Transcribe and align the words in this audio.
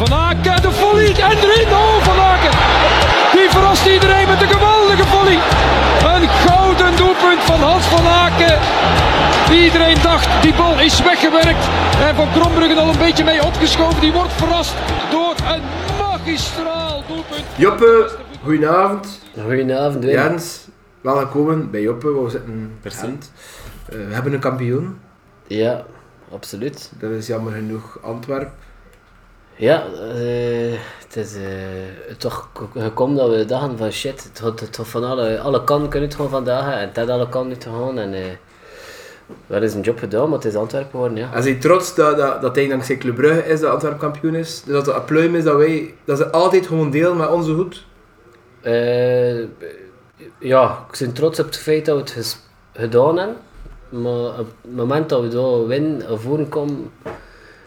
Van 0.00 0.12
Aken, 0.12 0.62
de 0.62 0.70
volley 0.70 1.08
en 1.08 1.38
erin. 1.44 1.68
Oh, 1.72 2.02
Van 2.02 2.18
Aken. 2.18 2.50
Die 3.32 3.50
verrast 3.50 3.86
iedereen 3.86 4.28
met 4.28 4.42
een 4.42 4.48
geweldige 4.48 5.06
volley. 5.06 5.38
Een 6.14 6.28
gouden 6.28 6.96
doelpunt 6.96 7.40
van 7.40 7.60
Hans 7.60 7.84
van 7.84 8.06
Aken. 8.06 8.58
Iedereen 9.64 10.02
dacht, 10.02 10.42
die 10.42 10.54
bal 10.54 10.80
is 10.80 11.02
weggewerkt. 11.02 11.64
En 12.00 12.14
Van 12.14 12.32
Krombruggen 12.32 12.78
al 12.78 12.88
een 12.88 12.98
beetje 12.98 13.24
mee 13.24 13.44
opgeschoven. 13.44 14.00
Die 14.00 14.12
wordt 14.12 14.32
verrast 14.32 14.74
door 15.10 15.34
een 15.54 15.62
magistraal 15.98 17.02
doelpunt. 17.08 17.44
Joppe, 17.56 18.10
goedenavond. 18.42 19.20
Goedenavond, 19.42 20.04
Wim. 20.04 20.12
Jens, 20.12 20.68
welkom 21.00 21.70
bij 21.70 21.80
Joppe. 21.80 22.22
We 22.22 22.30
zitten 22.30 22.72
percent. 22.80 23.32
Uh, 23.92 24.06
we 24.08 24.14
hebben 24.14 24.32
een 24.32 24.40
kampioen. 24.40 24.98
Ja, 25.46 25.84
absoluut. 26.32 26.92
Dat 26.98 27.10
is 27.10 27.26
jammer 27.26 27.52
genoeg 27.52 27.98
Antwerp. 28.02 28.50
Ja, 29.60 29.86
uh, 29.86 30.78
het 31.04 31.16
is 31.16 31.34
uh, 31.36 31.42
toch 32.18 32.48
gekomen 32.76 33.16
dat 33.16 33.30
we 33.30 33.44
dachten 33.44 33.78
van 33.78 33.90
shit, 33.92 34.30
het 34.42 34.60
het 34.60 34.78
van 34.82 35.04
alle, 35.04 35.40
alle 35.40 35.64
kanten 35.64 35.88
kunnen 35.88 36.12
gewoon 36.12 36.30
vandaag 36.30 36.74
en 36.74 36.88
het 36.88 36.96
had 36.96 37.08
alle 37.08 37.28
kanten 37.28 37.58
te 37.58 37.68
gaan 37.68 37.98
en 37.98 38.14
uh, 38.14 38.20
dat 39.46 39.62
is 39.62 39.74
een 39.74 39.80
job 39.80 39.98
gedaan, 39.98 40.28
maar 40.28 40.38
het 40.38 40.46
is 40.46 40.54
Antwerpen 40.54 40.90
geworden, 40.90 41.18
ja. 41.18 41.32
En 41.32 41.42
zijn 41.42 41.60
trots 41.60 41.94
dat, 41.94 42.16
dat, 42.16 42.40
dat 42.40 42.56
hij 42.56 42.68
dankzij 42.68 42.96
Club 42.96 43.14
Brugge 43.14 43.46
is, 43.46 43.60
dat 43.60 43.70
Antwerp 43.70 43.98
kampioen 43.98 44.34
is? 44.34 44.62
Dus 44.62 44.84
dat 44.84 44.94
het 44.94 45.06
pluim 45.06 45.34
is 45.34 45.44
dat 45.44 45.56
wij, 45.56 45.94
dat 46.04 46.16
ze 46.16 46.30
altijd 46.30 46.66
gewoon 46.66 46.90
deel 46.90 47.14
met 47.14 47.28
onze 47.28 47.54
goed? 47.54 47.84
ja, 50.38 50.86
ik 50.90 50.98
ben 50.98 51.12
trots 51.12 51.40
op 51.40 51.46
het 51.46 51.56
feit 51.56 51.84
dat 51.84 51.94
we 51.94 52.00
het 52.00 52.10
ges, 52.10 52.38
gedaan 52.72 53.18
hebben. 53.18 53.36
Maar 53.88 54.38
op 54.38 54.46
het 54.62 54.74
moment 54.74 55.08
dat 55.08 55.20
we 55.20 55.28
daar 55.28 55.66
winnen 55.66 56.10
of 56.10 56.20
voren 56.20 56.48
komen, 56.48 56.92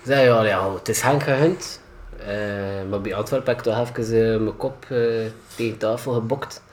zei 0.04 0.22
je 0.22 0.28
ja, 0.28 0.46
ja, 0.46 0.74
het 0.74 0.90
is 0.90 1.02
Henk 1.02 1.24
gegund. 1.24 1.82
Uh, 2.28 2.90
maar 2.90 3.02
bij 3.02 3.14
Antwerpen 3.14 3.50
heb 3.50 3.58
ik 3.58 3.64
toch 3.64 3.80
even 3.80 4.16
uh, 4.16 4.40
mijn 4.40 4.58
kop 4.58 4.86
uh, 4.92 5.26
tegen 5.56 5.78
tafel 5.78 6.14
gebokt. 6.14 6.64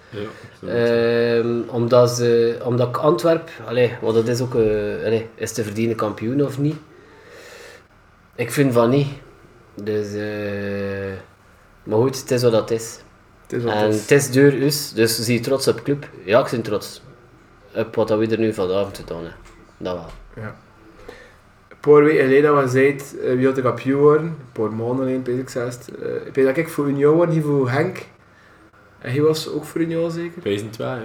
Ja, 0.60 1.42
omdat, 1.66 2.10
ze, 2.10 2.58
omdat 2.64 2.88
ik 2.88 2.96
Antwerp, 2.96 3.50
allee, 3.66 3.96
want 4.00 4.14
dat 4.14 4.28
is 4.28 4.40
ook, 4.40 4.54
allee, 4.54 5.28
is 5.34 5.52
te 5.52 5.64
verdienen 5.64 5.96
kampioen 5.96 6.44
of 6.44 6.58
niet? 6.58 6.76
Ik 8.34 8.52
vind 8.52 8.72
van 8.72 8.90
niet. 8.90 9.08
Dus, 9.74 10.08
maar 11.82 11.98
goed, 11.98 12.20
het 12.20 12.30
is 12.30 12.42
wat 12.42 12.52
dat 12.52 12.70
is. 12.70 13.00
Het 13.42 13.52
is 13.52 13.62
wat 13.62 13.72
en 13.72 13.90
het 13.90 14.10
is 14.10 14.30
deur 14.30 14.62
is, 14.62 14.92
dus 14.92 15.18
zie 15.18 15.34
je 15.34 15.40
trots 15.40 15.68
op 15.68 15.76
de 15.76 15.82
club? 15.82 16.08
Ja, 16.24 16.44
ik 16.44 16.50
ben 16.50 16.62
trots 16.62 17.02
op 17.74 17.94
wat 17.94 18.10
we 18.10 18.26
er 18.26 18.38
nu 18.38 18.52
vanavond 18.52 18.96
gedaan 18.96 19.16
hebben. 19.16 19.38
Dat 19.76 19.94
wel. 19.94 20.44
Ja. 20.44 20.56
Een 21.80 21.92
paar 21.92 22.04
weken 22.04 22.24
geleden 22.24 22.54
was 22.54 22.72
het 22.72 23.16
uh, 23.22 23.34
wie 23.34 23.46
had 23.46 23.54
de 23.54 23.62
kampioen 23.62 24.00
worden, 24.00 24.26
een 24.26 24.52
paar 24.52 24.72
maanden 24.72 25.06
weet 25.24 25.38
ik 25.38 25.48
zelfs. 25.48 25.78
Uh, 26.02 26.26
ik 26.26 26.34
weet 26.34 26.46
dat 26.46 26.56
ik 26.56 26.68
voor 26.68 26.88
Union 26.88 27.16
was, 27.16 27.28
niet 27.28 27.44
voor 27.44 27.70
Henk. 27.70 27.98
En 28.98 29.10
hij 29.10 29.22
was 29.22 29.52
ook 29.52 29.64
voor 29.64 29.80
Union 29.80 30.10
zeker? 30.10 30.40
2002, 30.40 30.86
ja. 30.86 31.00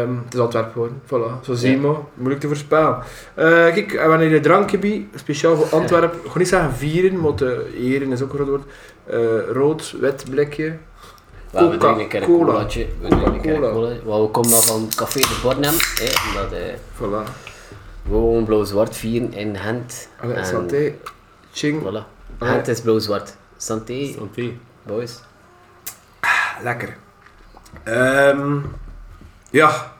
Um, 0.00 0.22
het 0.24 0.34
is 0.34 0.40
Antwerpen 0.40 0.72
geworden, 0.72 1.00
voilà. 1.06 1.44
Zo 1.44 1.54
zie 1.54 1.70
je 1.70 1.76
maar, 1.76 1.96
moeilijk 2.14 2.40
te 2.40 2.46
voorspellen. 2.46 2.96
Uh, 2.98 3.44
kijk, 3.44 3.90
we 3.92 3.98
hebben 3.98 4.20
hier 4.20 4.34
een 4.34 4.42
drankje 4.42 5.04
speciaal 5.14 5.56
voor 5.56 5.78
Antwerpen. 5.78 6.18
Ik 6.24 6.30
ga 6.30 6.38
niet 6.38 6.48
zeggen 6.48 6.72
vieren, 6.72 7.20
maar 7.20 7.36
de 7.36 7.70
eren 7.76 8.12
is 8.12 8.22
ook 8.22 8.32
een 8.32 8.38
groot 8.38 8.48
woord. 8.48 9.56
rood, 9.56 9.94
wit 10.00 10.24
blikje. 10.30 10.76
Well, 11.52 11.68
we 11.68 11.76
drinken 11.76 12.00
een 12.00 12.08
keer 12.08 12.22
een 12.22 12.28
colaatje. 12.28 12.86
We 13.00 13.08
drinken 13.08 13.34
een 13.34 13.40
keer 13.40 13.54
een 13.54 13.60
cola. 13.60 13.88
Well, 14.04 14.20
we 14.20 14.28
komen 14.28 14.50
dan 14.50 14.62
van 14.62 14.88
Café 14.96 15.20
de 15.20 15.38
Bornem. 15.42 15.74
Eh, 15.74 16.28
omdat, 16.28 16.52
eh, 16.52 16.74
voilà. 16.98 17.51
Gewoon 18.06 18.44
blauw-zwart 18.44 18.96
vieren 18.96 19.32
in 19.32 19.56
Gent. 19.56 20.08
Allee, 20.20 20.34
en, 20.34 20.46
santé. 20.46 20.94
Ching. 21.52 21.82
Voilà. 21.82 22.06
Gent 22.38 22.68
is 22.68 22.80
blauw-zwart. 22.80 23.36
Santé. 23.56 24.12
Santé. 24.16 24.52
Boys. 24.82 25.20
Ah, 26.20 26.62
lekker. 26.62 26.96
Um, 27.84 28.64
ja. 29.50 29.92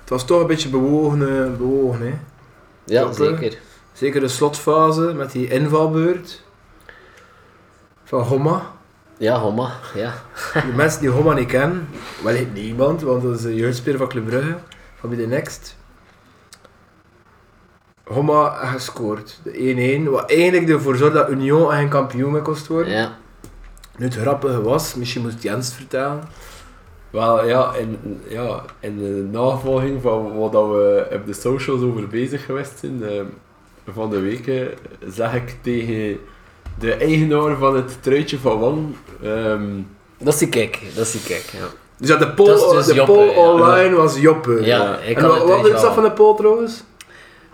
Het 0.00 0.10
was 0.10 0.24
toch 0.24 0.40
een 0.40 0.46
beetje 0.46 0.68
bewogen, 0.68 1.56
bewogen 1.56 2.00
hè. 2.00 2.18
Ja, 2.84 3.12
zeker. 3.12 3.58
Zeker 3.92 4.20
de 4.20 4.28
slotfase 4.28 5.12
met 5.14 5.32
die 5.32 5.48
invalbeurt. 5.48 6.42
Van 8.04 8.20
Homma. 8.20 8.72
Ja, 9.16 9.38
Homma, 9.38 9.72
ja. 9.94 10.14
De 10.66 10.72
mensen 10.74 11.00
die 11.00 11.10
Homma 11.10 11.34
niet 11.34 11.48
kennen, 11.48 11.88
wel 12.22 12.34
heet 12.34 12.54
niemand, 12.54 13.02
want 13.02 13.22
dat 13.22 13.38
is 13.38 13.44
een 13.44 13.54
jeugdspeler 13.54 13.98
van 13.98 14.08
Club 14.08 14.26
Brugge, 14.26 14.56
van 14.98 15.08
bij 15.08 15.18
de 15.18 15.26
Next. 15.26 15.76
Homma 18.12 18.48
gescoord, 18.48 19.40
de 19.42 20.02
1-1, 20.06 20.10
wat 20.10 20.30
eigenlijk 20.30 20.68
ervoor 20.68 20.96
zorgde 20.96 21.18
dat 21.18 21.30
Union 21.30 21.70
geen 21.70 21.88
kampioen 21.88 22.32
mee 22.32 22.42
kost 22.42 22.66
worden. 22.66 22.92
Ja. 22.92 23.16
Nu 23.96 24.04
het 24.04 24.14
grappige 24.14 24.62
was, 24.62 24.94
misschien 24.94 25.22
moest 25.22 25.42
Jens 25.42 25.74
vertellen. 25.74 26.20
Wel 27.10 27.46
ja, 27.46 27.74
in, 27.74 28.20
ja, 28.28 28.64
in 28.80 28.98
de 28.98 29.28
navolging 29.30 30.02
van 30.02 30.38
wat 30.38 30.52
we 30.52 31.06
op 31.12 31.26
de 31.26 31.32
socials 31.32 31.82
over 31.82 32.08
bezig 32.08 32.44
geweest 32.44 32.78
zijn, 32.78 33.02
uh, 33.02 33.20
van 33.92 34.10
de 34.10 34.20
weken, 34.20 34.68
zag 35.08 35.34
ik 35.34 35.56
tegen 35.62 36.18
de 36.78 36.94
eigenaar 36.94 37.56
van 37.56 37.76
het 37.76 38.02
truitje 38.02 38.38
van 38.38 38.58
Wang. 38.58 38.94
Um, 39.24 39.86
dat 40.18 40.32
is 40.32 40.38
die 40.38 40.48
kijk, 40.48 40.80
dat 40.94 41.06
is 41.06 41.12
die 41.12 41.22
kijk, 41.22 41.44
ja. 41.52 41.66
Dus 41.96 42.08
ja, 42.08 42.16
de 42.16 42.30
poll, 42.30 42.74
dus 42.74 42.86
de 42.86 42.94
Joppe, 42.94 43.12
poll 43.12 43.24
ja. 43.24 43.52
online 43.52 43.94
was 43.94 44.18
Joppe. 44.18 44.64
Ja, 44.64 44.98
ik 44.98 45.16
en 45.16 45.28
wat, 45.28 45.38
het 45.38 45.48
wat 45.48 45.66
is 45.66 45.80
dat 45.80 45.94
van 45.94 46.02
de 46.02 46.12
poll 46.12 46.36
trouwens? 46.36 46.82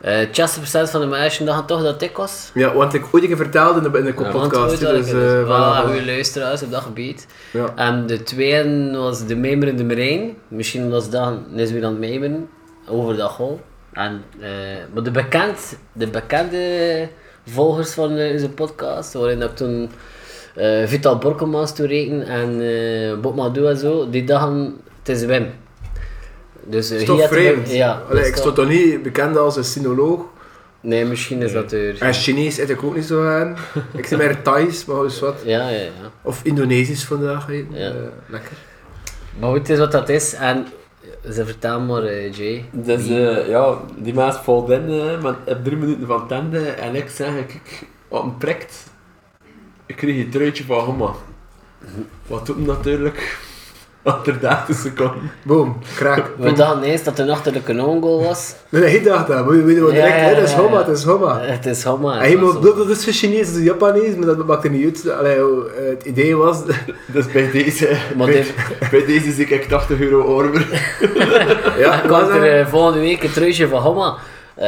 Uh, 0.05 0.27
60% 0.27 0.91
van 0.91 1.01
de 1.01 1.07
meisjes 1.07 1.47
dachten 1.47 1.67
toch 1.67 1.83
dat 1.83 2.03
ik 2.03 2.17
was. 2.17 2.51
Ja, 2.55 2.75
want 2.75 2.95
ik 2.95 3.05
ooit 3.13 3.23
een 3.23 3.29
keer 3.29 3.37
verteld 3.37 3.77
in 3.77 3.83
de, 3.93 3.99
in 3.99 4.05
de 4.05 4.13
Ja, 4.23 4.31
podcast. 4.31 4.53
want 4.53 4.81
dus, 4.81 5.11
dus, 5.11 5.13
uh, 5.13 5.45
voilà. 5.45 5.85
goede 5.87 6.05
luisteraars 6.05 6.63
op 6.63 6.71
dat 6.71 6.83
gebied. 6.83 7.27
Ja. 7.53 7.73
En 7.77 8.07
de 8.07 8.23
tweede 8.23 8.99
was 8.99 9.27
de 9.27 9.37
mijmerende 9.37 9.85
Marijn. 9.85 10.37
Misschien 10.49 10.91
was 10.91 11.11
dat 11.11 11.33
is 11.55 11.71
weer 11.71 11.85
aan 11.85 11.91
het 11.91 12.01
mijmeren 12.01 12.49
over 12.89 13.17
dat 13.17 13.31
goal. 13.31 13.61
En, 13.93 14.25
uh, 14.41 14.47
maar 14.95 15.03
de, 15.03 15.11
bekend, 15.11 15.79
de 15.93 16.07
bekende 16.07 17.09
volgers 17.47 17.91
van 17.91 18.11
onze 18.11 18.49
podcast, 18.55 19.13
waarin 19.13 19.43
ik 19.43 19.57
toen 19.57 19.91
Vital 20.85 21.19
Borkelmans 21.19 21.75
toereken 21.75 22.23
en 22.23 22.61
uh, 22.61 23.19
Bob 23.21 23.37
Madou 23.37 23.69
en 23.69 23.77
zo, 23.77 24.11
die 24.11 24.25
dachten 24.25 24.81
het 24.99 25.09
is 25.09 25.25
Wim. 25.25 25.53
Dus, 26.71 26.91
is 26.91 27.05
toch 27.05 27.29
vreemd? 27.29 27.71
Ja, 27.71 28.03
Allee, 28.11 28.27
ik 28.27 28.37
stond 28.37 28.55
toch 28.55 28.69
niet 28.69 29.03
bekend 29.03 29.37
als 29.37 29.57
een 29.57 29.65
sinoloog. 29.65 30.21
Nee, 30.81 31.05
misschien 31.05 31.43
is 31.43 31.53
dat 31.53 31.73
er. 31.73 32.03
En 32.03 32.13
Chinees 32.13 32.59
eet 32.59 32.71
ik 32.71 32.83
ook 32.83 32.95
niet 32.95 33.05
zo 33.05 33.27
aan. 33.27 33.57
ik 33.97 34.07
zeg 34.07 34.19
maar 34.19 34.43
Thais, 34.43 34.85
maar 34.85 35.03
dus 35.03 35.21
wat. 35.21 35.41
Ja, 35.45 35.69
ja, 35.69 35.79
ja. 35.79 35.91
Of 36.23 36.41
Indonesisch 36.43 37.05
vandaag. 37.05 37.49
Ja. 37.71 37.89
Uh, 37.89 37.95
lekker. 38.27 38.53
Maar 39.39 39.51
goed, 39.51 39.59
het 39.59 39.69
is 39.69 39.79
wat 39.79 39.93
dat 39.93 40.09
is. 40.09 40.35
En 40.35 40.67
ze 41.31 41.45
vertellen 41.45 41.87
maar, 41.87 42.05
uh, 42.05 42.33
Jay. 42.33 42.65
Dus 42.73 43.09
uh, 43.09 43.49
ja, 43.49 43.79
die 43.97 44.15
maat 44.15 44.37
valt 44.37 44.71
in, 44.71 44.91
uh, 44.91 45.23
maar 45.23 45.37
op 45.47 45.65
drie 45.65 45.77
minuten 45.77 46.07
van 46.07 46.29
tende 46.29 46.61
en 46.71 46.95
ik 46.95 47.09
zeg, 47.09 47.35
kijk, 47.35 47.87
wat 48.09 48.23
een 48.23 48.37
prikt. 48.37 48.85
Ik 49.87 49.97
kreeg 49.97 50.25
een 50.25 50.31
truitje 50.31 50.65
van 50.65 50.85
Homma. 50.85 51.13
Wat 52.27 52.47
doet 52.47 52.67
natuurlijk? 52.67 53.39
Achter 54.03 54.41
30 54.41 54.77
seconden. 54.77 55.31
Boom, 55.43 55.79
kraak. 55.97 56.31
We 56.39 56.53
dachten 56.53 56.83
eerst 56.83 57.05
dat 57.05 57.17
het 57.19 57.27
een 57.27 57.33
achterlijke 57.33 57.73
non-goal 57.73 58.23
was. 58.23 58.55
Nee, 58.69 58.83
nee, 58.83 58.97
ik 58.97 59.05
dacht 59.05 59.27
dat. 59.27 59.37
Je 59.39 59.63
weten 59.63 59.85
direct, 59.87 59.97
Ja, 59.97 60.07
ja, 60.07 60.13
hè, 60.13 60.35
dat 60.35 60.45
is 60.45 60.51
ja. 60.53 60.77
het 60.77 60.89
is 60.89 61.05
Homma. 61.05 61.41
Het 61.41 61.67
is 61.67 61.83
Homma. 61.85 62.21
En 62.23 62.31
je 62.31 62.37
moet, 62.37 62.63
dat 62.63 62.89
is 62.89 63.05
voor 63.05 63.13
Chinees, 63.13 63.47
dat 63.47 63.57
is 63.57 63.65
Japanees, 63.65 64.15
maar 64.15 64.27
dat 64.27 64.47
maakt 64.47 64.65
er 64.65 64.71
niet 64.71 64.85
uit. 65.07 65.19
Allee, 65.19 65.37
uh, 65.37 65.45
het 65.89 66.05
idee 66.05 66.37
was... 66.37 66.59
Dus 67.15 67.27
bij 67.33 67.51
deze, 67.51 67.97
Maar 68.17 68.27
bij, 68.27 68.35
dit- 68.37 68.55
bij 68.91 69.05
deze 69.07 69.33
zie 69.33 69.47
ik 69.47 69.65
80 69.69 70.01
euro 70.01 70.21
orber. 70.23 70.67
ja, 71.79 72.01
Dan 72.09 72.19
komt 72.21 72.31
er 72.35 72.61
uh, 72.61 72.67
volgende 72.67 73.01
week 73.01 73.23
een 73.23 73.33
truitje 73.33 73.69
van 73.69 73.81
Homma. 73.83 74.17
Uh, 74.59 74.65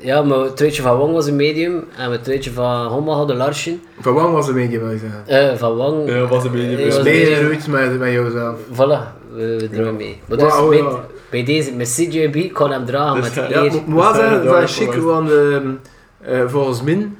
ja, 0.00 0.22
mijn 0.22 0.54
truitje 0.54 0.82
van 0.82 0.98
Wang 0.98 1.12
was 1.12 1.26
een 1.26 1.36
medium 1.36 1.84
en 1.96 2.08
mijn 2.08 2.22
truitje 2.22 2.52
van 2.52 2.86
Homma 2.86 3.12
had 3.12 3.30
een 3.30 3.36
larsje. 3.36 3.76
Van 4.00 4.14
Wang 4.14 4.32
was 4.32 4.48
een 4.48 4.54
beetje, 4.54 4.78
wil 4.78 4.90
je 4.90 4.98
zeggen. 4.98 5.52
Uh, 5.52 5.58
van 5.58 5.76
Wang... 5.76 6.08
Ja, 6.08 6.26
was 6.26 6.44
een 6.44 6.52
medium. 6.52 6.88
was 6.88 7.02
medium. 7.02 7.44
roeit 7.44 7.66
met, 7.66 7.98
met 7.98 8.12
jouzelf. 8.12 8.58
Voilà, 8.72 9.00
we, 9.32 9.56
we 9.58 9.68
doen 9.70 9.96
mee. 9.96 10.20
Maar 10.26 10.38
dus 10.38 10.68
bij, 10.68 10.78
ja. 10.78 11.04
bij 11.30 11.44
deze, 11.44 11.72
met 11.72 11.94
CJB, 11.94 12.52
kon 12.52 12.70
hem 12.70 12.84
dragen 12.84 13.22
Dus 13.22 13.34
met 13.34 13.48
ja, 13.48 13.62
eer. 13.62 13.70
Zijn 13.70 14.14
zeggen, 14.14 14.44
dat 14.44 14.62
is 14.62 14.76
chic, 14.76 14.92
voor 14.92 15.02
want 15.02 15.30
uh, 15.30 15.56
uh, 16.28 16.48
volgens 16.48 16.82
Min, 16.82 17.16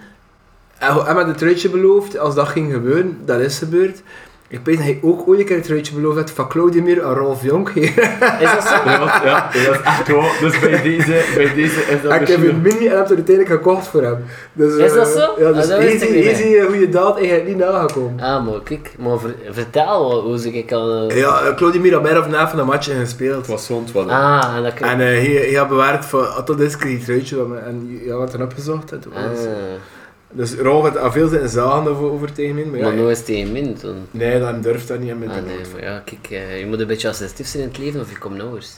hij 0.78 0.92
hij 0.92 1.14
had 1.14 1.28
een 1.28 1.36
truitje 1.36 1.68
beloofd, 1.68 2.18
als 2.18 2.34
dat 2.34 2.48
ging 2.48 2.72
gebeuren, 2.72 3.18
dat 3.24 3.40
is 3.40 3.58
gebeurd. 3.58 4.02
Ik 4.48 4.60
weet 4.64 4.76
dat 4.76 4.84
hij 4.84 4.98
ook 5.02 5.28
ooit 5.28 5.38
een 5.40 5.44
keer 5.46 5.56
een 5.56 5.62
truitje 5.62 5.94
beloofd 5.94 6.16
had 6.16 6.30
van 6.30 6.48
Claudemir 6.48 7.02
en 7.02 7.14
Rolf 7.14 7.42
Jonk. 7.42 7.68
Is 7.70 7.94
dat 8.40 8.62
zo? 8.66 8.74
Ja, 8.90 9.20
ja, 9.24 9.50
dat 9.52 9.74
is 9.74 9.80
echt 9.84 10.08
waar. 10.08 10.36
Dus 10.40 10.58
bij 10.60 10.82
deze, 10.82 11.24
bij 11.34 11.54
deze 11.54 11.80
is 11.80 12.02
dat 12.02 12.12
En 12.12 12.20
ik 12.20 12.28
heb 12.28 12.42
een 12.42 12.60
mini 12.62 12.86
en 12.86 12.96
heb 12.96 13.08
er 13.10 13.14
uiteindelijk 13.16 13.48
gekocht 13.48 13.86
voor 13.86 14.02
hem. 14.02 14.24
Dus, 14.52 14.76
Is 14.76 14.92
dat 14.94 15.14
eh, 15.14 15.22
zo? 15.22 15.34
Ja, 15.38 15.52
dus 15.52 15.70
Ah, 15.70 15.82
easy, 15.82 16.60
goede 16.66 16.88
daad 16.88 17.16
eigenlijk 17.16 17.46
niet 17.46 17.56
nagekomen. 17.56 18.20
Ah, 18.20 18.46
maar 18.46 18.62
kijk, 18.62 18.94
maar 18.98 19.18
ver- 19.18 19.34
vertel 19.50 20.08
wel 20.08 20.22
hoe 20.22 20.54
ik 20.54 20.72
al... 20.72 21.12
Ja, 21.12 21.42
uh, 21.48 21.54
Claudemir 21.54 21.92
had 21.92 22.02
mij 22.02 22.18
of 22.18 22.28
na 22.28 22.48
van 22.48 22.58
een 22.58 22.66
match 22.66 22.98
gespeeld. 23.00 23.36
Het 23.36 23.46
was 23.46 23.66
zond 23.66 23.90
van 23.90 24.10
Ah, 24.10 24.52
en 24.56 24.62
dat 24.62 24.74
kan... 24.74 24.88
En 24.88 24.98
uh, 25.00 25.04
hij, 25.06 25.46
hij 25.48 25.54
had 25.54 25.68
bewaard 25.68 26.04
van, 26.04 26.20
ah, 26.34 26.44
tot 26.44 26.60
is 26.60 26.74
van 26.74 27.48
me. 27.50 27.58
En 27.58 28.00
ja, 28.04 28.14
wat 28.16 28.32
dan 28.32 28.42
opgezocht. 28.42 28.92
En 28.92 29.00
toen 29.00 29.12
was, 29.12 29.46
Ah. 29.46 29.52
Dus 30.32 30.54
Rolf 30.54 30.82
had 30.84 30.96
al 30.98 31.12
veel 31.12 31.28
zijn 31.28 31.48
zagen 31.48 31.90
over, 31.90 32.10
over 32.10 32.32
tegen 32.32 32.54
mij. 32.54 32.64
Maar 32.64 32.78
ja, 32.78 32.84
Maar 32.84 32.94
nooit 32.94 33.24
tegen 33.24 33.52
min 33.52 33.74
toen. 33.74 33.96
nee, 34.10 34.38
dan 34.40 34.60
durft 34.60 34.88
dat 34.88 34.98
niet. 34.98 35.10
En 35.10 35.18
met 35.18 35.28
Ah, 35.28 35.34
nee, 35.34 35.56
maar 35.72 35.82
ja, 35.82 35.98
kijk, 36.04 36.26
eh, 36.30 36.58
je 36.60 36.66
moet 36.66 36.80
een 36.80 36.86
beetje 36.86 37.08
assertief 37.08 37.46
zijn 37.46 37.62
in 37.62 37.68
het 37.68 37.78
leven 37.78 38.00
of 38.00 38.10
je 38.10 38.18
komt 38.18 38.36
nauwers. 38.36 38.72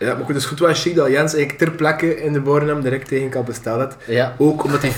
Ja, 0.00 0.06
maar 0.06 0.16
goed, 0.24 0.28
het 0.28 0.36
is 0.36 0.44
goed 0.44 0.58
wel 0.58 0.74
chic 0.74 0.94
dat 0.94 1.06
Jens 1.08 1.34
eigenlijk 1.34 1.58
ter 1.58 1.70
plekke 1.70 2.20
in 2.22 2.32
de 2.32 2.40
Bornham 2.40 2.80
direct 2.80 3.08
tegen 3.08 3.28
kan 3.28 3.44
bestellen. 3.44 3.90
Ja. 4.04 4.34
Ook 4.38 4.64
omdat 4.64 4.80
hij 4.82 4.90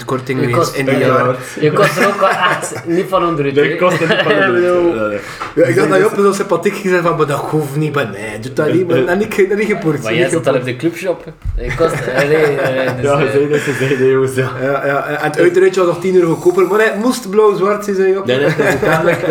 40% 0.00 0.04
korting 0.04 0.38
Je 0.40 0.44
heeft 0.46 0.58
kost- 0.58 0.74
in 0.76 0.84
die 0.84 0.98
Ja, 0.98 1.06
jaar. 1.06 1.36
Je 1.60 1.72
kost 1.72 1.96
er 1.98 2.06
ook 2.06 2.20
wel 2.20 2.28
echt 2.28 2.82
niet 2.86 3.06
van 3.08 3.26
onder 3.26 3.44
het. 3.44 3.54
Dat 3.54 3.64
hè. 3.64 3.76
kost 3.76 4.00
niet 4.00 4.08
van 4.08 4.32
Ik 4.32 4.52
nee. 4.52 5.18
Ja, 5.54 5.64
ik 5.64 5.76
dacht 5.76 5.88
dat 5.88 5.98
je 5.98 6.06
op 6.06 6.12
zo 6.16 6.32
sympathiek 6.32 6.74
gezegd 6.76 7.02
van, 7.02 7.16
maar 7.16 7.26
dat 7.26 7.38
hoeft 7.38 7.76
niet, 7.76 7.94
maar 7.94 8.10
nee, 8.10 8.38
doe 8.40 8.52
dat 8.52 8.72
niet, 8.72 8.86
maar 8.88 9.06
dat 9.06 9.18
niet, 9.18 9.48
dat 9.48 9.58
niet 9.58 9.66
gepoord. 9.66 10.02
Maar 10.02 10.14
jij 10.14 10.28
zat 10.28 10.46
al 10.46 10.54
op 10.54 10.64
de 10.64 10.76
clubshop. 10.76 11.24
Je 11.56 11.74
kost... 11.76 11.92
eh, 12.00 12.28
nee, 12.28 12.36
eh, 12.36 12.96
dus, 12.96 13.04
Ja, 13.04 13.12
eh, 13.12 13.20
ze 13.20 13.30
zeiden 13.32 13.60
ze 13.60 13.72
zeiden 13.78 14.06
jongens, 14.10 14.34
ja. 14.34 14.50
Ja, 14.62 14.86
ja, 14.86 15.06
en 15.06 15.24
het 15.30 15.38
uitruitje 15.38 15.80
was 15.84 15.88
nog 15.94 16.00
10 16.00 16.14
euro 16.14 16.34
goedkoper, 16.34 16.66
maar 16.68 16.78
nee, 16.78 16.86
het 16.90 16.98
moest 17.02 17.30
blauw-zwart 17.30 17.84
zijn, 17.84 17.96
zei 17.96 18.08
je 18.08 18.18
op. 18.18 18.26
Nee, 18.26 18.36
nee, 18.36 18.46
het 18.46 18.58
is 18.58 18.64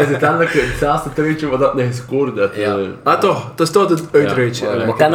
uiteindelijk, 0.07 0.49
het 0.53 0.63
is 0.63 0.69
hetzelfde 0.69 1.09
truitje 1.13 1.47
wat 1.49 1.59
dat 1.59 1.75
niet 1.75 1.85
gescoord 1.87 2.37
heeft. 2.37 2.55
Ja. 2.55 2.77
eh. 2.77 2.83
Ah 3.03 3.19
toch, 3.19 3.51
dat 3.55 3.67
is 3.67 3.73
toch 3.73 3.89
het 3.89 4.03
uitruitje. 4.11 4.67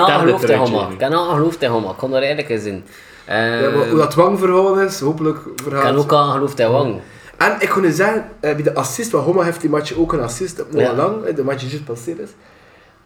Maar- 0.07 0.09
Maar 0.09 0.93
ik 0.93 0.99
kan 0.99 1.13
aangeloofd 1.13 1.61
Derde 1.61 1.67
tegen 1.67 1.69
truitje, 1.69 1.69
Homa. 1.69 1.91
Ik 1.91 1.97
kon 1.97 2.11
er 2.15 2.19
eigenlijk 2.19 2.49
eens 2.49 2.65
in. 2.65 2.85
Eh, 3.25 3.61
Ja, 3.63 3.71
maar 3.71 3.89
hoe 3.89 3.99
dat 3.99 4.15
wangverhaal 4.15 4.81
is, 4.81 5.01
hopelijk 5.01 5.37
ik 5.39 5.61
verhaal. 5.63 5.83
kan 5.83 5.97
ook 5.97 6.13
aangeloofd 6.13 6.57
tegen 6.57 6.73
Wang. 6.73 7.01
En 7.37 7.57
ik 7.59 7.69
kon 7.69 7.83
nu 7.83 7.91
zeggen, 7.91 8.25
eh, 8.41 8.55
bij 8.55 8.63
de 8.63 8.75
assist, 8.75 9.11
want 9.11 9.25
Homa 9.25 9.43
heeft 9.43 9.61
die 9.61 9.71
match 9.71 9.97
ook 9.97 10.13
een 10.13 10.21
assist, 10.21 10.61
op 10.61 10.67
Ja. 10.71 10.95
lang, 10.95 11.25
eh, 11.25 11.37
de 11.37 11.45
match 11.45 11.61
die 11.61 11.69
juist 11.69 11.85
passeerd 11.85 12.19
is. 12.19 12.31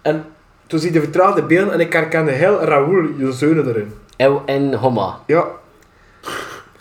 En 0.03 0.25
toen 0.67 0.79
zie 0.79 0.89
je 0.93 0.95
de 0.95 1.03
vertraagde 1.05 1.43
beelden 1.43 1.73
en 1.75 1.81
ik 1.81 1.93
herkende 1.93 2.31
heel 2.31 2.61
Raoul 2.61 3.09
Jozeunen 3.17 3.69
erin. 3.69 3.93
En, 4.17 4.41
en 4.47 4.75
Homa. 4.75 5.19
Ja, 5.27 5.45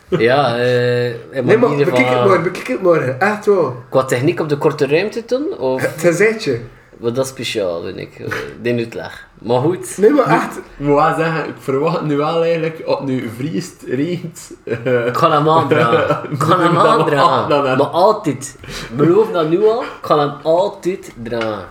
Ja, 0.08 0.58
eh... 0.58 1.10
in 1.10 1.16
nee 1.32 1.58
maar 1.58 1.70
manier 1.70 1.86
bekijk 1.86 2.08
het 2.10 2.24
morgen, 2.24 2.44
bekijk 2.44 2.68
het 2.68 2.82
morgen, 2.82 3.20
echt 3.20 3.46
wel. 3.46 3.76
Qua 3.90 4.04
techniek 4.04 4.40
op 4.40 4.50
de 4.50 4.58
korte 4.58 4.88
ruimte 4.88 5.26
toen? 5.26 5.58
Of 5.58 5.82
Het 5.82 5.94
gezichtje. 6.02 6.60
Wat 7.02 7.16
dat 7.16 7.26
is 7.26 7.32
speciaal, 7.32 7.82
vind 7.82 7.98
ik. 7.98 8.20
eh, 8.20 8.34
Die 8.62 8.76
uitleg. 8.78 9.28
Maar 9.40 9.60
goed. 9.60 9.98
Nee 9.98 10.10
maar 10.10 10.26
echt, 10.26 10.58
Ik 10.58 10.64
moet 10.78 10.96
wel 10.96 11.16
zeggen, 11.16 11.48
ik 11.48 11.56
verwacht 11.60 12.02
nu 12.02 12.18
wel 12.18 12.44
eigenlijk, 12.44 12.82
als 12.86 12.98
het 12.98 13.08
nu 13.08 13.30
vriest, 13.38 13.84
regent, 13.88 14.52
eh, 14.64 15.06
Ik 15.06 15.18
ga 15.18 15.32
hem 15.32 15.50
aandragen. 15.50 16.20
Ik 16.34 16.44
ga 16.44 16.60
hem 16.60 16.78
aandragen. 16.78 17.78
Maar 17.78 17.88
altijd. 17.88 18.58
Beloof 18.96 19.32
dat 19.32 19.50
nu 19.50 19.66
al. 19.68 19.82
Ik 19.82 19.88
ga 20.02 20.20
hem 20.20 20.34
altijd 20.44 21.12
dragen. 21.24 21.66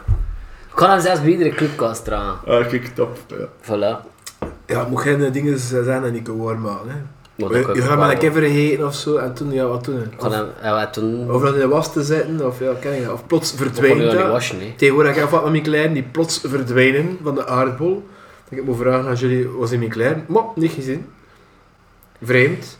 Ik 0.73 0.79
ga 0.87 0.91
hem 0.91 1.00
zelfs 1.00 1.21
bij 1.21 1.31
iedere 1.31 1.50
clubkast 1.50 2.05
dragen. 2.05 2.38
ah, 2.47 2.69
kijk, 2.69 2.87
top. 2.94 3.17
Ja. 3.27 3.37
Voilà. 3.62 3.97
ja, 4.67 4.85
moet 4.88 5.00
geen 5.00 5.32
dingen 5.32 5.59
zijn 5.59 6.03
dat 6.03 6.12
niet 6.12 6.23
kan 6.23 6.38
warm 6.38 6.61
maken. 6.61 6.88
Hè. 6.91 6.97
Maar 7.41 7.75
Je, 7.75 7.83
gaat 7.83 7.99
maar 7.99 8.11
een 8.11 8.19
keer 8.19 8.33
vergeten 8.33 8.87
of 8.87 8.95
zo, 8.95 9.17
en 9.17 9.35
toen, 9.35 9.53
ja, 9.53 9.67
wat 9.67 9.85
toen? 9.85 10.03
Ja, 10.63 10.75
wat 10.75 10.93
toen... 10.93 11.31
Of 11.33 11.43
dat 11.43 11.55
in 11.55 11.61
de 11.61 11.69
was 11.69 11.93
te 11.93 12.03
zitten, 12.03 12.47
of 12.47 12.61
ja, 12.61 12.73
ken 12.81 12.95
je 12.95 13.03
dat? 13.05 13.13
Of 13.13 13.27
plots 13.27 13.53
verdwijnt 13.57 13.99
die 13.99 14.11
dat. 14.11 14.29
waschen, 14.29 14.61
hè. 14.61 14.73
Tegenwoordig 14.77 15.15
heb 15.15 15.25
ik 15.25 15.31
wat 15.31 15.43
met 15.43 15.51
mijn 15.51 15.63
klein 15.63 15.93
die 15.93 16.03
plots 16.03 16.41
verdwijnen 16.47 17.19
van 17.23 17.35
de 17.35 17.47
aardbol. 17.47 18.09
Ik 18.49 18.57
heb 18.57 18.67
me 18.67 18.75
vragen 18.75 19.09
aan 19.09 19.15
jullie, 19.15 19.49
was 19.49 19.71
in 19.71 19.79
mijn 19.79 19.91
klein? 19.91 20.25
Maar, 20.29 20.43
niet 20.55 20.73
gezien. 20.73 21.07
Vreemd. 22.23 22.79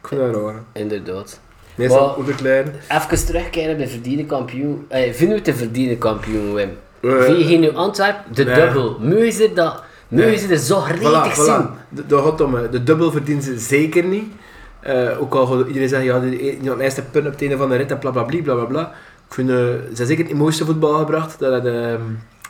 Ik 0.00 0.08
vind 0.08 0.20
dat 0.20 0.42
raar. 0.42 0.62
Inderdaad. 0.72 1.40
Meestal 1.74 2.14
Maar- 2.16 2.26
de 2.26 2.34
klein. 2.34 2.72
Even 2.88 3.26
terugkeren 3.26 3.72
op 3.72 3.78
de 3.78 3.88
verdiende 3.88 4.24
kampioen. 4.26 4.84
Eh, 4.88 5.02
vinden 5.12 5.28
we 5.28 5.34
het 5.34 5.44
de 5.44 5.54
verdiende 5.54 5.96
kampioen, 5.96 6.54
Wim? 6.54 6.70
Eh, 7.00 7.22
Vind 7.22 7.38
je 7.38 7.44
hier 7.44 7.58
nu 7.58 7.74
Antwerpen? 7.74 8.34
De 8.34 8.44
nee. 8.44 8.54
dubbel. 8.54 8.98
Ze 9.32 9.50
dat... 9.54 9.82
Nee. 10.08 10.38
ze 10.38 10.48
er 10.48 10.58
zo 10.58 10.80
Voilà, 10.80 10.84
gretig 10.84 11.34
zien? 11.34 11.66
voilà. 12.04 12.08
Gaat 12.08 12.40
om, 12.40 12.54
hè. 12.54 12.68
de 12.68 12.82
dubbel 12.82 13.10
verdienen 13.10 13.42
ze 13.44 13.58
zeker 13.58 14.04
niet. 14.04 14.32
Eh, 14.80 15.20
ook 15.20 15.34
al 15.34 15.66
iedereen 15.66 15.88
zegt, 15.88 16.04
ja, 16.04 16.20
die 16.20 16.60
had 16.68 16.76
meeste 16.76 17.02
punt 17.02 17.26
op 17.26 17.32
het 17.32 17.40
einde 17.40 17.56
van 17.56 17.68
de 17.68 17.76
rit 17.76 17.90
en 17.90 17.98
blablabla. 17.98 18.42
Bla, 18.42 18.54
bla, 18.54 18.64
bla. 18.64 18.92
Ik 19.28 19.34
vind, 19.34 19.50
eh, 19.50 19.56
ze 19.56 19.62
hebben 19.84 20.06
zeker 20.06 20.24
het 20.24 20.34
mooiste 20.34 20.64
voetbal 20.64 20.98
gebracht. 20.98 21.38
Dat 21.38 21.52
had 21.52 21.66
ehm, 21.66 22.00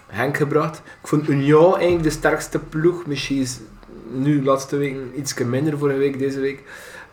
Henk 0.06 0.36
gebracht. 0.36 0.76
Ik 1.02 1.08
vond 1.08 1.28
Union 1.28 1.74
eigenlijk 1.74 2.02
de 2.02 2.10
sterkste 2.10 2.58
ploeg. 2.58 3.06
Misschien 3.06 3.40
is 3.40 3.58
nu 4.12 4.44
laatste 4.44 4.76
week 4.76 4.96
iets 5.16 5.34
minder 5.34 5.78
vorige 5.78 5.98
week, 5.98 6.18
deze 6.18 6.40
week. 6.40 6.62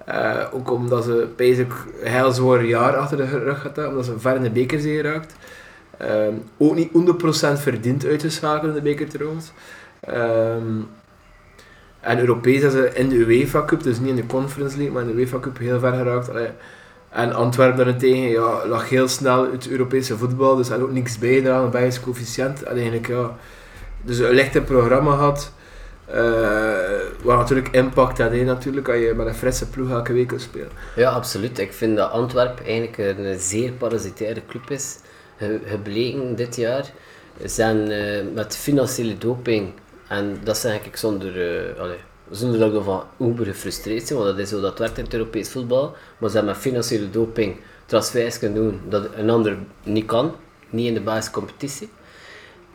Eh, 0.06 0.40
ook 0.52 0.72
omdat 0.72 1.04
ze 1.04 1.28
een 1.38 1.68
heel 2.04 2.32
zwaar 2.32 2.66
jaar 2.66 2.96
achter 2.98 3.18
de 3.18 3.26
rug 3.26 3.64
hadden, 3.64 3.90
omdat 3.90 4.06
ze 4.06 4.20
ver 4.20 4.36
in 4.36 4.42
de 4.42 4.50
beker 4.50 4.80
zijn 4.80 4.96
geraakt. 4.96 5.36
Ehm, 5.98 6.34
ook 6.58 6.76
niet 6.76 6.92
100% 6.92 7.60
verdiend 7.60 8.06
uitgeschakeld 8.06 8.68
in 8.70 8.74
de 8.74 8.82
beker 8.82 9.10
trouwens. 9.10 9.52
Ehm, 10.06 10.82
en 12.00 12.20
Europees 12.20 12.60
zijn 12.60 12.72
ze 12.72 12.92
in 12.94 13.10
de 13.10 13.16
UEFA 13.16 13.66
Cup, 13.66 13.84
dus 13.84 14.00
niet 14.00 14.10
in 14.10 14.16
de 14.16 14.26
Conference 14.26 14.78
League, 14.78 14.94
maar 14.94 15.04
in 15.04 15.08
de 15.10 15.14
UEFA 15.22 15.40
Cup 15.40 15.58
heel 15.58 15.80
ver 15.80 15.94
geraakt. 15.94 16.30
En 17.10 17.34
Antwerpen 17.34 17.78
daarentegen 17.78 18.30
ja, 18.30 18.68
lag 18.68 18.90
heel 18.90 19.08
snel 19.08 19.52
het 19.52 19.70
Europese 19.70 20.18
voetbal, 20.18 20.56
dus 20.56 20.70
had 20.70 20.82
ook 20.82 20.92
niks 20.92 21.18
bijgedragen, 21.18 21.64
een 21.64 21.70
Belgisch 21.70 22.00
coëfficiënt. 22.00 22.64
En 22.64 22.74
eigenlijk, 22.76 23.08
ja, 23.08 23.36
dus 24.02 24.18
een 24.20 24.30
lichte 24.32 24.62
programma 24.62 25.12
had. 25.12 25.52
eh 26.06 26.72
wat 27.24 27.38
natuurlijk 27.38 27.68
impact 27.68 28.18
had, 28.18 28.32
natuurlijk, 28.32 28.88
als 28.90 28.98
je 28.98 29.14
met 29.16 29.28
een 29.28 29.34
frisse 29.36 29.70
ploeg 29.70 29.90
elke 29.90 30.14
week 30.14 30.28
kunt 30.28 30.42
spelen. 30.42 30.70
Ja, 30.96 31.10
absoluut. 31.12 31.60
Ik 31.60 31.74
vind 31.74 31.98
dat 31.98 32.12
Antwerpen 32.12 32.66
eigenlijk 32.66 32.98
een 32.98 33.40
zeer 33.40 33.72
parasitaire 33.72 34.42
club 34.48 34.70
is. 34.70 34.98
Ge- 35.38 35.60
Gebleken 35.66 36.36
dit 36.36 36.56
jaar. 36.56 36.84
Ze 37.42 37.48
zijn 37.48 37.92
eh, 37.92 38.24
met 38.34 38.56
financiële 38.58 39.18
doping, 39.18 39.74
en 40.14 40.40
dat 40.44 40.58
zeg 40.58 40.86
ik 40.86 40.96
zonder, 40.96 41.32
eh, 41.42 41.80
allee, 41.82 41.98
zonder 42.32 42.60
dat 42.60 42.70
ik 42.70 42.76
ervan 42.76 43.04
uber 43.20 43.46
gefrustreerd 43.46 44.10
want 44.10 44.26
dat 44.26 44.38
is 44.38 44.52
hoe 44.52 44.62
dat 44.62 44.80
werkt 44.80 44.98
in 44.98 45.04
het 45.04 45.14
Europees 45.14 45.50
voetbal. 45.50 45.96
Maar 46.18 46.30
ze 46.30 46.36
hebben 46.36 46.54
met 46.54 46.62
financiële 46.62 47.10
doping 47.10 47.56
transfers 47.86 48.40
kunnen 48.40 48.58
doen 48.64 48.82
dat 48.90 49.08
een 49.16 49.30
ander 49.30 49.58
niet 49.84 50.06
kan, 50.06 50.36
niet 50.70 50.88
in 50.88 50.94
de 50.94 51.02
basiscompetitie. 51.02 51.90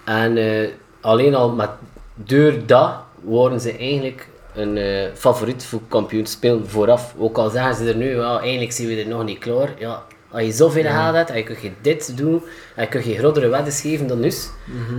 En 0.05 0.37
eh, 0.37 0.69
alleen 1.01 1.35
al 1.35 1.51
met, 1.51 1.71
door 2.15 2.67
dat 2.67 2.95
worden 3.21 3.61
ze 3.61 3.77
eigenlijk 3.77 4.29
een 4.55 4.77
eh, 4.77 5.15
favoriet 5.15 5.65
voor 5.65 5.81
kampioen 5.89 6.25
te 6.25 6.31
spelen 6.31 6.69
vooraf. 6.69 7.15
Ook 7.19 7.39
al 7.39 7.51
zeggen 7.51 7.75
ze 7.75 7.89
er 7.89 7.97
nu, 7.97 8.17
ja, 8.17 8.41
eigenlijk 8.41 8.73
zijn 8.73 8.89
we 8.89 9.03
er 9.03 9.09
nog 9.09 9.25
niet 9.25 9.39
klaar. 9.39 9.75
Ja, 9.79 10.03
als 10.31 10.43
je 10.43 10.53
zoveel 10.53 10.83
geld 10.83 11.15
hebt 11.15 11.31
en 11.31 11.37
je 11.37 11.43
kunt 11.43 11.61
je 11.61 11.71
dit 11.81 12.17
doen 12.17 12.43
en 12.75 12.83
je 12.83 12.89
kunt 12.89 13.05
je 13.05 13.17
grotere 13.19 13.49
wedden 13.49 13.73
geven 13.73 14.07
dan 14.07 14.21
nu, 14.21 14.33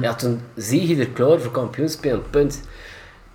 ja, 0.02 0.14
dan 0.14 0.42
zie 0.56 0.88
je 0.88 1.02
er 1.04 1.10
klaar 1.10 1.40
voor 1.40 1.52
kampioen 1.52 1.90
spelen, 1.90 2.30
punt. 2.30 2.62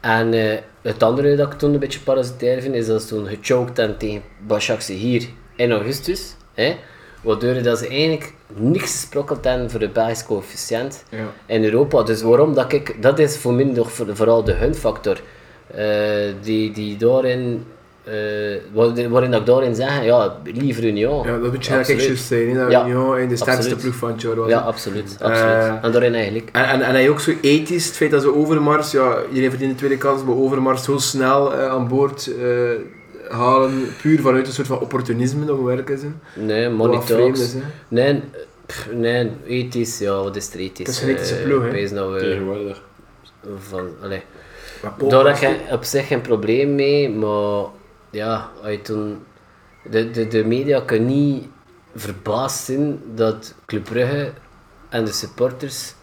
En 0.00 0.32
eh, 0.35 0.58
het 0.82 1.02
andere 1.02 1.37
dat 1.37 1.52
ik 1.52 1.58
toen 1.58 1.73
een 1.73 1.79
beetje 1.79 2.00
parasitair 2.00 2.62
vind, 2.62 2.75
is 2.75 2.87
dat 2.87 3.02
ze 3.02 3.08
toen 3.08 3.26
gechoked 3.26 3.79
en 3.79 3.96
tegen 3.99 4.23
Başakşehir 4.49 4.87
hier 4.98 5.29
in 5.56 5.72
augustus. 5.72 6.34
Hè, 6.55 6.77
waardoor 7.22 7.63
dat 7.63 7.79
ze 7.79 7.89
eigenlijk 7.89 8.32
niks 8.55 8.91
gesprokkeld 8.91 9.44
hebben 9.44 9.70
voor 9.70 9.81
de 9.81 9.89
Belgische 9.89 10.24
coëfficiënt 10.24 11.05
Ja. 11.08 11.32
in 11.46 11.65
Europa. 11.65 12.03
Dus 12.03 12.22
waarom 12.22 12.55
dat 12.55 12.72
ik, 12.72 13.03
dat 13.03 13.19
is 13.19 13.36
voor 13.36 13.53
mij 13.55 13.65
nog 13.65 13.93
voor- 13.93 14.17
vooral 14.17 14.44
de 14.44 14.53
hunfactor. 14.53 15.20
eh 15.74 16.32
die, 16.43 16.72
die 16.72 16.96
daarin, 16.96 17.65
eh, 18.05 18.13
waarin 19.11 19.31
dat 19.31 19.41
ik 19.41 19.46
daarin 19.46 19.75
zeg, 19.75 20.05
ja, 20.05 20.37
liever 20.44 20.84
Union. 20.84 21.27
Ja, 21.27 21.39
dat 21.39 21.53
moet 21.53 21.67
je 21.67 21.75
Absoluut. 21.75 21.77
eigenlijk 21.77 22.06
juist 22.06 22.25
zijn, 22.27 22.55
dat 22.55 22.70
Ja, 22.70 22.84
Union 22.87 23.19
in 23.19 23.29
de 23.29 23.37
sterkste 23.37 23.61
absoluut. 23.63 23.81
ploeg 23.82 23.94
van 23.94 24.08
het 24.11 24.20
jaar 24.23 24.34
was. 24.34 24.49
Ja, 24.49 24.58
hè. 24.58 24.65
absoluut. 24.65 25.17
Eh, 25.20 25.27
absoluut. 25.27 25.82
en 25.82 25.93
daarin 25.93 26.15
eigenlijk. 26.15 26.49
En, 26.53 26.65
en, 26.65 26.82
en 26.82 26.91
hij 26.94 27.08
ook 27.08 27.20
zo 27.20 27.32
ethisch, 27.41 27.87
het 27.87 27.96
feit 27.96 28.11
dat 28.11 28.23
ze 28.23 28.34
Overmars, 28.34 28.91
ja, 28.91 29.17
iedereen 29.29 29.51
verdient 29.51 29.70
de 29.70 29.77
tweede 29.77 29.96
kans, 29.96 30.25
maar 30.25 30.34
Overmars 30.37 30.84
zo 30.84 30.99
snel 30.99 31.55
eh, 31.55 31.69
aan 31.69 31.89
boord 31.89 32.31
eh, 32.41 32.46
halen, 33.29 33.87
puur 34.03 34.20
vanuit 34.20 34.46
een 34.46 34.53
soort 34.53 34.67
van 34.67 34.81
opportunisme, 34.81 35.44
dat 35.46 35.56
we 35.56 35.63
werken 35.65 35.99
zijn. 35.99 36.20
Nee, 36.34 36.69
Wat 36.69 36.77
money 36.77 37.01
talks. 37.06 37.41
is. 37.41 37.55
Nee, 37.89 38.23
pff, 38.67 38.89
nee, 38.93 39.31
ethisch, 39.46 39.99
ja, 39.99 40.23
wat 40.23 40.37
is 40.37 40.53
er 40.53 40.58
ethisch? 40.61 40.87
Het 40.87 40.96
is 40.96 41.03
een 41.03 41.08
ethische 41.08 41.34
ploeg, 41.34 41.63
hè. 41.70 41.94
nou, 41.94 42.19
Tegenwoordig. 42.19 42.82
van, 43.58 43.89
allee. 44.03 44.23
Daar 45.08 45.27
heb 45.27 45.37
je 45.69 45.73
op 45.75 45.84
zich 45.84 46.06
geen 46.06 46.20
probleem 46.20 46.75
mee, 46.75 47.11
maar 47.11 47.65
ja, 48.15 48.51
toen... 48.83 49.25
De, 49.91 50.11
de, 50.11 50.29
de 50.29 50.44
media 50.44 50.81
kunnen 50.81 51.09
niet 51.09 51.47
verbaasd 51.94 52.65
zijn 52.65 53.01
dat 53.15 53.55
Club 53.67 53.85
Brugge 53.85 54.33
en 54.89 55.05
de 55.05 55.13
supporters 55.13 55.94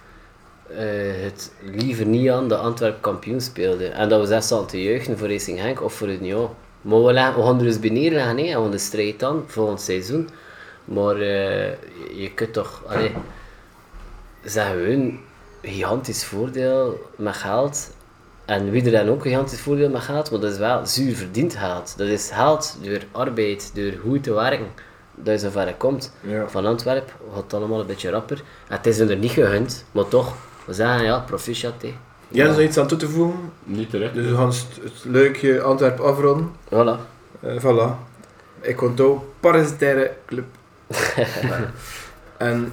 eh, 0.70 1.24
het 1.24 1.52
liever 1.62 2.06
niet 2.06 2.30
aan 2.30 2.48
de 2.48 2.56
Antwerp 2.56 3.02
kampioen 3.02 3.42
speelden. 3.42 3.94
En 3.94 4.10
dat 4.10 4.20
we 4.20 4.26
zelfs 4.28 4.52
al 4.52 4.66
te 4.66 4.84
juichen 4.84 5.18
voor 5.18 5.28
Racing 5.28 5.60
Henk 5.60 5.82
of 5.82 5.94
voor 5.94 6.10
Union. 6.10 6.50
Maar 6.82 7.04
we, 7.04 7.14
leggen- 7.14 7.36
we 7.36 7.42
gaan 7.48 7.58
er 7.58 7.64
dus 7.64 7.80
bij 7.80 7.90
neerleggen, 7.90 8.38
hè, 8.38 8.44
en 8.44 8.64
we 8.64 8.70
de 8.70 8.78
strijd 8.78 9.24
aan 9.24 9.44
volgend 9.48 9.82
seizoen. 9.82 10.30
Maar 10.86 11.16
eh, 11.16 11.72
je, 12.22 12.32
kunt 12.36 12.54
toch... 12.54 12.84
Allee, 12.88 13.12
ze 14.46 14.60
hebben 14.60 14.86
hun 14.86 15.20
gigantisch 15.62 16.26
voordeel 16.26 17.00
met 17.16 17.36
geld. 17.36 17.92
En 18.52 18.70
wie 18.70 18.86
er 18.86 18.92
dan 18.92 19.10
ook 19.10 19.16
een 19.16 19.32
gigantisch 19.32 19.62
voordeel 19.62 19.90
met 19.90 20.02
geld, 20.02 20.32
maar 20.32 20.40
dat 20.40 20.52
is 20.52 20.58
wel 20.58 20.86
zuur 20.86 21.16
verdiend 21.16 21.56
geld. 21.56 21.94
Dat 21.98 22.08
is 22.08 22.30
geld 22.34 22.78
door 22.82 23.00
arbeid, 23.12 23.72
door 23.74 23.92
goed 24.04 24.24
te 24.24 24.34
werken, 24.34 24.68
dat 25.16 25.34
je 25.34 25.40
zover 25.40 25.74
komt. 25.78 26.14
Ja. 26.22 26.48
Van 26.48 26.66
Antwerpen 26.66 27.14
gaat 27.34 27.44
het 27.44 27.54
allemaal 27.54 27.80
een 27.80 27.86
beetje 27.86 28.10
rapper. 28.10 28.38
En 28.68 28.78
het 28.78 28.86
is 28.86 28.98
hun 28.98 29.10
er 29.10 29.16
niet 29.16 29.32
gegund, 29.32 29.86
maar 29.92 30.08
toch, 30.08 30.36
we 30.66 30.74
zeggen 30.74 31.04
ja, 31.04 31.20
proficiat. 31.20 31.82
hè. 31.82 31.94
Jens, 32.28 32.50
nog 32.50 32.60
iets 32.60 32.78
aan 32.78 32.88
toe 32.88 32.98
te 32.98 33.10
voegen? 33.10 33.52
Niet 33.64 33.90
terecht. 33.90 34.14
Dus 34.14 34.26
we 34.26 34.36
gaan 34.36 34.48
het, 34.48 34.66
het 34.84 35.04
leukje 35.04 35.62
Antwerpen 35.62 36.06
afronden. 36.06 36.52
Voilà. 36.66 37.00
Eh 37.40 37.56
voilà. 37.60 37.96
Ik 38.62 38.82
onthoud 38.82 39.22
parasitaire 39.40 40.12
club. 40.26 40.46
en 42.38 42.72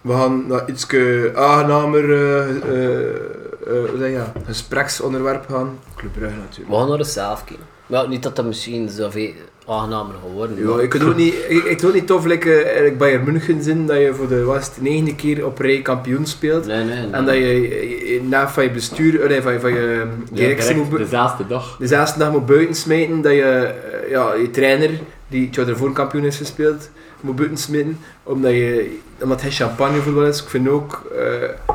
we 0.00 0.12
gaan 0.12 0.46
naar 0.46 0.68
iets 0.68 0.86
aangenamer 1.34 2.04
uh, 2.04 2.48
uh, 2.48 3.41
uh, 3.66 3.88
hoe 3.88 3.98
zeg 3.98 4.10
je, 4.10 4.16
dat? 4.16 4.42
gespreksonderwerp 4.46 5.44
gaan. 5.48 5.78
Club 5.96 6.12
Brugge 6.12 6.36
natuurlijk. 6.36 6.70
We 6.70 6.76
gaan 6.76 6.88
naar 6.88 6.98
de 6.98 7.04
zelf 7.04 7.44
kijken. 7.44 7.66
Ja, 7.86 8.06
niet 8.06 8.22
dat 8.22 8.36
dat 8.36 8.44
misschien 8.44 8.88
zoveel 8.88 9.32
aangenamer 9.66 10.14
geworden 10.26 10.58
is. 10.58 10.64
Ja, 10.64 10.80
ik 10.80 10.90
vind 10.90 11.02
het 11.02 11.12
ook 11.12 11.16
niet, 11.16 11.34
ik, 11.48 11.92
niet 11.92 12.06
tof 12.06 12.24
like, 12.24 12.90
uh, 12.90 12.96
Bayern 12.96 13.24
München 13.24 13.62
zin 13.62 13.86
dat 13.86 13.96
je 13.96 14.14
voor 14.14 14.28
de 14.28 14.42
was 14.44 14.66
het 14.66 14.80
negende 14.80 15.14
keer 15.14 15.46
op 15.46 15.58
rij 15.58 15.82
kampioen 15.82 16.26
speelt. 16.26 16.66
Nee, 16.66 16.84
nee, 16.84 16.94
nee. 16.94 17.10
En 17.10 17.24
dat 17.24 17.34
je 17.34 18.20
na 18.28 18.48
van 18.48 18.62
je 18.62 18.70
bestuur, 18.70 19.28
nee, 19.28 19.42
van, 19.42 19.52
je, 19.52 19.60
van 19.60 19.72
je 19.72 20.06
directie 20.32 20.76
Ja, 20.76 20.82
moet... 20.82 20.98
de 20.98 21.06
zesde 21.06 21.46
dag. 21.48 21.76
de 21.76 21.86
zesde 21.86 22.18
dag 22.18 22.30
moet 22.30 22.46
buiten 22.46 22.74
smijten, 22.74 23.20
dat 23.20 23.32
je 23.32 23.42
eh, 23.42 24.10
ja, 24.10 24.34
je 24.34 24.50
trainer, 24.50 24.90
die 25.28 25.46
het 25.46 25.54
jaar 25.54 25.68
ervoor 25.68 25.86
een 25.86 25.92
kampioen 25.92 26.24
is 26.24 26.36
gespeeld, 26.36 26.90
moet 27.20 27.36
buiten 27.36 27.58
smijten, 27.58 27.98
omdat, 28.22 28.50
je, 28.50 28.98
omdat 29.22 29.40
hij 29.40 29.50
champagnevoetbal 29.50 30.26
is. 30.26 30.42
Ik 30.42 30.48
vind 30.48 30.68
ook, 30.68 31.12
eh, 31.18 31.74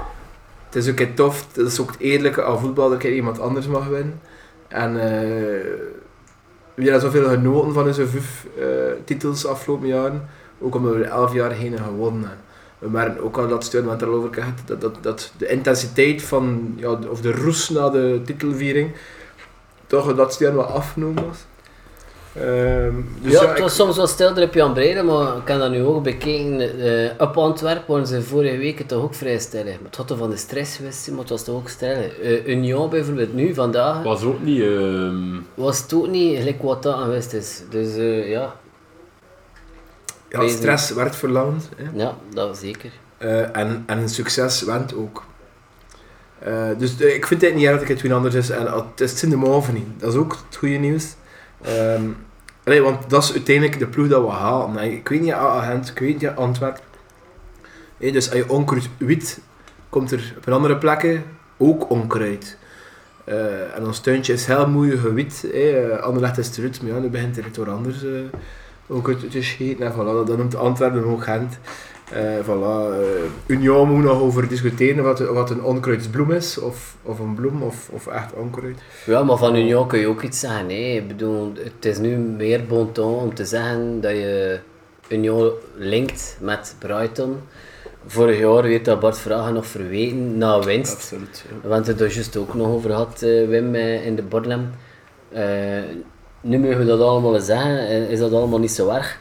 het 0.70 0.76
is 0.76 0.90
ook 0.90 1.00
tof, 1.16 1.48
dat 1.54 1.68
is 1.68 1.80
ook 1.80 1.92
het 1.92 2.00
eerlijke 2.00 2.44
aan 2.44 2.60
voetbal 2.60 2.90
dat 2.90 3.02
je 3.02 3.16
iemand 3.16 3.40
anders 3.40 3.68
mag 3.68 3.88
winnen. 3.88 4.22
En 4.68 5.00
eh 5.00 5.96
we 6.78 6.84
hebben 6.84 7.02
zoveel 7.02 7.30
genoten 7.30 7.74
van 7.74 7.88
onze 7.88 8.08
vijf 8.08 8.48
eh, 8.58 8.66
titels 9.04 9.46
afgelopen 9.46 9.88
jaren, 9.88 10.30
ook 10.60 10.76
omdat 10.76 10.94
we 10.94 11.04
er 11.04 11.10
elf 11.10 11.34
jaar 11.34 11.52
heen 11.52 11.78
gewonnen 11.78 12.22
hebben. 12.22 12.46
We 12.80 12.90
merken 12.90 13.24
ook 13.24 13.38
al 13.38 13.48
dat 13.48 13.64
steun 13.64 13.90
het 13.90 14.02
erover 14.02 14.34
gaat, 14.34 14.62
dat, 14.66 14.82
dat, 14.82 14.98
dat 15.02 15.32
de 15.38 15.48
intensiteit 15.48 16.22
van, 16.22 16.74
ja, 16.76 17.00
of 17.10 17.22
de 17.22 17.32
roes 17.32 17.70
na 17.70 17.90
de 17.90 18.22
titelviering, 18.26 18.92
toch 19.88 20.16
dat 20.16 20.34
steun 20.34 20.56
wat 20.56 20.68
afgenomen 20.68 21.26
was. 21.28 21.46
Ehm, 22.42 22.94
dus 23.22 23.32
ja, 23.34 23.42
ja, 23.42 23.48
het 23.48 23.58
ik- 23.58 23.64
was 23.64 23.76
soms 23.76 23.96
wel 23.96 24.08
stil 24.08 24.42
op 24.44 24.54
Jan 24.54 24.74
Breiden, 24.74 25.06
maar 25.06 25.38
ik 25.38 25.48
heb 25.48 25.60
dat 25.60 25.72
nu 25.72 25.84
ook 25.84 26.04
bekeken. 26.04 26.80
eh 26.80 27.12
op 27.28 27.38
Antwerpen 27.38 27.84
waren 27.94 28.08
ze 28.08 28.22
vorige 28.22 28.58
week 28.58 28.88
toch 28.88 29.04
ook 29.04 29.14
vrij 29.14 29.40
stil. 29.40 29.64
Maar 29.64 29.74
het 29.84 29.96
had 29.96 30.08
toch 30.08 30.18
van 30.18 30.30
de 30.30 30.38
stress 30.38 30.76
geweest, 30.76 31.10
maar 31.10 31.20
het 31.20 31.30
was 31.30 31.44
toch 31.44 31.56
ook 31.56 31.70
stil. 31.70 31.88
Eh, 32.22 32.48
Union 32.48 32.90
bijvoorbeeld 32.90 33.34
nu, 33.34 33.54
vandaag, 33.54 34.04
Was 34.04 34.24
ook 34.24 34.42
niet... 34.42 34.62
ehm, 34.62 35.36
was 35.54 35.82
het 35.82 35.94
ook 35.94 36.08
niet 36.08 36.38
gelijk 36.38 36.62
wat 36.62 36.84
dat 36.84 37.00
geweest 37.00 37.34
is. 37.34 37.62
Dus 37.70 37.96
eh, 37.96 38.30
ja, 38.30 38.56
ja, 40.30 40.48
stress 40.48 40.92
werd 40.94 41.16
verlangd. 41.16 41.70
Hè. 41.76 41.84
ja, 41.94 42.16
dat 42.34 42.48
was 42.48 42.60
zeker. 42.60 42.92
Eh, 43.18 43.58
en, 43.58 43.84
en 43.86 44.10
succes 44.10 44.62
went 44.62 44.96
ook. 44.96 45.24
Eh, 46.40 46.68
dus 46.78 46.96
ik 46.96 47.28
vind 47.28 47.42
het 47.42 47.56
niet 47.56 47.66
erg 47.66 47.80
dat 47.80 47.88
het 47.88 48.02
weer 48.02 48.14
anders 48.14 48.36
is. 48.36 48.50
En 48.50 48.66
het 48.74 49.02
is 49.02 49.24
in 49.24 49.30
de 49.30 49.36
move 49.36 49.72
niet. 49.72 49.88
Dat 49.98 50.14
is 50.14 50.20
ook 50.20 50.38
het 50.48 50.56
goede 50.58 50.76
nieuws. 50.76 51.06
Ehm, 51.62 52.04
allee, 52.68 52.82
want 52.82 53.10
dat 53.10 53.24
is 53.24 53.34
uiteindelijk 53.34 53.80
de 53.80 53.88
ploeg 53.88 54.08
dat 54.08 54.22
we 54.22 54.30
halen. 54.30 54.78
En 54.78 54.92
Ik 54.92 55.08
weet 55.08 55.22
niet, 55.22 55.32
Agent, 55.32 55.90
ik 55.90 56.00
weet 56.00 56.22
niet, 56.22 56.36
Antwerpen. 56.36 56.84
Dus 57.98 58.30
als 58.30 58.40
je 58.40 58.50
onkruid 58.50 58.90
wit, 58.98 59.40
komt 59.90 60.12
er 60.12 60.34
op 60.38 60.48
een 60.48 60.54
andere 60.54 60.78
plekken 60.78 61.24
ook 61.58 61.90
onkruid. 61.90 62.58
Eh, 63.24 63.76
en 63.76 63.86
ons 63.86 64.00
tuintje 64.00 64.34
is 64.34 64.46
heel 64.46 64.70
mooi 64.70 64.98
gewit. 64.98 65.46
Hey. 65.52 65.86
Uh, 65.86 65.98
Anderlecht 65.98 66.38
is 66.38 66.58
eruit, 66.58 66.82
maar 66.82 66.92
ja, 66.92 67.00
nu 67.00 67.10
begint 67.10 67.38
er 67.38 67.44
door 67.52 67.70
anders 67.70 68.04
eh 68.04 68.12
onkruid 68.88 69.32
te. 69.32 69.76
En 69.80 69.92
voilà, 69.94 70.28
dat 70.28 70.38
noemt 70.38 70.56
Antwerpen 70.56 71.04
ook 71.06 71.24
Gent. 71.24 71.60
Eh 72.12 72.40
voilà, 72.44 72.92
eh, 72.94 73.24
Union 73.46 73.90
moet 73.90 74.04
nog 74.04 74.22
over 74.22 74.48
discussiëren 74.48 75.04
wat, 75.04 75.20
wat 75.20 75.50
een 75.50 75.64
onkruidsbloem 75.64 76.32
is, 76.32 76.58
of, 76.58 76.96
of 77.04 77.20
een 77.20 77.36
bloem, 77.36 77.64
of, 77.64 77.90
of 77.92 78.08
echt 78.08 78.34
onkruid. 78.34 78.78
Ja, 79.06 79.24
maar 79.24 79.38
van 79.38 79.56
Union 79.56 79.88
kun 79.88 80.00
je 80.00 80.08
ook 80.08 80.22
iets 80.22 80.40
zeggen. 80.40 80.70
hè. 80.70 80.76
Ik 80.76 81.08
bedoel, 81.08 81.54
het 81.64 81.86
is 81.86 81.98
nu 81.98 82.18
meer 82.18 82.66
bon 82.66 82.92
ton 82.92 83.14
om 83.20 83.34
te 83.34 83.46
zeggen 83.46 84.02
dat 84.02 84.12
je 84.12 84.60
Union 85.10 85.52
linkt 85.76 86.38
met 86.42 86.76
Brighton. 86.80 87.36
Vorig 88.06 88.40
jaar 88.40 88.62
weet 88.62 88.86
dat 88.86 89.00
Bart 89.00 89.18
Vragen 89.18 89.54
nog 89.54 89.66
verweten 89.66 90.38
na 90.38 90.60
winst. 90.64 90.94
absoluut. 90.94 91.46
Ja. 91.48 91.56
We 91.68 91.74
hebben 91.74 91.92
het 91.94 92.02
er 92.02 92.14
juist 92.14 92.38
ook 92.38 92.54
nog 92.54 92.68
over 92.68 92.90
gehad, 92.90 93.22
eh, 93.22 93.48
Wim, 93.48 93.76
in 93.76 94.16
de 94.16 94.22
Borlem. 94.24 94.70
Nu 96.42 96.60
mogen 96.60 96.78
we 96.78 96.86
dat 96.86 97.00
allemaal 97.02 97.40
zeggen, 97.40 98.10
is 98.10 98.20
dat 98.20 98.32
allemaal 98.34 98.60
niet 98.60 98.72
zo 98.72 98.90
erg. 98.90 99.20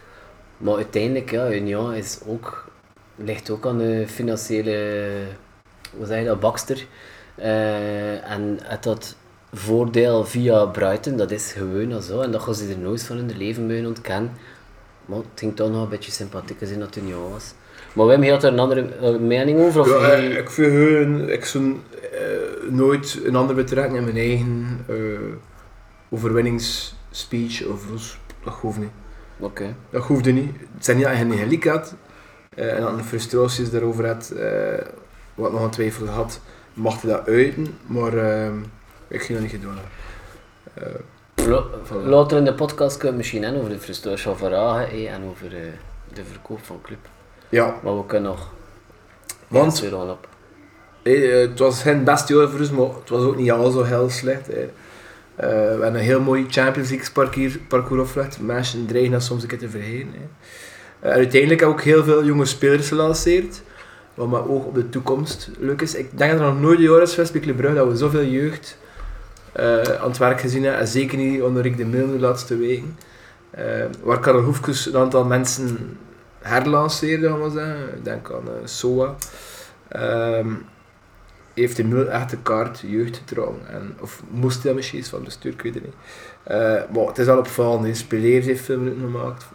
Maar 0.56 0.74
uiteindelijk, 0.74 1.30
ja, 1.30 1.50
Union 1.52 1.94
is 1.94 2.18
ook, 2.26 2.65
ligt 3.16 3.50
ook 3.50 3.66
aan 3.66 3.78
de 3.78 4.04
financiële, 4.08 5.08
hoe 5.96 6.06
zeg 6.06 6.18
je 6.18 6.24
dat, 6.24 6.40
bakster. 6.40 6.86
Eh, 7.34 8.30
en 8.30 8.58
het 8.62 8.82
dat 8.82 9.16
voordeel 9.52 10.24
via 10.24 10.64
Brighton, 10.64 11.16
dat 11.16 11.30
is 11.30 11.52
gewoon 11.52 12.02
zo. 12.02 12.20
En 12.20 12.30
dat 12.30 12.42
gaan 12.42 12.54
ze 12.54 12.68
er 12.72 12.78
nooit 12.78 13.02
van 13.02 13.16
in 13.18 13.26
hun 13.28 13.36
leven 13.38 13.66
mee 13.66 13.86
ontkennen. 13.86 14.30
Maar 15.06 15.18
het 15.18 15.26
ging 15.34 15.56
toch 15.56 15.70
nog 15.70 15.82
een 15.82 15.88
beetje 15.88 16.10
sympathieker 16.12 16.66
zijn 16.66 16.78
dat 16.80 16.94
het 16.94 17.04
Union 17.04 17.30
was. 17.30 17.54
Maar 17.92 18.06
Wim, 18.06 18.22
had 18.30 18.44
er 18.44 18.52
een 18.52 18.58
andere 18.58 18.88
eh, 19.00 19.16
mening 19.18 19.58
over? 19.60 19.80
Of 19.80 19.88
Ja, 20.00 20.14
je- 20.16 20.28
eh, 20.28 20.36
ik 20.38 20.50
vind 20.50 20.72
gewoon, 20.72 21.28
ik 21.28 21.44
zou 21.44 21.80
nooit 22.70 23.20
een 23.24 23.36
ander 23.36 23.54
betrekken 23.54 23.96
in 23.96 24.04
mijn 24.04 24.16
eigen 24.16 24.84
eh 24.88 24.94
overwinningsspeech 26.08 27.66
of. 27.66 27.84
Dat 28.44 28.54
hoeft 28.54 28.78
niet. 28.78 28.90
Oké. 29.38 29.74
Dat 29.90 30.02
hoefde 30.04 30.32
niet. 30.32 30.50
Het 30.74 30.84
zijn 30.84 30.96
niet 30.96 31.06
dat 31.06 31.16
je 31.18 31.24
niet 31.24 31.64
had 31.64 31.94
en 32.56 32.80
dan 32.82 33.04
frustraties 33.04 33.70
daarover 33.70 34.06
had, 34.06 34.30
eh, 34.30 34.86
wat 35.34 35.52
nog 35.52 35.62
een 35.62 35.70
twijfel 35.70 36.06
had, 36.06 36.40
mag 36.74 37.00
dat 37.00 37.26
uiten, 37.26 37.78
maar 37.86 38.16
eh, 38.16 38.50
ik 39.08 39.22
ging 39.22 39.38
dat 39.38 39.40
niet 39.52 39.60
gedaan. 39.60 39.78
hebben. 40.74 40.94
Eh, 40.94 41.00
Voilà. 41.46 42.04
Later 42.04 42.38
in 42.38 42.44
de 42.44 42.54
podcast 42.54 42.92
kunnen 42.96 43.10
we 43.12 43.16
misschien 43.18 43.42
hebben 43.42 43.60
over 43.62 43.72
de 43.74 43.80
frustratie 43.80 44.22
van 44.24 44.36
Vragen 44.36 44.88
eh, 44.90 45.12
en 45.12 45.22
over 45.30 45.46
eh, 45.56 45.62
de 46.14 46.24
verkoop 46.30 46.64
van 46.64 46.80
club. 46.82 46.98
ja, 47.48 47.74
Maar 47.82 47.96
we 47.96 48.06
kunnen 48.06 48.30
nog 48.30 48.52
want 49.48 49.80
weer 49.80 49.96
op. 49.96 50.28
eh, 51.02 51.40
het 51.40 51.58
was 51.58 51.82
geen 51.82 52.04
beste 52.04 52.34
jaar 52.36 52.48
voor 52.48 52.58
ons, 52.60 52.70
maar 52.70 52.86
het 53.00 53.08
was 53.08 53.22
ook 53.24 53.36
niet 53.36 53.50
al 53.50 53.70
zo 53.70 53.82
heel 53.82 54.10
slecht. 54.10 54.48
eh. 54.48 54.62
Eh, 54.62 54.68
we 55.36 55.44
hebben 55.52 55.94
een 55.94 56.00
heel 56.00 56.20
mooi 56.20 56.46
Champions 56.48 56.90
League 56.90 57.10
parcours, 57.12 57.58
parcours 57.68 58.02
afgelegd. 58.02 58.40
Mensen 58.40 58.86
dreigen 58.86 59.12
dat 59.12 59.22
soms 59.22 59.42
een 59.42 59.48
keer 59.48 59.58
te 59.58 59.68
vergeten. 59.68 60.14
Eh, 61.06 61.12
uiteindelijk 61.12 61.60
heb 61.60 61.68
ik 61.68 61.74
ook 61.74 61.82
heel 61.82 62.04
veel 62.04 62.24
jonge 62.24 62.44
spelers 62.44 62.88
gelanceerd. 62.88 63.62
Wat 64.14 64.28
maar 64.28 64.48
ook 64.48 64.66
op 64.66 64.74
de 64.74 64.88
toekomst 64.88 65.50
leuk 65.58 65.80
is. 65.80 65.94
Ik 65.94 66.18
denk 66.18 66.30
dat 66.30 66.40
er 66.40 66.46
nog 66.46 66.60
nooit 66.60 66.78
een 66.78 66.84
jaar 66.84 67.02
is 67.02 67.14
geweest 67.14 67.32
bij 67.32 67.40
Club 67.40 67.56
Brugge 67.56 67.76
dat 67.76 67.88
we 67.88 67.96
zoveel 67.96 68.24
jeugd 68.24 68.78
eh, 69.52 69.80
aan 69.80 70.08
het 70.08 70.18
werk 70.18 70.40
gezien 70.40 70.62
hebben. 70.62 70.80
En 70.80 70.86
zeker 70.86 71.18
niet 71.18 71.42
onder 71.42 71.62
Rick 71.62 71.76
de 71.76 71.84
Mil 71.84 72.06
de 72.06 72.18
laatste 72.18 72.56
weken. 72.56 72.96
Eh, 73.50 73.84
waar 74.02 74.20
Karel 74.20 74.42
Hoefkes 74.42 74.86
een 74.86 74.96
aantal 74.96 75.24
mensen 75.24 75.98
herlanceerde, 76.38 77.28
gaan 77.28 77.42
we 77.42 77.50
zeggen. 77.50 77.96
Ik 77.96 78.04
denk 78.04 78.30
aan 78.30 78.68
Soa. 78.68 79.14
Ehm, 79.88 80.48
heeft 81.54 81.76
de 81.76 81.84
Mil 81.84 82.08
echt 82.08 82.30
de 82.30 82.38
kaart 82.42 82.82
jeugd 82.86 83.16
getrokken. 83.16 83.68
En, 83.68 83.96
of 84.00 84.22
moest 84.30 84.62
hij 84.62 84.74
misschien 84.74 84.98
eens 84.98 85.08
van 85.08 85.24
de 85.24 85.30
stuur, 85.30 85.52
ik 85.52 85.62
weet 85.62 85.74
het 85.74 85.84
niet. 85.84 85.94
Maar 86.94 87.06
het 87.06 87.18
is 87.18 87.28
al 87.28 87.38
opvallend. 87.38 87.96
Speleers 87.96 88.46
heeft 88.46 88.64
veel 88.64 88.78
minuten 88.78 89.00
gemaakt. 89.00 89.46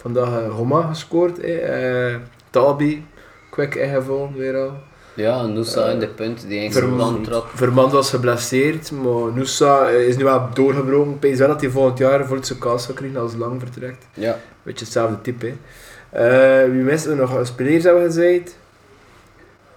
Vandaag 0.00 0.28
eh, 0.42 0.54
Homa 0.54 0.82
gescoord. 0.82 1.36
hè. 1.36 1.54
Eh, 1.56 2.16
Talbi, 2.50 3.04
kwik 3.50 3.74
ingevallen 3.74 4.36
weer 4.36 4.56
al. 4.56 4.72
Ja, 5.14 5.46
Noosa 5.46 5.88
in 5.88 5.98
de 5.98 6.08
punt 6.08 6.40
die 6.48 6.58
eigenlijk 6.58 6.86
Vermand. 6.86 7.24
trok. 7.24 7.46
Vermand 7.54 7.92
was 7.92 8.10
geblesseerd, 8.10 8.90
maar 8.90 9.32
Nusa 9.34 9.88
eh, 9.88 10.06
is 10.08 10.16
nu 10.16 10.24
wel 10.24 10.48
doorgebroken. 10.54 11.16
Ik 11.20 11.36
wel 11.36 11.48
dat 11.48 11.60
hij 11.60 11.70
volgend 11.70 11.98
jaar 11.98 12.26
voor 12.26 12.36
het 12.36 12.46
zijn 12.46 12.58
kans 12.58 12.84
zal 12.84 12.94
krijgen 12.94 13.20
als 13.20 13.34
lang 13.34 13.60
vertrekt. 13.60 14.06
Ja. 14.14 14.38
Beetje 14.62 14.84
hetzelfde 14.84 15.20
type. 15.20 15.52
Hè. 16.10 16.62
Eh, 16.64 16.70
wie 16.72 16.82
missen 16.82 17.10
we 17.10 17.16
nog? 17.16 17.46
Spelers 17.46 17.84
hebben 17.84 18.02
gezegd. 18.04 18.56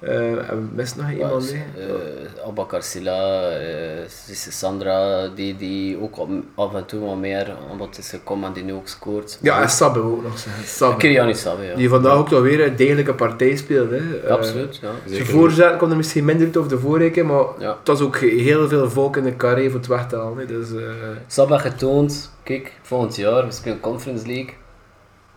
Eh, 0.04 0.50
en 0.50 0.58
we 0.58 0.68
missen 0.76 0.98
nog 1.02 1.12
iemand. 1.12 1.52
hè. 1.54 1.88
Uh, 1.88 2.48
Abakar 2.48 2.84
Silla, 2.84 3.50
eh, 3.52 4.08
Sandra, 4.34 5.28
die, 5.28 5.56
die 5.56 6.02
ook 6.02 6.16
af 6.56 6.74
en 6.74 6.86
toe 6.86 7.06
wat 7.06 7.18
meer 7.18 7.56
bod 7.78 7.98
is 7.98 8.10
gekomen 8.10 8.48
en 8.48 8.54
die 8.54 8.64
nu 8.64 8.74
ook 8.74 8.88
scoort. 8.88 9.38
Ja, 9.42 9.62
en 9.62 9.70
Sabbe 9.70 10.00
ook 10.00 10.24
nog 10.24 10.40
zeggen. 10.40 10.64
Sabbe. 10.66 10.98
Kiriani 10.98 11.34
Sabbe, 11.34 11.64
ja. 11.64 11.76
Die 11.76 11.90
vandaag 11.90 12.14
ook 12.18 12.30
toch 12.30 12.42
weer 12.42 12.68
een 12.68 12.76
degelijke 12.76 13.14
partij 13.14 13.56
speelde. 13.56 13.96
Hè. 13.96 14.18
Eh, 14.28 14.32
Absoluut, 14.32 14.80
ja. 14.82 14.92
Zijn 15.06 15.26
voorzet 15.26 15.78
komt 15.78 15.92
er 15.92 15.98
misschien 15.98 16.26
minder 16.26 16.46
uit 16.46 16.58
over 16.58 16.70
de 16.70 16.80
vorige, 16.80 17.24
maar 17.24 17.46
ja. 17.60 17.78
het 17.80 17.88
was 17.88 18.02
ook 18.02 18.18
heel 18.18 18.68
veel 18.68 18.90
volk 18.90 19.18
in 19.18 19.24
de 19.24 19.36
carré 19.36 19.70
voor 19.70 19.80
het 19.80 19.88
weg 19.88 20.08
te 20.08 20.16
halen. 20.16 20.48
Dus, 20.48 20.72
eh, 20.74 20.82
Sabbe 21.28 21.60
getoond, 21.60 22.32
kijk, 22.44 22.72
volgend 22.82 23.16
jaar, 23.16 23.46
we 23.46 23.52
spelen 23.52 23.80
Conference 23.80 24.28
League. 24.28 24.54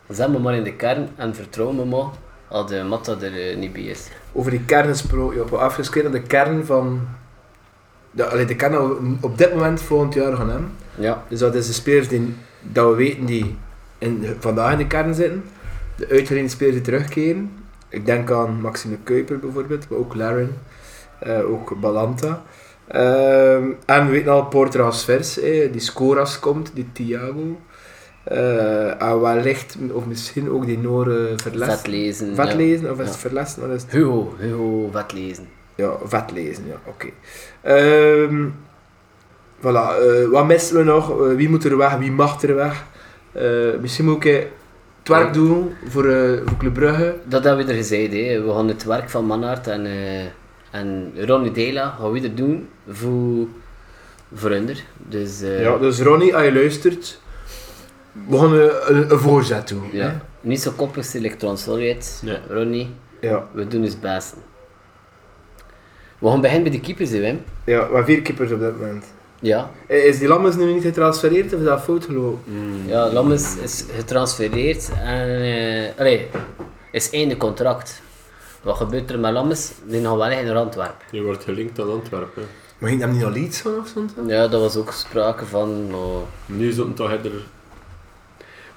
Zet 0.09 0.29
me 0.29 0.39
maar 0.39 0.55
in 0.55 0.65
de 0.65 0.75
kern 0.75 1.09
en 1.17 1.35
vertrouw 1.35 1.73
me 1.73 1.85
maar 1.85 2.07
als 2.49 2.71
de 2.71 2.83
Matta 2.83 3.17
er 3.21 3.51
eh, 3.51 3.57
niet 3.57 3.73
bij 3.73 3.83
is. 3.83 4.09
over 4.33 4.51
die 4.51 4.65
kern 4.65 4.89
gesproken, 4.89 5.43
op 5.43 5.53
afgesloten 5.53 6.13
de 6.13 6.23
kern 6.23 6.67
van. 6.67 7.01
De, 8.11 8.27
allee, 8.27 8.45
de 8.45 8.57
kern 8.57 9.19
op 9.21 9.39
dit 9.39 9.55
moment 9.55 9.83
volgend 9.83 10.15
jaar 10.15 10.37
gaan 10.37 10.51
hebben. 10.51 10.71
Ja. 10.95 11.25
Dus 11.29 11.39
dat 11.39 11.55
is 11.55 11.67
de 11.67 11.73
spelers 11.73 12.09
die, 12.09 12.35
dat 12.61 12.91
we 12.91 12.95
weten 12.95 13.25
die 13.25 13.57
in, 13.99 14.37
vandaag 14.39 14.73
in 14.73 14.79
de 14.79 14.87
kern 14.87 15.15
zitten. 15.15 15.45
De 15.97 16.09
uitgeleende 16.09 16.51
spelers 16.51 16.75
die 16.75 16.85
terugkeren. 16.85 17.51
Ik 17.89 18.07
denk 18.07 18.31
aan 18.31 18.61
Maxime 18.61 18.97
Kuiper 19.03 19.39
bijvoorbeeld, 19.39 19.89
maar 19.89 19.99
ook 19.99 20.15
Laren, 20.15 20.59
eh, 21.19 21.51
ook 21.51 21.81
Balanta. 21.81 22.43
Ehm, 22.87 23.71
en 23.87 24.07
we 24.07 24.11
weten 24.11 24.33
al 24.33 24.47
Porter 24.47 24.83
als 24.83 25.05
vers, 25.05 25.41
eh, 25.41 25.73
die 25.73 25.81
Scoras 25.81 26.39
komt, 26.39 26.71
die 26.75 26.89
Thiago. 26.93 27.61
Eh, 28.27 29.03
en 29.03 29.21
wellicht, 29.21 29.77
of 29.93 30.07
misschien 30.07 30.51
ook 30.51 30.67
die 30.67 30.79
Noren 30.79 31.41
verlessen. 31.41 31.79
Vetlezen. 31.79 32.35
Vet 32.35 32.49
ja. 32.49 32.57
lezen 32.57 32.91
of 32.91 33.01
is 33.01 33.09
het 33.09 33.17
verlessen? 33.17 33.61
Wat 33.61 33.71
is 33.71 33.83
het? 33.83 33.91
Hugo, 33.93 34.35
Hugo 34.39 34.89
Vetlezen. 34.93 35.49
Ja, 35.75 35.97
vet 36.05 36.31
lezen, 36.33 36.65
ja, 36.67 36.77
oké. 36.85 37.07
Ehm, 37.61 38.49
voilà, 39.61 40.01
eh, 40.01 40.29
wat 40.31 40.47
missen 40.47 40.77
we 40.77 40.83
nog? 40.83 41.11
Eh, 41.11 41.37
wie 41.37 41.49
moet 41.49 41.65
er 41.65 41.77
weg? 41.77 41.97
Wie 41.97 42.11
mag 42.13 42.43
er 42.43 42.55
weg? 42.55 42.85
Misschien 43.81 44.05
moet 44.05 44.25
ik 44.25 44.49
het 45.07 45.17
werk 45.17 45.33
doen 45.33 45.73
voor, 45.89 46.07
eh, 46.07 46.41
voor 46.45 46.57
Club 46.59 46.75
Brugge. 46.75 47.15
Dat 47.25 47.45
hebben 47.45 47.67
we 47.67 47.73
er 47.73 47.79
gezegd, 47.79 48.13
hè. 48.13 48.43
we 48.43 48.53
gaan 48.53 48.69
het 48.69 48.85
werk 48.85 49.11
van 49.11 49.25
Manhart 49.25 49.67
en, 49.67 49.87
eh 49.87 50.25
en 50.71 51.13
Ronnie 51.27 51.53
Dela 51.53 51.97
gaan 52.01 52.13
we 52.13 52.21
er 52.21 52.35
doen 52.35 52.69
voor, 52.89 53.47
voor. 54.35 54.61
Dus, 55.09 55.43
eh, 55.43 55.63
Ja, 55.63 55.77
dus 55.79 56.01
Ronnie, 56.01 56.35
als 56.35 56.45
je 56.45 56.53
luistert, 56.53 57.21
we 58.29 58.39
gaan 58.39 58.53
een, 59.11 59.19
voorzet 59.19 59.69
doen. 59.69 59.89
ja. 59.93 60.07
hè? 60.09 60.13
niet 60.41 60.61
zo 60.63 60.71
koppig 60.77 61.05
selectron, 61.05 61.57
sorry 61.59 61.89
het, 61.89 62.21
Nee. 62.25 62.39
Ronnie, 62.49 62.91
Ja, 63.21 63.47
we 63.53 63.67
doen 63.67 63.83
het 63.83 64.01
best. 64.01 64.35
We 66.19 66.29
gaan 66.29 66.41
beginnen 66.41 66.63
bij 66.71 66.73
de 66.73 66.85
keepers, 66.87 67.11
hè, 67.11 67.21
Wim. 67.21 67.41
ja, 67.65 67.77
we 67.77 67.83
hebben 67.83 68.05
vier 68.05 68.23
keepers 68.23 68.53
op 68.53 68.61
dit 68.61 68.81
moment. 68.81 69.05
Ja, 69.41 69.71
Eh, 69.87 70.05
Is 70.05 70.19
die 70.19 70.29
Lammers 70.29 70.57
nu 70.57 70.73
niet 70.73 70.83
getransfereerd 70.83 71.53
of 71.55 71.59
is 71.61 71.65
dat 71.67 71.83
fout 71.83 72.05
gelopen? 72.05 72.43
ja 72.87 73.13
Lammes 73.13 73.57
is 73.57 73.85
getransfereerd 73.97 74.91
en 75.05 75.29
eh 75.43 75.99
allee, 75.99 76.27
is 76.93 77.11
einde 77.11 77.37
contract. 77.37 78.03
Wat 78.63 78.77
gebeurt 78.77 79.11
er 79.11 79.19
met 79.19 79.33
Lammes? 79.33 79.73
Die 79.85 80.03
gaan 80.03 80.17
wel 80.17 80.29
naar 80.29 80.57
Antwerpen. 80.57 81.07
Je 81.11 81.23
wordt 81.23 81.45
gelinkt 81.45 81.81
aan 81.81 81.91
Antwerpen. 81.91 82.43
Maar 82.79 82.89
ging 82.91 83.01
hem 83.01 83.13
niet 83.13 83.25
al 83.25 83.35
iets 83.35 83.61
van 83.61 83.79
of 83.79 83.89
zo? 83.89 84.05
Ja, 84.27 84.49
daar 84.49 84.61
was 84.61 84.77
ook 84.77 84.93
sprake 84.93 85.45
van. 85.47 85.91
Maar, 85.91 86.01
Nu 86.47 86.69
is 86.69 86.77
het 86.77 86.97
toch 86.97 87.11
er. 87.11 87.31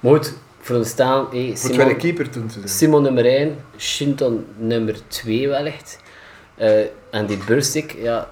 Maar 0.00 0.12
goed, 0.12 0.34
voor 0.60 0.76
ons 0.76 0.88
staan, 0.88 1.26
hey, 1.30 1.52
Voor 1.56 1.70
Simon, 1.70 1.96
keeper 1.96 2.30
toen 2.30 2.46
te. 2.46 2.60
Simon 2.64 3.02
nummer 3.02 3.26
1, 3.26 3.56
Shinton 3.78 4.46
nummer 4.56 5.08
2 5.08 5.48
wellicht. 5.48 5.98
Eh, 6.54 6.80
en 7.10 7.26
die 7.26 7.38
Burstik, 7.46 7.96
ja, 7.98 8.30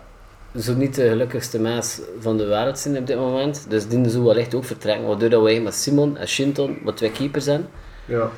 zo 0.59 0.75
niet 0.75 0.95
de 0.95 1.09
gelukkigste 1.09 1.61
mens 1.61 2.01
van 2.21 2.37
de 2.37 2.47
wereld 2.47 2.79
zijn 2.79 2.97
op 2.97 3.07
dit 3.07 3.17
moment. 3.17 3.67
Dus 3.69 3.89
die 3.89 4.09
zou 4.09 4.25
wellicht 4.25 4.55
ook 4.55 4.65
vertrekken, 4.65 5.07
waardoor 5.07 5.29
dat 5.29 5.43
wij 5.43 5.61
met 5.61 5.75
Simon 5.75 6.17
en 6.17 6.29
Shinton 6.29 6.79
wat 6.85 6.97
twee 6.97 7.11
keepers 7.11 7.45
zijn. 7.45 7.67
Ja. 8.05 8.31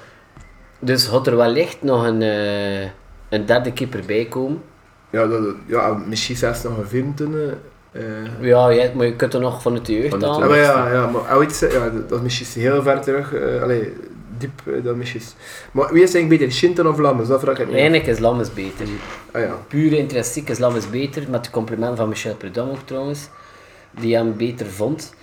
Dus 0.78 1.06
had 1.06 1.26
er 1.26 1.36
wellicht 1.36 1.82
nog 1.82 2.06
een, 2.06 2.22
eh, 2.22 2.82
een 3.28 3.46
derde 3.46 3.72
keeper 3.72 4.02
bij 4.06 4.24
komen. 4.24 4.62
Ja, 5.10 5.26
dat, 5.26 5.54
ja, 5.66 5.94
misschien 5.94 6.36
zelfs 6.36 6.62
nog 6.62 6.78
een 6.78 6.86
vierde. 6.86 7.56
Eh 7.92 8.02
Ja, 8.40 8.68
ja, 8.68 8.90
maar 8.94 9.06
je 9.06 9.16
kunt 9.16 9.34
er 9.34 9.40
nog 9.40 9.62
vanuit 9.62 9.86
de 9.86 9.92
jeugd 9.94 10.20
Ja, 10.20 10.28
aan. 10.28 10.40
maar 10.48 10.56
ja, 10.58 10.92
ja, 10.92 11.06
maar 11.06 11.36
ooit, 11.36 11.58
ja, 11.72 11.90
dat 12.08 12.12
is 12.18 12.20
misschien 12.22 12.62
heel 12.62 12.82
ver 12.82 13.00
terug. 13.00 13.34
allee, 13.62 13.92
diep, 14.38 14.60
eh, 14.66 14.84
dat 14.84 14.96
misschien. 14.96 15.22
Maar 15.72 15.92
wie 15.92 16.02
is 16.02 16.14
eigenlijk 16.14 16.40
beter, 16.40 16.54
Shinton 16.56 16.88
of 16.88 16.98
Lammers? 16.98 17.28
Dat 17.28 17.40
vraag 17.40 17.58
ik 17.58 17.66
me. 17.66 17.72
Eigenlijk 17.72 18.06
is 18.06 18.18
Lammes 18.18 18.52
beter. 18.54 18.86
Ah 19.32 19.42
ja. 19.42 19.54
Pure 19.68 19.96
intrinsiek 19.98 20.48
is 20.48 20.58
Lammes 20.58 20.90
beter, 20.90 21.30
met 21.30 21.44
de 21.44 21.50
compliment 21.50 21.96
van 21.96 22.08
Michel 22.08 22.34
Prudhomme 22.34 22.72
ook 22.72 22.86
trouwens, 22.86 23.28
die 23.90 24.14
hem 24.14 24.36
beter 24.36 24.66
vond. 24.66 25.14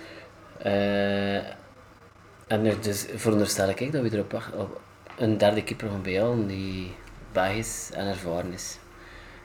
En 2.46 2.64
er 2.66 2.74
dus 2.80 3.06
veronderstel 3.14 3.68
ik 3.68 3.92
dat 3.92 4.02
we 4.02 4.08
erop 4.12 4.32
wacht- 4.32 4.54
op 4.56 4.80
een 5.18 5.38
derde 5.38 5.62
keeper 5.64 5.88
gaan 5.88 6.02
bijhalen 6.02 6.46
die 6.46 6.94
Belgisch 7.32 7.90
en 7.94 8.06
ervaren 8.06 8.52
is. 8.52 8.78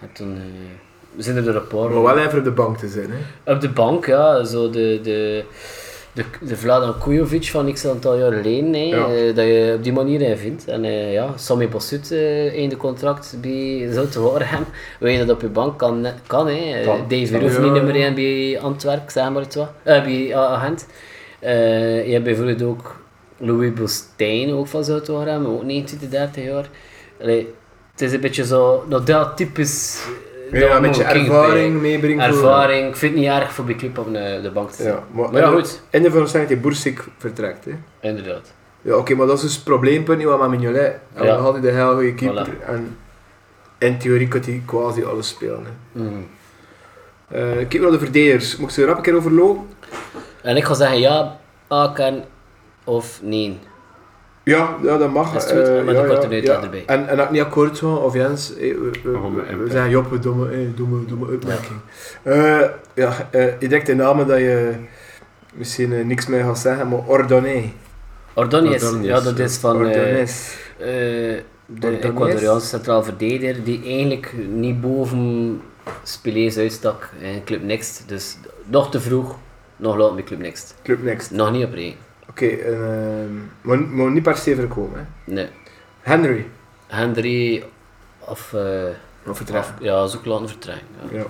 En 0.02 0.10
toen 0.14 0.42
zijn 1.18 1.36
er 1.38 1.44
door 1.44 1.56
een 1.56 1.68
paar. 1.68 1.90
Maar 1.90 2.04
wel 2.04 2.18
even 2.18 2.38
op 2.38 2.44
de 2.44 2.52
bank 2.52 2.78
te 2.78 2.88
zijn. 2.88 3.10
Hè. 3.12 3.54
Op 3.54 3.62
de 3.62 3.70
bank, 3.70 4.06
ja, 4.06 4.44
zo 4.44 4.70
de, 4.70 5.00
de, 5.04 5.44
de, 6.14 6.24
de 6.42 6.56
Vladan 6.58 6.98
Kujovic 7.00 7.46
van 7.46 7.74
x 7.74 7.88
aantal 7.88 8.18
jaar 8.18 8.32
geleden, 8.32 8.74
hè, 8.74 8.80
Ja. 8.80 9.06
eh, 9.08 9.36
dat 9.36 9.46
je 9.46 9.74
op 9.78 9.84
die 9.84 9.94
manier 9.94 10.22
in 10.22 10.38
vindt. 10.38 10.68
En 10.68 10.84
eh, 10.84 11.14
ja, 11.14 11.34
Sammy 11.36 11.70
Bossut, 11.70 12.12
eh 12.12 12.58
einde 12.60 12.78
contract 12.78 13.36
bij 13.42 13.88
Zoutwaregem, 13.92 14.66
waar 15.00 15.10
je 15.10 15.18
dat 15.26 15.36
op 15.36 15.42
je 15.42 15.48
bank 15.48 15.78
kan, 15.80 16.06
kan 16.28 16.48
hè. 16.48 16.82
Kan. 16.84 16.98
Dave 17.08 17.38
niet 17.38 17.72
nummer 17.72 17.96
1 17.96 18.14
bij 18.16 18.60
Antwerp, 18.62 19.10
zeg 19.10 19.30
maar 19.30 19.42
het 19.42 19.56
wat, 19.56 19.70
eh, 19.84 20.04
bij 20.04 20.36
Agent. 20.36 20.86
Je 22.06 22.10
hebt 22.12 22.24
bijvoorbeeld 22.24 22.62
ook 22.62 23.02
Louis 23.38 23.74
Bostijn, 23.74 24.52
ook 24.54 24.68
van 24.68 24.84
Zoutwaregem, 24.84 25.46
ook 25.46 25.64
29, 25.64 26.10
30 26.10 26.44
jaar. 26.44 26.70
Allee, 27.22 27.54
het 27.92 28.02
is 28.02 28.14
een 28.14 28.20
beetje 28.22 28.46
zo, 28.46 28.84
nou 28.90 29.04
dat 29.06 29.38
typisch... 29.38 30.04
Ja, 30.54 30.76
een 30.76 30.82
beetje 30.82 31.04
ervaring 31.04 31.82
meebrengen. 31.82 32.34
voor- 32.34 32.44
Ervaring, 32.48 32.88
ik 32.90 32.96
vind 32.96 33.12
het 33.14 33.22
niet 33.22 33.30
erg 33.32 33.54
voor 33.54 33.66
bij 33.66 33.76
club 33.76 33.98
op 33.98 34.14
de, 34.14 34.40
de 34.44 34.52
bank 34.52 34.70
te. 34.72 34.84
Ja, 34.84 35.04
maar, 35.12 35.32
Maar 35.32 35.42
ja, 35.42 35.48
goed. 35.50 35.82
En 35.90 36.00
de 36.00 36.06
veronderstelling 36.06 36.50
dat 36.50 36.62
Boersik 36.62 37.04
vertrekt. 37.18 37.66
Hè. 37.66 37.72
Inderdaad. 38.10 38.54
Ja, 38.82 38.96
oké, 38.96 39.16
maar 39.16 39.28
dat 39.28 39.36
is 39.36 39.42
dus 39.42 39.56
het 39.56 39.64
probleempunt 39.64 40.18
niet 40.18 40.28
wat 40.28 40.40
met 40.40 40.50
Mignolet. 40.50 41.00
En 41.14 41.26
Ja. 41.26 41.36
had 41.38 41.52
hij 41.54 41.62
de 41.62 41.72
heel 41.72 41.94
goede 41.94 42.14
keeper. 42.14 42.48
Voilà. 42.48 42.66
En 42.68 42.98
in 43.78 43.98
theorie 43.98 44.28
kan 44.28 44.42
hij 44.46 44.62
quasi 44.66 45.04
alles 45.04 45.28
spelen. 45.28 45.64
Hè. 45.94 46.02
Mm. 46.02 46.28
Eh, 47.28 47.42
kijk 47.68 47.80
naar 47.82 47.92
de 47.92 48.00
verdedigers. 48.00 48.58
Mocht 48.58 48.74
ze 48.74 48.82
er 48.82 48.88
rap 48.88 48.98
een 48.98 49.04
keer 49.04 49.16
overlopen? 49.16 49.68
En 50.42 50.58
ik 50.58 50.64
ga 50.64 50.74
zeggen 50.74 51.00
ja, 51.00 51.38
Aken 51.68 52.24
of 52.84 53.20
nee. 53.24 53.60
Ja, 54.44 54.76
ja, 54.84 54.98
dat 54.98 55.12
mag. 55.14 55.34
Dat 55.34 55.44
is 55.46 55.52
goed, 55.52 55.68
Eh, 55.68 55.84
met 55.84 55.96
ja, 55.96 56.54
ja. 56.54 56.62
erbij. 56.64 56.84
En, 56.86 57.08
en 57.08 57.18
als 57.18 57.26
ik 57.28 57.32
niet 57.32 57.42
akkoord 57.42 57.78
ga, 57.78 57.88
of 57.88 58.14
Jens, 58.14 58.56
eh, 58.56 58.60
we, 58.76 58.92
we, 59.04 59.12
Waarom 59.12 59.36
we, 59.36 59.42
met 59.50 59.60
we 59.60 59.72
zeggen 59.72 59.90
Joppe, 59.90 60.20
domme, 60.20 60.50
eh, 60.50 60.58
domme, 60.76 61.06
domme 61.06 61.26
opmerking. 61.34 61.80
Eh, 62.24 62.62
ja, 62.94 63.28
eh, 63.32 63.60
je 63.60 63.68
denkt 63.68 63.86
de 63.86 63.96
namen 63.96 64.28
dat 64.28 64.38
je 64.38 64.74
misschien 65.54 65.94
eh, 65.94 66.06
niks 66.06 66.28
meer 66.28 66.44
gaat 66.44 66.60
zeggen, 66.60 66.88
maar 66.88 67.00
Ordonné. 67.08 67.72
Ordonez, 68.34 68.84
Ordonez, 68.84 69.06
ja 69.06 69.20
dat 69.20 69.40
is 69.40 69.58
van 69.58 69.76
eh, 69.76 69.88
Ordonez. 69.88 70.56
eh, 70.78 70.88
de. 71.66 72.00
Ecuadoriaanse 72.02 72.68
centraal 72.68 73.04
verdediger 73.04 73.64
die 73.64 73.84
eigenlijk 73.86 74.34
niet 74.50 74.82
boven 74.82 75.62
Spilees 76.04 76.58
uitstak 76.58 77.10
in 77.20 77.44
Club 77.44 77.64
Next. 77.64 78.04
Dus 78.08 78.38
nog 78.66 78.92
te 78.92 79.00
vroeg, 79.00 79.36
nog 79.76 79.96
laat 79.98 80.16
bij 80.16 80.24
Club 80.24 80.40
Next. 80.40 80.76
Club 80.84 81.04
Next. 81.04 81.32
Nog 81.32 81.52
niet 81.52 81.66
op 81.66 81.74
rij. 81.74 81.96
Oké, 82.30 82.46
en, 82.48 82.74
ehm, 82.74 83.36
maar, 83.62 83.80
maar 83.80 84.12
niet 84.12 84.24
per 84.24 84.38
se 84.38 84.56
verkomen. 84.56 85.00
Hè. 85.26 85.34
Nee. 85.34 85.48
Henry. 86.02 86.48
Henry 86.88 87.64
of, 88.20 88.54
Of 89.28 89.38
vertrekken. 89.38 89.74
of 89.80 89.84
ja, 89.84 90.06
zoek 90.08 90.26
laten 90.26 90.48
vertrekken. 90.48 90.86
Ja. 91.12 91.18
Ja. 91.18 91.26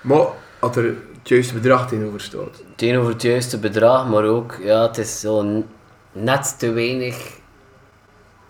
Maar 0.00 0.26
had 0.58 0.76
er 0.76 0.84
het 0.84 1.28
juiste 1.28 1.54
bedrag 1.54 1.88
tegenover 1.88 2.20
staat. 2.20 2.62
tegenover 2.76 3.12
het 3.12 3.22
juiste 3.22 3.58
bedrag, 3.58 4.08
maar 4.08 4.24
ook, 4.24 4.56
ja, 4.62 4.82
het 4.86 4.98
is 4.98 5.20
zo 5.20 5.64
net 6.12 6.58
te 6.58 6.70
weinig 6.72 7.34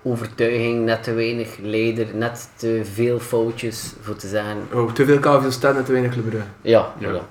overtuiging, 0.03 0.85
net 0.85 1.03
te 1.03 1.13
weinig 1.13 1.57
leider, 1.61 2.07
net 2.15 2.49
te 2.57 2.81
veel 2.93 3.19
foutjes 3.19 3.93
voor 4.01 4.17
te 4.17 4.29
zeggen. 4.29 4.57
Oh, 4.73 4.93
te 4.93 5.05
veel 5.05 5.19
KVL 5.19 5.51
staan 5.51 5.77
en 5.77 5.85
te 5.85 5.93
weinig 5.93 6.13
Club. 6.13 6.43
Ja, 6.61 6.93
Ja. 6.99 7.11
voilà. 7.21 7.23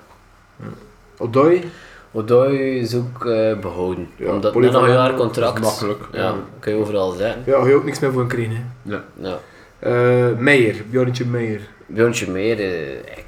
Odoi. 1.18 1.70
Odoi 2.16 2.78
is 2.78 2.94
ook 2.94 3.26
eh, 3.26 3.58
behouden, 3.58 4.08
Ja, 4.16 4.32
omdat 4.32 4.54
nog 4.54 4.82
een 4.82 4.92
jaar 4.92 5.14
contract. 5.14 5.62
dat 5.62 5.72
is 5.72 5.80
makkelijk, 5.80 6.08
Ja, 6.12 6.22
ja. 6.22 6.34
kan 6.58 6.72
je 6.72 6.78
overal 6.78 7.10
zeggen. 7.10 7.42
Ja, 7.46 7.60
ga 7.60 7.68
je 7.68 7.74
ook 7.74 7.84
niks 7.84 7.98
meer 7.98 8.12
voor 8.12 8.20
een 8.20 8.26
kring. 8.28 8.52
Hè. 8.52 8.92
Ja. 8.94 9.04
Ja. 9.20 9.38
Eh, 9.78 10.38
Meijer, 10.38 10.74
Bjorntje 10.90 11.24
Meijer. 11.24 11.60
Björntje 11.86 12.30
Meer, 12.30 12.60
eh, 12.60 13.18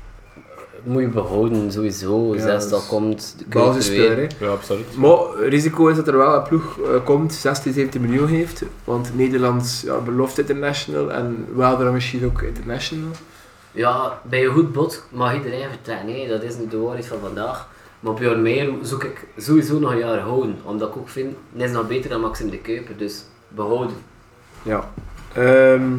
moet 0.83 1.03
je 1.03 1.09
behouden 1.09 1.73
sowieso, 1.73 2.35
Ja, 2.35 2.41
zes 2.41 2.61
dat 2.63 2.71
dat 2.71 2.81
is 2.81 2.87
komt, 2.87 3.37
kun 3.49 3.61
Basisspeler. 3.61 4.31
Ja, 4.41 4.47
absoluut. 4.49 4.97
Maar 4.97 5.19
risico 5.49 5.87
is 5.89 5.97
dat 5.97 6.09
er 6.09 6.17
wel 6.17 6.35
een 6.35 6.43
ploeg 6.43 6.79
komt, 7.05 7.33
16, 7.33 7.73
17 7.73 8.01
miljoen 8.01 8.27
heeft. 8.29 8.63
Want 8.85 9.11
Nederlands 9.15 9.83
ja, 9.83 9.99
belooft 9.99 10.39
international 10.39 11.13
en 11.13 11.47
wel 11.55 11.93
misschien 11.93 12.25
ook 12.25 12.43
international. 12.43 13.09
Ja, 13.73 14.21
bij 14.23 14.45
een 14.45 14.53
goed 14.53 14.73
bod 14.73 15.05
mag 15.11 15.35
iedereen 15.35 15.69
vertrekken. 15.71 16.07
Nee, 16.07 16.29
dat 16.29 16.43
is 16.43 16.57
niet 16.57 16.71
de 16.71 16.79
waarheid 16.79 17.07
van 17.07 17.19
vandaag. 17.23 17.69
Maar 18.01 18.13
op 18.13 18.19
jouw 18.19 18.37
meer 18.37 18.73
zoek 18.83 19.05
ik 19.05 19.27
sowieso 19.37 19.79
nog 19.79 19.91
een 19.91 19.99
jaar 19.99 20.19
houden. 20.19 20.59
Omdat 20.65 20.89
ik 20.89 20.97
ook 20.97 21.09
vind, 21.09 21.37
hij 21.57 21.67
is 21.67 21.73
nog 21.73 21.89
beter 21.89 22.11
dan 22.11 22.21
Maxim 22.21 22.51
de 22.51 22.59
Keuper. 22.59 22.97
Dus 22.97 23.25
behouden. 23.49 23.97
Ja. 24.63 24.91
Ehm 25.35 25.93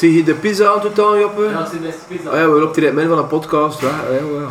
zie 0.00 0.14
je 0.14 0.22
de 0.22 0.34
pizza 0.34 0.72
aan 0.72 0.80
totaal, 0.80 1.18
Joppe? 1.18 1.42
Ja, 1.42 1.58
dat 1.58 1.72
is 1.72 1.80
best 1.80 2.08
pizza. 2.08 2.30
Ah 2.30 2.36
ja, 2.36 2.50
we 2.50 2.58
lopen 2.58 2.74
hier 2.74 2.78
in 2.78 2.84
het 2.84 2.94
midden 2.94 3.14
van 3.14 3.24
een 3.24 3.40
podcast. 3.40 3.80
Weg. 3.80 3.92
Ah, 3.92 4.08
ja, 4.10 4.40
ja. 4.40 4.48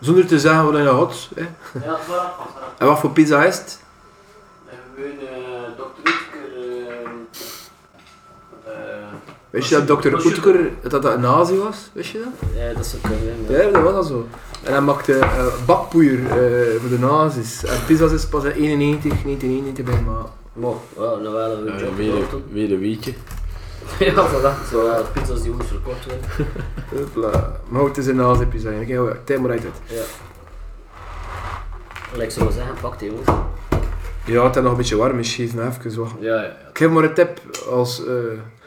Zonder 0.00 0.26
te 0.26 0.38
zeggen 0.38 0.64
wat 0.64 0.76
je 0.76 0.82
nou 0.82 0.96
had. 0.96 1.28
Hè. 1.34 1.42
Ja, 1.84 1.98
voilà. 1.98 2.78
En 2.78 2.86
wat 2.86 2.98
voor 2.98 3.10
pizza 3.10 3.44
is 3.44 3.56
het? 3.56 3.80
Wist 9.56 9.68
je 9.68 9.84
dat 9.84 10.02
Dr. 10.02 10.26
Oetker 10.26 10.70
dat 10.82 11.02
dat 11.02 11.14
een 11.14 11.20
nazi 11.20 11.56
was? 11.56 11.90
Wist 11.92 12.10
je 12.10 12.18
dat? 12.18 12.50
ja, 12.56 12.72
dat 12.72 12.86
zou 12.86 13.02
kunnen. 13.02 13.62
Ja, 13.64 13.70
dat 13.70 13.82
was 13.82 13.94
al 13.94 14.02
zo. 14.02 14.26
En 14.62 14.72
hij 14.72 14.80
maakte 14.80 15.18
eh, 15.18 15.46
bakpoeier 15.66 16.18
eh, 16.18 16.80
voor 16.80 16.88
de 16.88 16.98
nazi's. 16.98 17.64
En 17.64 17.78
pizza's 17.86 18.12
is 18.12 18.26
pas 18.26 18.44
in 18.44 18.50
91, 18.50 19.22
1991 19.22 19.84
bij 19.84 20.00
maar. 20.00 20.24
Ja, 20.96 21.22
nou 21.22 21.34
wel 21.34 21.52
een 21.52 21.66
Uh, 21.66 21.80
job 21.80 21.96
weer, 21.96 22.12
weer 22.52 22.72
een 22.72 22.80
weekje. 22.80 23.12
Ja, 23.98 24.12
voilà. 24.12 24.70
Zo, 24.70 24.84
ja, 24.84 25.00
pizza's 25.12 25.42
die 25.42 25.52
goed 25.52 25.66
verkocht 25.66 26.06
worden. 26.06 27.22
Maar 27.70 27.80
goed, 27.80 27.88
het 27.88 27.98
is 27.98 28.06
een 28.06 28.16
nazi 28.16 28.46
pizza. 28.46 28.68
eigenlijk. 28.68 29.10
Ja, 29.10 29.16
tijd 29.24 29.40
maar 29.40 29.50
uit 29.50 29.62
het. 29.62 29.96
Ja. 29.96 30.02
gelijk 32.10 32.30
zo 32.30 32.50
zeggen, 32.50 32.74
pak 32.80 32.98
die 32.98 33.08
jongens. 33.08 33.28
Ja, 34.26 34.44
het 34.44 34.56
is 34.56 34.62
nog 34.62 34.70
een 34.70 34.76
beetje 34.76 34.96
warm, 34.96 35.16
misschien 35.16 35.50
nog 35.54 35.76
even 35.76 36.00
wachten. 36.00 36.22
Ja, 36.22 36.34
ja, 36.34 36.42
ja. 36.42 36.48
Ik 36.48 36.78
geef 36.78 36.88
maar 36.90 37.04
een 37.04 37.14
tip 37.14 37.40
als, 37.70 38.02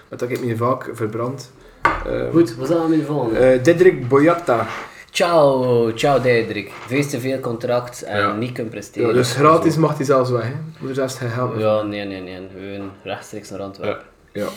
eh 0.09 0.19
wat 0.19 0.29
ik 0.29 0.45
me 0.45 0.55
vaak 0.55 0.89
verbrand. 0.93 1.51
Eh, 1.81 2.29
Goed, 2.31 2.55
we 2.55 2.65
zijn 2.65 2.79
aan 2.79 2.89
mijn 2.89 3.05
volgende. 3.05 3.39
eh 3.39 3.63
Diederik 3.63 4.07
Boyata. 4.07 4.65
Ciao, 5.11 5.91
ciao 5.95 6.21
Diederik. 6.21 6.71
Veel 6.87 7.05
te 7.07 7.19
veel 7.19 7.39
contract 7.39 8.01
en 8.03 8.19
Ja. 8.19 8.33
niet 8.35 8.51
kunnen 8.51 8.71
presteren. 8.71 9.07
Ja, 9.07 9.13
dus 9.13 9.31
gratis 9.33 9.75
mag 9.75 9.95
hij 9.97 10.05
zelfs 10.05 10.29
weg, 10.29 10.43
hè. 10.43 10.53
Moet 10.79 10.89
er 10.89 10.95
zelfs 10.95 11.15
geen 11.15 11.29
geld. 11.29 11.59
Ja, 11.59 11.81
nee, 11.81 12.05
nee, 12.05 12.21
nee. 12.21 12.39
We 12.55 12.75
gaan 12.77 12.91
rechtstreeks 13.03 13.49
naar 13.49 13.59
Antwerpen. 13.61 14.05
Ja. 14.31 14.47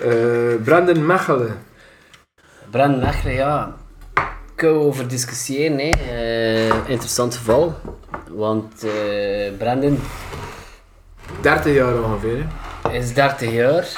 Eh 0.00 0.54
Brandon 0.64 1.06
Mechelen. 1.06 1.58
Brendan 2.70 3.00
Mechelen, 3.00 3.34
ja. 3.34 3.76
Kunnen 4.54 4.78
we 4.78 4.84
over 4.84 5.08
discussiëren, 5.08 5.78
hè. 5.78 5.90
Eh, 5.90 6.90
interessant 6.90 7.34
geval. 7.36 7.74
Want 8.30 8.84
eh 8.84 9.52
Brandon 9.58 9.98
30 11.40 11.74
jaar 11.74 12.02
ongeveer, 12.02 12.46
hè. 12.82 12.92
is 12.96 13.14
30 13.14 13.50
jaar. 13.52 13.88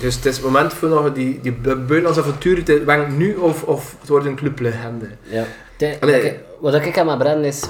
Dus 0.00 0.14
het 0.14 0.26
is 0.26 0.36
het 0.36 0.44
moment 0.44 0.72
voor 0.72 0.88
nog 0.88 1.12
die, 1.12 1.40
die 1.40 1.52
bu- 1.52 1.74
buitenlandse 1.76 2.20
avonturen 2.20 2.64
te 2.64 3.06
nu 3.16 3.34
of, 3.36 3.62
of 3.62 3.96
het 4.00 4.08
wordt 4.08 4.26
een 4.26 4.36
clublegende. 4.36 5.08
Ja. 5.22 5.44
Kijk, 5.76 6.40
wat 6.60 6.74
ik 6.74 6.94
heb 6.94 7.06
met 7.06 7.18
Brendan 7.18 7.44
is, 7.44 7.62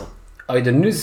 als 0.47 0.59
je 0.59 0.65
er 0.65 0.73
nu, 0.73 0.95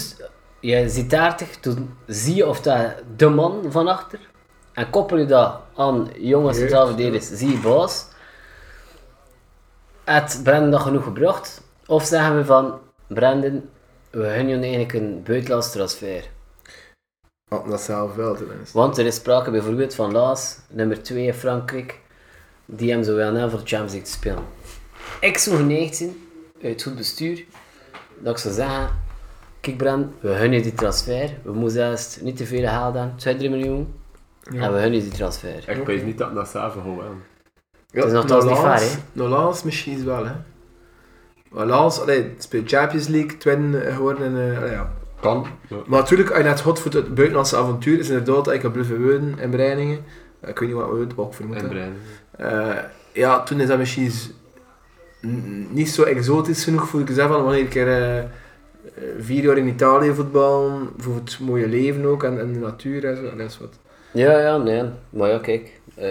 je 0.60 0.90
ziet 0.90 1.10
30, 1.10 1.56
toen 1.56 1.96
zie 2.08 2.36
je 2.36 2.48
of 2.48 2.62
dat 2.62 2.94
de 3.16 3.30
man 3.30 3.62
van 3.70 3.88
achter. 3.88 4.20
En 4.74 4.90
koppel 4.90 5.18
je 5.18 5.26
dat 5.26 5.60
aan 5.76 6.10
jonge 6.18 6.54
centraal 6.54 6.88
verdedigers, 6.88 7.30
zie 7.32 7.50
je 7.52 7.58
baas. 7.58 8.06
Heeft 10.04 10.44
Brendan 10.44 10.72
dat 10.72 10.82
genoeg 10.82 11.04
gebracht? 11.04 11.62
Of 11.86 12.04
zeggen 12.06 12.38
we 12.38 12.46
van, 12.46 12.80
Brendan, 13.08 13.62
we 14.10 14.30
gunnen 14.30 14.48
je 14.48 14.54
eigenlijk 14.66 14.94
een 14.94 15.24
buitenlands 15.24 15.72
transfer. 15.72 16.24
Dat 17.70 17.82
zelf 17.82 18.16
wel 18.16 18.36
tenminste. 18.36 18.78
Want 18.78 18.98
er 18.98 19.06
is 19.06 19.16
sprake 19.16 19.52
bijvoorbeeld 19.52 19.96
van 19.96 20.12
Laas, 20.12 20.58
nummer 20.70 21.04
2 21.04 21.26
in 21.26 21.34
Frankrijk, 21.34 22.00
die 22.66 22.92
hem 22.92 23.04
zo 23.04 23.16
wel 23.16 23.32
naar 23.32 23.50
voor 23.50 23.60
de 23.60 23.66
Champions 23.66 23.92
League 23.92 24.10
te 24.10 24.18
spelen. 24.18 24.44
Ik 25.20 25.38
zou 25.38 25.56
geneigd 25.56 25.96
zijn, 25.96 26.14
uit 26.64 26.84
goed 26.84 26.96
bestuur, 26.96 27.46
dat 28.20 28.34
ik 28.34 28.38
zou 28.38 28.54
zeggen, 28.54 28.90
kijk 29.60 29.78
Bran, 29.78 30.14
we 30.20 30.36
gunnen 30.36 30.62
die 30.62 30.74
transfer, 30.74 31.38
we 31.44 31.52
moeten 31.54 31.90
eerst 31.90 32.22
niet 32.22 32.38
te 32.38 32.46
veel 32.46 32.68
geld 32.68 32.96
aan, 32.96 33.14
2, 33.16 33.36
3 33.36 33.50
miljoen, 33.50 33.94
en 34.44 34.74
we 34.74 34.80
gunnen 34.82 35.00
die 35.00 35.12
transfer. 35.12 35.70
Ik 35.70 35.86
weet 35.86 36.06
niet 36.06 36.18
dat 36.18 36.36
dat 36.36 36.48
zelf 36.48 36.74
gewoon 36.74 37.22
Ja, 37.88 38.00
Het 38.00 38.06
is 38.06 38.12
nogthans 38.14 38.44
niet 38.46 38.62
waar, 38.62 38.82
hè. 38.82 38.90
Nolans 39.12 39.64
misschien 39.64 40.06
wel, 40.06 40.26
hè. 40.26 40.34
Maar 41.50 41.66
Lans, 41.66 42.00
allee, 42.02 42.36
speelt 42.38 42.70
Champions 42.70 43.08
League, 43.08 43.38
twin 43.38 43.74
geworden. 43.74 44.26
En, 44.26 44.52
eh, 44.52 44.58
allee, 44.58 44.72
ja. 44.72 44.92
Kan. 45.24 45.46
Ja. 45.70 45.76
Maar 45.88 46.00
natuurlijk, 46.00 46.30
als 46.30 46.38
je 46.38 46.44
net 46.44 46.62
God 46.62 46.80
voor 46.80 46.92
het 46.92 47.14
buitenlandse 47.16 47.58
avontuur 47.58 48.00
is 48.00 48.08
inderdaad 48.10 48.46
dat 48.46 48.54
ik 48.54 48.62
heb 48.62 48.72
blijven 48.72 49.02
wonen 49.02 49.40
in 49.40 49.50
Breiningen. 49.50 49.98
Eh, 50.40 50.50
Ik 50.50 50.60
weet 50.60 50.70
niet 50.70 50.78
wat 50.78 50.90
we 50.92 51.00
het 51.00 51.14
ook 51.16 51.34
vermoeden. 51.34 51.64
En 51.64 51.70
brein. 51.70 51.94
Eh, 52.32 52.84
ja, 53.14 53.44
toen 53.44 53.60
is 53.60 53.68
dat 53.68 53.78
misschien 53.78 54.12
niet 55.70 55.90
zo 55.90 56.04
exotisch 56.04 56.64
genoeg 56.64 56.88
voor 56.88 57.00
ik 57.00 57.10
zelf 57.12 57.32
van 57.32 57.44
wanneer 57.44 57.62
ik 57.62 57.76
er 57.76 58.18
eh, 58.18 58.24
vier 59.20 59.44
jaar 59.44 59.58
in 59.58 59.68
Italië 59.68 60.14
voetbal 60.14 60.80
voor 60.98 61.16
het 61.16 61.40
mooie 61.40 61.68
leven 61.68 62.06
ook 62.06 62.24
en, 62.24 62.40
en 62.40 62.54
de 62.54 62.60
natuur 62.60 63.06
en 63.06 63.16
zo. 63.16 63.26
En 63.28 63.38
dat 63.38 63.50
is 63.50 63.58
wat. 63.60 63.74
Ja, 64.12 64.40
ja, 64.40 64.58
nee, 64.58 64.84
maar 65.10 65.30
ja, 65.30 65.40
kijk, 65.40 65.80
eh, 65.96 66.10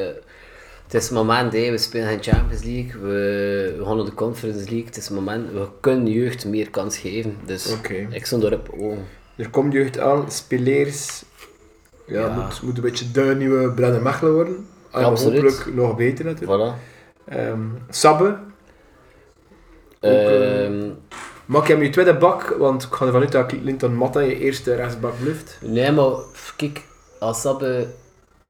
het 0.92 1.02
is 1.02 1.09
het 1.09 1.18
moment, 1.18 1.52
hè. 1.52 1.70
we 1.70 1.78
spelen 1.78 2.09
geen 2.09 2.22
Champions 2.22 2.64
League, 2.64 3.00
we, 3.00 3.74
we 3.78 3.85
gaan 3.85 3.96
naar 3.96 4.05
de 4.05 4.14
Conference 4.14 4.59
League, 4.59 4.85
het 4.85 4.96
is 4.96 5.05
het 5.05 5.14
moment, 5.14 5.52
we 5.52 5.66
kunnen 5.81 6.12
jeugd 6.12 6.46
meer 6.46 6.70
kans 6.70 6.98
geven, 6.98 7.37
dus 7.46 7.72
Oké. 7.72 8.07
ik 8.11 8.26
stond 8.26 8.42
erop 8.42 8.68
ogen. 8.78 9.05
Er 9.37 9.50
komt 9.50 9.72
jeugd 9.72 9.98
aan, 9.98 10.31
speleers. 10.31 11.24
Ja, 12.07 12.20
Ja. 12.20 12.35
Moet, 12.35 12.62
moet 12.62 12.76
een 12.76 12.83
beetje 12.83 13.11
de 13.11 13.35
nieuwe 13.38 13.72
Brennan 13.72 14.02
Mechelen 14.02 14.33
worden. 14.35 14.66
En 14.90 15.05
absoluut. 15.05 15.42
hopelijk 15.42 15.74
nog 15.74 15.96
beter 15.96 16.24
natuurlijk. 16.24 16.74
Voilà. 16.74 16.78
Ehm, 17.28 17.61
Sabbe, 17.88 18.37
Ehm, 20.00 20.90
maak 21.46 21.66
je 21.66 21.72
hem 21.72 21.83
je 21.83 21.90
tweede 21.90 22.16
bak, 22.16 22.57
want 22.59 22.83
ik 22.83 22.92
ga 22.92 23.07
ervan 23.07 23.20
uit 23.20 23.33
dat 23.33 23.52
Linton 23.52 23.94
Matta 23.94 24.20
je 24.20 24.38
eerste 24.38 24.74
rechtsbak 24.74 25.12
blijft. 25.22 25.59
nee, 25.61 25.92
maar 25.92 26.12
kijk, 26.57 26.83
als 27.18 27.40
Sabbe, 27.40 27.87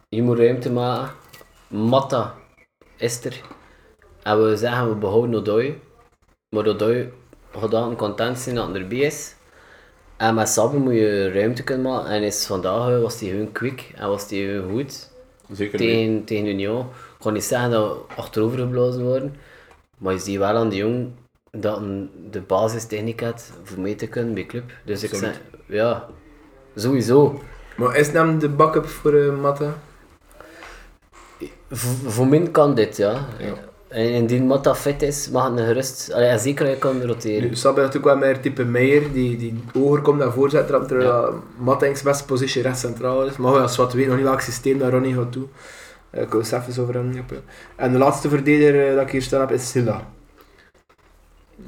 je 0.09 0.23
moet 0.23 0.39
ruimte 0.39 0.73
maken. 0.73 1.21
Matta 1.73 2.35
is 2.97 3.25
er. 3.25 3.41
En 4.23 4.45
we 4.45 4.57
zeggen 4.57 4.89
we 4.89 4.95
behouden 4.95 5.41
Odoi. 5.41 5.81
Maar 6.49 6.67
Odoi 6.67 7.13
gaat 7.59 7.71
dan 7.71 7.97
content 7.97 8.39
zijn 8.39 8.55
dat 8.55 8.69
hij 8.69 8.81
erbij 8.81 8.99
is. 8.99 9.35
En 10.17 10.35
met 10.35 10.49
Sabbe 10.49 10.79
moet 10.79 10.95
je 10.95 11.33
ruimte 11.33 11.63
kunnen 11.63 11.93
maken. 11.93 12.11
En 12.11 12.23
is 12.23 12.47
vandaag 12.47 12.89
eh, 12.89 13.01
was 13.01 13.21
hij 13.21 13.29
gewoon 13.29 13.53
quick 13.53 13.93
en 13.95 14.09
was 14.09 14.31
hij 14.31 14.63
goed. 14.71 15.11
Zeker 15.51 15.81
niet. 15.81 15.89
tegen, 15.89 16.25
tegen 16.25 16.47
Union. 16.47 16.81
Ik 16.81 17.19
kan 17.19 17.33
niet 17.33 17.45
zeggen 17.45 17.71
dat 17.71 17.97
we 17.97 18.15
achterover 18.15 18.59
geblazen 18.59 19.05
worden. 19.05 19.37
Maar 19.99 20.13
je 20.13 20.19
ziet 20.19 20.39
wel 20.39 20.57
aan 20.57 20.69
de 20.69 20.77
jong 20.77 21.11
dat 21.51 21.81
hij 21.81 22.09
de 22.31 22.41
basistechniek 22.41 23.21
had 23.21 23.53
voor 23.63 23.81
mee 23.81 23.95
te 23.95 24.07
kunnen 24.07 24.35
bij 24.35 24.47
club. 24.47 24.73
Dus 24.85 25.03
ik 25.03 25.15
zeg, 25.15 25.41
ja, 25.67 26.09
sowieso. 26.75 27.41
Maar 27.77 27.97
is 27.97 28.09
hem 28.09 28.39
de 28.39 28.49
backup 28.49 28.87
voor 28.87 29.15
eh, 29.15 29.41
Matta? 29.41 29.75
Voor 32.07 32.27
min 32.27 32.51
kan 32.51 32.75
dit, 32.75 32.97
ja. 32.97 33.27
Ja. 33.39 33.55
En 33.89 34.13
indien 34.13 34.47
Matta 34.47 34.75
fit 34.75 35.03
is, 35.03 35.29
mag 35.31 35.49
het 35.49 35.59
een 35.59 35.67
gerust... 35.67 36.13
Allee, 36.13 36.29
en 36.29 36.39
zeker 36.39 36.67
hij 36.67 36.77
kan 36.77 37.03
roteren. 37.03 37.49
Nu, 37.49 37.57
Sabbe 37.57 37.81
is 37.81 37.87
natuurlijk 37.87 38.15
wel 38.15 38.29
meer 38.29 38.41
type 38.41 38.65
Meijer, 38.65 39.13
die, 39.13 39.37
die 39.37 39.63
hoger 39.73 40.01
komt 40.01 40.19
naar 40.19 40.33
voorzet 40.33 40.67
trapt, 40.67 40.89
terwijl 40.89 41.43
Matta 41.57 41.87
in 41.87 41.93
zijn 41.93 42.09
beste 42.09 42.25
positie 42.25 42.63
rechts 42.63 42.81
centraal 42.81 43.27
is. 43.27 43.37
Maar 43.37 43.53
ja, 43.53 43.61
als 43.61 43.77
wat 43.77 43.93
weet 43.93 44.07
nog 44.07 44.17
niet 44.17 44.25
welk 44.25 44.41
systeem 44.41 44.79
dat 44.79 44.91
Ronnie 44.91 45.15
gaat 45.15 45.33
doen. 45.33 45.51
Eh, 46.11 46.23
ik 46.23 46.31
wil 46.31 46.41
eens 46.41 46.53
even 46.53 46.83
over 46.83 46.95
hem 46.95 47.15
hebben. 47.15 47.43
En 47.77 47.93
de 47.93 47.99
laatste 47.99 48.29
verdediger 48.29 48.89
eh, 48.89 48.95
dat 48.95 49.03
ik 49.03 49.11
hier 49.11 49.23
staan 49.23 49.41
heb 49.41 49.51
is 49.51 49.71
Silla. 49.71 50.07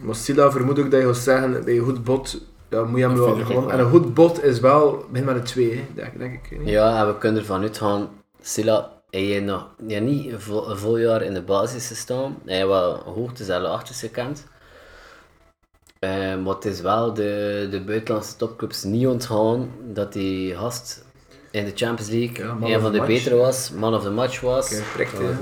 Maar 0.01 0.15
Silla 0.15 0.51
vermoed 0.51 0.79
ik 0.79 0.91
dat 0.91 1.01
je 1.01 1.07
gaat 1.07 1.17
zeggen, 1.17 1.65
bij 1.65 1.77
een 1.77 1.85
goed 1.85 2.05
bot, 2.05 2.41
ja, 2.69 2.85
moet 2.85 2.99
je 2.99 3.07
hem 3.07 3.17
Dat 3.17 3.27
wel 3.27 3.45
gewoon. 3.45 3.71
En 3.71 3.79
een 3.79 3.91
goed 3.91 4.15
bot 4.15 4.45
is 4.45 4.61
wel, 4.61 5.05
begin 5.11 5.27
met 5.27 5.37
een 5.37 5.43
2, 5.43 5.71
hè, 5.71 5.85
denk, 5.95 6.19
denk 6.19 6.35
ik. 6.35 6.59
niet? 6.59 6.69
Ja, 6.69 7.01
en 7.01 7.07
we 7.07 7.19
kunnen 7.19 7.41
ervan 7.41 7.61
uitgaan, 7.61 8.09
Silla, 8.41 8.94
hij 9.15 9.23
heeft 9.23 9.45
nog 9.45 9.67
ja, 9.87 10.01
niet 10.01 10.33
een 10.33 10.41
vol, 10.41 10.71
een 10.71 10.77
vol 10.79 10.97
jaar 10.99 11.23
in 11.23 11.35
de 11.35 11.43
basis 11.43 11.87
gestaan. 11.87 12.37
Hij 12.45 12.55
heeft 12.57 12.67
wel 12.69 12.95
hoogtes 12.97 13.49
en 13.49 13.61
laagtes 13.61 13.99
gekend. 14.01 14.47
Maar 16.45 16.55
het 16.55 16.65
is 16.65 16.81
wel 16.81 17.15
de, 17.15 17.69
de 17.71 17.81
buitenlandse 17.81 18.37
topclubs 18.37 18.83
niet 18.85 19.07
ontgaan 19.07 19.71
dat 19.93 20.13
die 20.13 20.55
gast 20.57 21.05
in 21.51 21.65
de 21.65 21.73
Champions 21.75 22.11
League 22.11 22.45
Ja, 22.67 22.75
een 22.75 22.81
van 22.81 22.93
de 22.93 22.99
match. 22.99 23.11
betere 23.11 23.35
was, 23.37 23.71
man 23.71 23.95
of 23.95 24.03
the 24.03 24.11
match 24.11 24.41
was. 24.41 24.81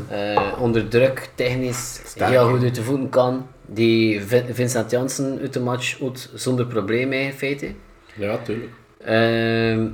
Eh, 0.08 0.52
onder 0.58 0.88
druk, 0.88 1.30
technisch, 1.34 2.00
Sterk, 2.04 2.30
heel 2.30 2.48
goed 2.48 2.62
uit 2.62 2.74
de 2.74 2.82
voeten 2.82 3.08
kan. 3.08 3.46
Die 3.66 4.20
Vin- 4.22 4.54
Vincent 4.54 4.90
Janssen 4.90 5.38
uit 5.40 5.52
de 5.52 5.60
match 5.60 6.02
uit 6.02 6.30
zonder 6.34 6.66
probleem 6.66 7.12
in 7.12 7.32
feite. 7.32 7.72
Ja, 8.14 8.38
tuurlijk. 8.38 8.70
Ehm, 9.04 9.88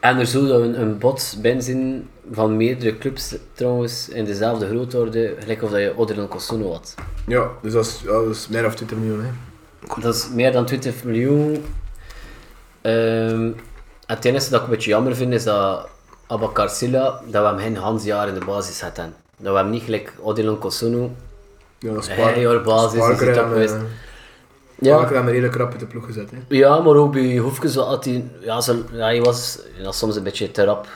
en 0.00 0.18
er 0.18 0.26
zou 0.26 0.46
dan 0.46 0.62
een, 0.62 0.80
een 0.80 0.98
bot 0.98 1.36
zijn 1.58 2.08
van 2.32 2.56
meerdere 2.56 2.98
clubs 2.98 3.34
trouwens 3.52 4.08
in 4.08 4.24
dezelfde 4.24 4.68
grootorde, 4.68 5.34
gelijk 5.38 5.62
of 5.62 5.70
dat 5.70 5.80
je 5.80 5.98
Odilon 5.98 6.28
Kosuno 6.28 6.72
had. 6.72 6.94
Ja, 7.26 7.50
dus 7.62 7.72
dat 7.72 7.86
is, 7.86 8.00
ja, 8.04 8.12
dat 8.12 8.34
is 8.34 8.48
meer 8.48 8.62
dan 8.62 8.74
20 8.74 8.98
miljoen. 8.98 9.24
Hè. 9.24 9.30
Dat 10.00 10.14
is 10.14 10.28
meer 10.34 10.52
dan 10.52 10.64
20 10.66 11.04
miljoen. 11.04 11.64
Ehm, 12.80 13.50
het 14.06 14.24
enige 14.24 14.50
dat 14.50 14.60
ik 14.60 14.66
een 14.66 14.72
beetje 14.72 14.90
jammer 14.90 15.16
vind 15.16 15.32
is 15.32 15.44
dat 15.44 15.88
Abakar 16.26 16.68
Silla, 16.68 17.20
dat 17.26 17.42
we 17.42 17.48
hem 17.48 17.58
geen 17.58 17.76
Hans 17.76 18.04
jaar 18.04 18.28
in 18.28 18.34
de 18.34 18.44
basis 18.44 18.80
hadden. 18.80 19.14
Dat 19.36 19.52
we 19.52 19.58
hem 19.58 19.70
niet 19.70 19.82
gelijk 19.82 20.12
Odilon 20.20 20.58
Kosuno. 20.58 21.10
Ja, 21.78 21.90
Een 22.34 22.40
jaar 22.40 22.62
basis 22.62 23.08
is 23.08 23.20
het 23.20 23.38
ook 23.38 23.54
hem, 23.56 23.86
geweest. 24.80 24.82
eh, 24.82 24.88
Ja, 24.88 24.96
Sparker 24.96 25.16
hem 25.16 25.26
redelijk 25.28 25.52
krap 25.52 25.70
uit 25.70 25.80
de 25.80 25.86
ploeg 25.86 26.04
gezet. 26.04 26.30
Hè. 26.30 26.36
Ja, 26.48 26.78
maar 26.80 26.94
ook 26.94 27.12
bij 27.12 27.36
Hoefkes 27.36 27.74
had 27.74 28.04
hij, 28.04 28.24
ja, 28.40 28.60
zo, 28.60 28.76
ja, 28.92 29.04
hij 29.04 29.20
was 29.22 29.58
ja, 29.76 29.92
soms 29.92 30.16
een 30.16 30.22
beetje 30.22 30.50
te 30.50 30.64
rap 30.64 30.86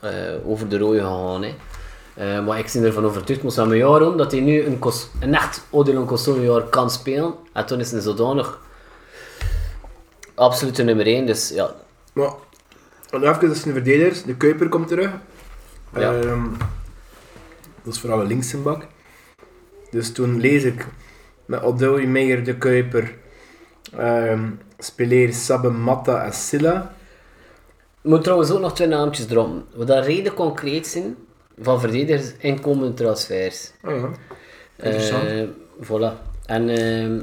eh, 0.00 0.10
over 0.46 0.68
de 0.68 0.78
rode 0.78 0.98
gegaan. 0.98 1.42
Hè. 1.42 1.54
Eh, 2.14 2.44
maar 2.46 2.58
ik 2.58 2.70
ben 2.72 2.84
ervan 2.84 3.04
overtuigd, 3.04 3.42
moest 3.42 3.58
aan 3.58 3.76
jaar 3.76 4.02
om, 4.02 4.16
dat 4.16 4.32
hij 4.32 4.40
nu 4.40 4.64
een, 4.64 4.78
kos, 4.78 5.08
een 5.20 5.34
echt 5.34 5.64
Odilon 5.70 6.08
jaar 6.42 6.62
kan 6.62 6.90
spelen. 6.90 7.34
En 7.52 7.66
toen 7.66 7.80
is 7.80 7.90
hij 7.90 8.00
zodanig 8.00 8.60
absolute 10.34 10.82
nummer 10.82 11.06
1. 11.06 11.26
Dus 11.26 11.48
ja, 11.54 11.74
Maar, 12.12 12.30
en 13.10 13.22
even, 13.22 13.48
dat 13.48 13.56
zijn 13.56 13.74
verdedigers. 13.74 14.22
De 14.22 14.34
Kuiper 14.36 14.68
komt 14.68 14.88
terug. 14.88 15.10
Ja. 15.94 16.14
Ehm, 16.14 16.42
dat 17.82 17.94
is 17.94 18.00
vooral 18.00 18.20
een 18.20 18.26
linkse 18.26 18.56
bak. 18.58 18.86
Dus 19.90 20.12
toen 20.12 20.40
lees 20.40 20.62
ik 20.64 20.86
met 21.46 21.62
Odoi, 21.62 22.06
Meijer, 22.06 22.44
De 22.44 22.56
Kuiper, 22.56 23.14
ehm 23.96 24.50
Speleer, 24.82 25.32
Sabbe, 25.32 25.70
Matta 25.70 26.24
en 26.24 26.32
Silla. 26.32 26.94
ik 28.02 28.10
moet 28.10 28.22
trouwens 28.22 28.50
ook 28.50 28.60
nog 28.60 28.74
twee 28.74 28.88
naamjes 28.88 29.26
droppen. 29.26 29.64
Wat 29.74 29.86
dat 29.86 30.04
reden 30.04 30.34
concreet 30.34 30.86
zijn 30.86 31.16
van 31.60 31.80
verdedigers 31.80 32.32
inkomende 32.38 32.94
transfers. 32.94 33.70
Oh 33.84 33.96
ja, 33.96 34.10
interessant. 34.76 35.24
Eh, 35.24 35.48
voilà. 35.82 36.12
En 36.46 36.68
ehm, 36.68 37.20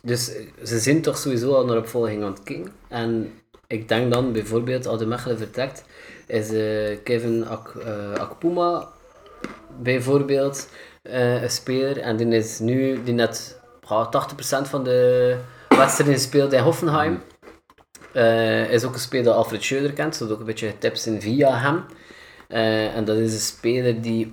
Dus 0.00 0.30
ze 0.64 0.78
zijn 0.78 1.02
toch 1.02 1.18
sowieso 1.18 1.54
al 1.54 1.64
naar 1.64 1.76
opvolging 1.76 2.22
aan 2.22 2.30
het 2.30 2.42
kijken. 2.42 2.72
En 2.88 3.32
ik 3.66 3.88
denk 3.88 4.12
dan 4.12 4.32
bijvoorbeeld, 4.32 4.86
als 4.86 4.98
de 4.98 5.06
Mechelen 5.06 5.38
vertrekt, 5.38 5.84
is 6.26 6.50
eh, 6.52 6.96
Kevin 7.04 7.46
Ak, 7.46 7.74
eh, 7.84 8.12
Akpuma 8.20 8.88
bijvoorbeeld 9.82 10.68
een 11.02 11.50
speler. 11.50 11.98
En 11.98 12.16
die 12.16 12.26
is 12.26 12.58
nu, 12.58 13.02
die 13.02 13.14
net 13.14 13.60
ja, 13.88 14.08
80% 14.08 14.68
van 14.68 14.84
de 14.84 15.36
wedstrijden 15.78 16.18
speelt 16.18 16.52
in 16.52 16.62
Hoffenheim. 16.62 17.22
Eh, 18.12 18.70
is 18.70 18.84
ook 18.84 18.94
een 18.94 19.00
speler 19.00 19.24
dat 19.24 19.34
Alfred 19.34 19.62
Schreuder 19.62 19.92
kent, 19.92 20.16
zodat 20.16 20.34
ook 20.34 20.40
een 20.40 20.46
beetje 20.46 20.78
tips 20.78 21.06
in 21.06 21.20
via 21.20 21.58
hem. 21.58 21.84
Eh, 22.48 22.96
en 22.96 23.04
dat 23.04 23.16
is 23.16 23.32
een 23.32 23.38
speler 23.38 24.00
die 24.02 24.32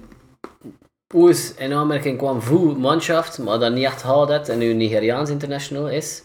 ooit 1.14 1.56
in 1.58 1.74
aanmerking 1.74 2.18
kwam 2.18 2.42
voor 2.42 2.80
Mannschaft, 2.80 3.40
maar 3.40 3.60
dat 3.60 3.74
niet 3.74 3.86
echt 3.86 4.02
gehaald 4.02 4.30
heeft 4.30 4.50
en 4.50 4.58
nu 4.58 4.74
Nigeriaans 4.74 5.30
international 5.30 5.90
is. 5.90 6.24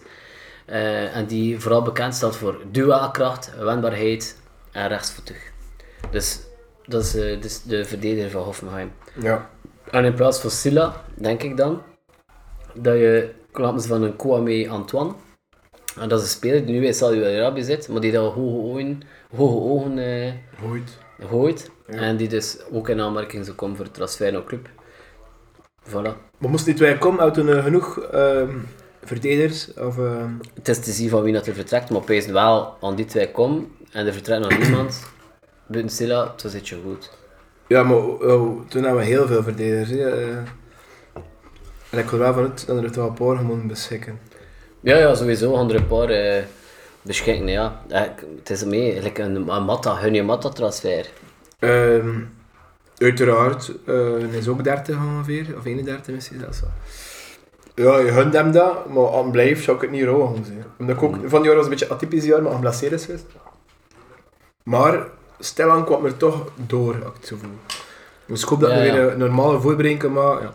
Eh, 0.66 1.16
en 1.16 1.26
die 1.26 1.61
vooral 1.61 1.83
bekend 1.83 2.14
staat 2.14 2.37
voor 2.37 2.61
duelkracht, 2.70 3.52
wendbaarheid 3.59 4.37
en 4.72 4.88
rechtsvoetig. 4.88 5.52
Dus 6.11 6.40
dat 6.87 7.02
is, 7.02 7.12
dus 7.40 7.62
de 7.62 7.85
verdediger 7.85 8.30
van 8.30 8.42
Hoffenheim. 8.42 8.92
Ja. 9.20 9.50
En 9.90 10.04
in 10.04 10.14
plaats 10.14 10.40
van 10.40 10.50
Silla, 10.50 11.04
denk 11.14 11.42
ik 11.42 11.56
dan, 11.56 11.83
dat 12.74 12.94
je 12.94 13.38
klappen 13.52 13.82
van 13.82 14.02
een 14.02 14.16
Kwame 14.16 14.68
Antoine. 14.68 15.12
En 16.00 16.08
dat 16.08 16.18
is 16.18 16.24
een 16.24 16.30
speler 16.30 16.66
die 16.66 16.78
nu 16.80 16.86
in 16.86 16.94
Saudi-Arabië 16.94 17.62
zit, 17.62 17.88
maar 17.88 18.00
die 18.00 18.12
daar 18.12 18.22
hoge 18.22 18.68
ogen, 18.68 19.02
hoge 19.36 19.70
ogen 19.70 19.98
eh, 19.98 20.32
Ooit. 20.70 20.98
gooit. 21.28 21.70
En 21.86 22.16
die 22.16 22.28
dus 22.28 22.58
ook 22.72 22.88
in 22.88 23.00
aanmerking 23.00 23.44
zou 23.44 23.56
komen 23.56 23.76
voor 23.76 23.84
het 23.84 23.94
transfer 23.94 24.32
naar 24.32 24.44
club. 24.44 24.68
Voilà. 25.88 26.16
Maar 26.38 26.50
moesten 26.50 26.64
die 26.64 26.74
twee 26.74 26.98
komen, 26.98 27.20
uit 27.20 27.34
toen 27.34 27.62
genoeg 27.62 27.98
ehm, 28.00 28.56
verdedigers? 29.04 29.74
Of, 29.74 29.98
ehm, 29.98 30.30
Het 30.54 30.68
is 30.68 30.78
te 30.78 30.90
zien 30.90 31.08
van 31.08 31.22
wie 31.22 31.32
dat 31.32 31.46
er 31.46 31.54
vertrekt, 31.54 31.90
maar 31.90 32.00
opeens 32.00 32.26
wel 32.26 32.76
aan 32.80 32.94
die 32.94 33.04
twee 33.04 33.30
komen 33.30 33.68
en 33.92 34.06
er 34.06 34.12
vertrekt 34.12 34.40
nog 34.40 34.58
niemand. 34.58 35.02
Buiten 35.66 35.92
Silla, 35.92 36.34
dan 36.42 36.50
zit 36.50 36.68
je 36.68 36.78
goed. 36.84 37.10
Ja, 37.66 37.82
maar 37.82 37.96
oh, 37.96 38.60
toen 38.68 38.82
hadden 38.84 39.00
we 39.00 39.06
heel 39.06 39.26
veel 39.26 39.42
verdedigers. 39.42 39.90
hè, 39.90 40.30
eh. 40.30 40.38
En 41.90 41.98
ik 41.98 42.12
er 42.12 42.18
wel 42.18 42.33
vanuit 42.33 42.66
dat 42.66 42.76
er 42.85 42.90
wel 42.90 43.07
een 43.07 43.14
paar 43.14 43.42
moeten 43.44 43.66
beschikken. 43.66 44.18
Ja, 44.81 44.96
ja, 44.96 45.14
sowieso. 45.14 45.55
Gaan 45.55 45.68
er 45.70 45.76
een 45.76 45.87
paar 45.87 46.09
eh, 46.09 46.42
beschikken, 47.03 47.46
ja. 47.48 47.83
Eh, 47.88 48.00
Het 48.38 48.50
is 48.50 48.64
mee, 48.64 49.03
like 49.03 49.22
een, 49.22 49.48
een 49.48 49.62
Matta, 49.64 49.96
hun 49.96 50.14
je 50.14 50.22
Matta 50.22 50.48
transfer. 50.48 51.07
Ehm, 51.59 52.20
uiteraard, 52.98 53.72
hij 53.85 54.38
is 54.38 54.48
ook 54.48 54.64
30 54.64 54.96
ongeveer, 54.96 55.46
of 55.59 55.64
31 55.64 56.14
misschien 56.14 56.40
zelfs 56.40 56.61
wel. 56.61 56.70
Ja, 57.74 57.98
je 57.98 58.12
gunt 58.12 58.33
hem 58.35 58.53
dat, 58.53 58.88
maar 58.88 59.12
hij 59.12 59.31
blijft 59.31 59.64
zou 59.64 59.76
ik 59.76 59.83
het 59.83 59.90
niet 59.90 60.05
rouwen. 60.05 60.44
zeggen. 60.44 60.64
Omdat 60.79 60.96
ik 60.96 61.03
ook, 61.03 61.16
van 61.24 61.38
die 61.40 61.46
jaar 61.48 61.55
was 61.57 61.64
een 61.64 61.70
beetje 61.70 61.88
atypisch 61.88 62.24
jaar, 62.24 62.42
maar 62.42 62.53
geblesseerd 62.53 62.92
is 62.92 63.05
geweest. 63.05 63.24
Maar 64.62 65.07
stilaan 65.38 65.85
kwam 65.85 66.05
er 66.05 66.16
toch 66.16 66.53
door, 66.66 66.94
ik. 66.94 67.29
Dus 68.26 68.42
ik 68.42 68.48
hoop 68.48 68.61
dat 68.61 68.70
Ja, 68.70 68.76
we 68.79 68.85
ja. 68.85 68.92
weer 68.92 69.12
een 69.12 69.18
normale 69.18 69.61
voorbereiding 69.61 69.98
kan 69.98 70.12
maken. 70.12 70.42
Ja. 70.46 70.53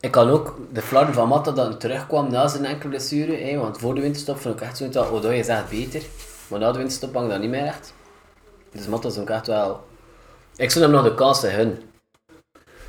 Ik 0.00 0.10
kan 0.10 0.28
ook 0.30 0.56
de 0.72 0.82
flarden 0.82 1.14
van 1.14 1.28
Matta 1.28 1.50
dat 1.50 1.66
hij 1.66 1.76
terugkwam 1.76 2.30
na 2.30 2.48
zijn 2.48 2.64
enkele 2.64 2.88
blessure. 2.88 3.36
Hè, 3.36 3.56
want 3.58 3.78
voor 3.78 3.94
de 3.94 4.00
winterstop 4.00 4.38
vond 4.40 4.54
ik 4.54 4.60
echt 4.60 4.76
zo 4.76 4.88
dat 4.88 5.10
Odoi 5.10 5.38
is 5.38 5.48
echt 5.48 5.68
beter. 5.70 6.02
Maar 6.48 6.58
na 6.58 6.72
de 6.72 6.78
winterstop 6.78 7.14
hang 7.14 7.26
ik 7.26 7.32
dat 7.32 7.40
niet 7.40 7.50
meer 7.50 7.64
echt. 7.66 7.94
Dus 8.72 8.86
Matta 8.86 9.08
is 9.08 9.18
ook 9.18 9.30
echt 9.30 9.46
wel... 9.46 9.80
Ik 10.56 10.70
zou 10.70 10.84
hem 10.84 10.94
nog 10.94 11.02
de 11.04 11.14
kans 11.14 11.42
hun. 11.42 11.78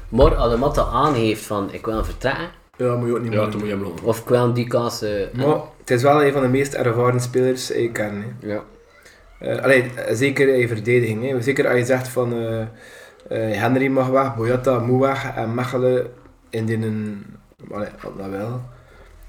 Maar 0.10 0.36
als 0.36 0.52
de 0.52 0.58
Matta 0.58 0.84
aangeeft 0.84 1.44
van 1.44 1.74
ik 1.74 1.86
wil 1.86 2.04
vertrekken, 2.06 2.50
ja, 2.78 2.96
moet 2.96 3.08
je 3.08 3.14
ook 3.16 3.22
niet 3.22 3.34
Ja, 3.34 3.42
meer 3.42 3.50
toen 3.50 3.60
moet 3.60 3.70
je 3.70 3.76
hem 3.76 3.84
lopen. 3.84 4.04
of 4.06 4.20
ik 4.20 4.28
wil 4.28 4.54
die 4.54 4.68
kans... 4.68 5.02
eh, 5.02 5.34
Maar 5.34 5.56
het 5.80 5.90
is 5.92 6.02
wel 6.02 6.24
een 6.24 6.32
van 6.34 6.42
de 6.42 6.48
meest 6.48 6.74
ervaren 6.74 7.20
spelers 7.22 7.68
die 7.68 7.76
ik 7.78 7.94
ken. 7.94 8.36
Hè. 8.42 8.48
ja. 8.54 8.64
Eh, 9.40 9.64
allee, 9.64 9.92
zeker 10.12 10.48
in 10.54 10.60
je 10.60 10.68
verdediging. 10.68 11.30
Hè. 11.30 11.42
Zeker 11.42 11.68
als 11.68 11.78
je 11.78 11.86
zegt 11.86 12.08
van 12.08 12.34
eh, 12.34 12.62
eh, 12.62 13.58
Henry 13.62 13.88
mag 13.88 14.08
weg, 14.08 14.36
Boyata 14.36 14.80
moet 14.80 15.00
weg 15.02 15.36
en 15.36 15.54
Mechelen 15.54 16.08
in 16.52 16.66
die 16.66 16.78
een... 16.78 17.26
Allee, 17.72 17.88
dat 18.18 18.30
wel. 18.30 18.62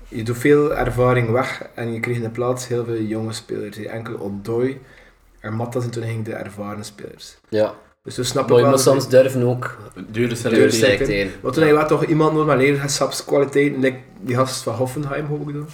Je 0.08 0.22
doet 0.24 0.38
veel 0.38 0.74
ervaring 0.76 1.30
weg 1.30 1.62
en 1.74 1.92
je 1.92 2.00
kreeg 2.00 2.16
in 2.16 2.22
de 2.22 2.30
plaats 2.30 2.68
heel 2.68 2.85
veel 2.85 3.00
jonge 3.00 3.32
spelers. 3.32 3.76
hè. 3.76 3.82
Enkel 3.82 4.18
Odoi 4.20 4.80
en 5.40 5.54
Matta 5.54 5.80
zijn 5.80 5.92
toen 5.92 6.02
eigenlijk 6.02 6.30
de 6.38 6.44
ervaren 6.44 6.85
spelers. 6.85 7.37
ja. 7.48 7.74
Dus 8.04 8.16
we 8.16 8.22
snappen 8.22 8.50
Maar 8.54 8.58
je 8.64 8.68
wel... 8.68 8.76
moet 8.76 8.85
soms 8.87 9.08
durven 9.08 9.42
ook. 9.42 9.76
Dure 9.94 10.06
Dure 10.11 10.35
selectie. 10.37 10.70
select 10.70 11.06
zeker. 11.06 11.20
in. 11.24 11.30
Want 11.40 11.54
toen 11.54 11.62
heb 11.62 11.72
je 11.72 11.78
wel 11.78 11.88
toch 11.88 12.04
iemand 12.04 12.32
nodig 12.32 12.46
met 12.46 12.56
leiderschapskwaliteiten, 12.56 13.80
like 13.80 13.98
die 14.20 14.37
gast 14.37 14.62
van 14.62 14.74
Hoffenheim, 14.74 15.26
hoop 15.26 15.48
ik 15.48 15.54
dan. 15.54 15.66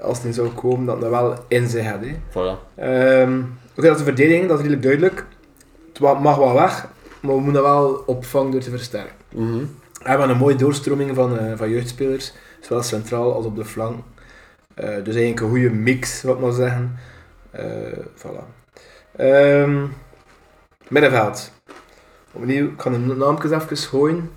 Als 0.00 0.22
die 0.22 0.32
zou 0.32 0.48
komen, 0.48 0.86
dat 0.86 1.00
dat 1.00 1.10
wel 1.10 1.34
in 1.48 1.68
zich 1.68 1.86
had. 1.90 2.00
hè. 2.00 2.14
Voilà. 2.30 2.74
Ehm 2.76 3.40
Oké, 3.76 3.86
dat 3.86 3.90
is 3.92 3.98
de 3.98 4.04
verdediging, 4.04 4.48
dat 4.48 4.58
is 4.58 4.64
redelijk 4.64 4.82
duidelijk. 4.82 5.26
Het 5.92 6.00
mag 6.20 6.36
wel 6.36 6.52
weg, 6.54 6.88
maar 7.20 7.34
we 7.34 7.40
moeten 7.40 7.62
dat 7.62 7.72
wel 7.72 8.02
opvangen 8.06 8.50
door 8.50 8.60
te 8.60 8.70
versterken. 8.70 9.14
Mhm. 9.34 9.58
We 9.58 9.66
hebben 10.08 10.30
een 10.30 10.36
mooie 10.36 10.56
doorstroming 10.56 11.14
van, 11.14 11.38
eh, 11.38 11.52
van 11.56 11.70
jeugdspelers, 11.70 12.32
zowel 12.60 12.82
centraal 12.82 13.34
als 13.34 13.44
op 13.44 13.56
de 13.56 13.64
flank. 13.64 14.04
Eh, 14.74 14.86
dus 14.86 15.14
eigenlijk 15.14 15.40
een 15.40 15.48
goede 15.48 15.70
mix, 15.70 16.22
wat 16.22 16.34
ik 16.34 16.40
maar 16.40 16.52
zeggen. 16.52 16.96
Eh 17.50 17.62
voilà. 18.16 18.44
Ehm, 19.16 19.86
middenveld. 20.88 21.52
Opnieuw, 22.32 22.66
ik 22.66 22.76
kan 22.76 22.92
de 22.92 22.98
naamjes 22.98 23.50
even 23.50 23.76
gooien. 23.76 24.30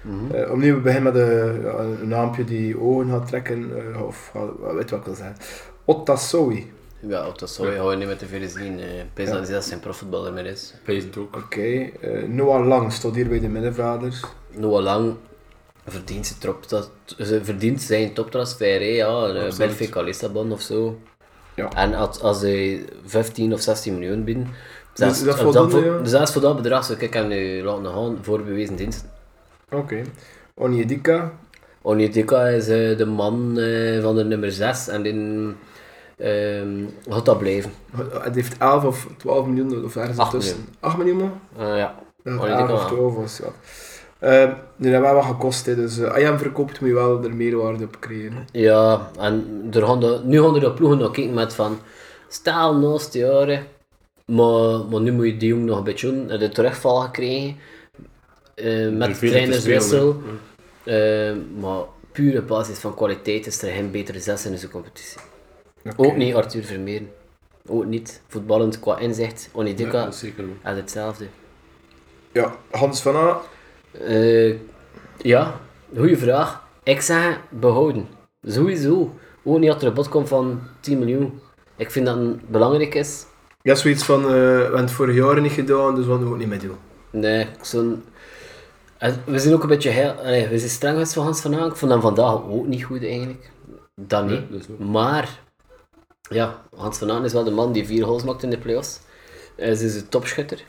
Mhm. 0.00 0.50
Opnieuw 0.50 0.80
beginnen 0.80 1.12
met 1.12 1.22
een, 1.22 1.62
ja, 1.62 1.78
een 1.78 2.08
naampje 2.08 2.44
die 2.44 2.80
ogen 2.80 3.10
gaat 3.10 3.26
trekken, 3.26 3.72
of 4.06 4.32
weet 4.74 4.90
wat 4.90 5.00
ik 5.00 5.04
wil 5.04 5.14
zeggen. 5.14 5.36
Otasoi. 5.84 6.72
Ja, 7.08 7.30
dat 7.36 7.50
zou 7.50 7.68
je 7.70 7.76
gewoon 7.76 7.98
niet 7.98 8.08
met 8.08 8.18
te 8.18 8.26
veel 8.26 8.48
zien. 8.48 8.80
eh 8.80 8.86
Pees 9.14 9.30
dat 9.30 9.66
geen 9.66 9.80
profvoetballer 9.80 10.32
meer 10.32 10.46
is. 10.46 10.74
Pees 10.84 11.04
ook. 11.18 11.36
Oké, 11.36 11.90
eh, 12.00 12.22
Noah 12.28 12.66
Lang 12.66 12.92
staat 12.92 13.14
hier 13.14 13.28
bij 13.28 13.40
de 13.40 13.48
middenvelders. 13.48 14.22
Noah 14.56 14.82
Lang 14.82 15.14
verdient 15.86 16.26
zijn, 16.26 16.38
top, 16.38 16.68
dat, 16.68 16.90
ze 17.18 17.44
verdient 17.44 17.82
zijn 17.82 18.12
toptransfer, 18.12 18.80
hè, 18.80 18.84
ja. 18.86 19.06
Absoluut. 19.06 19.56
Benfica 19.58 20.00
Lissabon 20.00 20.52
of 20.52 20.60
zo. 20.60 20.98
Ja. 21.54 21.72
En 21.72 21.94
als, 21.94 22.20
als 22.20 22.40
hij 22.40 22.84
15 23.04 23.52
of 23.52 23.60
16 23.60 23.98
miljoen 23.98 24.24
bieden, 24.24 24.48
zelfs, 24.92 25.18
is 25.18 25.24
dat 25.24 25.38
voor- 25.70 25.84
ja? 25.84 26.04
zelfs 26.04 26.32
voor 26.32 26.40
dat 26.42 26.56
bedrag 26.56 26.84
zou 26.84 26.98
ik 26.98 27.12
hem 27.14 27.28
nu 27.28 27.62
laten 27.62 27.86
gaan 27.86 28.18
voor 28.22 28.42
bewezen 28.42 28.76
dienst. 28.76 29.04
Oké. 29.70 30.02
Onyedika. 30.54 31.32
Onyedika 31.82 32.46
is 32.46 32.68
eh, 32.68 32.96
de 32.96 33.04
man 33.06 33.58
eh, 33.58 34.02
van 34.02 34.16
de 34.16 34.24
nummer 34.24 34.52
6 34.52 34.88
en 34.88 35.02
die 35.02 35.54
ehm 36.16 36.84
gaat 37.08 37.24
dat 37.24 37.38
blijven. 37.38 37.72
Het 38.22 38.34
heeft 38.34 38.58
11 38.58 38.84
of 38.84 39.08
12 39.16 39.46
miljoen 39.46 39.84
of 39.84 39.96
ergens 39.96 40.18
Acht 40.18 40.32
ertussen. 40.32 40.66
8 40.80 40.96
miljoen 40.96 41.16
man? 41.16 41.32
Eh, 41.58 41.66
ja. 41.66 41.94
Ja, 42.24 42.36
Onyedika, 42.36 42.68
11 42.68 42.72
of 42.72 42.80
ja. 42.80 42.86
12 42.86 43.14
was 43.14 43.38
ja. 43.38 43.52
Eh, 44.18 44.52
nu 44.76 44.90
dat 44.90 45.00
wel 45.00 45.14
wat 45.14 45.24
gekost, 45.24 45.66
hè, 45.66 45.74
dus 45.74 45.98
eh, 45.98 46.08
als 46.08 46.18
je 46.18 46.24
hem 46.24 46.38
verkoopt 46.38 46.80
moet 46.80 46.88
je 46.88 46.94
wel 46.94 47.24
er 47.24 47.34
meerwaarde 47.34 47.84
op 47.84 48.00
creëren. 48.00 48.46
Ja, 48.52 49.10
en 49.18 49.66
er 49.72 49.86
gaan 49.86 50.00
de, 50.00 50.20
nu 50.24 50.42
gaan 50.42 50.54
er 50.54 50.60
de 50.60 50.72
ploegen 50.72 50.98
nog 50.98 51.10
kijken 51.10 51.34
met 51.34 51.54
van, 51.54 51.78
stel 52.28 52.74
naast 52.76 53.12
de 53.12 53.18
jaren, 53.18 53.66
maar, 54.26 54.84
maar 54.90 55.00
nu 55.00 55.12
moet 55.12 55.26
je 55.26 55.36
die 55.36 55.48
jongen 55.48 55.64
nog 55.64 55.78
een 55.78 55.84
beetje 55.84 56.06
doen, 56.10 56.26
de 56.26 56.48
terugval 56.48 57.00
gekregen, 57.00 57.56
eh, 58.54 58.90
met 58.90 59.18
te 59.18 59.26
trainerswissel, 59.26 60.16
Eh, 60.84 61.32
maar 61.60 61.82
pure 62.12 62.42
basis 62.42 62.78
van 62.78 62.94
kwaliteit 62.94 63.46
is 63.46 63.62
er 63.62 63.72
geen 63.72 63.90
betere 63.90 64.20
zes 64.20 64.44
in 64.44 64.50
deze 64.50 64.68
competitie. 64.68 65.20
Ook 65.96 66.16
niet 66.16 66.34
Arthur 66.34 66.64
Vermeeren, 66.64 67.10
ook 67.68 67.84
niet 67.84 68.22
voetballend 68.28 68.80
qua 68.80 68.98
inzicht, 68.98 69.48
Ja, 69.52 69.58
Onidika 69.60 70.10
zeker 70.10 70.44
ook. 70.44 70.50
en 70.62 70.76
hetzelfde. 70.76 71.26
Ja, 72.32 72.54
Hans 72.70 73.02
van 73.02 73.16
A. 73.16 73.40
Eh, 74.04 74.54
ja, 75.16 75.60
goede 75.96 76.16
vraag. 76.16 76.62
Ik 76.82 77.00
zeg 77.00 77.40
behouden. 77.50 78.08
Sowieso. 78.46 79.14
Ook 79.42 79.58
niet 79.58 79.70
dat 79.70 79.82
er 79.82 79.88
een 79.88 79.94
bod 79.94 80.08
komt 80.08 80.28
van 80.28 80.60
10 80.80 80.98
miljoen. 80.98 81.40
Ik 81.76 81.90
vind 81.90 82.06
dat 82.06 82.16
het 82.16 82.48
belangrijk 82.48 82.94
is. 82.94 83.24
Ja, 83.62 83.74
zoiets 83.74 84.04
van, 84.04 84.22
eh, 84.22 84.30
we 84.30 84.36
hebben 84.62 84.80
het 84.80 84.90
vorig 84.90 85.14
jaar 85.16 85.40
niet 85.40 85.52
gedaan, 85.52 85.94
dus 85.94 86.04
we 86.04 86.10
gaan 86.10 86.20
het 86.20 86.28
ook 86.28 86.38
niet 86.38 86.48
meer 86.48 86.60
doen. 86.60 86.76
Nee, 87.10 87.46
zo'n... 87.60 88.04
En 88.98 89.22
We 89.26 89.38
zijn 89.38 89.54
ook 89.54 89.62
een 89.62 89.68
beetje 89.68 89.90
heel... 89.90 90.10
allee, 90.10 90.48
we 90.48 90.58
zijn 90.58 90.70
streng 90.70 90.92
geweest 90.92 91.12
van 91.12 91.24
Hans 91.24 91.40
van 91.40 91.54
Aan. 91.54 91.68
Ik 91.70 91.76
vond 91.76 91.92
hem 91.92 92.00
vandaag 92.00 92.34
ook 92.48 92.66
niet 92.66 92.84
goed 92.84 93.02
eigenlijk. 93.04 93.50
Dat 94.00 94.26
niet. 94.28 94.50
Nee, 94.50 94.60
dat. 94.68 94.78
Maar... 94.88 95.42
Ja, 96.30 96.62
Hans 96.76 96.98
van 96.98 97.10
Aan 97.10 97.24
is 97.24 97.32
wel 97.32 97.44
de 97.44 97.50
man 97.50 97.72
die 97.72 97.86
vier 97.86 98.04
goals 98.04 98.24
maakt 98.24 98.42
in 98.42 98.50
de 98.50 98.58
playoffs. 98.58 99.00
Hij 99.56 99.68
is 99.68 99.94
een 99.94 100.08
topschutter. 100.08 100.64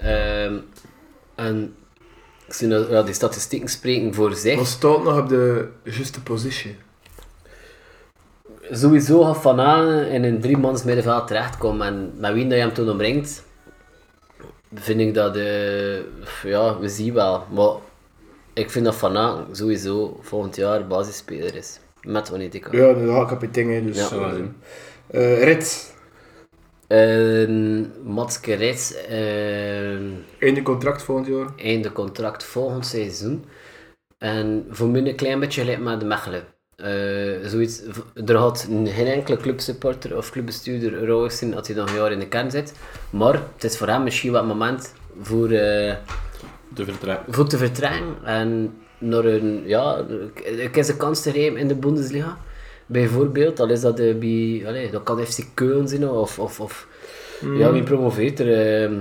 Ehm, 0.00 0.58
en... 1.34 1.74
Ik 2.46 2.54
zie 2.54 2.68
dat, 2.68 2.88
ja, 2.88 3.02
die 3.02 3.14
statistieken 3.14 3.68
spreken 3.68 4.14
voor 4.14 4.34
zich. 4.34 4.56
Maar 4.56 4.66
staat 4.66 5.02
nog 5.02 5.18
op 5.18 5.28
de 5.28 5.68
juiste 5.82 6.22
positie. 6.22 6.76
sowieso 8.70 9.22
gaat 9.22 9.36
Van 9.42 9.60
Aan 9.60 9.88
in 9.88 10.24
een 10.24 10.40
driemans 10.40 10.84
middenveld 10.84 11.26
terechtkomen. 11.26 11.86
En 11.86 12.12
met 12.16 12.32
wie 12.32 12.46
dat 12.46 12.52
je 12.52 12.64
hem 12.64 12.72
toen 12.72 12.90
omringt, 12.90 13.44
vind 14.74 15.00
ik 15.00 15.14
dat... 15.14 15.36
eh, 15.36 15.96
ja, 16.42 16.78
we 16.78 16.88
zien 16.88 17.14
wel. 17.14 17.44
Maar 17.50 17.72
ik 18.52 18.70
vind 18.70 18.84
dat 18.84 18.94
Van 18.94 19.16
Aan 19.16 19.46
sowieso 19.52 20.18
volgend 20.22 20.56
jaar 20.56 20.86
basisspeler 20.86 21.54
is. 21.54 21.78
Met 22.02 22.32
Onidika. 22.32 22.76
Ja, 22.76 22.92
de 22.92 23.24
kapitein, 23.28 23.86
dus... 23.86 24.10
Ja. 24.10 24.30
Eh, 25.10 25.32
eh, 25.32 25.42
Rit, 25.44 25.96
Uh, 26.90 27.84
Matske 28.04 28.54
Rijts, 28.54 28.94
eh, 28.94 29.94
einde 30.38 30.62
contract 30.62 31.02
volgend 31.02 31.26
jaar. 31.26 31.46
einde 31.56 31.92
contract 31.92 32.44
volgend 32.44 32.86
seizoen. 32.86 33.44
En 34.18 34.66
voor 34.70 34.88
mij 34.88 35.06
een 35.06 35.16
klein 35.16 35.40
beetje 35.40 35.60
gelijk 35.60 35.78
met 35.78 36.00
de 36.00 36.06
Mechelen. 36.06 36.42
Eh, 36.76 37.48
zoiets, 37.48 37.82
er 38.26 38.36
had 38.36 38.68
geen 38.84 39.06
enkele 39.06 39.36
clubsupporter 39.36 40.16
of 40.16 40.30
clubbestuurder 40.30 41.06
rouwig 41.06 41.32
zijn 41.32 41.50
dat 41.50 41.66
hij 41.66 41.76
nog 41.76 41.88
een 41.88 41.96
jaar 41.96 42.12
in 42.12 42.18
de 42.18 42.28
kern 42.28 42.50
zit. 42.50 42.72
Maar 43.10 43.42
het 43.54 43.64
is 43.64 43.76
voor 43.76 43.88
hem 43.88 44.02
misschien 44.02 44.32
wat 44.32 44.46
moment 44.46 44.94
voor, 45.20 45.50
eh, 45.50 45.96
De 46.74 46.84
vertrek. 46.84 47.20
voor 47.28 47.48
te 47.48 47.58
vertrekken. 47.58 48.14
En 48.24 48.74
naar 48.98 49.24
een, 49.24 49.62
ja, 49.66 50.04
ik 50.44 50.76
is 50.76 50.88
een 50.88 50.96
kans 50.96 51.22
te 51.22 51.30
geven 51.30 51.58
in 51.58 51.68
de 51.68 51.74
Bundesliga. 51.74 52.38
Bijvoorbeeld, 52.92 53.60
al 53.60 53.68
is 53.70 53.80
dat, 53.80 53.98
eh, 53.98 54.14
bij, 54.14 54.62
allez, 54.66 54.90
dat 54.90 55.02
kan 55.02 55.26
FC 55.26 55.38
Keulen 55.54 55.88
zijn 55.88 56.08
of, 56.08 56.38
of, 56.38 56.60
of 56.60 56.86
ja, 57.54 57.72
wie 57.72 57.82
promoveert 57.82 58.40
er? 58.40 58.82
ehm, 58.82 58.94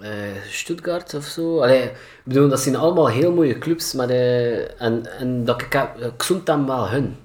eh, 0.00 0.10
Stuttgart 0.50 1.14
of 1.14 1.24
zo. 1.24 1.60
Allee, 1.60 1.82
ik 1.82 1.92
bedoel, 2.24 2.48
dat 2.48 2.60
zijn 2.60 2.76
allemaal 2.76 3.08
heel 3.08 3.32
mooie 3.32 3.58
clubs, 3.58 3.92
maar 3.92 4.08
eh, 4.08 4.82
en, 4.82 5.06
en 5.18 5.44
dat 5.44 5.60
ik, 5.60 5.72
heb- 5.72 6.00
ik 6.16 6.22
zoek 6.22 6.46
hem 6.46 6.66
wel 6.66 6.88
hun, 6.90 7.16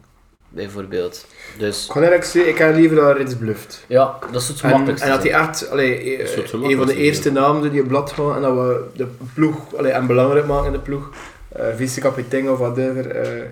bijvoorbeeld. 0.50 1.26
Dus 1.58 1.88
Ik 1.88 1.96
eerlijk 1.96 2.24
zeggen, 2.24 2.52
ik 2.52 2.58
heb 2.58 2.76
liever 2.76 2.98
dat 2.98 3.18
Rits 3.18 3.36
bluft. 3.36 3.84
ja, 3.88 4.20
dat 4.32 4.42
is 4.42 4.48
het 4.48 4.62
En, 4.62 4.70
makkelijkste. 4.70 5.08
en 5.08 5.14
dat 5.14 5.24
hij 5.24 5.32
echt, 5.34 5.70
allee, 5.70 6.18
eh, 6.18 6.36
Dat 6.36 6.52
het 6.52 6.54
een 6.64 6.78
van 6.78 6.86
de 6.88 6.96
eerste 6.96 7.32
namen 7.32 7.72
die 7.72 7.82
op 7.82 7.88
blad 7.88 8.12
gaan 8.12 8.36
en 8.36 8.42
dat 8.42 8.54
we 8.54 8.84
de 8.96 9.08
ploeg 9.34 9.76
allee, 9.76 9.92
en 9.92 10.08
belangrijk 10.08 10.46
maken 10.48 10.66
in 10.66 10.72
de 10.74 10.80
ploeg. 10.80 11.10
eh 11.50 11.66
vice-kapitein 11.76 12.50
of 12.50 12.58
whatever. 12.58 13.08
eh 13.12 13.44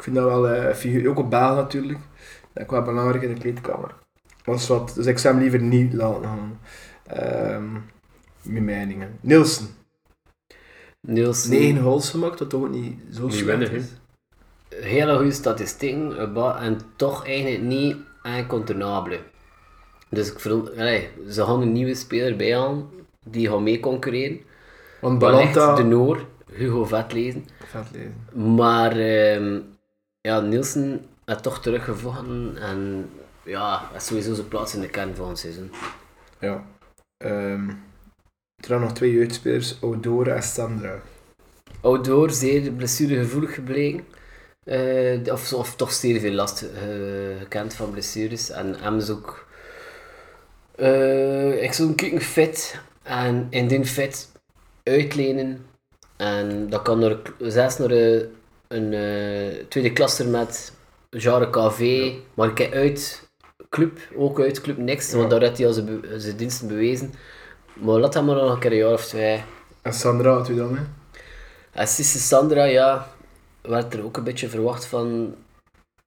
ik 0.00 0.06
vind 0.06 0.16
dat 0.16 0.24
wel 0.24 0.48
eh, 0.48 0.68
een 0.68 0.74
figuur, 0.74 1.08
ook 1.08 1.18
op 1.18 1.30
Baal 1.30 1.54
natuurlijk. 1.54 1.98
Dat 2.52 2.64
is 2.64 2.70
wel 2.70 2.82
belangrijk 2.82 3.22
in 3.22 3.34
de 3.34 3.40
kleedkamer. 3.40 3.94
Dat 4.44 4.66
wat, 4.66 4.92
dus 4.94 5.06
ik 5.06 5.18
zou 5.18 5.34
hem 5.34 5.42
liever 5.42 5.62
niet 5.62 5.92
laten 5.92 6.24
gaan. 6.24 6.58
Ehm 7.06 7.76
mijn 8.42 8.64
meningen. 8.64 9.18
Nielsen. 9.20 9.68
Niels, 11.00 11.46
9 11.46 11.82
goals 11.82 12.10
gemaakt, 12.10 12.38
dat 12.38 12.50
toch 12.50 12.62
ook 12.62 12.70
niet 12.70 13.00
zo 13.12 13.28
slecht 13.28 13.72
is. 13.72 13.84
hele 14.68 15.16
goede 15.16 15.32
statistieken, 15.32 16.34
eh, 16.34 16.64
en 16.64 16.80
toch 16.96 17.26
eigenlijk 17.26 17.62
niet 17.62 17.96
incontournabele. 18.22 19.20
Dus 20.08 20.32
ik 20.32 20.46
allee, 20.78 21.08
ze 21.28 21.44
gaan 21.44 21.60
een 21.60 21.72
nieuwe 21.72 21.94
speler 21.94 22.36
bij 22.36 22.58
aan, 22.58 22.90
die 23.24 23.48
gaat 23.48 23.60
mee 23.60 23.80
concurreren. 23.80 24.40
Want 25.00 25.18
Balanta... 25.18 25.74
de 25.74 25.82
Noor, 25.82 26.26
Hugo 26.52 26.84
Vetlezen. 26.84 27.46
Vet 27.64 27.86
lezen. 27.92 28.54
Maar 28.54 28.96
ehm, 28.96 29.60
ja, 30.20 30.40
Nielsen 30.40 31.06
heeft 31.24 31.42
toch 31.42 31.60
teruggevochten 31.60 32.56
en 32.56 33.10
ja, 33.42 33.88
heeft 33.92 34.04
sowieso 34.04 34.34
zijn 34.34 34.48
plaats 34.48 34.74
in 34.74 34.80
de 34.80 34.88
kern 34.88 35.14
volgend 35.14 35.38
seizoen. 35.38 35.70
Ja. 36.38 36.66
Ehm 37.16 37.70
er 38.60 38.66
zijn 38.66 38.80
nog 38.80 38.92
twee 38.92 39.12
jeugdspelers, 39.12 39.76
Odora 39.80 40.34
en 40.34 40.42
Sandra. 40.42 41.00
Outdoor 41.80 42.30
zeer 42.30 42.72
blessuregevoelig 42.72 43.54
gebleken. 43.54 44.04
Eh, 44.64 45.32
of, 45.32 45.52
of 45.52 45.76
toch 45.76 45.92
zeer 45.92 46.20
veel 46.20 46.32
last 46.32 46.62
eh, 46.62 47.38
gekend 47.38 47.74
van 47.74 47.90
blessures. 47.90 48.50
En 48.50 48.74
hem 48.80 48.96
is 48.96 49.10
ook... 49.10 49.46
eh, 50.76 51.62
ik 51.62 51.72
zou 51.72 51.94
kijken 51.94 52.20
fit. 52.20 52.80
En 53.02 53.46
in 53.50 53.68
die 53.68 53.84
fit 53.84 54.32
uitlenen. 54.82 55.66
En 56.16 56.68
dat 56.68 56.82
kan 56.82 57.02
er 57.02 57.20
zelfs 57.38 57.78
naar 57.78 57.90
een, 57.90 58.28
een 58.70 58.92
eh, 58.92 59.64
tweede 59.68 59.92
klasser 59.92 60.28
met 60.28 60.72
genre 61.10 61.50
KV. 61.50 62.12
Maar 62.34 62.48
ik 62.48 62.54
kijk 62.54 62.74
uit 62.74 63.28
club, 63.68 63.98
ook 64.16 64.40
uit 64.40 64.60
club 64.60 64.76
niks. 64.76 65.12
Want 65.12 65.30
daar 65.30 65.40
heeft 65.40 65.58
hij 65.58 65.66
al 65.66 65.72
zijn, 65.72 66.36
diensten 66.36 66.68
bewezen. 66.68 67.12
Maar 67.74 67.98
laat 67.98 68.14
hem 68.14 68.24
maar 68.24 68.36
nog 68.36 68.52
een 68.52 68.58
keer 68.58 68.70
een 68.72 68.76
jaar 68.76 68.92
of 68.92 69.06
twee. 69.06 69.42
En 69.82 69.92
Sandra 69.92 70.32
had 70.32 70.48
u 70.48 70.54
dan, 70.54 70.76
hè? 70.76 70.82
Assiste 71.80 72.18
Sandra, 72.18 72.64
ja, 72.64 73.08
werd 73.62 73.94
er 73.94 74.04
ook 74.04 74.16
een 74.16 74.24
beetje 74.24 74.48
verwacht 74.48 74.86
van 74.86 75.34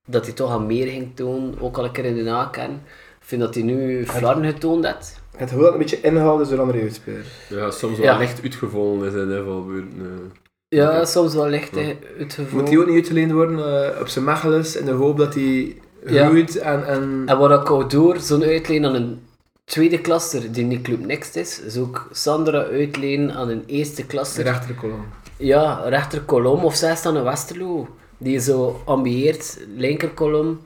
dat 0.06 0.26
hij 0.26 0.34
toch 0.34 0.52
al 0.52 0.60
meer 0.60 0.88
ging 0.88 1.15
tonen, 1.15 1.60
ook 1.62 1.78
al 1.78 1.86
een 1.86 1.91
keer 1.91 2.06
in 2.06 2.15
de 2.15 2.23
nakern. 2.23 2.71
Ik 3.19 3.30
vind 3.30 3.41
dat 3.41 3.54
hij 3.54 3.63
nu 3.63 4.06
flarden 4.06 4.45
getoond 4.45 4.86
heeft. 4.86 5.21
Het 5.38 5.49
het 5.49 5.73
een 5.73 5.78
beetje 5.78 5.97
is 6.41 6.49
door 6.49 6.60
andere 6.60 6.80
jeugdspelers. 6.80 7.28
Ja, 7.49 7.71
soms 7.71 7.97
wel 7.97 8.06
Ja. 8.06 8.17
licht 8.17 8.41
uitgevallen 8.43 9.08
is 9.08 9.13
in 9.13 9.28
de 9.28 9.43
valbeurten. 9.45 10.32
Ja, 10.76 11.06
soms 11.06 11.34
wel 11.34 11.48
licht 11.48 11.76
hè, 11.76 11.98
het 12.18 12.34
gevoel. 12.34 12.60
Moet 12.60 12.70
hij 12.70 12.78
ook 12.78 12.86
niet 12.86 12.96
uitgeleend 12.96 13.32
worden 13.32 13.60
eh, 13.94 14.02
op 14.02 14.08
zijn 14.08 14.26
Mechelen 14.26 14.80
in 14.80 14.86
de 14.86 14.92
hoop 14.92 15.18
dat 15.18 15.34
hij 15.34 15.76
Ja. 16.06 16.28
groeit 16.28 16.58
en... 16.58 16.88
en... 16.88 17.24
En 17.26 17.38
wat 17.38 17.62
ik 17.62 17.72
ook 17.72 17.90
door 17.90 18.18
zo'n 18.20 18.44
uitleen 18.44 18.86
aan 18.86 18.96
een 18.96 19.22
tweede 19.66 20.02
klasser 20.02 20.52
die 20.52 20.66
niet 20.66 20.82
Club 20.82 21.06
Next 21.06 21.36
is, 21.36 21.62
is 21.62 21.78
ook 21.78 22.08
Sandra 22.12 22.64
uitlenen 22.64 23.32
aan 23.36 23.50
een 23.50 23.64
eerste 23.66 24.02
de 24.02 24.08
klasser. 24.08 24.44
rechterkolom. 24.44 25.06
Ja, 25.38 25.84
rechterkolom 25.86 26.64
of 26.64 26.76
zelfs 26.76 27.06
aan 27.06 27.16
een 27.16 27.24
Westerlo. 27.24 27.88
Die 28.18 28.40
zo 28.40 28.82
ambieert, 28.86 29.60
linkerkolom. 29.76 30.60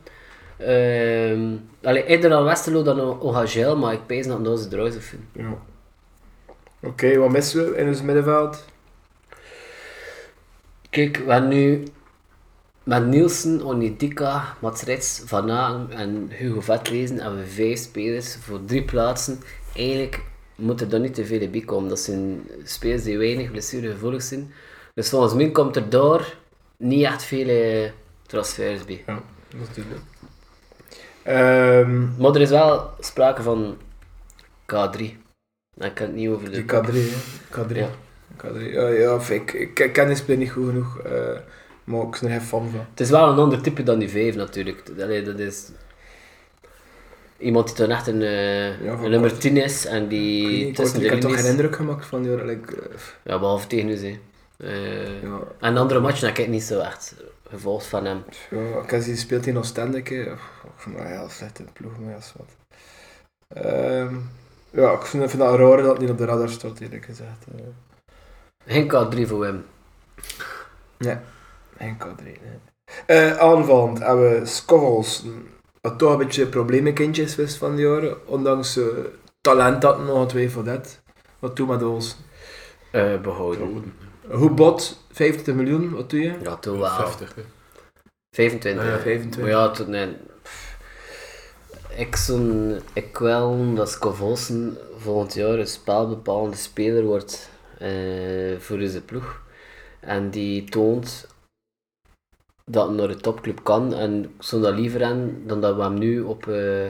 Ehm 0.58 1.42
allee, 1.84 2.06
eerder 2.06 2.34
aan 2.34 2.44
Westerlo 2.44 2.84
dan 2.84 3.22
Ogagel, 3.22 3.78
maar 3.78 3.94
ik 3.94 4.06
pees 4.06 4.28
dat 4.28 4.60
ze 4.60 4.68
eruit 4.72 4.98
vinden. 5.00 5.28
Ja. 5.32 5.58
Oké, 6.90 7.18
wat 7.18 7.30
missen 7.32 7.66
we 7.72 7.78
in 7.78 7.88
ons 7.88 8.02
middenveld? 8.02 8.66
Kijk, 10.90 11.18
we 11.18 11.32
hebben 11.32 11.50
nu 11.50 11.84
met 12.84 13.06
Nielsen, 13.06 13.62
Onidika, 13.62 14.56
Mats 14.62 14.82
Rits, 14.82 15.22
Van 15.26 15.52
Aken 15.52 15.92
en 15.92 16.30
Hugo 16.30 16.62
Vetlezen 16.62 17.20
hebben 17.20 17.40
we 17.40 17.46
vijf 17.46 17.80
spelers 17.80 18.36
voor 18.36 18.66
drie 18.66 18.84
plaatsen. 18.84 19.40
Eigenlijk 19.76 20.22
moet 20.56 20.82
er 20.82 20.90
dan 20.90 21.02
niet 21.02 21.14
te 21.14 21.26
veel 21.26 21.50
bij 21.50 21.62
komen. 21.62 21.90
Dat 21.90 22.00
zijn 22.00 22.48
spelers 22.64 23.04
die 23.04 23.18
weinig 23.18 23.52
blessuregevoelig 23.52 24.22
zijn. 24.22 24.52
Dus 24.94 25.10
volgens 25.10 25.34
mij 25.34 25.52
komt 25.52 25.76
er 25.76 25.90
daar 25.90 26.38
niet 26.78 27.04
echt 27.04 27.24
veel 27.24 27.48
eh, 27.48 27.92
transfers 28.28 28.86
bij. 28.86 29.04
Ja, 29.08 29.22
dat 29.50 29.68
is 29.70 29.76
duidelijk. 29.76 30.06
Ehm 31.24 32.22
Maar 32.22 32.36
er 32.36 32.42
is 32.42 32.50
wel 32.50 32.90
sprake 33.00 33.42
van 33.42 33.78
K3. 34.62 35.02
Dan 35.76 35.94
kan 35.94 36.06
het 36.06 36.16
niet 36.16 36.30
over 36.30 36.52
de... 36.52 36.52
die 36.52 36.64
K3, 36.64 36.94
hè. 36.94 37.66
K3. 37.66 37.76
Ja. 37.76 37.90
K3. 38.46 38.72
Ja, 38.74 38.88
ja, 38.88 39.16
of 39.16 39.30
ik, 39.30 39.54
ik, 39.54 39.80
ik 39.80 39.94
ken 39.94 40.08
niet 40.08 40.52
goed 40.52 40.66
genoeg, 40.68 41.00
eh, 41.00 41.12
maar 41.84 42.02
ik 42.02 42.12
ben 42.12 42.30
er 42.30 42.30
geen 42.30 42.42
fan 42.42 42.70
van. 42.70 42.86
Het 42.90 43.00
is 43.00 43.10
wel 43.10 43.30
een 43.30 43.38
ander 43.38 43.62
type 43.62 43.84
dan 43.84 44.00
die 44.00 44.10
5 44.10 44.36
natuurlijk. 44.36 44.84
Allee, 45.00 45.22
dat 45.22 45.40
is 45.40 45.70
iemand 47.38 47.68
die 47.68 47.76
dan 47.76 47.90
echt 47.90 48.08
een, 48.08 48.22
eh, 48.22 48.84
Ja, 48.84 48.92
een 48.92 49.10
nummer 49.10 49.30
kort. 49.30 49.42
10 49.42 49.58
is 49.58 49.86
en 49.86 50.04
Ik, 50.04 50.10
die 50.10 50.48
niet, 50.48 50.68
ik, 50.68 50.76
tussen 50.76 51.04
ik 51.04 51.10
heb 51.10 51.22
toch 51.22 51.36
geen 51.36 51.52
indruk 51.52 51.76
gemaakt 51.76 52.06
van 52.06 52.22
die, 52.22 52.46
like, 52.46 52.76
eh, 52.76 52.98
Ja, 53.24 53.40
behalve 53.40 53.68
tegen 53.68 53.90
u, 53.90 53.96
hè. 53.98 54.20
Eh, 54.58 55.22
ja, 55.24 55.40
En 55.60 55.78
andere 55.78 56.00
matchen 56.00 56.28
heb 56.28 56.38
ik 56.38 56.48
niet 56.48 56.64
zo 56.64 56.80
echt 56.80 57.16
gevolgd 57.50 57.86
van 57.86 58.06
hem. 58.06 58.24
ja, 58.50 58.82
ik 58.82 58.90
heb 58.90 59.04
die 59.04 59.16
speelt 59.16 59.46
in 59.46 59.58
Oostende, 59.58 59.98
ik, 59.98 60.10
eh, 60.10 60.20
ik 60.20 60.38
vond 60.76 60.98
dat 60.98 61.06
een 61.06 61.12
heel 61.12 61.30
slechte 61.30 61.64
ploeg, 61.74 62.00
maar 62.00 62.12
ja, 62.12 62.20
wat. 62.38 62.56
Ehm, 63.48 64.16
ja, 64.70 64.92
ik 64.92 65.02
vind, 65.02 65.30
vind 65.30 65.42
dat 65.42 65.56
raar 65.56 65.78
dat 65.78 65.92
het 65.92 66.00
niet 66.00 66.10
op 66.10 66.18
de 66.18 66.26
radar 66.26 66.50
staat, 66.50 66.80
eerlijk 66.80 67.06
gezegd. 67.06 67.46
Geen 68.68 68.92
K3 68.94 69.28
voor 69.28 69.46
hem. 69.46 69.66
Geen 71.78 71.98
K3, 71.98 72.24
nee. 72.24 72.40
Eh, 73.06 73.38
aanvallend 73.38 74.00
hebben 74.00 74.40
we 74.40 74.46
Skovels, 74.46 75.24
wat 75.82 76.00
toch 76.00 76.12
een 76.12 76.18
beetje 76.18 76.48
probleemkindjes 76.48 77.36
was 77.36 77.56
van 77.56 77.76
die 77.76 77.86
jaren, 77.86 78.28
ondanks 78.28 78.78
eh, 78.78 78.86
talent 79.42 79.82
dat 79.82 80.06
nog 80.06 80.28
twee 80.28 80.50
voor 80.50 80.64
dat. 80.64 81.00
Wat 81.40 81.56
doe 81.56 81.68
met 81.68 81.84
ons? 81.84 82.18
Eh, 82.92 83.22
behouden. 83.22 83.94
Hoe 84.30 84.52
bot? 84.52 85.04
50 85.12 85.56
miljoen, 85.56 85.92
wat 85.92 86.10
doe 86.10 86.20
je? 86.20 86.34
Ja, 86.44 86.56
toch 86.56 86.78
wel. 86.78 86.90
50. 86.90 87.36
hè. 87.36 87.42
25. 88.36 88.82
Ah 88.82 88.88
ja, 88.88 88.94
Maar 88.94 89.02
25. 89.02 89.48
ja, 89.48 89.70
toen, 89.72 89.90
nee. 89.90 90.16
Ik, 91.96 92.16
zo'n, 92.16 92.80
ik 92.94 93.18
wil 93.18 93.74
dat 93.76 93.90
Scovolsen 93.90 94.78
volgend 94.98 95.34
jaar 95.34 95.60
een 95.60 95.68
spelbepalende 95.68 96.58
speler 96.58 97.04
wordt 97.04 97.50
voor 98.60 98.78
deze 98.78 99.02
ploeg. 99.02 99.42
En 100.00 100.30
die 100.30 100.64
toont 100.64 101.28
dat 102.70 102.88
hij 102.88 102.96
naar 102.96 103.08
de 103.08 103.18
topclub 103.18 103.64
kan. 103.64 103.94
En 103.94 104.24
ik 104.24 104.30
zou 104.44 104.62
dat 104.62 104.74
liever 104.74 105.04
aan 105.04 105.42
dan 105.46 105.62
dat 105.62 105.76
we 105.76 105.82
hem 105.82 105.98
nu 105.98 106.22
op, 106.22 106.48
eh, 106.48 106.88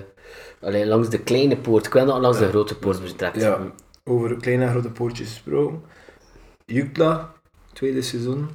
alleen 0.62 0.88
langs 0.88 1.10
de 1.10 1.20
kleine 1.20 1.58
poort, 1.58 1.86
ik 1.86 1.92
dat 1.92 2.22
langs 2.22 2.38
de 2.38 2.50
grote 2.50 2.78
poort 2.78 3.00
vertrekt. 3.00 3.42
Ja, 3.42 3.72
over 4.04 4.38
kleine 4.38 4.66
en 4.66 4.72
grote 4.72 4.92
poortjes 4.92 5.30
gesproken. 5.30 5.82
Jukla, 6.66 7.34
tweede 7.74 8.02
seizoen. 8.02 8.50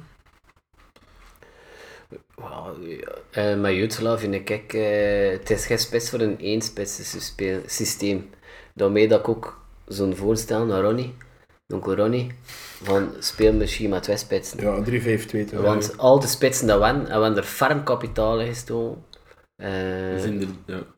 Ja. 2.37 2.73
Eh, 3.31 3.59
met 3.59 3.73
Jutla 3.73 4.17
vind 4.17 4.33
ik, 4.33 4.49
ik 4.49 4.73
eh, 4.73 5.31
het 5.31 5.49
is 5.49 5.65
geen 5.65 5.79
spits 5.79 6.09
voor 6.09 6.19
een 6.19 6.39
één 6.39 6.61
spits 6.61 7.17
systeem. 7.65 8.29
Daarmee 8.73 9.07
dat 9.07 9.19
ik 9.19 9.27
ook 9.29 9.61
zo'n 9.87 10.15
voorstel 10.15 10.65
naar 10.65 10.81
Ronnie, 10.81 11.13
Ronnie, 11.81 12.31
van 12.83 13.09
speel 13.19 13.53
misschien 13.53 13.89
met 13.89 14.03
twee 14.03 14.17
spitsen. 14.17 14.61
Ja, 14.61 14.83
3-5-2 15.47 15.49
toch? 15.51 15.61
Want 15.61 15.93
al 15.97 16.19
de 16.19 16.27
spitsen 16.27 16.67
dat 16.67 16.79
wen, 16.79 16.95
en 16.95 17.03
we 17.05 17.11
hebben 17.11 17.37
er 17.37 17.43
ferm 17.43 17.83
kapitaal 17.83 18.39
in 18.39 18.47
gestoken. 18.47 19.03
Eh, 19.55 19.69
We 19.69 20.17
zijn 20.19 20.41
er, 20.41 20.47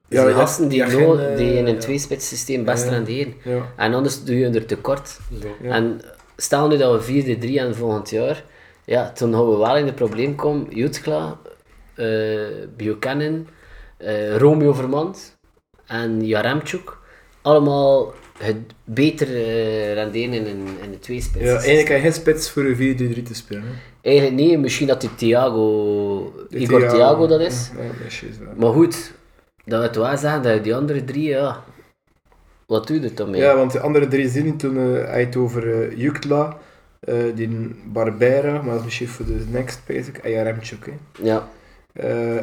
ja. 0.08 0.26
ja, 0.28 0.32
gasten 0.32 0.68
die, 0.68 0.78
ja, 0.78 0.88
no- 0.88 1.16
eh, 1.18 1.38
die 1.38 1.54
in 1.54 1.68
een 1.68 1.74
ja. 1.74 1.80
twee-spits 1.80 2.28
systeem 2.28 2.64
best 2.66 2.84
Ja. 2.84 2.90
renderen. 2.90 3.34
En 3.76 3.94
anders 3.94 4.24
doe 4.24 4.36
je 4.40 4.50
er 4.50 4.66
tekort. 4.66 5.20
En 5.62 6.02
stel 6.38 6.68
nu 6.68 6.78
dat 6.78 7.06
we 7.06 7.38
4-3 7.58 7.62
aan 7.62 7.76
volgend 7.76 8.10
jaar, 8.10 8.44
ja, 8.86 9.12
toen 9.12 9.34
gaan 9.34 9.50
we 9.50 9.58
wel 9.58 9.78
in 9.78 9.86
het 9.86 9.96
probleem 9.96 10.36
komen. 10.36 10.68
Jutkla, 10.70 11.38
eh 11.96 12.40
Buchanan, 12.78 13.48
eh, 13.98 14.38
Romeo 14.38 14.74
Vermand 14.74 15.38
en 15.86 16.26
Jaremchuk. 16.26 16.98
Allemaal 17.42 18.14
het 18.38 18.58
beter 18.84 19.28
eh, 19.28 19.94
renderen 19.94 20.34
in, 20.34 20.68
in 20.84 20.92
de 20.92 21.00
twee 21.00 21.22
spitsen. 21.22 21.52
Ja, 21.52 21.58
eigenlijk 21.58 21.88
heb 21.88 21.98
je 21.98 22.04
geen 22.04 22.14
spits 22.14 22.50
voor 22.50 22.64
een 22.64 23.16
4-3 23.20 23.24
te 23.24 23.36
spelen. 23.36 23.64
hè. 23.64 23.70
Eigenlijk 24.02 24.36
niet, 24.36 24.60
misschien 24.60 24.88
dat 24.88 25.02
die 25.02 25.16
Thiago, 25.16 26.34
De 26.50 26.58
Igor 26.58 26.80
Thiago. 26.80 26.96
Thiago 26.96 27.28
dat 27.28 27.40
is. 27.40 27.72
Ja, 27.76 27.84
dat 27.84 28.12
is. 28.12 28.24
Maar 28.58 28.72
goed, 28.72 29.12
dat 29.66 29.80
we 29.80 29.86
het 29.86 29.96
wel 29.96 30.18
zeggen 30.18 30.42
dat 30.42 30.64
die 30.64 30.76
andere 30.76 31.04
drie, 31.04 31.28
ja, 31.28 31.64
wat 32.66 32.88
doe 32.88 33.00
je 33.00 33.08
er 33.08 33.16
dan 33.16 33.30
mee? 33.30 33.42
Ja, 33.42 33.56
want 33.56 33.72
de 33.72 33.80
andere 33.80 34.08
drie 34.08 34.30
zinnen 34.30 34.58
toen 34.58 34.78
eh, 34.78 35.08
hij 35.10 35.20
het 35.20 35.36
over 35.36 35.82
eh, 37.00 37.36
die 37.36 37.76
Barbera, 37.86 38.52
maar 38.62 38.70
dat 38.70 38.80
is 38.80 38.84
misschien 38.84 39.08
voor 39.08 39.26
de 39.26 39.46
next 39.52 39.82
basic, 39.88 40.18
en 40.18 40.32
Jaremchuk. 40.32 40.86
Hè. 40.86 41.24
Ja, 41.24 41.50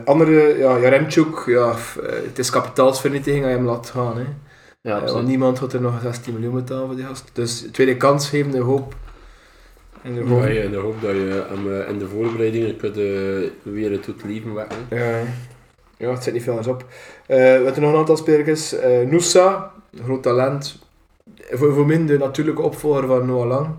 andere, 0.04 0.58
ja, 0.58 0.78
Jaremchuk, 0.78 1.42
ja, 1.46 1.74
het 2.02 2.38
is 2.38 2.50
kapitaalsvernietiging 2.50 3.42
als 3.42 3.52
je 3.52 3.58
hem 3.58 3.66
laat 3.66 3.90
gaan. 3.90 4.16
Hè. 4.16 4.24
Ja 4.82 5.02
Eh, 5.02 5.12
want 5.12 5.26
niemand 5.26 5.58
had 5.58 5.72
er 5.72 5.80
nog 5.80 6.00
16 6.02 6.32
miljoen 6.32 6.54
betalen 6.54 6.86
voor 6.86 6.96
die 6.96 7.04
gast. 7.04 7.30
Dus 7.32 7.60
tweede 7.72 7.96
kans 7.96 8.28
geven, 8.28 8.50
de 8.50 8.58
hoop. 8.58 8.94
En 10.02 10.14
de 10.14 10.20
hoop. 10.20 10.42
ja, 10.42 10.62
in 10.62 10.70
de 10.70 10.76
hoop 10.76 11.00
dat 11.00 11.10
je 11.10 11.46
hem 11.48 11.72
eh, 11.72 11.88
in 11.88 11.98
de 11.98 12.08
voorbereidingen 12.08 12.76
kunt 12.76 12.96
eh, 12.96 13.72
weer 13.72 13.90
het 13.90 14.04
doet 14.04 14.24
leven 14.24 14.54
wekken. 14.54 14.78
Ja, 14.90 15.20
ja, 15.96 16.10
het 16.10 16.22
zit 16.22 16.32
niet 16.32 16.42
veel 16.42 16.52
anders 16.52 16.70
op. 16.70 16.84
Eh, 17.26 17.36
we 17.36 17.42
hebben 17.64 17.80
nog 17.82 17.92
een 17.92 17.98
aantal 17.98 18.16
spelers. 18.16 18.72
Eh 18.72 19.08
Noosa, 19.08 19.72
groot 20.04 20.22
talent. 20.22 20.78
Voor, 21.50 21.74
voor 21.74 21.86
mij 21.86 22.06
de 22.06 22.18
natuurlijke 22.18 22.62
opvolger 22.62 23.06
van 23.06 23.26
Noah 23.26 23.46
Lang. 23.46 23.74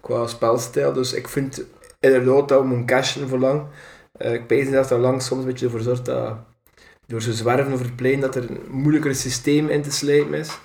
Qua 0.00 0.26
spelstijl. 0.26 0.92
Dus 0.92 1.12
ik 1.12 1.28
vind 1.28 1.64
inderdaad 2.00 2.48
dat 2.48 2.60
we 2.60 2.66
moeten 2.66 2.86
cashen 2.86 3.28
voor 3.28 3.38
Lang. 3.38 3.62
Eh, 4.12 4.32
ik 4.32 4.72
dat 4.72 4.88
dat 4.88 5.00
Lang 5.00 5.22
soms 5.22 5.40
een 5.40 5.46
beetje 5.48 5.64
ervoor 5.64 5.80
zorgt 5.80 6.04
dat 6.04 6.36
door 7.06 7.22
zijn 7.22 7.34
zwerven 7.34 7.72
over 7.72 7.84
het 7.84 7.96
plein 7.96 8.20
dat 8.20 8.34
er 8.34 8.50
een 8.50 8.60
moeilijker 8.70 9.14
systeem 9.14 9.68
in 9.68 9.82
te 9.82 9.90
slijpen 9.92 10.34
is. 10.38 10.58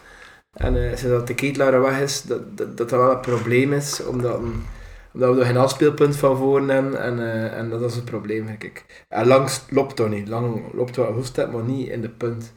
En 0.54 0.90
eh 0.92 0.98
zodat 0.98 1.28
de 1.28 1.34
ketelaar 1.36 1.82
weg 1.82 2.00
is, 2.00 2.22
dat, 2.22 2.58
dat 2.58 2.78
dat 2.78 2.90
dat 2.90 3.00
wel 3.00 3.12
een 3.12 3.20
probleem 3.20 3.74
is. 3.74 4.06
Omdat, 4.06 4.34
hem- 4.34 4.66
omdat 5.14 5.34
we 5.34 5.40
er 5.40 5.46
geen 5.46 5.58
afspeelpunt 5.58 6.16
van 6.16 6.38
voren 6.38 6.70
hebben. 6.70 7.02
En, 7.02 7.20
eh, 7.20 7.58
en 7.58 7.70
dat 7.70 7.82
is 7.82 7.96
het 7.96 8.06
probleem, 8.06 8.46
denk 8.46 8.64
ik. 8.64 9.06
En 9.10 9.28
lang 9.28 9.50
loopt 9.70 9.96
toch 9.96 10.10
niet. 10.10 10.28
Lang 10.28 10.74
loopt 10.74 10.96
wel 10.96 11.14
goed, 11.14 11.26
step, 11.26 11.52
maar 11.52 11.64
niet 11.64 11.88
in 11.90 12.02
de 12.02 12.10
punt. 12.10 12.54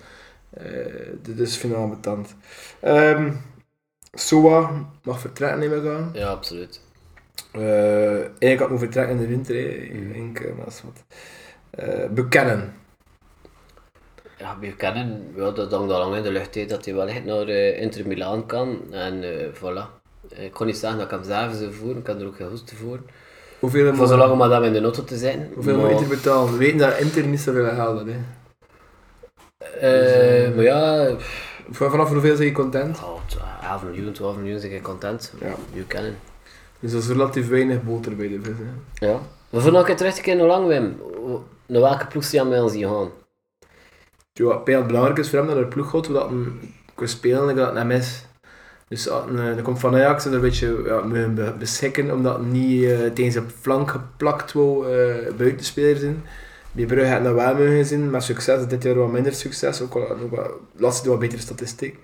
Eh 0.50 0.64
dit 1.22 1.38
is 1.38 1.56
finaal 1.56 1.88
betant. 1.88 2.34
Ehm 2.80 3.32
Soa 4.12 4.70
mag 5.02 5.20
vertrekken, 5.20 5.58
neem 5.58 5.72
ik 5.84 5.92
aan. 5.92 6.10
Ja, 6.12 6.28
absoluut. 6.28 6.80
Eh 7.52 7.60
eigenlijk 8.20 8.40
had 8.40 8.50
ik 8.50 8.58
moeten 8.70 8.78
vertrekken 8.78 9.16
in 9.16 9.22
de 9.22 9.28
winter. 9.28 9.82
Ik 9.82 10.12
denk, 10.12 10.38
eh, 10.40 10.54
maar 10.56 10.64
dat 10.64 10.74
is 10.74 10.82
wat. 10.82 11.04
Bekennen. 12.10 12.74
Ja, 14.44 14.56
Buchanan, 14.60 15.20
ja, 15.36 15.50
dat 15.50 15.72
hangt 15.72 15.92
al 15.92 15.98
lang 15.98 16.16
in 16.16 16.22
de 16.22 16.30
lucht 16.32 16.56
uit 16.56 16.68
dat 16.68 16.84
hij 16.84 16.94
wellicht 16.94 17.24
naar 17.24 17.46
eh, 17.48 17.80
Inter 17.82 18.06
Milaan 18.06 18.46
kan. 18.46 18.80
En 18.90 19.22
eh 19.22 19.46
voilà. 19.54 20.02
Ik 20.36 20.52
kon 20.52 20.66
niet 20.66 20.76
zeggen 20.76 20.98
dat 20.98 21.06
ik 21.06 21.14
hem 21.14 21.24
zelf 21.24 21.54
zou 21.54 21.72
voeren, 21.72 21.96
ik 21.96 22.04
kan 22.04 22.20
er 22.20 22.26
ook 22.26 22.36
geen 22.36 22.48
goed 22.50 22.66
te 22.66 22.76
voeren. 22.76 23.06
Hoeveel 23.58 23.94
Voor 23.94 24.06
zo 24.06 24.16
lang 24.16 24.36
maar 24.36 24.48
dat 24.48 24.60
we 24.60 24.66
in 24.66 24.72
de 24.72 24.80
auto 24.82 25.04
te 25.04 25.16
zijn. 25.16 25.50
Hoeveel 25.54 25.76
maar, 25.76 25.82
moet 25.90 26.00
Inter 26.00 26.16
betalen? 26.16 26.52
We 26.52 26.58
weten 26.58 26.78
dat 26.78 26.98
Inter 26.98 27.24
niet 27.26 27.40
zoveel 27.40 27.64
geld 27.64 27.98
had. 27.98 28.06
Hè. 28.06 28.16
eh, 29.80 30.54
maar 30.54 30.64
ja, 30.64 31.06
Van- 31.70 31.90
Vanaf 31.90 32.08
hoeveel 32.10 32.36
zijn 32.36 32.48
je 32.48 32.54
content? 32.54 32.98
oh, 33.04 33.20
t- 33.26 33.36
11 33.70 33.82
miljoen, 33.84 34.12
12 34.12 34.36
miljoen 34.36 34.60
ben 34.60 34.72
ik 34.72 34.82
content. 34.82 35.32
Ja. 35.40 35.54
Buchanan. 35.74 36.14
Dus 36.80 36.92
dat 36.92 37.02
is 37.02 37.08
relatief 37.08 37.48
weinig 37.48 37.82
boter 37.82 38.16
bij 38.16 38.28
de 38.28 38.38
vis. 38.42 38.54
Hè. 38.98 39.06
Ja. 39.06 39.20
Maar 39.50 39.60
voor 39.62 39.70
nog 39.70 39.80
een 39.80 39.86
keer 39.86 39.96
terug 39.96 40.14
te 40.14 40.20
keren 40.20 40.38
hoe 40.38 40.48
lang 40.48 40.66
Wim, 40.66 40.96
naar 41.66 41.80
welke 41.80 42.06
ploeg 42.06 42.24
zie 42.24 42.44
je 42.44 42.56
aan 42.56 42.70
zien 42.70 42.88
gaan? 42.88 43.08
Ja, 44.36 44.60
heel 44.64 44.86
belangrijk 44.86 45.18
is 45.18 45.30
voor 45.30 45.38
hem 45.38 45.48
dat 45.48 45.56
er 45.56 45.62
een 45.62 45.68
ploeg 45.68 45.90
gaat, 45.90 46.06
zodat 46.06 46.28
hij 46.28 46.38
kan 46.94 47.08
spelen 47.08 47.48
en 47.48 47.56
dat 47.56 47.74
hem 47.74 47.90
is. 47.90 48.24
Dus 48.88 49.08
eh, 49.08 49.26
dan 49.34 49.62
komt 49.62 49.78
Van 49.80 49.94
Ajax 49.94 50.26
en 50.26 50.32
een 50.32 50.40
beetje 50.40 50.82
ja, 50.86 51.00
moeten 51.00 51.34
be- 51.34 51.54
beschikken, 51.58 52.10
omdat 52.10 52.36
hij 52.36 52.44
niet 52.46 52.84
eh, 52.84 52.98
tegen 53.14 53.32
zijn 53.32 53.50
flank 53.60 53.90
geplakt 53.90 54.52
wil 54.52 54.86
uh, 54.90 55.14
buitenspeler 55.36 55.96
zijn. 55.96 56.24
Die 56.72 56.86
Brugge 56.86 57.12
had 57.12 57.22
nou 57.22 57.34
wel 57.34 57.54
mogen 57.54 57.84
zien, 57.86 58.10
met 58.10 58.22
succes. 58.22 58.66
Dit 58.66 58.82
jaar 58.82 58.94
wat 58.94 59.12
minder 59.12 59.32
succes, 59.34 59.80
ook 59.80 59.94
wel 60.30 60.60
lastig, 60.76 61.10
wat 61.10 61.18
betere 61.18 61.40
statistiek. 61.40 61.98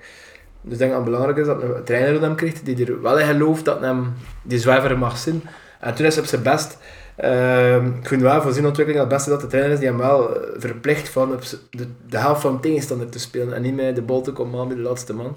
Dus 0.61 0.73
ik 0.73 0.79
denk 0.79 0.91
dat 0.91 1.01
het 1.01 1.11
belangrijk 1.11 1.39
is 1.39 1.47
dat 1.47 1.63
een 1.63 1.85
trainer 1.85 2.13
dat 2.13 2.23
hem 2.23 2.35
krijgt, 2.35 2.65
die 2.65 2.87
er 2.87 3.03
wel 3.03 3.19
in 3.19 3.27
gelooft 3.27 3.65
dat 3.65 3.81
hem 3.81 4.13
die 4.43 4.59
zwijver 4.59 4.99
mag 4.99 5.19
zien. 5.19 5.43
En 5.81 5.95
toen 5.95 6.07
is 6.07 6.15
hij 6.15 6.23
op 6.23 6.29
zijn 6.29 6.43
best. 6.43 6.79
Ehm, 7.21 7.87
ik 7.87 8.09
vind 8.09 8.23
wel 8.23 8.43
voor 8.43 8.53
zijn 8.53 8.67
ontwikkeling 8.67 9.03
dat 9.03 9.11
het 9.11 9.17
beste 9.17 9.31
dat 9.31 9.41
de 9.41 9.47
trainer 9.47 9.73
is 9.73 9.79
die 9.79 9.89
hem 9.89 9.99
wel 9.99 10.37
eh, 10.37 10.61
verplicht 10.61 11.09
van 11.09 11.33
op 11.33 11.43
de, 11.71 11.87
de 12.07 12.19
helft 12.19 12.41
van 12.41 12.55
de 12.55 12.61
tegenstander 12.61 13.09
te 13.09 13.19
spelen 13.19 13.55
en 13.55 13.63
niet 13.63 13.75
met 13.75 13.95
de 13.95 14.03
bal 14.03 14.23
te 14.23 14.33
komen 14.33 14.61
aan 14.61 14.69
bij 14.69 14.77
de 14.77 14.83
laatste 14.83 15.15
man. 15.15 15.37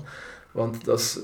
Want 0.51 0.86
dat 0.86 0.99
is 0.99 1.19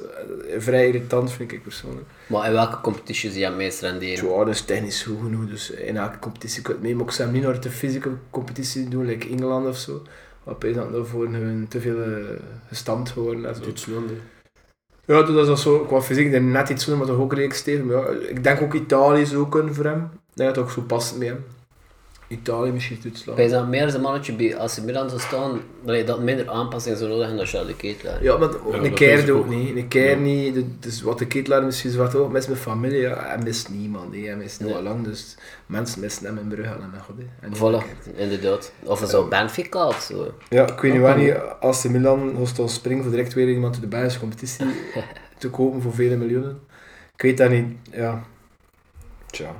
eh, 0.49 0.59
vrij 0.61 0.87
irritant, 0.87 1.31
vind 1.31 1.51
ik 1.51 1.63
persoonlijk. 1.63 2.07
Maar 2.27 2.47
in 2.47 2.53
welke 2.53 2.81
competitie 2.81 3.29
zie 3.31 3.39
je 3.39 3.45
het 3.45 3.55
meest 3.55 3.81
renderen? 3.81 4.27
Ja, 4.29 4.37
dat 4.37 4.47
is 4.47 4.61
technisch 4.61 5.03
goed 5.03 5.17
genoeg, 5.23 5.49
dus 5.49 5.71
in 5.71 5.97
elke 5.97 6.19
competitie 6.19 6.61
kun 6.61 6.73
je 6.73 6.79
het 6.79 6.87
mee. 6.87 6.95
Maar 6.95 7.05
ik 7.05 7.11
zou 7.11 7.29
hem 7.29 7.37
niet 7.37 7.47
naar 7.47 7.61
de 7.61 7.69
fysieke 7.69 8.09
competitie 8.29 8.87
doen, 8.87 9.05
like 9.05 9.29
Engeland 9.29 9.67
of 9.67 9.77
zo. 9.77 10.01
Wat 10.43 10.63
is 10.63 10.75
dat 10.75 10.91
daarvoor 10.91 11.27
gewoon 11.27 11.65
te 11.69 11.81
veel 11.81 12.01
eh, 12.01 12.11
gestampt 12.67 13.09
geworden. 13.09 13.45
En 13.45 13.55
zo. 13.55 13.61
Duitsland. 13.61 14.11
Ja, 15.05 15.21
dat 15.21 15.47
is 15.47 15.61
zo, 15.61 15.79
qua 15.79 16.01
fysiek 16.01 16.33
er 16.33 16.41
net 16.41 16.69
iets 16.69 16.85
zo, 16.85 16.97
maar 16.97 17.07
toch 17.07 17.17
ook 17.17 17.33
redelijk 17.33 17.55
stevig. 17.55 17.91
Ja, 17.91 18.07
ik 18.29 18.43
denk 18.43 18.61
ook 18.61 18.73
Italië 18.73 19.25
zou 19.25 19.49
kunnen 19.49 19.75
voor 19.75 19.85
hem. 19.85 20.09
Ik 20.39 20.45
denk 20.45 20.55
dat 20.55 20.65
het 20.65 20.75
ook 20.77 20.83
zo 20.83 20.95
past 20.95 21.17
met 21.17 21.27
hem. 21.27 21.45
Italië, 22.27 22.71
misschien 22.71 22.99
Duitsland. 23.03 23.37
Bij 23.37 23.47
dat 23.47 23.67
meer 23.67 23.95
een 23.95 24.01
mannetje 24.01 24.33
bij 24.33 24.57
als 24.57 24.75
je 24.75 24.81
Milan 24.81 25.09
zou 25.09 25.21
staan, 25.21 25.59
allee, 25.85 26.03
dat 26.03 26.19
minder 26.21 26.49
aanpassing 26.49 26.97
zou 26.97 27.09
nodig 27.09 27.25
hebben 27.27 27.37
dan 27.43 27.53
Charles 27.53 27.67
de 27.69 27.75
Ketelaar. 27.75 28.23
Ja, 28.23 28.37
maar 28.37 28.49
Ja, 28.71 28.77
een 28.77 28.93
keer 28.93 29.31
ook 29.35 29.47
niet. 29.49 29.75
Een 29.75 29.87
keer 29.87 30.09
Ja. 30.09 30.15
niet. 30.17 30.53
De- 30.53 30.79
Dus 30.79 31.01
wat 31.01 31.17
de 31.17 31.27
ketelaar 31.27 31.63
misschien 31.63 31.91
zwart 31.91 32.15
ook 32.15 32.31
mis 32.31 32.47
met 32.47 32.57
familie. 32.57 32.99
Ja, 32.99 33.23
hij 33.27 33.37
mist 33.43 33.69
niemand. 33.69 34.13
hè. 34.15 34.19
Hij 34.21 34.35
mist 34.35 34.59
Nee. 34.59 34.81
lang. 34.81 35.03
Dus 35.03 35.37
mensen 35.65 36.01
missen 36.01 36.25
hem 36.25 36.37
in 36.37 36.47
Brugge 36.47 36.73
en. 36.73 36.91
En 37.39 37.49
niet 37.49 37.57
Voilà, 37.59 38.13
inderdaad. 38.15 38.71
Of 38.83 39.01
een 39.01 39.07
zo 39.07 39.27
Benfica 39.27 39.87
of 39.87 40.01
zo. 40.01 40.33
Ja, 40.49 40.67
ik 40.71 40.79
weet 40.79 40.93
niet 40.93 41.01
wanneer 41.01 41.41
als 41.41 41.81
de 41.81 41.89
Milan 41.89 42.35
hostel 42.35 42.67
springt 42.67 43.01
voor 43.03 43.11
direct 43.11 43.33
weer 43.33 43.49
iemand 43.49 43.73
uit 43.73 43.81
de 43.83 43.87
Belgische 43.89 44.19
competitie 44.19 44.65
te 45.37 45.49
kopen 45.49 45.81
voor 45.81 45.93
vele 45.93 46.15
miljoenen. 46.15 46.59
Ik 47.15 47.21
weet 47.21 47.37
dat 47.37 47.49
niet. 47.49 47.77
Ja. 47.91 48.23
Tja. 49.25 49.55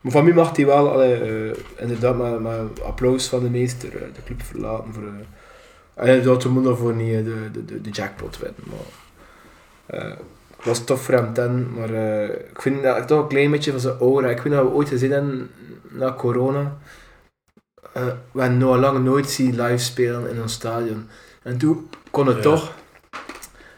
Maar 0.00 0.12
van 0.12 0.24
mij 0.24 0.32
mag 0.32 0.56
hij 0.56 0.66
wel 0.66 0.90
allee, 0.92 1.14
eh, 1.14 1.56
inderdaad 1.76 2.16
met, 2.16 2.40
met 2.40 2.82
applaus 2.82 3.26
van 3.28 3.42
de 3.42 3.50
meester 3.50 3.88
eh, 3.96 4.00
de 4.14 4.22
club 4.24 4.42
verlaten. 4.42 4.92
Voor, 4.92 5.02
eh, 5.02 5.08
en 5.94 6.06
inderdaad, 6.16 6.42
we 6.42 6.48
moeten 6.48 6.70
daarvoor 6.72 6.94
niet 6.94 7.14
eh, 7.14 7.24
de, 7.24 7.50
de, 7.52 7.64
de, 7.64 7.80
de 7.80 7.90
jackpot 7.90 8.38
winnen. 8.38 8.60
Maar, 8.66 10.00
eh, 10.00 10.16
het 10.56 10.64
was 10.64 10.84
tof 10.84 11.02
voor 11.02 11.14
hem 11.14 11.32
ten, 11.32 11.72
maar 11.74 11.90
eh, 11.94 12.28
ik 12.28 12.60
vind 12.62 12.82
dat 12.82 12.96
ik 12.96 13.06
toch 13.06 13.20
een 13.22 13.28
klein 13.28 13.50
beetje 13.50 13.70
van 13.70 13.80
zijn 13.80 13.98
aura. 13.98 14.28
Ik 14.28 14.40
weet 14.40 14.52
dat 14.52 14.62
we 14.64 14.70
ooit 14.74 14.88
gezien 14.88 15.10
hebben 15.10 15.50
na 15.88 16.14
corona. 16.14 16.76
eh 17.92 18.06
we 18.32 18.40
hebben 18.40 18.58
Noah 18.58 18.78
Lang 18.80 19.04
nooit 19.04 19.30
zien 19.30 19.60
live 19.62 19.78
spelen 19.84 20.30
in 20.30 20.38
een 20.38 20.48
stadion. 20.48 21.08
En 21.42 21.58
toen 21.58 21.88
kon 22.10 22.26
het 22.26 22.36
Ja. 22.36 22.42
toch. 22.42 22.72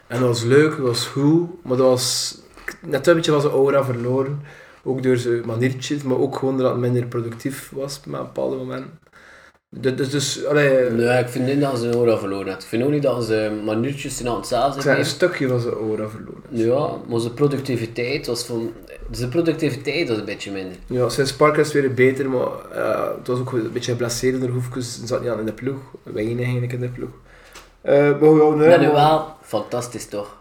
En 0.07 0.19
dat 0.19 0.27
was 0.27 0.43
leuk, 0.43 0.69
dat 0.69 0.85
was 0.85 1.05
goed, 1.07 1.49
maar 1.63 1.77
dat 1.77 1.87
was 1.87 2.37
net 2.81 3.07
een 3.07 3.15
beetje 3.15 3.31
van 3.31 3.41
zijn 3.41 3.53
aura 3.53 3.83
verloren. 3.83 4.41
Ook 4.83 5.03
door 5.03 5.17
zijn 5.17 5.45
maniertjes, 5.45 6.03
maar 6.03 6.17
ook 6.17 6.35
gewoon 6.37 6.57
dat 6.57 6.71
het 6.71 6.79
minder 6.79 7.05
productief 7.05 7.69
was 7.75 7.99
met 8.05 8.19
bepaalde 8.21 8.55
momenten. 8.55 8.99
Dus, 9.71 9.95
dus, 9.95 10.09
dus 10.09 10.45
allee, 10.45 10.89
Nee, 10.89 11.19
ik 11.19 11.27
vind 11.29 11.45
niet 11.45 11.61
dat 11.61 11.77
ze 11.79 11.87
een 11.87 11.93
aura 11.93 12.17
verloren 12.17 12.47
heeft. 12.47 12.61
Ik 12.63 12.67
vind 12.67 12.83
ook 12.83 12.89
niet 12.91 13.01
dat 13.03 13.23
ze 13.23 13.61
maniertjes 13.65 14.17
zijn 14.17 14.29
aan 14.29 14.35
het 14.35 14.47
zelf 14.47 14.75
ik 14.75 14.81
zijn. 14.81 14.97
een 14.99 15.05
stukje 15.05 15.47
van 15.47 15.59
zijn 15.59 15.73
aura 15.73 16.09
verloren. 16.09 16.41
Ja, 16.49 16.89
maar 17.07 17.19
zijn 17.19 17.33
productiviteit 17.33 18.27
was 18.27 18.43
van... 18.43 18.71
Zijn 19.11 19.29
productiviteit 19.29 20.07
was 20.09 20.17
een 20.17 20.25
beetje 20.25 20.51
minder. 20.51 20.75
Ja, 20.85 21.09
sinds 21.09 21.33
Parker 21.35 21.59
is 21.59 21.73
weer 21.73 21.93
beter, 21.93 22.29
maar 22.29 22.47
eh, 22.71 23.07
het 23.17 23.27
was 23.27 23.39
ook 23.39 23.51
een 23.51 23.71
beetje 23.71 23.91
geblesseerd 23.91 24.39
door 24.41 24.49
Hoefkes. 24.49 25.03
zat 25.03 25.21
niet 25.21 25.29
aan 25.29 25.39
in 25.39 25.45
de 25.45 25.53
ploeg. 25.53 25.77
Weinig 26.03 26.43
eigenlijk 26.43 26.73
in 26.73 26.79
de 26.79 26.87
ploeg. 26.89 27.09
Eh 27.81 28.19
maar 28.19 28.69
ja, 28.69 28.77
nee, 28.77 28.87
maar- 28.87 28.93
wel, 28.93 29.35
fantastisch 29.41 30.05
toch? 30.07 30.37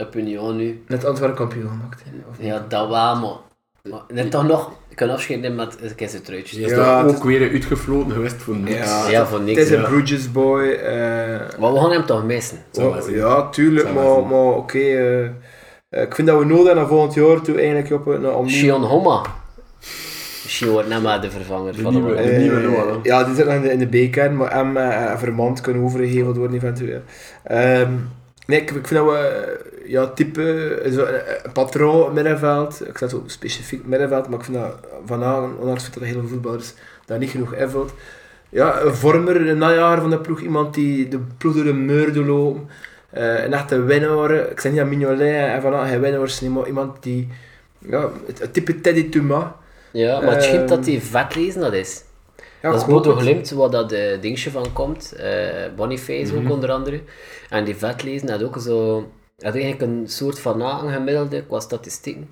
Op 0.00 0.14
Union 0.16 0.56
nu. 0.56 0.82
Net 0.88 1.04
Antwerpen 1.04 1.36
kampioen 1.36 1.68
gemaakt. 1.68 2.02
hè? 2.38 2.46
Ja, 2.46 2.64
dat 2.68 2.88
wel, 2.88 3.16
maar... 3.16 3.36
maar 3.90 4.00
net 4.08 4.30
toch 4.30 4.46
nog, 4.46 4.70
ik 4.88 4.96
kan 4.96 5.10
afscheid 5.10 5.40
nemen 5.40 5.56
met 5.56 5.76
een 5.80 5.94
keer 5.94 6.22
truitjes. 6.22 6.58
Is 6.58 6.70
Ja, 6.70 7.02
ook 7.02 7.24
weer 7.24 7.50
uitgefloten 7.50 8.12
geweest 8.12 8.36
voor 8.42 8.56
niks. 8.56 8.76
Ja, 8.76 9.08
Ja, 9.08 9.26
voor 9.26 9.40
niks. 9.40 9.58
Het 9.58 9.68
is 9.70 9.74
een. 9.76 9.82
Bruges 9.82 10.32
boy. 10.32 10.62
eh, 10.70 11.58
Maar 11.58 11.72
we 11.72 11.78
gaan 11.80 11.90
hem 11.92 12.06
toch 12.06 12.24
missen. 12.24 12.58
Oh, 12.78 12.96
ja, 13.10 13.48
tuurlijk, 13.48 13.88
Zou 13.88 13.94
maar, 14.20 14.26
maar 14.30 14.54
oké. 14.54 14.78
eh, 14.78 15.24
Eh, 15.90 16.02
ik 16.02 16.14
vind 16.14 16.28
dat 16.28 16.38
we 16.38 16.44
nodig 16.44 16.56
hebben 16.64 16.76
naar 16.82 16.86
volgend 16.92 17.14
jaar 17.14 17.40
toe 17.40 17.56
eigenlijk 17.56 17.90
op 17.92 18.06
een 18.06 18.28
opnieuw... 18.30 18.54
Shion 18.56 18.82
Homma. 18.84 19.22
Misschien 20.42 20.68
wordt 20.68 20.88
net 20.88 21.02
maar 21.02 21.20
de 21.20 21.30
vervanger 21.30 21.72
De 21.76 21.82
van 21.82 21.92
nieuwe. 21.92 22.16
hem. 22.16 22.28
Eh, 22.30 22.38
nieuwe 22.38 22.60
Noah? 22.60 22.96
Ja, 23.04 23.24
die 23.24 23.34
zit 23.34 23.44
nog 23.46 23.54
in 23.54 23.62
de, 23.62 23.70
in 23.72 23.78
de 23.88 24.06
B-kern, 24.08 24.36
maar 24.36 24.66
M 24.66 24.76
en 24.76 25.18
Vermand 25.18 25.60
kunnen 25.60 25.82
overgeheveld 25.82 26.36
worden 26.36 26.56
eventueel. 26.56 27.00
Ehm 27.44 27.92
nee, 28.46 28.60
ik, 28.60 28.70
ik 28.70 28.86
vind 28.86 29.00
dat 29.00 29.04
we, 29.10 29.16
eh, 29.18 29.79
ja, 29.90 30.06
type, 30.06 30.74
eh, 30.84 30.92
zo, 30.92 31.04
een, 31.04 31.20
een 31.44 31.52
patroon 31.52 32.12
middenveld, 32.12 32.88
ik 32.88 32.98
zet 32.98 33.10
zo 33.10 33.22
specifiek 33.26 33.86
middenveld, 33.86 34.28
maar 34.28 34.38
ik 34.38 34.44
vind 34.44 34.56
dat 34.56 34.74
vandaag, 35.06 35.42
ondanks 35.58 35.90
dat 35.90 36.02
heel 36.02 36.20
veel 36.20 36.28
voetballers 36.28 36.72
daar 37.06 37.18
niet 37.18 37.30
genoeg 37.30 37.54
invult, 37.54 37.92
ja, 38.48 38.80
een 38.80 38.94
vormer, 38.94 39.48
een 39.48 39.58
najaar 39.58 40.00
van 40.00 40.10
de 40.10 40.18
ploeg, 40.18 40.40
iemand 40.40 40.74
die 40.74 41.08
de 41.08 41.18
ploeg 41.38 41.54
door 41.54 41.64
de 41.64 41.72
muur 41.72 42.12
doet 42.12 42.26
lopen, 42.26 42.68
eh, 43.10 43.44
een 43.44 43.52
echte 43.52 43.82
winnaar, 43.82 44.30
ik 44.50 44.60
zeg 44.60 44.72
niet 44.72 44.80
aan 44.80 44.88
Mignolet 44.88 45.34
en 45.34 45.62
Van 45.62 45.86
geen 45.88 46.00
winnaars, 46.00 46.40
maar 46.40 46.66
iemand 46.66 47.02
die, 47.02 47.28
ja, 47.78 48.10
het, 48.26 48.38
het 48.38 48.52
type 48.52 48.80
Teddy 48.80 49.08
Thomas, 49.08 49.44
Ja, 49.92 50.20
maar 50.20 50.34
het 50.34 50.42
schijnt 50.42 50.68
dat 50.68 50.78
Ehm, 50.78 50.86
die 50.86 51.00
vet 51.02 51.34
lezen 51.34 51.60
dat 51.60 51.72
is. 51.72 52.02
ja, 52.62 52.70
dat 52.70 52.80
is 52.80 52.86
Bodo. 52.86 53.14
Glimt, 53.14 53.50
waar 53.50 53.70
dat 53.70 53.92
uh, 53.92 54.20
dingetje 54.20 54.50
van 54.50 54.72
komt. 54.72 55.12
eh 55.12 55.74
Boniface 55.76 56.32
Mhm. 56.34 56.44
ook 56.44 56.50
onder 56.52 56.70
andere. 56.70 57.00
En 57.48 57.64
die 57.64 57.76
vet 57.76 58.02
lezen 58.02 58.30
had 58.30 58.42
ook 58.42 58.58
zo... 58.58 59.08
Had 59.40 59.54
eigenlijk 59.54 59.82
een 59.82 60.08
soort 60.08 60.40
van 60.40 60.90
gemiddelde 60.90 61.44
qua 61.44 61.60
statistieken. 61.60 62.28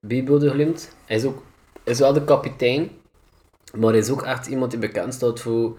Bij 0.00 0.24
Bodo 0.24 0.50
Glimt. 0.50 0.94
Hij 1.04 1.16
is 1.16 1.24
ook... 1.24 1.42
Is 1.84 1.98
wel 1.98 2.12
de 2.12 2.24
kapitein. 2.24 2.90
Maar 3.74 3.90
hij 3.90 3.98
is 3.98 4.10
ook 4.10 4.22
echt 4.22 4.46
iemand 4.46 4.70
die 4.70 4.80
bekend 4.80 5.14
staat 5.14 5.40
voor... 5.40 5.76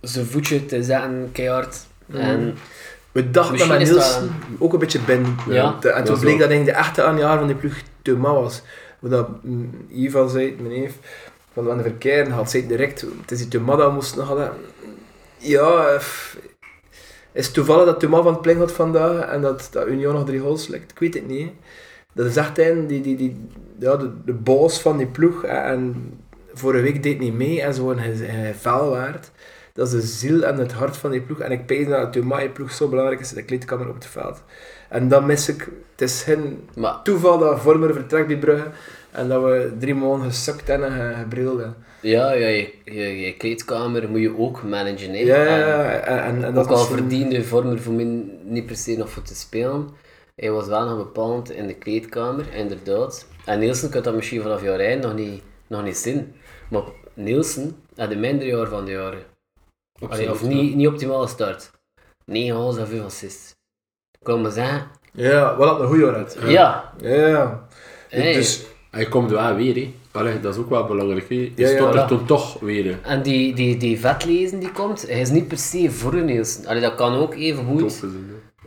Zijn 0.00 0.26
voetje 0.26 0.66
te 0.66 0.82
zetten, 0.82 1.28
keihard. 1.32 1.86
Mhm. 2.06 2.20
En 2.20 2.56
We 3.12 3.30
dachten 3.30 3.68
met 3.68 3.78
Nielsen 3.78 4.34
ook 4.58 4.72
een 4.72 4.78
beetje 4.78 5.00
binnen. 5.00 5.36
Ja. 5.48 5.78
En 5.80 6.04
toen 6.04 6.18
bleek 6.18 6.38
dat 6.38 6.48
eigenlijk 6.48 6.64
de 6.64 6.84
echte 6.84 7.02
aanjaar 7.02 7.38
van 7.38 7.46
die 7.46 7.56
ploeg 7.56 7.74
Thomas 8.02 8.32
was. 8.32 8.62
Wat 8.98 9.10
dat 9.10 9.28
mm, 9.42 9.86
Ivan 9.88 10.30
zei, 10.30 10.56
mijn 10.58 10.80
neef, 10.80 10.94
van 11.52 11.70
aan 11.70 11.76
de 11.76 11.82
verkeer 11.82 12.30
had, 12.30 12.50
zei 12.50 12.66
direct, 12.66 13.00
het 13.20 13.30
is 13.30 13.48
die 13.48 13.60
we 13.60 13.90
moesten 13.92 14.24
hadden. 14.24 14.52
Ja, 15.36 15.86
eh, 15.86 16.00
is 17.38 17.44
het 17.44 17.54
toevallig 17.54 17.84
dat 17.84 18.00
Thomas 18.00 18.22
van 18.22 18.32
het 18.32 18.42
plein 18.42 18.58
had 18.58 18.72
vandaag 18.72 19.24
en 19.24 19.40
dat, 19.40 19.68
dat 19.70 19.86
Union 19.86 20.14
nog 20.14 20.24
drie 20.26 20.40
goals 20.40 20.66
lekt? 20.68 20.90
Ik 20.90 20.98
weet 20.98 21.14
het 21.14 21.26
niet. 21.26 21.40
hè. 21.46 21.54
Dat 22.12 22.26
is 22.26 22.36
echt 22.36 22.58
een, 22.58 22.86
die, 22.86 23.00
die, 23.00 23.16
die, 23.16 23.46
ja, 23.78 23.96
de, 23.96 24.10
de 24.24 24.32
boss 24.32 24.80
van 24.80 24.96
die 24.96 25.06
ploeg. 25.06 25.42
hè, 25.42 25.48
En 25.48 26.12
vorige 26.54 26.82
week 26.82 27.02
deed 27.02 27.18
niet 27.18 27.34
mee 27.34 27.62
en 27.62 27.74
zo 27.74 27.90
een 27.90 28.54
vuil 28.54 28.90
waard. 28.90 29.30
Dat 29.72 29.86
is 29.86 29.92
de 29.92 30.00
ziel 30.06 30.42
en 30.42 30.56
het 30.58 30.72
hart 30.72 30.96
van 30.96 31.10
die 31.10 31.20
ploeg. 31.20 31.38
En 31.38 31.50
ik 31.52 31.66
pees 31.66 31.88
dat 31.88 32.12
Thomas 32.12 32.40
die 32.40 32.48
ploeg 32.48 32.72
zo 32.72 32.88
belangrijk 32.88 33.20
is 33.20 33.30
in 33.30 33.36
de 33.36 33.42
kleedkamer 33.44 33.88
op 33.88 33.94
het 33.94 34.06
veld. 34.06 34.42
En 34.88 35.08
dan 35.08 35.26
mis 35.26 35.48
ik, 35.48 35.68
het 35.92 36.00
is 36.10 36.22
geen 36.22 36.68
maar 36.76 37.02
toeval 37.02 37.38
dat 37.38 37.60
Vormer 37.60 37.92
vertrekt 37.94 38.26
bij 38.26 38.38
Brugge. 38.38 38.66
En 39.10 39.28
dat 39.28 39.42
we 39.42 39.72
drie 39.78 39.94
maanden 39.94 40.28
gesukt 40.30 40.68
hebben 40.68 40.88
en 40.88 40.92
ge- 41.14 41.18
gebrild 41.20 41.58
hebben. 41.58 41.76
Ja, 42.00 42.32
ja 42.32 42.46
je, 42.48 42.72
je, 42.84 43.20
je 43.20 43.32
kleedkamer 43.36 44.08
moet 44.10 44.20
je 44.20 44.38
ook 44.38 44.62
managen. 44.62 45.10
hè. 45.10 45.18
Ja, 45.18 45.42
ja, 45.42 45.46
En- 45.46 45.58
ja. 45.58 45.90
En, 45.92 46.22
en, 46.22 46.44
en 46.44 46.54
dat 46.54 46.64
ook 46.64 46.70
al 46.70 46.76
misschien- 46.78 46.96
verdiende 46.96 47.44
Vormer 47.44 47.80
voor 47.80 47.92
mij 47.92 48.24
niet 48.44 48.66
per 48.66 48.76
se 48.76 48.96
nog 48.96 49.10
voor 49.10 49.22
te 49.22 49.34
spelen. 49.34 49.88
Hij 50.34 50.50
was 50.50 50.66
wel 50.66 50.84
nog 50.88 50.96
bepaald 50.96 51.50
in 51.50 51.66
de 51.66 51.74
kleedkamer, 51.74 52.54
inderdaad. 52.54 53.26
En 53.44 53.58
Nielsen 53.58 53.90
kan 53.90 54.02
dat 54.02 54.14
misschien 54.14 54.42
vanaf 54.42 54.62
jaar 54.62 54.78
eind 54.80 55.02
nog 55.02 55.14
niet, 55.14 55.42
nog 55.66 55.84
niet 55.84 55.96
zien. 55.96 56.34
Maar 56.70 56.82
Nielsen 57.14 57.76
had 57.96 58.08
de 58.10 58.16
mindere 58.16 58.50
jaar 58.50 58.66
van 58.68 58.84
de 58.84 58.90
jaren. 58.90 59.22
Allee, 60.08 60.30
of 60.30 60.42
niet, 60.42 60.74
niet 60.74 60.86
optimale 60.88 61.26
start. 61.26 61.70
9 62.24 62.56
goals 62.56 62.76
en 62.78 62.86
5 62.88 63.02
assists. 63.04 63.50
Ik 64.18 64.24
kan 64.24 64.40
maar 64.40 64.50
zeggen, 64.50 64.86
Ja, 65.12 65.56
wat 65.56 65.68
had 65.68 65.80
een 65.80 65.86
goede 65.86 66.12
uit. 66.14 66.36
ja. 66.46 66.92
Ja, 67.00 67.14
ja. 67.26 67.66
Hey. 68.08 68.32
Dus, 68.32 68.64
Hij 68.90 69.06
komt 69.06 69.30
wel 69.30 69.54
weer, 69.54 69.74
hè. 69.74 69.94
Allee, 70.18 70.40
dat 70.40 70.54
is 70.54 70.60
ook 70.60 70.68
wel 70.70 70.86
belangrijk, 70.86 71.28
hè. 71.28 71.34
Je 71.34 71.52
Ja, 71.54 71.68
ja, 71.68 71.76
stopt 71.76 71.94
er 71.94 72.06
toen 72.06 72.24
toch 72.26 72.60
weer, 72.60 72.84
hè. 72.84 72.96
En 73.02 73.22
die, 73.22 73.54
die, 73.54 73.76
die 73.76 74.00
vetlezen 74.00 74.58
die 74.58 74.72
komt, 74.72 75.06
hij 75.08 75.20
is 75.20 75.30
niet 75.30 75.48
per 75.48 75.58
se 75.58 75.90
voor 75.90 76.14
Nielsen. 76.14 76.66
Allee, 76.66 76.82
dat 76.82 76.94
kan 76.94 77.14
ook 77.14 77.34
even 77.34 77.64
goed 77.64 78.02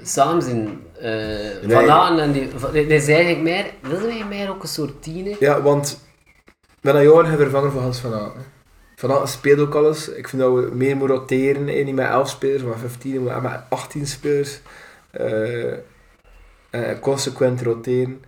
samen 0.02 0.42
zijn. 0.42 0.80
Eh, 1.00 1.72
Van 1.72 1.90
Aken 1.90 2.20
en 2.20 2.32
die, 2.32 2.48
van- 2.56 2.72
dit 2.72 2.90
is 2.90 3.08
eigenlijk 3.08 3.42
meer, 3.42 3.66
dat 3.82 3.92
is 3.92 3.98
eigenlijk 4.06 4.30
meer 4.30 4.50
ook 4.50 4.62
een 4.62 4.68
soort 4.70 5.02
tiener. 5.04 5.36
ja, 5.40 5.62
want 5.62 6.00
ben 6.82 6.96
een 6.96 7.04
jaar 7.04 7.36
vervangen 7.38 7.72
voor 7.72 7.82
Hans 7.82 8.00
van 8.00 8.14
Aken. 8.14 8.42
Van 8.96 9.12
Aken 9.12 9.28
speelt 9.28 9.60
ook 9.60 9.76
alles. 9.76 10.10
Ik 10.10 10.28
vind 10.28 10.42
dat 10.42 10.54
we 10.54 10.70
meer 10.74 10.98
moeten 10.98 11.16
roteren. 11.18 11.68
hè. 11.68 11.74
Niet 11.84 11.96
met 11.96 12.08
11 12.10 12.30
spelers, 12.30 12.64
maar 12.64 12.78
15, 12.78 13.24
maar 13.24 13.42
met 13.42 13.60
18 13.70 14.08
spelers. 14.08 14.60
Eh, 15.12 15.72
eh, 16.70 17.00
consequent 17.02 17.62
roteren. 17.62 18.22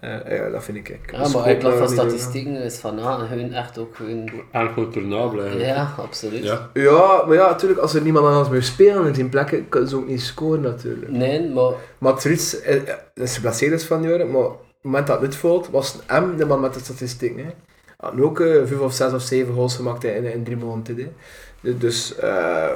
Eh, 0.00 0.38
ja, 0.38 0.50
dat 0.50 0.64
vind 0.64 0.76
ik. 0.76 0.88
ik. 0.88 1.10
Ja, 1.12 1.22
Dus 1.22 1.34
maar 1.34 1.50
ik 1.50 1.62
lag 1.62 1.76
van 1.76 1.88
statistieken 1.88 2.62
is 2.62 2.76
Van 2.76 3.00
Aken 3.00 3.28
hun 3.28 3.52
echt 3.52 3.78
ook 3.78 3.96
hun... 3.98 4.30
Incontournable, 4.52 5.40
eigenlijk. 5.40 5.70
Ja, 5.70 5.94
absoluut. 5.96 6.44
Ja. 6.44 6.70
Ja, 6.74 7.24
maar 7.26 7.36
ja, 7.36 7.48
natuurlijk, 7.48 7.80
als 7.80 7.94
er 7.94 8.02
niemand 8.02 8.26
anders 8.26 8.48
meer 8.48 8.62
spelen 8.62 9.06
in 9.06 9.14
zijn 9.14 9.28
plekken, 9.28 9.68
kunnen 9.68 9.88
ze 9.88 9.96
ook 9.96 10.06
niet 10.06 10.20
scoren 10.22 10.60
natuurlijk. 10.60 11.10
Nee, 11.10 11.48
maar 11.48 11.72
Maar 11.98 12.12
het 12.14 12.24
is, 12.24 12.32
iets, 12.32 12.60
eh, 12.60 12.76
eh, 12.76 12.94
is 13.14 13.34
geblesseerd 13.34 13.72
is 13.72 13.84
van 13.84 14.02
jaren, 14.02 14.30
maar 14.30 14.44
op 14.44 14.58
het 14.58 14.82
moment 14.82 15.06
dat 15.06 15.20
het 15.20 15.36
valt, 15.36 15.68
was 15.70 15.92
het 15.92 16.20
M 16.22 16.36
de 16.36 16.46
man 16.46 16.60
met 16.60 16.74
de 16.74 16.80
statistieken. 16.80 17.44
Hè. 17.44 17.50
Had 17.96 18.14
nu 18.14 18.22
ook 18.22 18.40
eh, 18.40 18.46
vijf 18.64 18.80
of 18.80 18.92
zes 18.92 19.12
of 19.12 19.22
zeven 19.22 19.54
goals 19.54 19.76
gemaakt 19.76 20.04
in, 20.04 20.24
in 20.32 20.44
drie 20.44 20.56
maanden. 20.56 20.96
Hè. 20.96 21.12
Dus, 21.60 21.78
dus 21.78 22.16
eh 22.16 22.70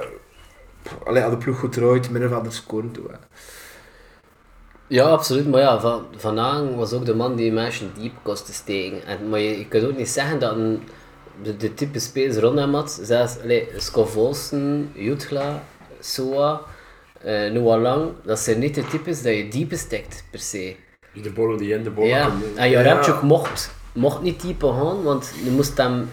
allee, 1.04 1.22
had 1.22 1.30
de 1.30 1.36
ploeg 1.36 1.58
goed 1.58 1.76
eruit, 1.76 2.10
middenvelder 2.10 2.52
scoren 2.52 2.90
toe. 2.92 3.04
Hè. 3.10 3.16
Ja, 4.92 5.04
absoluut. 5.04 5.48
Maar 5.48 5.60
ja, 5.60 5.80
Van, 5.80 6.04
van 6.16 6.38
Aken 6.38 6.76
was 6.76 6.92
ook 6.92 7.04
de 7.04 7.14
man 7.14 7.36
die 7.36 7.52
mensen 7.52 7.90
diep 7.98 8.12
kost 8.22 8.46
te 8.46 8.52
steken. 8.52 9.06
En, 9.06 9.28
maar 9.28 9.38
je, 9.40 9.58
je 9.58 9.68
kunt 9.68 9.84
ook 9.84 9.96
niet 9.96 10.08
zeggen 10.08 10.38
dat 10.38 10.56
een, 10.56 10.82
de, 11.42 11.56
de 11.56 11.74
type 11.74 11.98
spelers 11.98 12.36
rond 12.36 12.58
hem 12.58 12.74
had, 12.74 13.00
zelfs 13.02 13.40
allee, 13.42 13.68
Scott 13.76 14.10
Volsen, 14.10 14.90
Jutgla, 14.94 15.62
Soa, 16.00 16.60
Noah 17.52 17.80
Lang, 17.80 18.10
dat 18.24 18.38
zijn 18.38 18.58
niet 18.58 18.74
de 18.74 18.86
types 18.86 19.22
dat 19.22 19.34
je 19.34 19.48
diep 19.48 19.72
stekt 19.74 20.24
per 20.30 20.40
se. 20.40 20.76
De 21.22 21.30
bollen 21.30 21.58
die 21.58 21.74
in 21.74 21.82
de 21.82 21.90
bollen 21.90 22.08
Ja, 22.10 22.30
en 22.56 22.70
Ja. 22.70 22.82
Jaremchuk 22.82 23.22
mocht, 23.22 23.74
mocht 23.92 24.22
niet 24.22 24.40
diepe 24.40 24.66
gaan, 24.66 25.02
want 25.02 25.32
je 25.44 25.50
moest 25.50 25.76
hem, 25.76 26.10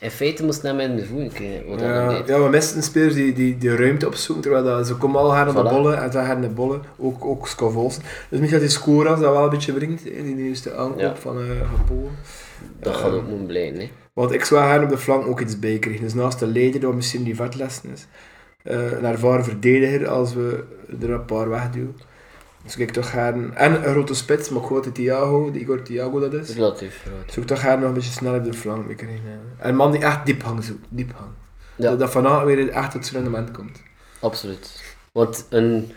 in 0.00 0.10
feite 0.10 0.44
moest 0.44 0.64
in 0.64 0.96
de 0.96 1.06
voeten 1.06 1.32
krijgen. 1.32 1.66
Wat 1.68 1.78
dat 1.78 2.28
Ja, 2.28 2.42
we 2.42 2.48
misten 2.48 2.82
spelers 2.82 3.14
die, 3.14 3.32
die 3.32 3.58
de 3.58 3.76
ruimte 3.76 4.06
opzoeken, 4.06 4.42
terwijl 4.42 4.64
dat, 4.64 4.86
ze 4.86 4.94
komen 4.94 5.20
al 5.20 5.30
gaan 5.30 5.48
op 5.48 5.54
de 5.54 5.62
bollen 5.62 6.02
en 6.02 6.12
ze 6.12 6.18
gaan 6.18 6.40
de 6.40 6.48
bollen, 6.48 6.82
ook, 6.96 7.24
ook. 7.24 7.48
Dus 7.58 7.98
misschien 8.28 8.50
dat 8.50 8.60
die 8.60 8.68
score 8.68 9.08
dat 9.08 9.18
wel 9.18 9.44
een 9.44 9.50
beetje 9.50 9.72
brengt, 9.72 10.04
hè, 10.04 10.22
die 10.22 10.36
eerste 10.36 10.74
aankoop 10.74 11.00
Ja. 11.00 11.16
van, 11.16 11.38
uh, 11.38 11.44
van 11.46 11.84
Polen. 11.86 12.12
Dat 12.80 12.96
gaat 12.96 13.12
ook 13.12 13.28
moeten 13.28 13.46
blijven. 13.46 13.80
Hè. 13.80 13.90
Want 14.12 14.32
ik 14.32 14.44
zou 14.44 14.60
haar 14.60 14.82
op 14.82 14.88
de 14.88 14.98
flank 14.98 15.26
ook 15.26 15.40
iets 15.40 15.58
bij 15.58 15.78
krijgen. 15.78 16.02
Dus 16.02 16.14
naast 16.14 16.38
de 16.38 16.46
leider, 16.46 16.80
dat 16.80 16.94
misschien 16.94 17.22
die 17.22 17.36
vetlessen 17.36 17.90
is, 17.92 18.06
eh, 18.62 18.92
een 18.92 19.04
ervaren 19.04 19.44
verdediger 19.44 20.08
als 20.08 20.34
we 20.34 20.64
er 21.02 21.10
een 21.10 21.24
paar 21.24 21.48
wegduwen. 21.48 21.96
Dus 22.62 22.76
ik 22.76 22.90
toch 22.90 23.10
gaan 23.10 23.54
en 23.54 23.74
een 23.74 23.92
grote 23.92 24.14
spits, 24.14 24.48
maar 24.48 24.62
ik 24.62 24.68
hoor 24.68 24.92
Thiago, 24.92 25.50
die 25.50 25.60
Igor 25.60 25.82
Thiago 25.82 26.20
dat 26.20 26.32
is. 26.32 26.54
Relatief 26.54 27.02
groot. 27.06 27.36
Ik 27.36 27.46
toch 27.46 27.60
gaan 27.60 27.78
nog 27.78 27.88
een 27.88 27.94
beetje 27.94 28.10
snel 28.10 28.34
op 28.34 28.44
de 28.44 28.52
flank 28.52 28.86
mee 28.86 28.94
krijgen. 28.94 29.40
En 29.58 29.68
een 29.68 29.76
man 29.76 29.90
die 29.90 30.00
echt 30.00 30.26
diep 30.26 30.42
hang 30.42 30.64
zoekt, 30.64 30.86
diep 30.88 31.12
hang. 31.12 31.30
Ja. 31.76 31.90
Dat, 31.90 31.98
dat 31.98 32.10
vanavond 32.10 32.46
weer 32.46 32.68
echt 32.68 32.90
tot 32.90 33.06
zijn 33.06 33.22
rendement 33.22 33.50
komt. 33.50 33.82
Absoluut. 34.20 34.94
Want 35.12 35.46
een 35.50 35.92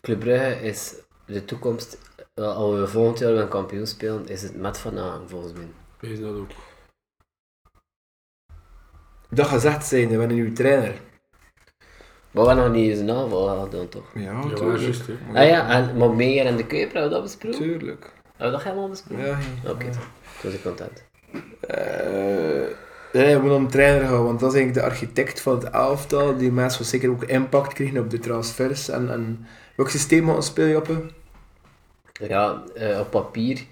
Club 0.00 0.20
Brugge 0.20 0.62
is 0.62 0.94
de 1.26 1.44
toekomst, 1.44 1.98
eh, 2.34 2.56
als 2.56 2.78
we 2.78 2.86
volgend 2.86 3.18
jaar 3.18 3.32
een 3.32 3.48
kampioen 3.48 3.86
spelen, 3.86 4.28
is 4.28 4.42
het 4.42 4.56
met 4.56 4.78
Van 4.78 4.98
Aken 4.98 5.28
volgens 5.28 5.52
mij. 5.52 5.68
Is 6.10 6.20
dat 6.20 6.34
ook. 6.34 6.50
Dat 9.30 9.46
gezegd 9.46 9.86
zijn, 9.86 10.04
we 10.04 10.10
hebben 10.10 10.28
een 10.28 10.34
nieuwe 10.34 10.52
trainer. 10.52 11.00
Maar 12.36 12.44
we 12.44 12.50
hebben 12.50 12.70
nog 12.72 12.80
niet 12.80 12.90
eens 12.90 13.00
een 13.00 13.10
aanval 13.10 13.42
gehad 13.46 13.70
dan 13.72 13.88
toch? 13.88 14.04
Ja, 14.14 14.20
Ja, 14.22 14.54
tuurlijk. 14.54 14.80
juist. 14.80 15.02
Ah 15.34 15.46
ja, 15.48 15.68
en, 15.70 15.96
maar 15.96 16.10
Meijer 16.10 16.46
en 16.46 16.56
de 16.56 16.66
Kuiper 16.66 16.92
hebben 17.00 17.08
we 17.08 17.14
dat 17.14 17.22
besproken? 17.22 17.58
Tuurlijk. 17.58 18.12
Hebben 18.36 18.46
we 18.46 18.50
dat 18.50 18.62
helemaal 18.62 18.88
besproken? 18.88 19.24
Ja, 19.24 19.38
ja. 19.64 19.70
Oké, 19.70 19.84
toen 19.84 20.00
was 20.42 20.52
ik 20.52 20.62
content. 20.62 21.02
Eh, 21.60 21.80
nee, 23.12 23.34
we 23.34 23.40
moeten 23.40 23.56
om 23.58 23.68
trainer 23.68 24.08
gaan, 24.08 24.24
want 24.24 24.40
dat 24.40 24.52
is 24.54 24.56
eigenlijk 24.58 24.86
de 24.86 24.92
architect 24.92 25.40
van 25.40 25.54
het 25.54 25.70
elftal. 25.70 26.36
Die 26.36 26.52
mensen 26.52 26.84
zal 26.84 26.84
zeker 27.00 27.10
ook 27.10 27.24
impact 27.24 27.72
krijgen 27.72 27.98
op 28.00 28.10
de 28.10 28.18
transfers. 28.18 28.88
En, 28.88 29.10
en 29.10 29.46
welk 29.76 29.90
systeem 29.90 30.26
gaan 30.26 30.34
we 30.34 30.42
spelen, 30.42 30.70
Joppe? 30.70 31.02
Ja, 32.28 32.62
eh, 32.74 32.98
op 33.00 33.10
papier 33.10 33.64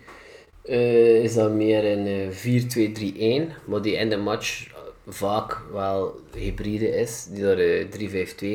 eh, 0.65 1.23
is 1.23 1.35
dat 1.35 1.53
meer 1.53 1.85
een 1.99 2.07
eh 2.07 3.49
4-2-3-1, 3.49 3.53
maar 3.65 3.83
die 3.83 3.95
in 3.97 4.09
de 4.09 4.17
match 4.17 4.67
vaak 5.07 5.61
wel 5.73 6.21
hybride 6.37 6.89
is, 6.89 7.25
die 7.31 7.43
door 7.43 7.57
eh 7.57 7.87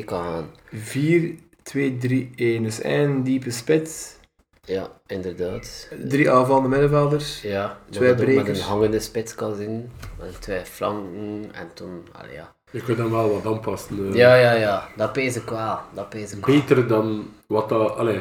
3-5-2 0.02 0.04
kan 0.04 0.24
gaan. 0.24 0.50
4, 0.72 1.34
2, 1.62 1.96
3, 1.98 2.30
1. 2.36 2.62
Dus 2.62 2.80
één 2.80 3.22
diepe 3.22 3.50
spits, 3.50 4.14
Ja, 4.62 5.00
inderdaad. 5.06 5.88
drie 6.08 6.30
aanvallende 6.30 6.68
middenvelders. 6.68 7.42
Ja, 7.42 7.78
Twee 7.90 8.08
met 8.08 8.16
brekers. 8.24 8.58
een 8.58 8.64
hangende 8.64 9.00
spits 9.00 9.34
kan 9.34 9.54
zien, 9.56 9.90
met 10.18 10.40
twee 10.42 10.64
flanken 10.64 11.48
en 11.52 11.70
toen, 11.74 12.02
allee, 12.12 12.32
ja. 12.32 12.54
Je 12.72 12.82
kunt 12.82 12.98
dan 12.98 13.10
wel 13.10 13.30
wat 13.32 13.46
aanpassen. 13.54 14.08
eh. 14.08 14.14
Ja, 14.14 14.34
ja, 14.34 14.52
ja, 14.52 14.88
dat 14.96 15.12
pees 15.12 15.36
ik 15.36 15.48
wel, 15.48 15.78
dat 15.94 16.08
pees 16.08 16.32
ik 16.32 16.46
wel. 16.46 16.54
Beter 16.56 16.86
dan 16.88 17.30
wat 17.46 17.68
dat... 17.68 17.96
Allee. 17.96 18.20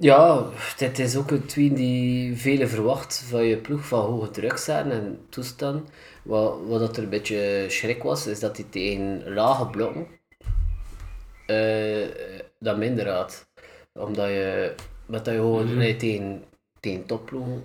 Ja, 0.00 0.46
dit 0.76 0.98
is 0.98 1.16
ook 1.16 1.30
een 1.30 1.46
tweet 1.46 1.76
die 1.76 2.36
velen 2.36 2.68
verwacht 2.68 3.24
van 3.28 3.44
je 3.44 3.56
ploeg 3.56 3.86
van 3.86 4.00
hoge 4.00 4.30
druk 4.30 4.56
zetten 4.58 4.92
en 4.92 5.20
toestand. 5.28 5.88
Wat, 6.22 6.56
wat 6.66 6.80
dat 6.80 6.96
er 6.96 7.02
een 7.02 7.08
beetje 7.08 7.64
schrik 7.68 8.02
was, 8.02 8.26
is 8.26 8.40
dat 8.40 8.56
hij 8.56 8.66
tegen 8.70 9.32
lage 9.34 9.66
blokken 9.66 10.06
eh, 11.46 12.06
dat 12.58 12.76
minder 12.76 13.08
had. 13.08 13.46
Omdat 13.92 14.28
je, 14.28 14.74
met 15.06 15.24
dat 15.24 15.34
je 15.34 15.40
gewoon 15.40 15.76
nee, 15.76 15.96
tegen, 15.96 16.44
tegen 16.80 17.06
topploegen 17.06 17.62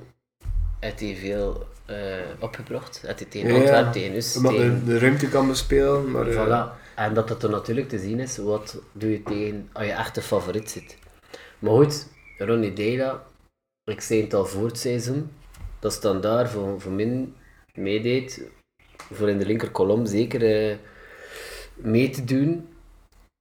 heeft 0.79 0.99
hij 0.99 1.15
veel 1.15 1.67
eh, 1.85 1.95
opgebracht. 2.39 3.01
Heeft 3.05 3.19
hij 3.19 3.27
tegen 3.29 3.49
Ja, 3.53 3.55
Antwerpen, 3.59 3.91
tegen 3.91 4.15
Us, 4.15 4.35
Omdat 4.37 4.51
tegen... 4.51 4.79
de, 4.85 4.91
de 4.91 4.99
ruimte 4.99 5.29
kan 5.29 5.47
bespelen, 5.47 6.11
maar... 6.11 6.27
eh, 6.27 6.45
Voilà. 6.45 6.85
En 6.95 7.13
dat 7.13 7.29
het 7.29 7.43
er 7.43 7.49
natuurlijk 7.49 7.89
te 7.89 7.99
zien 7.99 8.19
is, 8.19 8.37
wat 8.37 8.81
doe 8.91 9.11
je 9.11 9.23
tegen 9.23 9.69
als 9.73 9.85
je 9.85 9.91
echt 9.91 10.15
de 10.15 10.21
favoriet 10.21 10.69
zit. 10.71 10.97
Maar 11.59 11.71
goed, 11.73 12.07
Ronnie 12.37 12.73
Deila, 12.73 13.23
ik 13.83 14.01
zei 14.01 14.21
het 14.21 14.33
al 14.33 14.45
voor 14.45 14.65
het 14.65 14.79
seizoen, 14.79 15.31
dat 15.79 15.93
standaard 15.93 16.49
voor, 16.49 16.81
voor 16.81 16.91
min 16.91 17.35
meedeed, 17.77 18.41
voor 19.13 19.29
in 19.29 19.37
de 19.37 19.45
linker 19.45 19.71
kolom 19.71 20.05
zeker 20.05 20.69
eh, 20.69 20.77
mee 21.75 22.09
te 22.09 22.23
doen. 22.23 22.67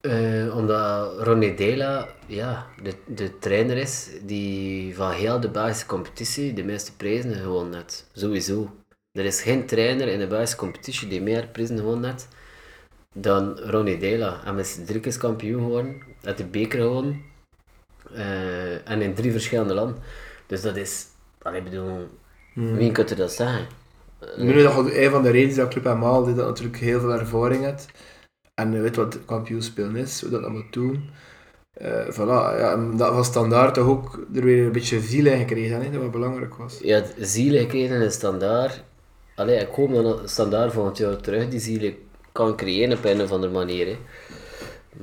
Eh, 0.01 0.57
omdat 0.57 1.21
Ronnie 1.23 1.55
Deila 1.55 2.09
ja, 2.27 2.67
de, 2.83 2.95
de 3.07 3.39
trainer 3.39 3.77
is 3.77 4.09
die 4.23 4.95
van 4.97 5.11
heel 5.11 5.41
de 5.41 5.51
Belgische 5.51 5.87
competitie 5.87 6.53
de 6.53 6.65
meeste 6.65 6.97
prijzen 6.97 7.35
gewonnen 7.35 7.75
heeft. 7.75 8.11
Sowieso. 8.13 8.71
Er 9.13 9.25
is 9.25 9.43
geen 9.43 9.67
trainer 9.67 10.09
in 10.09 10.19
de 10.19 10.27
Belgische 10.27 10.57
competitie 10.57 11.09
die 11.09 11.23
meer 11.23 11.47
prijzen 11.49 11.79
gewonnen 11.79 12.11
heeft 12.11 12.29
dan 13.13 13.59
Ronnie 13.59 13.99
Deila. 13.99 14.41
Hij 14.45 14.55
is 14.55 14.79
drie 14.87 15.01
keer 15.01 15.19
kampioen 15.19 15.63
geworden, 15.63 16.03
heeft 16.23 16.39
de 16.39 16.45
beker 16.47 16.81
gewonnen. 16.81 17.23
eh, 18.15 18.89
en 18.91 19.03
in 19.03 19.15
drie 19.15 19.33
verschillende 19.33 19.75
landen. 19.75 20.03
Dus 20.47 20.63
dat 20.63 20.77
is, 20.77 21.07
allee, 21.43 21.59
ik 21.59 21.65
bedoel, 21.65 22.09
wie 22.55 22.93
kunt 22.93 23.11
er 23.11 23.17
dat 23.17 23.33
zeggen? 23.33 23.67
Nu 24.37 24.63
dat 24.63 24.91
een 24.91 25.11
van 25.11 25.23
de 25.23 25.31
redenen 25.31 25.57
dat 25.57 25.69
Club 25.69 25.87
Amal 25.87 26.25
die 26.25 26.35
dat 26.35 26.47
natuurlijk 26.47 26.79
heel 26.79 27.01
veel 27.01 27.13
ervaring 27.13 27.65
heeft 27.65 27.89
en 28.57 28.73
je 28.73 28.81
weet 28.81 28.97
wat 28.97 29.25
kampioenspelen 29.25 29.97
is, 29.97 30.21
hoe 30.21 30.31
dat 30.31 30.43
dat 30.43 30.51
moet 30.51 30.73
doen. 30.73 31.11
Eh 31.73 32.09
voilà, 32.11 32.59
ja, 32.59 32.77
dat 32.97 33.15
was 33.15 33.27
standaard 33.27 33.75
toch 33.75 33.87
ook 33.87 34.27
er 34.35 34.45
weer 34.45 34.65
een 34.65 34.73
beetje 34.73 35.01
ziel 35.01 35.27
in 35.27 35.39
gekregen, 35.39 35.83
hè, 35.83 35.91
dat 35.91 36.03
wat 36.03 36.11
belangrijk 36.11 36.55
was. 36.55 36.79
Je 36.83 36.95
had 36.95 37.15
zielen 37.19 37.61
gekregen 37.61 38.03
in 38.03 38.11
standaard. 38.11 38.85
Allee, 39.35 39.59
ik 39.59 39.75
hoop 39.75 39.93
dat 39.93 40.31
standaard 40.31 40.73
volgend 40.73 40.99
jaar 40.99 41.17
terug 41.17 41.49
die 41.49 41.61
zielen 41.61 41.95
kan 42.33 42.57
creëren 42.57 42.99
op 42.99 43.05
een 43.05 43.23
of 43.23 43.31
andere 43.31 43.53
manier. 43.53 43.87
Hè. 43.87 43.97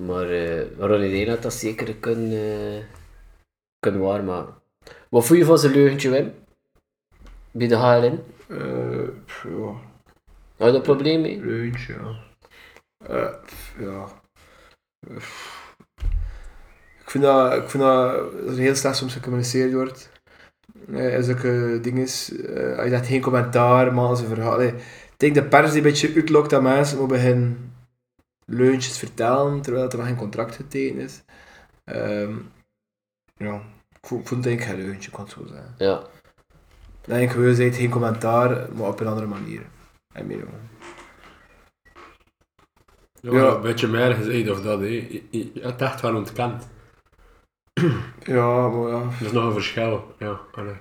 Maar 0.06 0.30
eh 0.30 0.62
Ronnie 0.78 1.30
had 1.30 1.42
dat 1.42 1.54
zeker 1.54 1.96
kunnen, 1.96 2.32
eh, 2.32 2.84
kunnen 3.80 4.02
waarmaken. 4.02 4.54
Wat 5.10 5.26
voel 5.26 5.38
je 5.38 5.46
van 5.46 5.60
zijn 5.60 5.74
leugentje, 5.74 6.10
Wim? 6.10 6.34
Bij 7.52 7.68
de 7.68 7.76
HLN? 7.76 8.20
Eh, 8.50 9.08
pff, 9.26 9.44
ja, 9.44 9.66
Had 10.58 10.68
je 10.68 10.72
daar 10.72 10.82
probleem 10.82 11.22
mee? 11.22 11.40
leuntje, 11.40 11.94
ja. 11.94 12.20
Eh, 13.08 13.42
pff, 13.46 13.76
ja. 13.80 14.08
Pff. 15.16 15.62
Ik 17.04 17.10
vind 17.10 17.24
dat, 17.24 17.54
ik 17.54 17.70
vind 17.70 17.84
dat 17.84 18.32
het 18.46 18.58
heel 18.58 18.76
slecht 18.76 18.96
soms 18.98 19.14
gecommuniceerd 19.14 19.74
wordt. 19.74 20.10
Eh, 20.92 21.16
en 21.16 21.24
zulke 21.24 21.80
dingen, 21.82 22.04
eh, 22.04 22.76
als 22.78 22.84
je 22.84 22.90
zegt 22.90 23.08
geen 23.08 23.22
commentaar, 23.22 23.94
maar 23.94 24.16
ze 24.16 24.26
verhaal. 24.26 24.52
Allee, 24.52 24.74
Ik 25.12 25.20
denk 25.20 25.34
de 25.34 25.44
pers 25.44 25.68
die 25.70 25.78
een 25.78 25.84
beetje 25.84 26.14
uitlokt 26.14 26.50
dat 26.50 26.62
mensen 26.62 26.98
moeten 26.98 27.18
beginnen 27.18 27.74
leuntjes 28.46 28.98
vertellen, 28.98 29.62
terwijl 29.62 29.90
er 29.90 29.98
nog 29.98 30.06
geen 30.06 30.16
contract 30.16 30.56
getekend 30.56 31.00
is. 31.00 31.22
Ehm, 31.84 32.36
ja, 33.38 33.56
ik 33.92 34.08
vond, 34.08 34.22
ik 34.22 34.28
vond 34.28 34.44
het 34.46 34.46
eigenlijk 34.54 34.64
geen 34.64 34.90
leuntje, 34.90 35.12
kan 35.12 35.24
het 35.24 35.34
zo 35.34 35.46
zeggen. 35.46 35.74
Ja. 35.78 36.04
Dan 37.06 37.18
denk 37.18 37.30
ik 37.30 37.36
gewoon, 37.36 37.56
zei 37.56 37.68
het 37.68 37.78
geen 37.78 37.90
commentaar, 37.90 38.68
maar 38.76 38.88
op 38.88 39.00
een 39.00 39.08
andere 39.08 39.28
manier. 39.28 39.62
En 40.14 40.28
meer 40.28 40.38
jongen. 40.38 40.70
Ja, 43.22 43.32
Ja. 43.32 43.54
een 43.56 43.62
beetje 43.62 43.88
meer 43.88 44.14
gezegd 44.14 44.50
of 44.50 44.62
dat, 44.62 44.80
hè. 44.80 44.86
Je, 44.86 45.24
je, 45.30 45.52
je 45.54 45.62
hebt 45.62 45.82
echt 45.82 46.02
wel 46.02 46.16
ontkend. 46.16 46.68
Ja, 48.24 48.68
maar 48.68 48.88
ja. 48.90 49.00
Dat 49.00 49.22
is 49.28 49.32
nog 49.32 49.44
een 49.46 49.52
verschil. 49.54 50.14
Ja, 50.18 50.40
allee. 50.52 50.76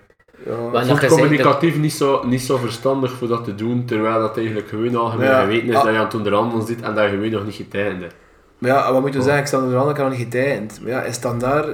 ja. 0.47 0.57
Maar 0.73 1.03
Ik 1.03 1.09
communicatief 1.09 1.77
niet 1.79 1.93
zo, 1.93 2.25
niet 2.27 2.41
zo 2.41 2.57
verstandig 2.57 3.12
voor 3.12 3.29
dat 3.29 3.45
te 3.45 3.55
doen, 3.55 3.85
terwijl 3.85 4.18
dat 4.20 4.37
eigenlijk 4.37 4.68
gewoon 4.68 4.97
algemeen 4.97 5.27
Ja. 5.29 5.41
geweten 5.41 5.68
is 5.68 5.75
Ah. 5.75 5.83
dat 5.85 5.93
je 5.93 5.99
aan 5.99 6.05
het 6.05 6.14
onderhandelen 6.14 6.66
zit 6.66 6.81
en 6.81 6.95
dat 6.95 7.05
je 7.05 7.11
gewoon 7.11 7.31
nog 7.31 7.45
niet 7.45 7.55
getekend 7.55 8.01
hebt. 8.01 8.14
Maar 8.59 8.70
ja, 8.70 8.93
wat 8.93 9.01
moet 9.01 9.12
je 9.12 9.18
Oh. 9.18 9.25
zeggen? 9.25 9.43
Ik 9.43 9.49
sta 9.49 9.57
andere 9.59 9.85
kant 9.93 9.99
nog 10.09 10.09
niet 10.18 10.27
getekend. 10.27 10.81
Maar 10.81 10.91
ja, 10.91 11.03
is 11.03 11.14
standaard, 11.14 11.66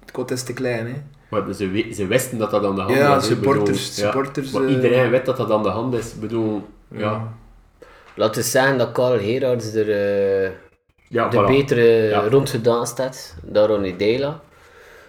het 0.00 0.10
kot 0.12 0.30
is 0.30 0.42
te 0.42 0.52
klein, 0.52 0.86
hè. 0.86 1.02
Maar 1.30 1.52
ze, 1.54 1.88
ze 1.94 2.06
wisten 2.06 2.38
dat 2.38 2.50
dat 2.50 2.64
aan 2.64 2.74
de 2.74 2.80
hand 2.80 2.94
Ja, 2.96 3.08
was. 3.14 3.28
bedoel, 3.28 3.42
supporters, 3.52 3.96
ja. 3.96 4.02
supporters. 4.04 4.50
Maar 4.50 4.62
eh, 4.64 4.70
iedereen 4.70 5.10
weet 5.10 5.26
dat 5.26 5.36
dat 5.36 5.50
aan 5.50 5.62
de 5.62 5.68
hand 5.68 5.94
is. 5.94 6.12
Ik 6.12 6.20
bedoel, 6.20 6.62
ja. 6.90 7.32
Laten 8.14 8.42
we 8.42 8.48
zeggen 8.48 8.78
dat 8.78 8.92
Karl 8.92 9.18
Gerards 9.18 9.74
er 9.74 9.90
eh, 9.90 10.50
Ja, 11.08 11.28
de 11.28 11.36
voilà. 11.42 11.46
betere 11.46 11.82
Ja. 12.08 12.28
rondgedaan 12.28 12.86
staat 12.86 13.34
dan 13.42 13.66
Ronnie 13.66 13.96
Deila. 13.96 14.40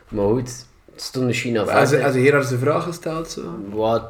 Maar 0.10 0.26
goed, 0.28 0.66
het 0.94 1.02
stond 1.02 1.26
misschien 1.26 1.58
af. 1.58 1.66
Maar 1.66 1.76
Als 1.76 1.90
ze, 1.90 2.10
ze 2.14 2.20
Gerards 2.22 2.50
de 2.50 2.58
vraag 2.58 2.84
gesteld, 2.84 3.30
zo. 3.30 3.42
Wat, 3.70 4.02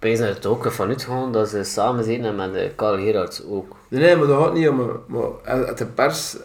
ik 0.00 0.18
ben 0.18 0.20
er 0.42 0.48
ook 0.48 0.72
vanuit 0.72 1.02
gegaan 1.02 1.32
dat 1.32 1.48
ze 1.48 1.64
samen 1.64 2.04
zijn 2.04 2.24
en 2.24 2.36
met 2.36 2.54
eh, 2.54 2.68
Karl 2.76 2.96
Gerards 2.96 3.42
ook. 3.46 3.76
Nee, 3.88 4.16
maar 4.16 4.26
dat 4.26 4.42
gaat 4.44 4.54
niet 4.54 4.68
om. 4.68 4.80
eh, 4.80 4.86
Maar 5.06 5.22
uit 5.44 5.78
de 5.78 5.86
pers. 5.86 6.36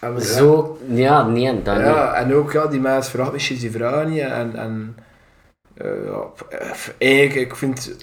En 0.00 0.14
we- 0.14 0.24
Zo, 0.24 0.78
ja, 0.88 1.26
nee, 1.26 1.62
dan 1.62 1.76
niet. 1.76 1.86
Ja, 1.86 2.14
en 2.14 2.34
ook 2.34 2.52
ja, 2.52 2.66
die 2.66 2.80
mensen 2.80 3.12
vragen 3.12 3.32
misschien 3.32 3.58
die 3.58 3.70
vragen 3.70 4.10
niet. 4.10 4.20
En, 4.20 4.54
en 4.56 4.96
eh, 5.74 5.86
ja, 6.04 6.24
eh, 6.48 6.70
eigenlijk, 6.98 7.34
ik 7.50 7.56
vind, 7.56 7.96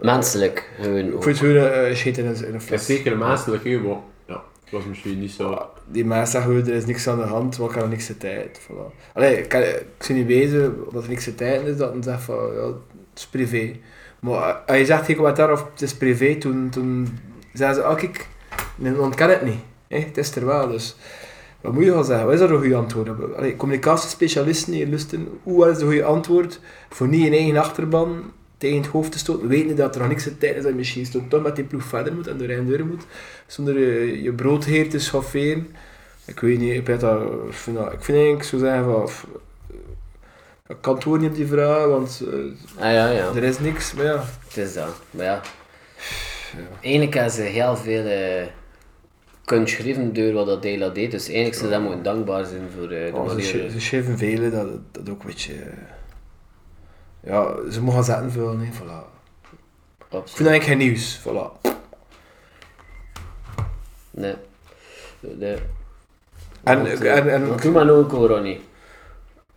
Menselijk, 0.00 0.70
gewoon 0.80 0.98
ik 0.98 1.14
ook. 1.14 1.22
vind 1.22 1.38
het 1.40 1.48
gewoon 1.48 1.72
een 1.72 1.96
shit 1.96 2.18
in 2.18 2.26
een, 2.26 2.60
fles. 2.60 2.86
zeker 2.86 3.16
menselijk, 3.18 3.64
hè, 3.64 3.78
maar 3.78 3.96
ja, 4.26 4.42
het 4.64 4.70
was 4.72 4.84
misschien 4.84 5.20
niet 5.20 5.30
zo... 5.30 5.70
Die 5.86 6.04
mensen 6.04 6.26
zeggen 6.32 6.50
gewoon, 6.50 6.66
er 6.68 6.74
is 6.74 6.86
niks 6.86 7.08
aan 7.08 7.18
de 7.18 7.24
hand, 7.24 7.58
maar 7.58 7.68
ik 7.68 7.74
heb 7.74 7.88
niks 7.88 8.06
de 8.06 8.16
tijd. 8.16 8.60
Voilà. 8.60 9.12
Allee, 9.14 9.38
ik, 9.38 9.48
kan, 9.48 9.60
ik 9.60 9.84
zie 9.98 10.14
niet 10.14 10.26
wezen 10.26 10.76
dat 10.92 11.02
er 11.02 11.08
niks 11.08 11.24
de 11.24 11.34
tijd 11.34 11.66
is, 11.66 11.76
dat 11.76 11.92
men 11.94 12.02
zegt 12.02 12.22
van, 12.22 12.34
ja, 12.54 12.60
het 12.66 12.74
is 13.14 13.26
privé. 13.26 13.76
Maar 14.20 14.48
eh, 14.48 14.54
als 14.66 14.76
je 14.78 14.84
zegt 14.84 15.04
geen 15.04 15.16
commentaar 15.16 15.52
of 15.52 15.64
het 15.72 15.82
is 15.82 15.94
privé, 15.94 16.34
toen, 16.36 16.68
toen 16.70 17.18
zeiden 17.52 17.82
ze, 17.82 17.88
oh 17.88 17.96
kijk, 17.96 18.26
men 18.76 19.00
ontken 19.00 19.28
het 19.30 19.42
niet. 19.42 19.60
Hè, 19.88 19.98
het 19.98 20.16
is 20.16 20.36
er 20.36 20.46
wel, 20.46 20.68
dus... 20.68 20.96
Wat 21.60 21.72
moet 21.72 21.84
je 21.84 21.92
gaan 21.92 22.04
zeggen? 22.04 22.24
Wat 22.24 22.34
is 22.34 22.40
dat 22.40 22.50
een 22.50 22.58
goede 22.58 22.76
antwoord? 22.76 23.36
Allee, 23.36 23.56
communicatiespecialisten 23.56 24.72
hier 24.72 24.86
lusten, 24.86 25.28
hoe 25.42 25.70
is 25.70 25.78
de 25.78 25.84
goede 25.84 26.04
antwoord 26.04 26.60
voor 26.88 27.08
niet 27.08 27.26
in 27.26 27.32
eigen 27.32 27.56
achterban 27.56 28.32
tegen 28.58 28.76
het 28.76 28.86
hoofd 28.86 29.12
te 29.12 29.18
stoten, 29.18 29.48
weten 29.48 29.76
dat 29.76 29.94
er 29.94 30.00
nog 30.00 30.08
niks 30.08 30.28
tijd 30.38 30.56
is 30.56 30.62
dat 30.62 30.70
je 30.70 30.78
misschien 30.78 31.06
stond 31.06 31.30
toch 31.30 31.42
met 31.42 31.56
die 31.56 31.64
ploeg 31.64 31.82
verder 31.82 32.14
moet 32.14 32.26
en 32.26 32.38
door 32.38 32.48
en 32.48 32.66
deur 32.66 32.86
moet, 32.86 33.06
zonder 33.46 33.76
eh, 33.76 34.22
je 34.22 34.32
broodheer 34.32 34.90
te 34.90 34.98
schofferen. 34.98 35.76
Ik 36.24 36.40
weet 36.40 36.58
niet, 36.58 36.74
ik, 36.74 36.86
weet 36.86 37.00
dat, 37.00 37.22
ik, 37.22 37.52
vind 37.52 37.76
dat, 37.76 37.92
ik 37.92 38.02
vind 38.04 38.16
eigenlijk 38.16 38.48
zo 38.48 38.58
zeggen 38.58 38.84
van, 38.84 39.10
ik 40.66 40.76
kan 40.80 40.94
het 40.94 41.04
niet 41.20 41.30
op 41.30 41.36
die 41.36 41.46
vraag, 41.46 41.86
want 41.86 42.22
eh, 42.32 42.84
Ah 42.84 42.92
ja, 42.92 43.10
ja, 43.10 43.34
er 43.34 43.44
is 43.44 43.58
niks, 43.58 43.92
maar 43.92 44.04
ja. 44.04 44.24
het 44.48 44.56
is 44.56 44.74
dat. 44.74 45.00
Maar 45.10 45.24
ja, 45.24 45.40
eigenlijk 46.80 47.14
hebben 47.14 47.32
ze 47.32 47.42
heel 47.42 47.76
veel 47.76 48.04
eh 48.04 48.46
kunnen 49.48 49.68
schrijven 49.68 50.12
door 50.12 50.32
wat 50.32 50.46
dat 50.46 50.62
deed. 50.62 51.10
Dus 51.10 51.28
eigenlijk 51.28 51.70
dat 51.72 51.80
moeten 51.82 52.02
dankbaar 52.02 52.44
zijn 52.44 52.70
voor 52.76 52.90
eh, 52.90 53.12
de 53.12 53.18
Oh, 53.18 53.28
ze, 53.28 53.34
manier. 53.34 53.70
ze 53.70 53.80
schrijven 53.80 54.18
velen 54.18 54.50
dat, 54.50 54.66
dat 54.92 55.10
ook 55.10 55.20
een 55.20 55.26
beetje... 55.26 55.54
eh, 55.54 55.72
ja, 57.20 57.70
ze 57.70 57.82
mogen 57.82 58.04
zetten 58.04 58.30
vullen, 58.32 58.58
hè, 58.60 58.66
voilà. 58.72 59.16
Ik 59.98 60.14
Absoluut. 60.14 60.30
vind 60.30 60.38
dat 60.38 60.48
eigenlijk 60.48 60.64
geen 60.64 60.78
nieuws, 60.78 61.20
voilà. 61.20 61.72
Nee. 64.10 64.34
nee. 65.20 65.56
En, 66.62 66.86
en, 66.86 67.28
en, 67.30 67.48
wat 67.48 67.62
Doe 67.62 67.72
maar 67.72 67.86
nog 67.86 67.96
een 67.98 68.06
keer, 68.06 68.18
Ronnie. 68.28 68.60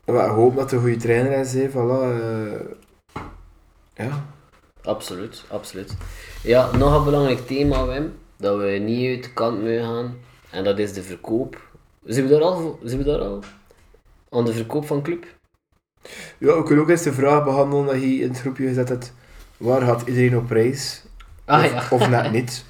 Ik 0.06 0.14
hoop 0.16 0.56
dat 0.56 0.72
een 0.72 0.80
goede 0.80 0.96
trainer 0.98 1.32
is, 1.40 1.54
hè, 1.54 1.70
voilà. 1.70 2.02
eh, 2.22 2.60
ja. 3.94 4.26
Absoluut, 4.84 5.44
absoluut. 5.50 5.96
Ja, 6.44 6.72
nog 6.78 6.96
een 6.98 7.04
belangrijk 7.04 7.48
thema, 7.48 7.86
Wim, 7.88 8.14
dat 8.42 8.58
we 8.58 8.70
niet 8.70 9.10
uit 9.10 9.24
de 9.24 9.34
kant 9.34 9.58
moeten 9.58 9.84
gaan, 9.84 10.18
en 10.50 10.64
dat 10.64 10.80
is 10.80 10.94
de 10.94 11.04
verkoop. 11.04 11.70
Zijn 12.06 12.26
we 12.26 12.32
daar 12.32 12.42
al, 12.42 12.80
zijn 12.84 12.98
we 12.98 13.04
daar 13.04 13.20
al 13.20 13.40
aan 14.30 14.46
de 14.46 14.54
verkoop 14.54 14.86
van 14.86 15.02
club? 15.02 15.26
ja, 16.38 16.58
we 16.58 16.64
kunnen 16.64 16.84
ook 16.84 16.90
eens 16.90 17.04
de 17.04 17.14
vraag 17.14 17.44
behandelen 17.44 17.86
dat 17.86 18.02
je 18.02 18.20
in 18.20 18.30
het 18.30 18.40
groepje 18.40 18.68
gezet 18.68 18.90
hebt, 18.90 19.14
waar 19.58 19.82
gaat 19.82 20.08
iedereen 20.08 20.38
op 20.38 20.50
reis? 20.50 21.04
Ah 21.46 21.64
of, 21.64 21.72
ja. 21.72 21.88
of 21.90 22.10
net 22.10 22.32
niet. 22.38 22.66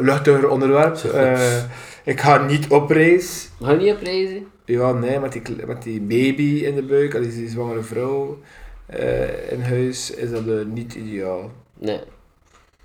Luchtiger 0.00 0.48
onderwerp. 0.48 0.96
eh, 1.04 1.62
ik 2.04 2.20
ga 2.20 2.44
niet 2.44 2.68
op 2.68 2.90
reis. 2.90 3.50
We 3.58 3.64
gaan 3.64 3.78
niet 3.78 3.92
op 3.92 4.02
reizen. 4.02 4.46
Ja, 4.64 4.92
nee, 4.92 5.20
met 5.20 5.32
die, 5.32 5.42
met 5.66 5.82
die 5.82 6.00
baby 6.00 6.64
in 6.64 6.74
de 6.74 6.82
buik, 6.82 7.14
als 7.14 7.34
die 7.34 7.48
zwangere 7.48 7.82
vrouw 7.82 8.38
eh, 8.86 9.52
in 9.52 9.60
huis, 9.60 10.10
is 10.10 10.30
dat 10.30 10.46
eh, 10.46 10.64
niet 10.64 10.94
ideaal. 10.94 11.50
Nee. 11.78 12.00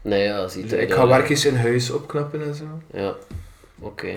Nee, 0.01 0.23
ja, 0.23 0.47
ziet 0.47 0.63
Dus 0.63 0.71
er 0.71 0.79
ik 0.79 0.93
ga 0.93 1.07
werkjes 1.07 1.45
in 1.45 1.55
huis 1.55 1.91
opknappen 1.91 2.43
en 2.43 2.55
zo. 2.55 2.63
Ja, 2.93 3.15
oké. 3.79 4.15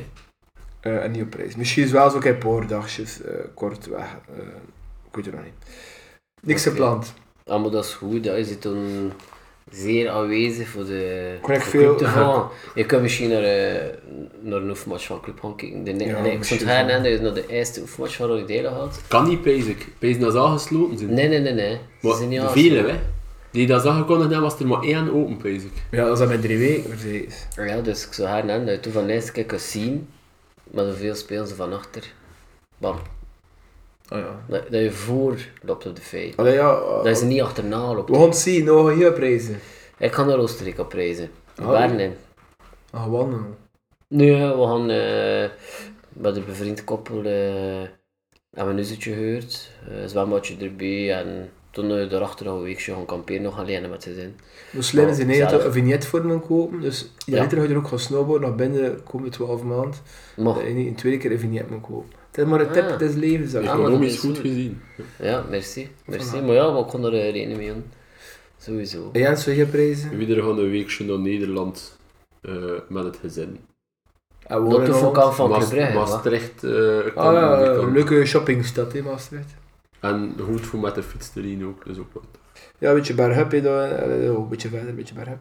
Eh, 0.80 1.04
en 1.04 1.10
niet 1.10 1.22
op 1.22 1.30
prijs. 1.30 1.56
Misschien 1.56 1.84
is 1.84 1.90
wel 1.90 2.10
zo'n 2.10 2.20
keer 2.20 2.34
poordagjes, 2.34 3.22
eh 3.22 3.34
kort 3.54 3.86
weg. 3.86 4.16
eh, 4.36 4.42
ik 5.08 5.14
weet 5.16 5.24
het 5.24 5.34
nog 5.34 5.44
niet. 5.44 5.52
Niks 6.42 6.60
Oké. 6.66 6.70
gepland. 6.70 7.14
Ja, 7.44 7.58
maar 7.58 7.70
dat 7.70 7.84
is 7.84 7.92
goed. 7.94 8.24
Dat 8.24 8.36
is 8.36 8.50
het 8.50 8.60
toen 8.60 9.12
zeer 9.70 10.08
aanwezig 10.10 10.68
voor 10.68 10.84
de 10.84 11.34
Kon 11.40 11.54
ik 11.54 11.60
veel- 11.62 11.80
club 11.96 11.98
te 11.98 12.08
volgen. 12.08 12.48
Je 12.74 12.86
kunt 12.86 13.02
misschien 13.02 13.28
naar, 13.28 13.42
eh, 13.42 13.82
naar 14.40 14.60
een 14.62 14.68
oefenmatch 14.68 15.06
van 15.06 15.20
club 15.20 15.40
gaan 15.40 15.56
kijken. 15.56 15.84
De, 15.84 16.04
Ja, 16.04 16.20
nee, 16.20 16.32
ik 16.32 16.44
stond 16.44 16.62
wel. 16.62 16.74
en 16.74 17.02
dat 17.02 17.12
je 17.12 17.20
naar 17.20 17.34
de 17.34 17.46
eerste 17.46 17.80
oefenmatch 17.80 18.16
van 18.16 18.26
Rode 18.26 18.44
Delen 18.44 18.70
gehad. 18.72 19.00
Kan 19.08 19.28
niet, 19.28 19.42
pees 19.42 19.64
ik. 19.66 19.86
Pees 19.98 20.18
dat 20.18 20.32
ze 20.32 20.38
al 20.38 20.52
gesloten 20.52 20.98
zijn. 20.98 21.14
Nee, 21.14 21.28
nee, 21.28 21.38
nee, 21.40 21.52
nee. 21.52 21.78
Ze 22.02 22.14
zijn 22.16 22.28
niet 22.28 22.40
de 22.40 22.46
afgesloten. 22.46 22.76
vele, 22.84 22.92
hè. 22.92 22.98
Die 23.50 23.66
dat 23.66 23.82
zag 23.82 23.92
aangekondigd 23.92 24.30
hebben, 24.30 24.50
was 24.50 24.60
er 24.60 24.66
maar 24.66 24.82
één 24.82 25.12
open, 25.14 25.54
ik. 25.54 25.72
Ja, 25.90 26.04
dat 26.04 26.18
dat 26.18 26.28
met 26.28 26.42
drie 26.42 26.58
weken 26.58 26.88
precies. 26.90 27.46
Ja, 27.56 27.80
dus 27.80 28.06
ik 28.06 28.12
zou 28.12 28.28
haar 28.28 28.48
en 28.48 28.66
dat 28.66 28.74
je 28.74 28.80
toen 28.80 28.92
van 28.92 29.06
keer 29.32 29.44
kunt 29.44 29.60
zien, 29.60 30.08
maar 30.70 30.84
hoeveel 30.84 31.14
spelen 31.14 31.46
ze 31.46 31.54
van 31.54 31.72
achter. 31.72 32.12
Bam. 32.78 32.96
Oh 34.12 34.18
ja. 34.18 34.40
Dat, 34.48 34.62
dat 34.70 34.80
je 34.80 34.90
voor 34.90 35.38
loopt 35.62 35.86
op 35.86 35.96
de 35.96 36.02
feit. 36.02 36.36
Allee, 36.36 36.52
ja. 36.54 36.74
eh, 36.74 36.96
Dat 36.96 37.06
is 37.06 37.22
niet 37.22 37.40
achterna 37.40 37.94
loopt. 37.94 38.08
We 38.10 38.14
gaan 38.16 38.24
het 38.24 38.36
zien, 38.36 38.64
nog 38.64 38.92
hier 38.94 39.12
prijzen. 39.12 39.58
Ik 39.98 40.12
ga 40.12 40.24
naar 40.24 40.38
Oostenrijk 40.38 40.78
op 40.78 40.92
reizen. 40.92 41.30
Oh. 41.60 41.68
Berlin. 41.68 42.14
Ah, 42.90 43.06
wandelen. 43.06 43.56
Nee, 44.08 44.32
we 44.34 44.62
gaan 44.66 44.90
eh 44.90 45.50
met 46.08 46.36
een 46.36 46.44
bevriend 46.44 46.84
koppel 46.84 47.24
eh 47.24 47.88
hebben 48.54 48.74
we 48.74 48.82
een 48.82 48.88
uurtje 48.90 49.12
gehuurd. 49.12 49.70
Eh, 49.88 50.02
Een 50.02 50.08
zwembadje 50.08 50.56
erbij 50.60 51.12
en 51.14 51.50
toen 51.70 51.90
uh, 51.90 52.10
daarachter 52.10 52.46
nog 52.46 52.56
een 52.56 52.62
weekje 52.62 52.92
gaan 52.92 53.04
kamperen, 53.06 53.42
nog 53.42 53.58
alleen 53.58 53.90
met 53.90 54.02
z'n 54.02 54.14
zin. 54.14 54.34
We 54.72 54.82
slim 54.82 55.08
is 55.08 55.16
in 55.18 55.22
Oh, 55.22 55.28
Nederland 55.28 55.50
zelf. 55.62 55.64
een 55.64 55.72
vignetvorm 55.72 56.40
kopen. 56.46 56.80
Dus 56.80 57.10
ja. 57.26 57.36
Ja. 57.36 57.42
liter 57.42 57.56
ga 57.58 57.62
je 57.64 57.68
er 57.70 57.76
ook 57.76 57.88
gaan 57.88 57.98
snowboarden. 57.98 58.48
Naar 58.48 58.56
binnen 58.56 59.02
komen 59.02 59.30
12 59.30 59.62
maanden. 59.62 59.94
Maar, 60.36 60.54
Dat 60.54 60.62
je 60.62 60.68
niet 60.70 60.86
een 60.86 60.94
tweede 60.94 61.18
keer 61.18 61.32
een 61.32 61.38
vignet 61.38 61.70
moet 61.70 61.80
kopen. 61.80 62.08
Het 62.30 62.38
is 62.38 62.44
maar 62.44 62.60
een 62.60 62.70
tip 62.72 62.84
Ah. 62.90 62.98
des 62.98 63.14
levens. 63.14 63.50
zeg. 63.50 63.62
Ja, 63.62 63.66
maar 63.68 63.76
dat 63.76 63.86
Economisch 63.86 64.12
is 64.14 64.20
goed 64.20 64.38
gezien. 64.38 64.80
ja, 65.18 65.44
merci. 65.50 65.88
merci. 66.04 66.40
Maar 66.40 66.54
ja, 66.54 66.70
maar 66.70 66.80
ik 66.80 66.86
kon 66.86 67.04
er 67.04 67.14
uh, 67.14 67.30
rekening 67.30 67.56
mee 67.58 67.68
doen. 67.68 67.84
Sowieso. 68.58 69.08
En 69.12 69.20
Jens, 69.20 69.44
wil 69.44 69.54
je 69.54 69.66
prijzen? 69.66 70.18
We 70.18 70.34
gaan 70.42 70.58
een 70.58 70.70
weekje 70.70 71.04
naar 71.04 71.18
Nederland 71.18 71.98
eh, 72.40 72.52
met 72.88 73.04
het 73.04 73.16
gezin. 73.20 73.58
En 74.46 74.56
we 74.62 74.62
Not 74.68 74.72
wonen 74.72 74.86
de 74.86 75.32
van 75.32 75.48
wat? 75.48 75.72
Maastricht 75.94 76.64
eh, 76.64 76.70
kan 77.14 77.26
Ah 77.26 77.32
ja, 77.32 77.56
die 77.58 77.68
een 77.68 77.76
kant. 77.80 77.92
leuke 77.92 78.24
shoppingstad 78.26 78.94
in 78.94 79.04
Maastricht. 79.04 79.54
En 80.00 80.34
goed 80.44 80.60
voor 80.60 80.78
met 80.78 80.94
de 80.94 81.02
fiets 81.02 81.30
erin 81.34 81.66
ook, 81.66 81.84
dus 81.84 81.98
ook 81.98 82.12
wat. 82.12 82.24
Ja, 82.78 82.88
een 82.88 82.94
beetje 82.94 83.14
berghup, 83.14 83.50
hè, 83.50 83.62
dan, 83.62 83.78
eh, 83.82 84.24
een 84.24 84.48
beetje 84.48 84.68
verder, 84.68 84.88
een 84.88 84.94
beetje 84.94 85.14
berghup. 85.14 85.38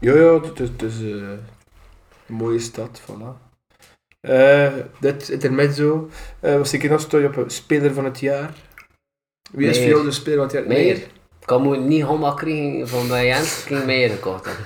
ja, 0.00 0.14
ja, 0.14 0.40
het 0.40 0.60
is, 0.60 0.68
het 0.68 0.82
is 0.82 1.00
eh, 1.00 1.30
een 2.26 2.34
mooie 2.34 2.58
stad, 2.58 3.00
voilà. 3.00 3.44
Eh 4.20 4.72
dit 5.00 5.28
intermezzo, 5.28 6.08
uh, 6.42 6.56
was 6.56 6.72
ik 6.72 6.90
nog 6.90 7.10
je 7.10 7.26
op 7.26 7.36
een 7.36 7.50
speler 7.50 7.92
van 7.92 8.04
het 8.04 8.20
jaar. 8.20 8.54
Wie 9.52 9.68
is 9.68 9.78
voor 9.78 9.86
jou 9.86 10.04
de 10.04 10.10
speler 10.10 10.36
van 10.36 10.46
het 10.46 10.54
jaar? 10.54 10.66
Meijer. 10.66 10.96
Ik 10.96 11.46
kan 11.52 11.68
me 11.68 11.76
niet 11.76 12.04
helemaal 12.04 12.34
krijgen 12.34 12.88
van 12.88 13.08
bij 13.08 13.26
Jens, 13.26 13.58
ik 13.58 13.66
ging 13.66 13.84
Meijer 13.84 14.10
gekocht 14.10 14.46
hebben. 14.46 14.64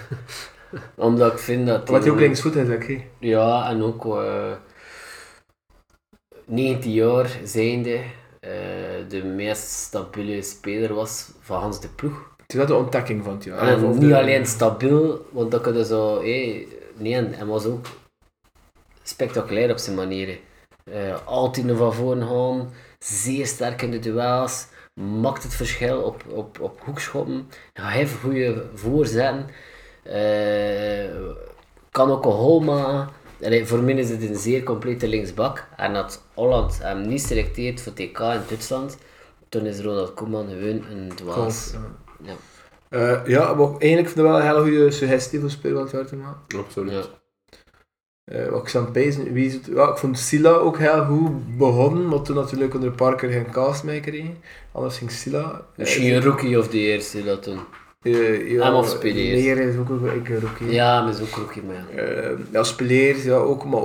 Omdat 0.95 1.33
ik 1.33 1.39
vind 1.39 1.67
dat... 1.67 1.89
Wat 1.89 2.03
hij 2.03 2.13
ook 2.13 2.19
linksvoet 2.19 2.57
is, 2.57 2.69
oké. 2.69 3.01
Ja, 3.19 3.71
en 3.71 3.83
ook 3.83 4.05
eh 4.05 4.53
19 6.45 6.93
jaar 6.93 7.39
zijnde 7.45 8.01
eh, 8.41 8.51
de 9.09 9.25
meest 9.25 9.69
stabiele 9.69 10.43
speler 10.43 10.95
was 10.95 11.29
van 11.41 11.61
Hans 11.61 11.81
de 11.81 11.89
Ploeg. 11.89 12.29
Is 12.47 12.55
wel 12.57 12.67
de 12.67 12.75
ontdekking 12.75 13.25
van 13.25 13.35
het 13.35 13.45
jaar. 13.45 13.59
En 13.69 13.85
Of 13.85 13.99
niet 13.99 14.09
de- 14.09 14.19
alleen 14.19 14.47
stabiel, 14.47 15.27
want 15.31 15.51
dat 15.51 15.61
kun 15.61 15.77
je 15.77 15.85
zo... 15.85 16.17
Hey, 16.19 16.67
nee, 16.97 17.15
hij 17.15 17.47
was 17.47 17.65
ook 17.65 17.87
spectaculair 19.03 19.71
op 19.71 19.79
zijn 19.79 19.97
manieren. 19.97 20.39
Eh, 20.85 21.27
altijd 21.27 21.67
naar 21.67 21.77
van 21.77 21.95
voren 21.95 22.27
gaan, 22.29 22.73
zeer 22.99 23.47
sterk 23.47 23.83
in 23.83 23.91
de 23.91 23.99
duels, 23.99 24.67
maakt 25.01 25.43
het 25.43 25.55
verschil 25.55 26.01
op, 26.03 26.25
op, 26.29 26.61
op 26.61 26.81
hoekschoppen, 26.85 27.49
hij 27.73 27.97
heeft 27.97 28.15
goede 28.21 28.65
voorzetten, 28.75 29.47
eh, 30.03 31.11
kan 31.91 32.11
ook 32.11 32.25
een 32.25 32.31
hol 32.31 32.61
maken. 32.61 33.15
Allee, 33.43 33.67
voor 33.67 33.79
mij 33.79 33.95
is 33.95 34.11
het 34.11 34.23
een 34.23 34.37
zeer 34.37 34.63
complete 34.63 35.09
linksbak. 35.09 35.67
En 35.77 35.95
dat 35.95 36.23
Holland 36.35 36.79
hem 36.83 37.09
niet 37.09 37.23
selecteert 37.23 37.81
voor 37.81 37.93
TK 37.93 38.19
in 38.19 38.41
Duitsland, 38.49 38.99
toen 39.49 39.67
is 39.67 39.81
Ronald 39.81 40.15
Koeman 40.15 40.49
gewoon 40.49 40.85
een 40.91 41.13
dwaas. 41.15 41.73
Ja. 41.73 41.79
Ja. 42.23 42.37
Eh, 42.89 43.27
ja, 43.27 43.55
maar 43.55 43.69
eigenlijk 43.69 44.09
vind 44.09 44.19
ik 44.19 44.25
wel 44.25 44.37
een 44.37 44.47
hele 44.47 44.61
goede 44.61 44.91
suggestie 44.91 45.41
voor 45.41 45.81
het 45.81 45.91
jaar 45.91 46.07
te 46.07 46.17
maken. 46.17 46.59
Absoluut. 46.59 46.93
Ja. 46.93 47.05
Eh, 48.25 48.49
wat 48.49 48.63
ik 48.63 48.69
zou 48.69 48.91
pezen, 48.91 49.33
wie 49.33 49.47
is 49.47 49.55
het? 49.55 49.67
Ja, 49.67 49.89
ik 49.89 49.97
vond 49.97 50.19
Silla 50.19 50.51
ook 50.51 50.79
heel 50.79 51.05
goed 51.05 51.57
begonnen, 51.57 52.09
maar 52.09 52.23
toen 52.23 52.37
natuurlijk 52.37 52.75
onder 52.75 52.91
Parker 52.91 53.31
geen 53.31 53.51
cast 53.51 53.85
mee 53.85 54.01
kreeg. 54.01 54.31
Anders 54.73 54.99
ging 54.99 55.11
Silla. 55.11 55.65
Misschien 55.77 56.15
een 56.15 56.23
rookie 56.23 56.59
of 56.59 56.69
de 56.69 56.79
eerste 56.79 57.25
dat 57.25 57.43
toen. 57.43 57.61
Uh, 58.07 58.51
ja, 58.51 58.75
of? 58.75 59.03
Leer 59.03 59.59
is 59.59 59.77
ook 59.77 59.89
ik 60.13 60.29
rookie. 60.29 60.71
Ja, 60.71 61.03
maar 61.03 61.13
is 61.13 61.21
ook 61.21 61.35
rookie, 61.35 61.63
maar 61.63 61.75
ja. 61.75 62.03
Eh, 62.03 62.39
ja, 63.25 63.35
ook, 63.35 63.65
maar 63.65 63.83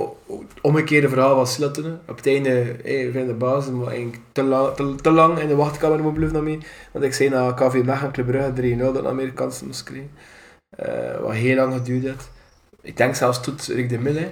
omgekeerde 0.60 1.08
verhaal 1.08 1.46
van 1.46 1.46
hè. 1.84 1.92
Op 2.06 2.16
het 2.16 2.26
einde, 2.26 2.76
hey, 2.82 3.10
vind 3.12 3.26
de 3.26 3.34
basis, 3.34 3.72
maar 3.72 3.86
eigenlijk 3.86 4.18
te, 4.32 4.42
la, 4.42 4.70
te, 4.70 4.94
te 4.94 5.10
lang 5.10 5.38
in 5.38 5.48
de 5.48 5.54
wachtkamer 5.54 6.02
moet 6.02 6.14
blijven 6.14 6.34
naar 6.34 6.42
mij. 6.42 6.58
Want 6.92 7.04
ik 7.04 7.14
zei 7.14 7.28
na 7.28 7.52
KV 7.52 7.82
Mechelen 7.84 8.12
Club 8.12 8.26
Brugge 8.26 8.76
3-0 8.76 8.78
dat 8.78 9.12
meer 9.14 9.32
kansen 9.32 9.66
moest 9.66 9.82
krijgen. 9.82 10.10
Eh, 10.68 11.20
wat 11.20 11.32
heel 11.32 11.56
lang 11.56 11.72
geduurd 11.72 12.04
heeft. 12.04 12.30
Ik 12.82 12.96
denk 12.96 13.14
zelfs 13.14 13.40
tot 13.40 13.66
Rick 13.66 13.88
de 13.88 13.98
Mille. 13.98 14.30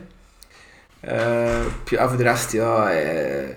Eh 1.01 1.65
ja, 1.85 2.09
voor 2.09 2.17
de 2.17 2.23
rest, 2.23 2.53
ja... 2.53 2.91
eh, 2.91 3.49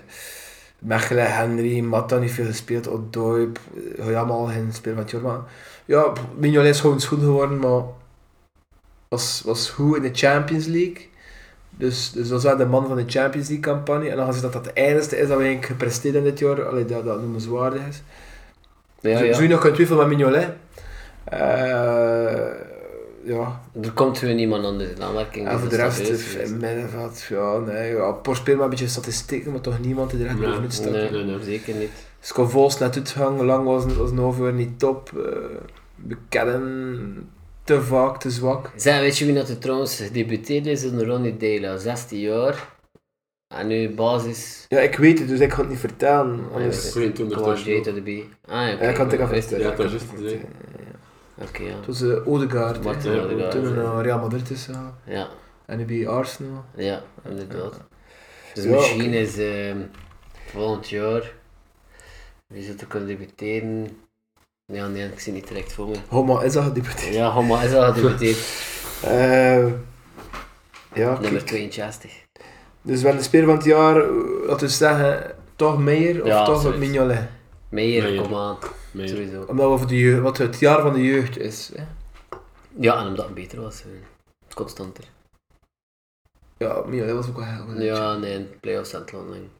Mechelen, 0.78 1.34
Henry, 1.34 1.80
Matta 1.80 2.18
niet 2.18 2.30
veel 2.30 2.44
gespeeld, 2.44 2.88
Odoi, 2.88 3.52
allemaal 4.00 4.44
geen 4.44 4.72
speler 4.72 5.08
van 5.08 5.22
maar 5.22 5.40
Ja, 5.88 6.12
Mignolet 6.36 6.74
is 6.74 6.80
gewoon 6.80 7.02
goed 7.02 7.18
geworden, 7.20 7.58
maar 7.58 7.82
was, 9.08 9.42
was 9.44 9.70
goed 9.70 9.96
in 9.96 10.02
de 10.02 10.10
Champions 10.12 10.66
League. 10.66 11.08
Dus, 11.70 12.10
dus 12.12 12.22
dat 12.28 12.30
was 12.30 12.42
wel 12.42 12.56
de 12.56 12.66
man 12.66 12.86
van 12.86 12.96
de 12.96 13.04
Champions 13.06 13.48
League 13.48 13.64
campagne. 13.74 14.08
En 14.10 14.16
dan 14.16 14.34
je 14.34 14.40
dat 14.40 14.52
dat 14.52 14.64
het 14.64 14.74
eindigste 14.74 15.16
is 15.16 15.28
dat 15.28 15.36
we 15.36 15.42
eigenlijk 15.44 15.66
gepresteerd 15.72 16.14
in 16.14 16.22
dit 16.24 16.38
jaar, 16.38 16.64
allee, 16.66 16.84
dat 16.84 17.04
dat 17.04 17.20
noemenswaardig 17.20 17.80
is. 17.88 18.02
Ja, 19.00 19.18
Zo- 19.18 19.24
ja. 19.24 19.30
Zou 19.32 19.42
je 19.44 19.48
nog 19.48 19.58
kunnen 19.60 19.76
twijfelen 19.76 20.08
met 20.08 20.16
Mignolet? 20.16 20.48
Eh, 21.24 22.46
ja, 23.24 23.60
Er 23.82 23.92
komt 23.94 24.18
gewoon 24.18 24.34
niemand 24.36 24.64
anders 24.64 24.90
in 24.90 25.02
aanmerking. 25.02 25.46
en 25.46 25.52
dus 25.52 25.60
voor 25.60 25.70
de 25.70 25.76
rest, 25.76 26.00
eh, 26.36 26.44
in 26.44 26.56
middenveld, 26.58 27.24
ja, 27.28 27.58
nee, 27.58 27.94
ja, 27.94 28.10
Por 28.12 28.36
speelt 28.36 28.56
maar 28.56 28.64
een 28.64 28.70
beetje 28.70 28.88
statistieken, 28.88 29.52
maar 29.52 29.60
toch 29.60 29.80
niemand 29.80 30.10
die 30.10 30.20
er 30.20 30.26
echt 30.26 30.38
bovenuit 30.40 30.72
staat. 30.72 30.90
Nee, 30.90 31.10
Nee, 31.10 31.24
nee. 31.24 31.44
zeker 31.44 31.74
niet. 31.74 31.90
Scovols 32.20 32.78
net 32.78 32.96
uitgehangen, 32.96 33.44
lang 33.44 33.64
was, 33.64 33.84
was 33.96 34.10
een 34.10 34.20
overweer 34.20 34.52
niet 34.52 34.78
top. 34.78 35.10
eh 35.18 35.60
bekennen, 36.00 37.30
te 37.64 37.82
vaak, 37.82 38.20
te 38.20 38.30
zwak. 38.30 38.70
Zeg, 38.76 39.00
weet 39.00 39.18
je 39.18 39.24
wie 39.24 39.34
dat 39.34 39.48
er 39.48 39.58
trouwens 39.58 39.96
gedebuteerd 39.96 40.66
is? 40.66 40.82
Een 40.82 41.04
Ronnie 41.04 41.36
Dela, 41.36 41.76
16 41.76 42.18
jaar. 42.18 42.76
En 43.54 43.66
nu 43.66 43.94
basis. 43.94 44.64
Ja, 44.68 44.78
ik 44.80 44.96
weet 44.96 45.18
het, 45.18 45.28
dus 45.28 45.40
ik 45.40 45.52
ga 45.52 45.60
het 45.60 45.70
niet 45.70 45.78
vertellen. 45.78 46.36
Ja, 46.36 46.54
Anders... 46.54 46.78
oké. 46.78 46.90
22 46.90 47.36
Gewoon 47.36 47.54
tussen. 47.54 47.72
Jade 47.72 47.92
erbij. 47.92 48.24
Ah, 48.46 48.72
oké. 48.72 48.84
Ja, 48.84 48.88
ik 48.88 48.94
kan 48.94 49.04
het 49.04 49.14
even 49.14 49.28
vertellen. 49.28 49.64
Ja, 49.64 49.70
dat 49.74 49.86
ik 49.86 49.92
is 49.92 50.02
het, 50.02 50.10
het. 50.10 50.40
Oké, 51.48 51.62
ja. 51.62 51.76
Het 51.76 51.86
was 51.86 52.02
uh, 52.02 52.26
Odegaard, 52.28 52.82
Martin 52.84 53.10
hè. 53.10 53.24
Odegaard, 53.24 53.50
toen 53.50 53.62
we 53.62 53.68
ja. 53.68 53.92
naar 53.92 54.02
Real 54.04 54.18
Madrid 54.18 54.50
is 54.50 54.64
gegaan. 54.64 54.98
Ja, 55.04 55.28
En 55.66 55.78
nu 55.78 55.84
bij 55.84 56.08
Arsenal. 56.08 56.64
ja, 56.76 57.02
inderdaad. 57.28 57.80
Dus 58.54 58.64
Ja, 58.64 58.70
misschien 58.70 59.12
is 59.12 59.38
ehm, 59.38 59.78
volgend 60.50 60.88
jaar. 60.88 61.32
Wie 62.48 62.64
zou 62.64 62.76
er 62.78 62.86
kunnen 62.86 63.08
debuteren? 63.08 63.98
Ja, 64.64 64.86
nee, 64.88 65.08
ik 65.08 65.20
zie 65.20 65.32
niet 65.32 65.48
direct 65.48 65.72
voor 65.72 65.88
me. 65.88 65.96
Homa 66.08 66.42
is 66.42 66.56
al 66.56 66.62
gedebuteerd. 66.62 67.14
Ja, 67.14 67.30
Homa 67.30 67.62
is 67.62 67.74
al 67.74 67.92
gedebuteerd. 67.92 68.38
Eh, 69.02 69.66
ja, 70.94 71.12
Nummer 71.20 71.30
kijk. 71.30 71.46
62. 71.46 72.12
Dus 72.82 73.02
wel 73.02 73.16
de 73.16 73.22
speler 73.22 73.46
van 73.46 73.54
het 73.54 73.64
jaar, 73.64 73.94
laten 74.46 74.66
we 74.66 74.72
zeggen, 74.72 75.34
toch 75.56 75.78
Meijer 75.78 76.22
of 76.22 76.28
Ja, 76.28 76.44
toch. 76.44 76.76
Mignolet? 76.76 77.28
Meijer, 77.68 78.22
kom 78.22 78.34
aan. 78.34 78.56
Sowieso. 78.92 79.42
Omdat 79.42 79.70
we 79.70 79.78
voor 79.78 79.86
de 79.86 79.98
jeugd, 79.98 80.22
wat 80.22 80.38
het 80.38 80.58
jaar 80.58 80.80
van 80.80 80.92
de 80.92 81.02
jeugd 81.04 81.38
is. 81.38 81.70
Hè? 81.74 81.84
Ja, 82.80 82.98
en 83.00 83.06
omdat 83.06 83.24
het 83.24 83.34
beter 83.34 83.60
was. 83.60 83.82
Constanter. 84.54 85.04
Ja, 86.56 86.82
Mignolet 86.86 87.14
was 87.14 87.28
ook 87.28 87.36
wel 87.36 87.46
heel 87.46 87.64
goed. 87.64 87.82
Ja, 87.82 88.16
nee, 88.16 88.34
in 88.34 88.48
playoffs 88.60 88.92
het 88.92 89.12
landen. 89.12 89.36
Eh, 89.36 89.57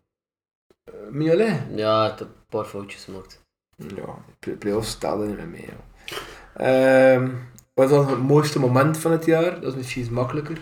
Mignolet? 1.11 1.57
Ja, 1.75 2.03
het 2.03 2.11
heeft 2.11 2.21
een 2.21 2.37
paar 2.49 2.65
foutjes 2.65 3.05
gemaakt. 3.05 3.41
Ja, 3.77 4.15
play- 4.39 4.55
playoffs 4.55 4.91
stelde 4.91 5.27
niet 5.27 5.37
meer 5.37 5.47
mee. 5.49 5.65
joh. 5.67 6.67
Ehm, 6.67 7.29
wat 7.75 7.91
was 7.91 8.11
het 8.11 8.19
mooiste 8.23 8.59
moment 8.61 8.99
van 8.99 9.11
het 9.13 9.25
jaar? 9.25 9.61
Dat 9.61 9.71
is 9.71 9.75
misschien 9.77 10.03
iets 10.03 10.11
makkelijker. 10.11 10.61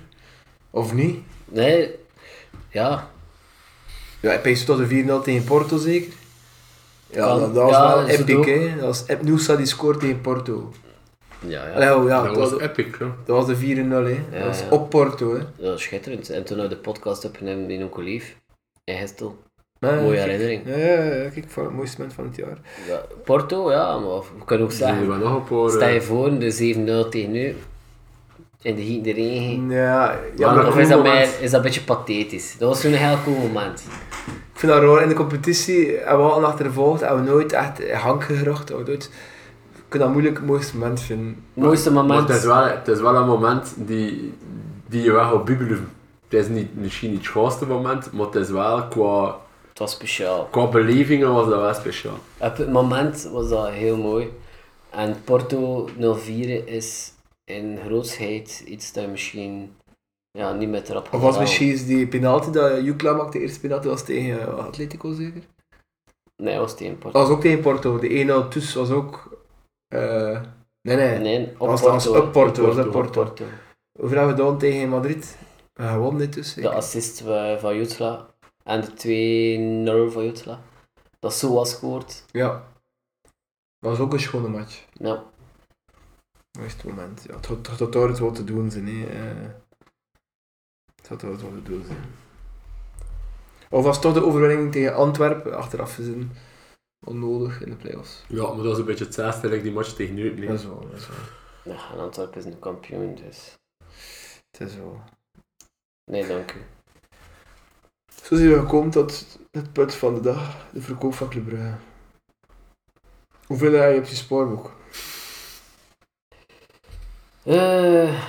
Of 0.70 0.92
niet? 0.92 1.18
Nee, 1.44 1.94
ja, 2.70 3.10
Ja, 4.20 4.32
ik 4.32 4.42
pense 4.42 4.64
tot 4.64 4.78
de 4.78 4.86
4-0 4.86 5.20
tegen 5.22 5.44
Porto 5.44 5.76
zeker. 5.76 6.12
Ja, 7.10 7.26
Kan. 7.26 7.40
dat, 7.40 7.54
dat 7.54 7.62
was 7.62 7.72
Ja, 7.72 7.94
wel 7.96 8.06
is 8.06 8.16
het 8.18 8.28
epic 8.28 8.36
ook. 8.36 8.46
hè. 8.46 8.74
Dat 8.76 8.84
was 8.84 9.06
Ep 9.06 9.22
Nusa 9.22 9.56
die 9.56 9.66
scoort 9.66 10.00
tegen 10.00 10.20
Porto. 10.20 10.72
Ja, 11.46 11.66
ja. 11.66 11.72
Allee, 11.74 11.96
oh, 11.96 12.08
ja, 12.08 12.16
dat 12.22 12.26
dat, 12.26 12.36
was 12.36 12.50
was, 12.50 12.60
epic, 12.60 12.98
hè. 12.98 13.06
dat 13.24 13.36
was 13.36 13.46
de 13.46 13.56
4-0, 13.56 14.04
hè. 14.04 14.08
Ja, 14.30 14.38
dat 14.38 14.46
was 14.46 14.60
ja. 14.60 14.68
op 14.70 14.90
Porto, 14.90 15.32
hè. 15.34 15.38
Dat 15.38 15.70
was 15.72 15.82
schitterend. 15.82 16.30
En 16.30 16.44
toen 16.44 16.58
had 16.58 16.70
de 16.70 16.76
podcast 16.76 17.24
opgenomen 17.24 17.70
in 17.70 17.82
Onkel 17.82 18.02
Lief. 18.02 18.36
In 18.84 18.98
Gestel. 18.98 19.42
Mooie 19.80 20.16
kijk. 20.16 20.30
herinnering. 20.30 20.62
Ja, 20.66 20.76
ja, 20.76 21.02
ja, 21.22 21.28
kijk, 21.28 21.44
van 21.48 21.64
het 21.64 21.72
mooiste 21.72 21.96
moment 21.98 22.16
van 22.16 22.24
het 22.24 22.36
jaar. 22.36 22.58
Ja, 22.88 23.00
Porto, 23.24 23.70
ja, 23.70 23.98
maar 23.98 24.18
we 24.38 24.44
kunnen 24.44 24.66
ook 24.66 24.72
Zijn 24.72 24.94
zeggen. 24.94 25.18
we 25.18 25.24
nog 25.24 25.34
een 25.34 25.44
paar... 25.44 25.70
Sta 25.70 25.86
je 25.86 25.98
eh, 26.00 26.04
voor 26.06 26.38
de 26.38 27.04
7-0 27.06 27.08
tegen 27.10 27.30
nu. 27.32 27.54
In 28.62 28.74
de 28.76 28.82
heat, 28.82 29.04
de 29.04 29.12
regen. 29.12 29.70
Ja, 29.70 30.18
ja 30.36 30.52
Maar 30.54 30.66
Of 30.66 30.78
is 30.78 30.88
dat, 30.88 31.06
is 31.40 31.40
dat 31.40 31.52
een 31.52 31.62
beetje 31.62 31.82
pathetisch? 31.82 32.56
Dat 32.58 32.68
was 32.68 32.80
toen 32.80 32.92
een 32.92 32.98
heel 32.98 33.18
cool 33.24 33.36
moment. 33.36 33.82
ik 34.52 34.58
vind 34.60 34.72
dat 34.72 34.82
raar. 34.82 35.02
In 35.02 35.08
de 35.08 35.14
competitie 35.14 35.96
hebben 35.96 36.26
we 36.26 36.32
altijd 36.32 36.52
achtervolgd, 36.52 37.00
hebben 37.00 37.24
we 37.24 37.30
nooit 37.30 37.52
echt 37.52 37.78
we 37.78 38.82
nooit- 38.86 39.10
Ik 39.74 39.82
kan 39.92 40.00
dat 40.00 40.10
moeilijk 40.12 40.36
het 40.36 40.46
mooiste 40.46 40.76
moment 40.76 41.00
vinden. 41.00 41.44
Mooiste 41.52 41.92
Maar 41.92 42.04
moment. 42.04 42.28
het 42.28 42.36
is, 42.36 42.44
wel, 42.44 42.64
het 42.64 42.88
is 42.88 43.00
wel 43.00 43.14
een 43.16 43.26
moment 43.26 43.74
die, 43.76 44.32
die 44.86 45.02
je 45.02 45.12
wel 45.12 45.24
gaat 45.30 45.44
bubbelen. 45.44 45.88
Het 46.28 46.40
is 46.40 46.48
niet, 46.48 46.76
misschien 46.76 47.10
niet 47.10 47.18
het 47.18 47.28
grootste 47.28 47.66
moment, 47.66 48.12
maar 48.12 48.26
het 48.26 48.34
is 48.34 48.50
wel 48.50 48.84
qua, 48.88 49.36
Het 49.76 49.84
was 49.84 49.94
speciaal. 49.94 50.44
qua 50.44 50.68
belevingen 50.68 51.32
was 51.32 51.48
dat 51.48 51.60
wel 51.60 51.74
speciaal. 51.74 52.18
Op 52.38 52.56
het 52.56 52.72
moment 52.72 53.28
was 53.32 53.48
dat 53.48 53.68
heel 53.68 53.96
mooi. 53.96 54.32
En 54.90 55.16
Porto 55.24 55.88
04 56.14 56.68
is 56.68 57.12
in 57.44 57.78
grootsheid 57.84 58.62
iets 58.66 58.92
dat 58.92 59.04
je 59.04 59.10
misschien 59.10 59.76
ja, 60.30 60.52
niet 60.52 60.68
met 60.68 60.88
erop 60.88 61.08
Of 61.12 61.20
was 61.20 61.38
misschien 61.38 61.68
eens 61.68 61.86
die 61.86 62.06
penalty 62.06 62.50
dat 62.50 62.84
Jukla 62.84 63.12
maakte, 63.12 63.38
de 63.38 63.44
eerste 63.44 63.60
penalty 63.60 63.88
was 63.88 64.04
tegen 64.04 64.40
eh, 64.40 64.66
Atletico 64.66 65.12
zeker? 65.12 65.42
Nee, 66.36 66.54
dat 66.54 66.62
was 66.62 66.76
tegen 66.76 66.98
Porto. 66.98 67.18
Dat 67.18 67.28
was 67.28 67.36
ook 67.36 67.42
tegen 67.42 67.60
Porto. 67.60 67.98
De 67.98 68.44
1-0 68.46 68.48
tussen 68.48 68.80
was 68.80 68.90
ook... 68.90 69.38
eh, 69.88 70.40
nee, 70.82 70.96
nee. 70.96 71.18
Nee, 71.18 71.54
op 71.58 71.68
was, 71.68 71.80
Porto. 71.80 71.94
was 71.94 72.06
op 72.06 72.32
Porto. 72.32 72.62
Op 72.62 72.74
was 72.74 72.86
op 72.86 72.92
Porto, 72.92 73.22
Porto. 73.22 73.44
Hoeveel 73.98 74.18
hebben 74.18 74.36
we 74.36 74.42
gedaan 74.42 74.58
tegen 74.58 74.88
Madrid? 74.88 75.36
We 75.72 75.82
hebben 75.82 76.02
gewonnen 76.02 76.20
dit 76.20 76.34
dus. 76.34 76.54
De 76.54 76.70
assist 76.70 77.20
van 77.58 77.76
Jutla 77.76 78.34
en 78.66 78.80
de 78.80 80.08
2-0 80.08 80.12
van 80.12 80.24
Jutla. 80.24 80.60
Dat 81.18 81.34
zo 81.34 81.54
was 81.54 81.70
scoort. 81.70 82.24
Ja. 82.30 82.72
Dat 83.78 83.90
was 83.90 83.98
ook 83.98 84.12
een 84.12 84.20
schone 84.20 84.48
match. 84.48 84.84
Ja. 84.92 85.24
Dat 86.50 86.64
is 86.64 86.72
het 86.72 86.84
moment. 86.84 87.24
Ja, 87.28 87.36
het 87.36 87.46
had- 87.46 87.66
het 87.66 87.78
had 87.80 87.92
daar 87.92 88.10
iets 88.10 88.20
wat 88.20 88.34
te 88.34 88.44
doen 88.44 88.70
zijn. 88.70 88.86
hè. 88.88 89.06
eh. 89.06 89.50
Het 90.96 91.08
had 91.08 91.20
daar 91.20 91.32
iets 91.32 91.42
wat 91.42 91.52
te 91.52 91.62
doen 91.62 91.84
zijn. 91.86 92.04
Of 93.70 93.84
was 93.84 94.00
toch 94.00 94.14
de 94.14 94.24
overwinning 94.24 94.72
tegen 94.72 94.94
Antwerpen 94.94 95.56
achteraf 95.56 95.94
gezien 95.94 96.30
onnodig 97.06 97.60
in 97.62 97.70
de 97.70 97.76
play-offs? 97.76 98.24
Ja, 98.28 98.52
maar 98.52 98.62
dat 98.64 98.72
is 98.72 98.78
een 98.78 98.84
beetje 98.84 99.04
hetzelfde 99.04 99.50
als 99.50 99.62
die 99.62 99.72
match 99.72 99.92
tegen 99.94 100.14
nu. 100.14 100.46
Dat 100.46 100.58
is 100.58 100.64
wel, 100.64 100.80
dat 100.80 100.92
is 101.00 101.08
wel. 101.08 101.74
ja 101.74 101.92
en 101.92 101.98
Antwerpen 101.98 102.38
is 102.38 102.44
een 102.44 102.58
kampioen, 102.58 103.14
dus 103.14 103.54
Het 104.50 104.60
is 104.60 104.76
wel. 104.76 105.00
nee, 106.10 106.26
dank 106.26 106.52
u. 106.52 106.60
Zo 108.26 108.36
zijn 108.36 108.48
we 108.48 108.58
gekomen 108.58 108.90
tot 108.90 109.38
het 109.50 109.72
punt 109.72 109.94
van 109.94 110.14
de 110.14 110.20
dag, 110.20 110.66
de 110.72 110.80
verkoop 110.80 111.14
van 111.14 111.28
Club 111.28 111.44
Brugge. 111.44 111.74
Hoeveel 113.46 113.72
heb 113.72 113.92
je 113.92 113.98
op 113.98 114.04
je 114.04 114.14
spoorboek? 114.14 114.72
Eh, 117.42 118.22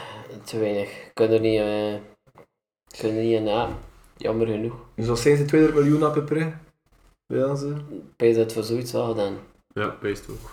te 0.43 0.59
weinig. 0.59 0.89
Ik 0.89 1.11
kan 1.13 1.29
er 1.29 1.39
niet, 1.39 1.59
eh, 1.59 1.93
ik 1.93 2.97
kan 2.99 3.09
er 3.09 3.23
niet 3.23 3.37
aan 3.37 3.43
na. 3.43 3.69
Jammer 4.17 4.47
genoeg. 4.47 4.75
Dus 4.95 5.09
als 5.09 5.21
zijn 5.21 5.37
ze 5.37 5.45
200 5.45 5.83
miljoen 5.83 6.05
op 6.05 6.25
Brugge? 6.25 6.53
Willen 7.25 7.57
ze? 7.57 7.75
Dat 8.33 8.53
voor 8.53 8.63
zoiets 8.63 8.95
al 8.95 9.07
gedaan. 9.09 9.37
Ja, 9.73 9.97
het 10.01 10.25
ook. 10.29 10.51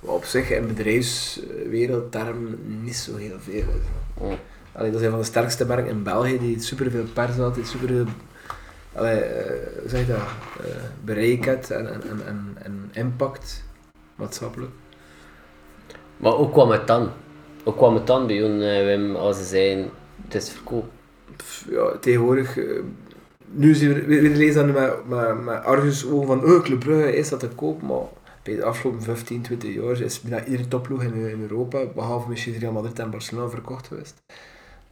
Wat 0.00 0.14
op 0.14 0.24
zich 0.24 0.50
in 0.50 0.66
bedrijfswereldterm 0.66 2.58
niet 2.82 2.96
zo 2.96 3.16
heel 3.16 3.38
veel. 3.40 3.54
is. 3.54 3.64
Ja. 4.20 4.38
Allee, 4.72 4.90
dat 4.90 5.00
zijn 5.00 5.10
van 5.10 5.20
de 5.20 5.26
sterkste 5.26 5.66
merken 5.66 5.90
in 5.90 6.02
België 6.02 6.38
die 6.38 6.60
superveel 6.60 7.04
pers 7.04 7.36
had, 7.36 7.54
die 7.54 7.64
superveel 7.64 8.06
allee, 8.98 9.20
eh, 9.20 9.88
zeg 9.88 10.00
je 10.00 10.12
dat, 10.12 10.16
eh, 10.16 10.76
bereik 11.04 11.46
had 11.46 11.70
en, 11.70 11.86
en, 11.92 12.02
en, 12.26 12.56
en, 12.62 12.90
impact 12.92 13.64
maatschappelijk. 14.14 14.70
Maar 16.16 16.36
ook 16.36 16.52
kwam 16.52 16.70
het 16.70 16.86
dan. 16.86 17.10
Ook 17.64 17.76
kwam 17.76 17.94
het 17.94 18.06
dan 18.06 18.26
bij 18.26 18.36
hun, 18.36 18.62
eh, 18.62 18.84
Wim, 18.84 19.16
als 19.16 19.36
ze 19.36 19.44
zeiden, 19.44 19.90
het 20.24 20.34
is 20.34 20.50
verkoop. 20.50 20.86
Ja, 21.70 21.96
tegenwoordig, 22.00 22.58
nu 23.50 23.74
zien 23.74 23.92
we, 23.92 24.04
we, 24.04 24.20
we 24.20 24.28
lezen 24.28 24.66
dan 24.66 24.82
met, 24.82 25.08
met, 25.08 25.44
met 25.44 25.64
argus 25.64 26.06
ogen 26.06 26.26
van 26.26 26.44
oh, 26.44 26.62
Club 26.62 26.78
Brugge 26.78 27.16
is 27.16 27.28
dat 27.28 27.40
te 27.40 27.48
koop, 27.48 27.82
maar 27.82 28.06
bij 28.42 28.56
de 28.56 28.64
afgelopen 28.64 29.02
15, 29.02 29.42
20 29.42 29.74
jaar 29.74 30.00
is 30.00 30.20
bijna 30.20 30.44
iedere 30.44 30.68
topploeg 30.68 31.02
in, 31.02 31.14
in 31.14 31.42
Europa, 31.42 31.84
behalve 31.94 32.28
misschien 32.28 32.58
Real 32.58 32.72
Madrid 32.72 32.98
en 32.98 33.10
Barcelona, 33.10 33.48
verkocht 33.48 33.86
geweest. 33.86 34.14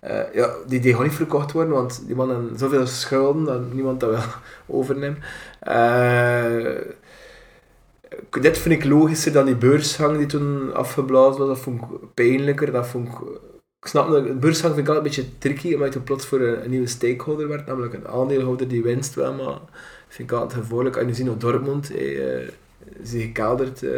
Eh, 0.06 0.34
ja, 0.34 0.54
die, 0.66 0.80
die 0.80 0.94
gaan 0.94 1.02
niet 1.02 1.12
verkocht 1.12 1.52
worden, 1.52 1.72
want 1.72 2.02
die 2.06 2.14
mannen 2.14 2.36
hebben 2.36 2.58
zoveel 2.58 2.86
schulden 2.86 3.44
dat 3.44 3.72
niemand 3.72 4.00
dat 4.00 4.10
wil 4.10 4.20
overnemen. 4.78 5.22
Eh, 5.60 6.74
dit 8.30 8.58
vind 8.58 8.74
ik 8.74 8.84
logischer 8.84 9.32
dan 9.32 9.44
die 9.44 9.56
beursgang 9.56 10.16
die 10.16 10.26
toen 10.26 10.74
afgeblazen 10.74 11.38
was. 11.38 11.48
Dat 11.48 11.58
vond 11.58 11.82
ik 11.82 12.14
pijnlijker. 12.14 12.72
Dat 12.72 12.86
vond 12.86 13.08
ik, 13.08 13.14
snap 13.80 14.10
dat, 14.10 14.26
een 14.26 14.38
beursgang 14.38 14.74
vind 14.74 14.88
ik 14.88 14.94
altijd 14.94 15.16
een 15.16 15.22
beetje 15.22 15.38
tricky, 15.38 15.74
omdat 15.74 15.92
je 15.92 16.00
plots 16.00 16.26
voor 16.26 16.40
een, 16.40 16.70
nieuwe 16.70 16.86
stakeholder 16.86 17.48
werd, 17.48 17.66
namelijk 17.66 17.94
een 17.94 18.08
aandeelhouder 18.08 18.68
die 18.68 18.82
winst 18.82 19.14
wil, 19.14 19.34
maar 19.34 19.58
vind 20.08 20.30
ik 20.30 20.36
altijd 20.36 20.60
gevaarlijk. 20.60 20.96
En 20.96 21.06
nu 21.06 21.14
zien 21.14 21.28
we 21.28 21.36
Dortmund, 21.36 21.90
eh, 21.90 22.48
ze 23.04 23.18
gekelderd 23.18 23.82
eh, 23.82 23.92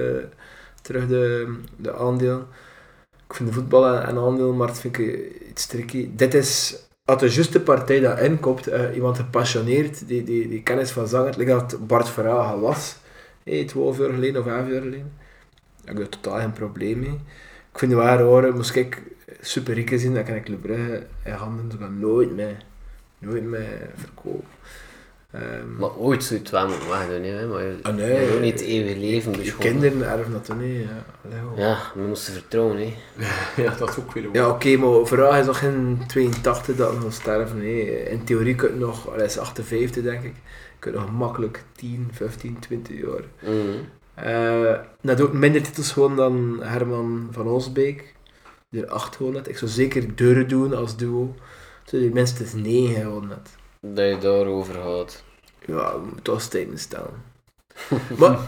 terug 0.82 1.06
de, 1.08 1.54
de 1.76 1.94
aandeel. 1.94 2.46
Ik 3.28 3.34
vind 3.34 3.48
de 3.48 3.54
voetbal 3.54 3.86
en, 3.86 4.06
en 4.06 4.18
aandeelmarkt 4.18 4.78
vind 4.78 4.98
ik 4.98 5.32
iets 5.48 5.66
tricky. 5.66 6.10
Dit 6.14 6.34
is, 6.34 6.76
als 7.04 7.20
de 7.20 7.30
juiste 7.30 7.60
partij 7.60 8.00
dat 8.00 8.18
inkomt, 8.18 8.66
eh, 8.66 8.94
iemand 8.94 9.16
gepassioneerd, 9.16 10.08
die, 10.08 10.24
die, 10.24 10.48
die 10.48 10.62
kennis 10.62 10.90
van 10.90 11.08
zang 11.08 11.24
heeft, 11.24 11.36
like 11.36 11.50
dat 11.50 11.86
Bart 11.86 12.08
Verhagen 12.08 12.60
was, 12.60 12.96
hey, 13.44 13.64
12 13.64 13.98
jaar 13.98 14.12
geleden 14.12 14.40
of 14.40 14.46
11 14.46 14.68
jaar 14.68 14.80
geleden. 14.80 15.12
Daar 15.84 15.94
heb 15.94 16.04
ik 16.04 16.10
totaal 16.10 16.38
geen 16.38 16.52
probleem 16.52 16.98
mee. 16.98 17.20
Ik 17.72 17.78
vind 17.78 17.92
het 17.92 18.00
wel 18.00 18.40
raar, 18.40 18.54
moest 18.54 18.74
ik 18.74 19.02
super 19.40 19.74
rieken 19.74 19.98
zien, 19.98 20.14
dan 20.14 20.24
kan 20.24 20.34
ik 20.34 20.44
Club 20.44 20.62
Brugge 20.62 21.06
in 21.24 21.32
handen, 21.32 21.70
zo 21.70 21.76
gaan 21.80 21.98
nooit 21.98 22.34
mee, 22.34 22.56
nooit 23.18 23.44
mee 23.44 23.68
verkopen. 23.94 24.57
Ehm, 25.32 25.76
Maar 25.78 25.96
ooit 25.96 26.22
zou 26.24 26.34
je 26.34 26.40
het 26.40 26.50
wel 26.50 26.68
moeten 26.68 26.88
wegdoen, 26.88 27.22
hè, 27.22 27.46
maar 27.46 27.62
je, 27.62 27.78
Ah, 27.82 27.94
nee. 27.94 28.40
niet 28.40 28.52
het 28.52 28.60
eeuwig 28.62 28.96
leven. 28.96 29.32
Dus 29.32 29.44
je 29.44 29.50
gewoon- 29.50 29.70
kinderen 29.70 30.10
erven 30.10 30.32
dat 30.32 30.44
toch 30.44 30.60
niet, 30.60 30.82
ja. 30.82 31.38
Hoor. 31.40 31.58
Ja, 31.58 31.78
we 31.94 32.00
moesten 32.02 32.32
vertrouwen, 32.32 32.76
hè. 32.76 32.94
ja, 33.62 33.74
dat 33.74 33.88
is 33.88 33.96
ook 33.98 34.12
weer 34.12 34.28
Ja, 34.32 34.48
oké, 34.48 34.76
maar 34.76 35.06
Verhagen 35.06 35.40
is 35.40 35.46
nog 35.46 35.58
geen 35.58 36.02
82 36.06 36.76
dat 36.76 37.00
nog 37.02 37.12
sterven. 37.12 37.58
Nee. 37.58 38.02
In 38.02 38.24
theorie 38.24 38.54
kun 38.54 38.72
je 38.72 38.78
nog, 38.78 39.14
hij 39.16 39.24
is 39.24 39.38
58 39.38 40.02
denk 40.02 40.22
ik, 40.22 40.34
kun 40.78 40.92
je 40.92 40.98
nog 40.98 41.12
makkelijk 41.12 41.64
10, 41.72 42.08
15, 42.12 42.58
20 42.58 42.96
jaar. 42.96 43.24
Mhm. 43.42 43.78
Eh 44.14 44.74
dat 45.02 45.20
ook 45.20 45.32
minder 45.32 45.62
titels 45.62 45.92
gewoon 45.92 46.16
dan 46.16 46.58
Herman 46.62 47.28
van 47.30 47.46
Osbeek, 47.46 48.14
die 48.70 48.82
er 48.82 48.88
8 48.90 49.16
gewonnen 49.16 49.40
had. 49.40 49.50
Ik 49.50 49.58
zou 49.58 49.70
zeker 49.70 50.14
deuren 50.16 50.48
doen 50.48 50.74
als 50.74 50.96
duo, 50.96 51.34
zodat 51.84 52.04
hij 52.06 52.14
minstens 52.14 52.52
9 52.52 53.02
gewonnen 53.02 53.30
had. 53.30 53.50
Dat 53.80 54.08
je 54.08 54.18
daarover 54.20 54.74
gaat. 54.74 55.24
Ja, 55.64 55.92
we 55.92 56.00
moeten 56.04 56.22
toch 56.22 56.40
statement 56.40 56.80
stellen. 56.80 57.22
maar 58.18 58.38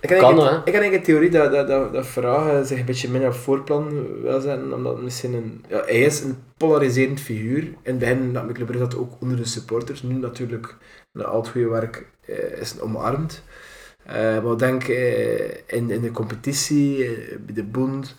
ik 0.00 0.08
heb 0.08 0.18
Kan, 0.18 0.46
hè? 0.46 0.58
ik 0.64 0.72
heb 0.72 0.92
een 0.92 1.02
theorie 1.02 1.30
dat, 1.30 1.52
dat, 1.52 1.68
dat, 1.68 1.92
dat 1.92 2.06
vragen 2.06 2.66
zich 2.66 2.78
een 2.78 2.84
beetje 2.84 3.10
minder 3.10 3.28
op 3.28 3.34
voorplan 3.34 4.06
wil 4.22 4.40
zetten, 4.40 4.72
omdat 4.72 5.02
misschien 5.02 5.34
een, 5.34 5.64
ja, 5.68 5.82
hij 5.84 6.00
is 6.00 6.20
een 6.20 6.42
polariserend 6.56 7.20
figuur. 7.20 7.62
In 7.62 7.76
het 7.82 7.98
begin 7.98 8.32
dat 8.32 8.52
Club 8.52 8.78
dat 8.78 8.96
ook 8.96 9.12
onder 9.20 9.36
de 9.36 9.44
supporters, 9.44 10.02
nu 10.02 10.14
natuurlijk 10.14 10.76
na 11.12 11.24
al 11.24 11.40
het 11.40 11.48
goede 11.48 11.68
werk 11.68 12.06
eh, 12.26 12.60
is 12.60 12.70
het 12.70 12.80
omarmd. 12.80 13.42
Eh, 14.06 14.42
maar 14.42 14.52
ik 14.52 14.58
denk 14.58 14.88
eh, 14.88 15.48
in, 15.66 15.90
in 15.90 16.00
de 16.00 16.10
competitie, 16.10 16.96
bij 17.38 17.54
de 17.54 17.64
Bund, 17.64 18.16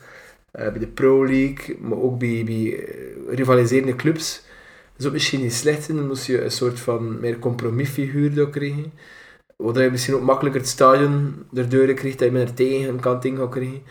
eh, 0.52 0.70
bij 0.70 0.80
de 0.80 0.88
Pro 0.88 1.26
League, 1.26 1.78
maar 1.80 1.98
ook 1.98 2.20
bij, 2.20 2.44
bij 2.46 2.90
rivaliserende 3.36 3.96
clubs, 3.96 4.44
is 4.98 5.06
ook 5.06 5.14
misschien 5.14 5.42
niet 5.42 5.54
slecht. 5.54 5.88
Dan 5.88 6.08
moest 6.08 6.26
je 6.26 6.44
een 6.44 6.52
soort 6.52 6.80
van 6.80 7.20
meer 7.20 7.40
compromisfiguur 7.40 8.50
krijgen. 8.50 8.94
Waardoor 9.56 9.84
je 9.84 9.92
misschien 9.92 10.14
ook 10.16 10.22
makkelijker 10.22 10.62
het 10.62 10.70
stadion 10.70 11.46
erdoor 11.54 11.94
krijgt, 11.94 12.20
dat 12.20 12.28
je 12.28 12.34
minder 12.34 12.54
tegen 12.54 12.90
een 12.90 13.00
kant 13.00 13.26
in 13.26 13.38
gaat 13.38 13.50
krijgen. 13.50 13.82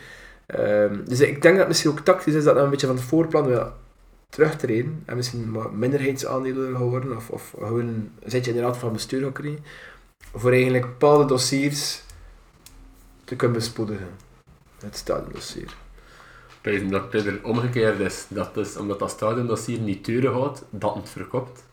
Ehm, 0.46 1.04
dus 1.04 1.20
ik 1.20 1.42
denk 1.42 1.42
dat 1.42 1.56
het 1.56 1.68
misschien 1.68 1.90
ook 1.90 2.00
tactisch 2.00 2.34
is 2.34 2.44
dat 2.44 2.54
we 2.54 2.60
een 2.60 2.70
beetje 2.70 2.86
van 2.86 2.96
het 2.96 3.04
voorplan 3.04 3.46
wil 3.46 3.72
terugtreden. 4.28 5.02
En 5.04 5.16
misschien 5.16 5.56
minderheidsaandelen 5.72 7.16
of, 7.16 7.30
of 7.30 7.54
gewoon 7.58 7.86
een 7.86 8.10
zetje 8.24 8.50
in 8.50 8.56
de 8.56 8.62
raad 8.62 8.76
van 8.76 8.92
bestuur 8.92 9.22
gaan 9.22 9.32
krijgen. 9.32 9.64
Voor 10.34 10.52
eigenlijk 10.52 10.84
bepaalde 10.84 11.24
dossiers 11.24 12.02
te 13.24 13.36
kunnen 13.36 13.56
bespoedigen. 13.56 14.08
Het 14.80 14.96
stadiondossier. 14.96 15.85
Dat 16.66 17.12
het 17.12 17.26
er 17.26 17.40
omgekeerd 17.42 18.00
is. 18.00 18.26
Dat 18.28 18.56
is 18.56 18.76
omdat 18.76 18.98
dat 18.98 19.10
stadion 19.10 19.46
dat 19.46 19.64
hier 19.64 19.78
niet 19.78 20.04
duren 20.04 20.32
gaat, 20.32 20.64
dat 20.70 20.94
het 20.94 21.08
verkoopt. 21.08 21.64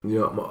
Ja, 0.00 0.28
maar... 0.30 0.50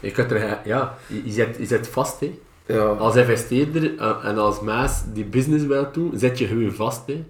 Je 0.00 0.10
kunt 0.10 0.30
er, 0.30 0.60
ja, 0.68 0.94
je, 1.06 1.24
je, 1.24 1.30
zit, 1.32 1.56
je 1.56 1.66
zit 1.66 1.88
vast, 1.88 2.20
hè. 2.20 2.38
Ja, 2.66 2.84
Als 2.84 3.16
investeerder 3.16 3.98
eh, 3.98 4.24
en 4.24 4.38
als 4.38 4.60
maas 4.60 5.02
die 5.12 5.24
business 5.24 5.64
wil 5.66 5.92
doen, 5.92 6.12
zit 6.14 6.38
je 6.38 6.46
gewoon 6.46 6.72
vast, 6.72 7.06
hè. 7.06 7.24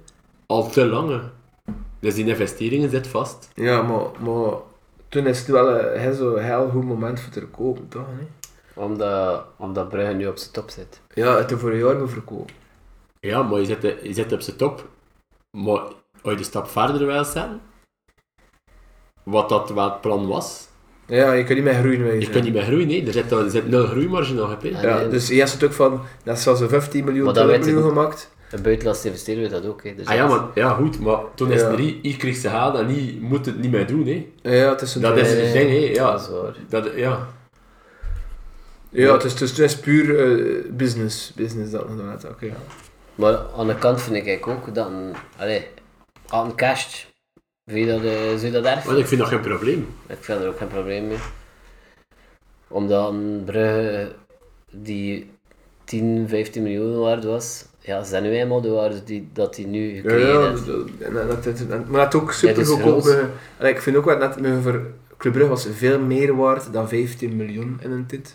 al 0.47 0.71
te 0.71 0.87
lang. 0.87 1.11
hè. 1.11 1.21
Dus 2.01 2.15
die 2.15 2.27
investeringen 2.27 2.91
zit 2.91 3.07
vast. 3.07 3.49
Ja, 3.55 3.83
maar, 3.83 4.07
maar 4.21 4.53
toen 5.09 5.27
is 5.27 5.39
het 5.39 5.47
wel 5.47 5.81
een 5.81 5.99
heel, 6.01 6.15
zo 6.15 6.37
heel 6.37 6.69
goed 6.69 6.85
moment 6.85 7.21
voor 7.21 7.33
te 7.33 7.47
kopen, 7.47 7.89
toch? 7.89 8.07
Nee? 8.17 8.27
Omdat, 8.75 9.45
omdat 9.57 9.89
Brugge 9.89 10.13
nu 10.13 10.27
op 10.27 10.37
zijn 10.37 10.53
top 10.53 10.71
zit. 10.71 11.01
Ja, 11.15 11.37
het 11.37 11.53
voor 11.53 11.71
een 11.71 11.79
jaar 11.79 11.97
moet 11.97 12.11
verkopen. 12.11 12.55
Ja, 13.21 13.43
maar 13.43 13.61
je 13.61 13.67
zit, 13.67 13.83
je 14.03 14.13
zit 14.13 14.33
op 14.33 14.41
zijn 14.41 14.57
top. 14.57 14.89
Maar 15.55 15.81
als 16.23 16.33
je 16.33 16.37
de 16.37 16.43
stap 16.43 16.69
verder 16.69 17.07
wil 17.07 17.25
zetten, 17.25 17.61
wat 19.23 19.49
dat 19.49 19.71
wel 19.71 19.85
het 19.91 20.01
plan 20.01 20.27
was, 20.29 20.69
Ja, 21.07 21.33
je 21.33 21.45
kunt 21.45 21.55
niet 21.59 21.65
meer 21.67 21.75
groeien. 21.81 22.21
je 22.21 22.31
kunt 22.31 22.45
niet 22.45 22.53
meer 22.53 22.63
groeien. 22.63 22.87
Nee. 22.87 23.07
Er, 23.07 23.13
zit, 23.13 23.31
er 23.31 23.51
zit 23.51 23.69
nul 23.69 23.87
groeimarge 23.87 24.35
nog 24.35 24.53
op. 24.53 24.63
hè. 24.63 24.69
Ja. 24.69 24.99
Nee. 24.99 25.09
dus 25.09 25.29
eerst 25.29 25.53
het 25.55 25.65
ook 25.65 25.73
van, 25.73 26.01
dat 26.25 26.37
is 26.39 26.45
een 26.47 26.69
15 26.69 27.05
miljoen, 27.05 27.25
Maar 27.25 27.35
dat 27.35 27.43
20 27.45 27.65
weet 27.67 27.75
je 27.75 27.81
miljoen 27.81 27.97
gemaakt. 28.03 28.33
Een 28.51 28.63
buitenlandse 28.63 29.07
investeerder 29.07 29.43
weet 29.43 29.63
dat 29.63 29.67
ook. 29.71 29.85
Hè. 29.85 29.95
Dus 29.95 30.07
Ah 30.07 30.15
ja, 30.15 30.27
maar, 30.27 30.41
ja, 30.55 30.71
goed, 30.75 31.01
maar 31.01 31.19
toen 31.35 31.51
is 31.53 31.61
Ja. 31.61 31.69
het 31.71 31.79
niet, 31.79 31.97
hier 32.03 32.17
kreeg 32.17 32.37
ze 32.37 32.49
geld 32.49 32.75
en 32.77 32.87
niet, 32.87 33.21
moet 33.21 33.47
het 33.47 33.59
niet 33.61 33.71
meer 33.71 33.87
doen. 33.87 34.07
Hè. 34.07 34.51
Ja, 34.57 34.69
het 34.71 34.81
is 34.81 34.95
een... 34.95 35.01
Dat 35.03 35.17
is 35.17 35.31
het 35.31 35.53
ding, 35.53 35.71
hè. 35.71 35.77
Ja, 35.77 36.11
Dat 36.13 36.21
is 36.21 36.29
waar. 36.29 36.55
dat, 36.69 36.91
ja. 36.97 37.29
Ja, 38.91 39.13
het 39.13 39.25
is, 39.25 39.33
het 39.33 39.41
is, 39.41 39.51
het 39.51 39.59
is 39.59 39.79
puur 39.81 40.19
eh, 40.19 40.71
business. 40.73 41.33
Business 41.35 41.71
dat 41.71 41.89
doen. 41.89 42.01
Oké, 42.31 42.45
ja. 42.47 42.55
Maar 43.15 43.39
aan 43.57 43.67
de 43.67 43.79
kant 43.79 44.03
vind 44.03 44.27
ik 44.27 44.47
ook 44.47 44.75
dat 44.75 44.87
een, 44.87 45.13
allee, 45.39 45.67
aan 46.29 46.45
een 46.47 46.55
cash, 46.57 47.05
vind 47.71 47.87
je 47.87 47.93
dat, 47.93 48.03
eh, 48.05 48.13
zou 48.29 48.45
je 48.45 48.51
dat 48.51 48.65
erg 48.65 48.85
ik 48.97 49.07
vind 49.07 49.21
dat 49.21 49.29
geen 49.31 49.41
probleem. 49.41 49.89
Ik 50.09 50.17
vind 50.21 50.41
er 50.41 50.49
ook 50.49 50.59
geen 50.59 50.69
probleem 50.69 51.07
mee. 51.07 51.19
Omdat 52.69 53.09
een 53.13 53.43
Brugge 53.45 54.13
die 54.73 55.31
10, 55.85 56.29
15 56.29 56.63
miljoen 56.63 56.99
waard 56.99 57.25
was, 57.25 57.65
ja, 57.79 58.03
zijn 58.05 58.23
nu 58.23 58.31
eenmaal 58.31 58.61
de 58.61 58.69
waarde 58.69 59.05
die, 59.05 59.29
dat 59.33 59.55
die 59.55 59.67
nu 59.67 59.95
Ja, 59.95 60.01
gekregen 60.01 60.29
ja, 60.41 60.49
heeft. 60.51 60.67
dat- 60.67 60.89
dat- 60.99 61.13
dat- 61.29 61.45
dat- 61.45 61.69
dat- 61.69 61.89
maar 61.89 62.05
dat 62.11 62.15
ook 62.23 62.33
super 62.33 62.49
Ja, 62.49 62.55
dat 62.55 62.65
is 62.79 62.83
goedkoop. 62.83 63.29
eh, 63.59 63.69
ik 63.69 63.81
vind 63.83 63.97
ook 63.97 64.05
wel 64.05 64.19
net 64.19 64.37
eh, 64.37 64.63
voor 64.63 64.87
Club 65.17 65.33
Brugge 65.33 65.51
was 65.51 65.67
veel 65.73 65.99
meer 66.01 66.37
waard 66.37 66.73
dan 66.73 66.89
15 66.89 67.37
miljoen 67.37 67.79
in 67.83 67.91
een 67.91 68.07
tit. 68.07 68.35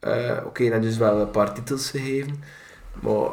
Eh, 0.00 0.38
Oké, 0.46 0.68
dat 0.70 0.80
is 0.80 0.86
dus 0.88 0.96
wel 0.98 1.20
een 1.20 1.30
paar 1.30 1.54
titels 1.54 1.90
gegeven. 1.90 2.42
Maar, 3.02 3.28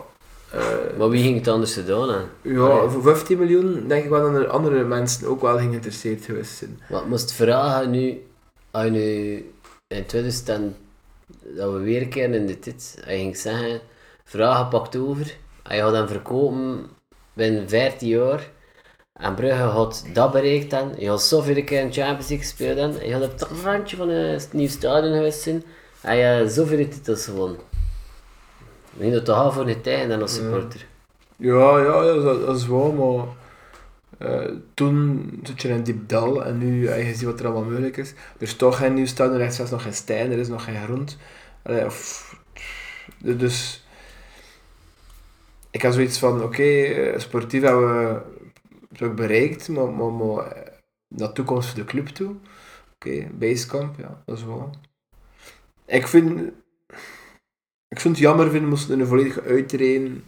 eh, 0.51 0.97
Maar 0.97 1.09
wie 1.09 1.23
ging 1.23 1.37
het 1.37 1.47
anders 1.47 1.73
te 1.73 1.85
doen? 1.85 2.09
Hè? 2.09 2.19
ja, 2.41 2.89
voor 2.89 3.01
15 3.01 3.37
miljoen 3.37 3.87
denk 3.87 4.03
ik 4.03 4.09
wel 4.09 4.31
dat 4.31 4.41
er 4.41 4.47
andere 4.47 4.83
mensen 4.83 5.27
ook 5.27 5.41
wel 5.41 5.57
geïnteresseerd 5.57 6.25
geweest 6.25 6.57
zijn. 6.57 6.79
Wat 6.89 7.07
moest 7.07 7.33
vragen 7.33 7.89
nu, 7.89 8.23
als 8.71 8.83
je 8.83 8.89
nu 8.91 9.35
in 9.87 10.05
2010, 10.05 10.75
dat 11.55 11.73
we 11.73 11.79
weer 11.79 12.01
een 12.01 12.09
keer 12.09 12.33
in 12.33 12.47
de 12.47 12.59
tit, 12.59 12.97
hij 13.03 13.17
ging 13.17 13.37
zeggen, 13.37 13.79
vragen 14.23 14.67
pakt 14.67 14.95
over, 14.95 15.25
je 15.63 15.75
gaat 15.75 15.93
hem 15.93 16.07
verkopen 16.07 16.85
binnen 17.33 17.69
15 17.69 18.07
jaar, 18.07 18.51
en 19.13 19.35
Brugge 19.35 19.61
had 19.61 20.05
dat 20.13 20.31
bereikt 20.31 20.69
dan, 20.69 20.93
je 20.97 21.09
had 21.09 21.23
zoveel 21.23 21.63
keer 21.63 21.81
in 21.81 21.93
Champions 21.93 22.27
League 22.27 22.47
gespeeld 22.47 22.77
dan, 22.77 23.07
je 23.07 23.13
had 23.13 23.23
op 23.23 23.39
het 23.39 23.47
randje 23.63 23.97
van 23.97 24.09
een 24.09 24.41
nieuw 24.51 24.67
stadion 24.67 25.13
geweest 25.13 25.41
zijn, 25.41 25.63
en 26.01 26.17
je 26.17 26.39
had 26.39 26.51
zoveel 26.51 26.87
titels 26.87 27.25
gewonnen. 27.25 27.68
Niet 28.93 29.13
dat 29.13 29.25
te 29.25 29.49
voor 29.51 29.67
een 29.67 29.81
tijd 29.81 30.09
dan 30.09 30.21
als 30.21 30.35
supporter. 30.35 30.85
Ja, 31.35 31.79
ja, 31.79 32.03
ja 32.03 32.13
dat, 32.13 32.57
is 32.57 32.67
waar, 32.67 32.93
maar 32.93 33.25
eh, 34.17 34.51
toen 34.73 35.29
zat 35.43 35.61
je 35.61 35.67
in 35.67 35.75
een 35.75 35.83
diep 35.83 36.09
dal 36.09 36.45
en 36.45 36.57
nu 36.57 36.89
heb 36.89 37.05
je 37.05 37.13
ziet 37.13 37.23
wat 37.23 37.39
er 37.39 37.45
allemaal 37.45 37.63
mogelijk 37.63 37.97
is. 37.97 38.09
Er 38.09 38.41
is 38.41 38.55
toch 38.55 38.77
geen 38.77 38.93
nieuw 38.93 39.05
stadion, 39.05 39.39
er 39.39 39.45
is 39.45 39.55
zelfs 39.55 39.71
nog 39.71 39.81
geen 39.81 39.93
stijn, 39.93 40.31
er 40.31 40.37
is 40.37 40.47
nog 40.47 40.63
geen 40.63 40.83
grond. 40.83 41.17
Dus 43.17 43.83
ik 45.71 45.81
had 45.81 45.93
zoiets 45.93 46.19
van, 46.19 46.43
oké, 46.43 46.63
eh, 46.63 47.19
sportief 47.19 47.61
hebben 47.61 48.23
we 48.89 49.09
bereikt, 49.09 49.69
maar, 49.69 49.89
maar, 49.89 50.11
maar 50.11 50.51
eh, 50.51 50.73
naar 51.07 51.27
de 51.27 51.33
toekomst 51.33 51.69
voor 51.69 51.79
de 51.79 51.85
club 51.85 52.07
toe. 52.07 52.35
Oké, 52.93 53.27
basecamp, 53.31 53.99
ja, 53.99 54.21
dat 54.25 54.37
is 54.37 54.43
wel. 54.43 54.69
Ik 55.85 56.07
vind, 56.07 56.51
ik 57.89 57.99
vind 57.99 58.15
het 58.15 58.23
jammer 58.25 58.49
vinden, 58.49 58.69
moesten 58.69 58.95
we 58.95 59.01
een 59.01 59.07
volledige 59.07 59.41
uittrainen 59.41 60.23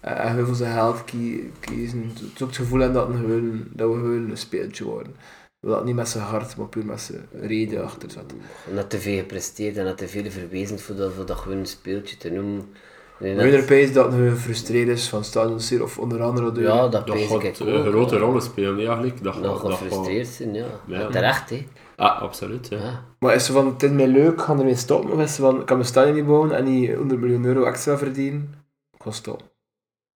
eh, 0.00 0.24
en 0.24 0.34
heel 0.34 0.44
veel 0.44 0.54
zijn 0.54 0.74
geld 0.74 1.04
kie- 1.04 1.50
kiezen. 1.60 2.10
Het 2.14 2.22
is 2.34 2.42
ook 2.42 2.48
het 2.48 2.56
gevoel 2.56 2.80
hebben 2.80 3.00
dat, 3.00 3.08
een 3.08 3.16
gewoon, 3.20 3.64
dat 3.70 3.88
we 3.88 3.94
gewoon 3.94 4.30
een 4.30 4.36
speeltje 4.36 4.84
worden. 4.84 5.14
Dat 5.60 5.84
niet 5.84 5.94
met 5.94 6.08
zijn 6.08 6.24
hart, 6.24 6.56
maar 6.56 6.66
puur 6.66 6.84
met 6.86 7.00
zijn 7.00 7.26
reden 7.40 7.84
achter 7.84 8.10
zat. 8.10 8.32
Net 8.74 8.90
te 8.90 8.98
veel 8.98 9.16
gepresteerd 9.18 9.76
en 9.76 9.84
net 9.84 9.96
te 9.98 10.08
veel 10.08 10.30
verwezen 10.30 10.78
voor 10.78 10.94
dat, 10.96 11.12
voor 11.12 11.26
dat 11.26 11.36
gewoon 11.36 11.58
een 11.58 11.66
speeltje 11.66 12.16
te 12.16 12.30
noemen. 12.30 12.64
Nee, 13.18 13.34
dat- 13.52 13.68
je 13.68 13.90
dat 13.92 14.12
hij 14.12 14.28
gefrustreerd 14.28 14.88
is 14.88 15.08
van 15.08 15.24
stadionseer 15.24 15.82
of 15.82 15.98
onder 15.98 16.22
andere 16.22 16.52
door... 16.52 16.62
Ja, 16.62 16.88
dat 16.88 17.06
Dat 17.06 17.18
gaat 17.18 17.42
ik 17.44 17.58
een 17.58 17.84
grote 17.84 18.16
rol 18.18 18.40
spelen, 18.40 18.78
ja, 18.78 18.86
eigenlijk. 18.86 19.22
Dat, 19.22 19.34
Dat 19.34 19.44
gaat- 19.44 19.60
gaat 19.60 19.68
dat 19.68 19.78
gefrustreerd 19.78 20.26
zijn, 20.26 20.54
ja. 20.54 20.66
Ja. 20.86 21.08
Terecht, 21.10 21.50
hè. 21.50 21.66
Ah, 22.02 22.20
absoluut. 22.20 22.68
Ja. 22.68 22.78
Ja. 22.78 23.04
Maar 23.18 23.34
is 23.34 23.44
ze 23.46 23.52
van, 23.52 23.66
het 23.66 23.82
is 23.82 23.90
mij 23.90 24.06
leuk, 24.06 24.40
gaan 24.42 24.58
ermee 24.58 24.76
stoppen? 24.76 25.12
Of 25.12 25.20
is 25.20 25.34
ze 25.34 25.40
van, 25.40 25.60
ik 25.60 25.66
kan 25.66 25.76
mijn 25.76 25.88
stadion 25.88 26.14
niet 26.14 26.26
bouwen 26.26 26.52
en 26.52 26.64
niet 26.64 26.94
100 26.94 27.20
miljoen 27.20 27.44
euro 27.44 27.64
extra 27.64 27.98
verdienen? 27.98 28.54
Ik 28.92 29.02
ga 29.02 29.10
stoppen. 29.10 29.46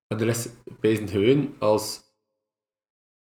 Maar 0.09 0.21
er 0.21 0.29
is 0.29 0.49
bij 0.81 0.97
gewoon 1.07 1.55
als, 1.59 2.01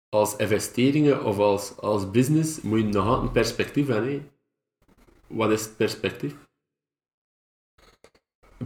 als 0.08 0.36
investeringen 0.36 1.24
of 1.24 1.38
als, 1.38 1.76
als 1.76 2.10
business 2.10 2.60
moet 2.60 2.78
je 2.78 2.84
nog 2.84 3.06
altijd 3.06 3.26
een 3.26 3.32
perspectief 3.32 3.86
hebben. 3.86 4.10
hè. 4.12 4.30
Wat 5.26 5.50
is 5.50 5.64
het 5.64 5.76
perspectief? 5.76 6.34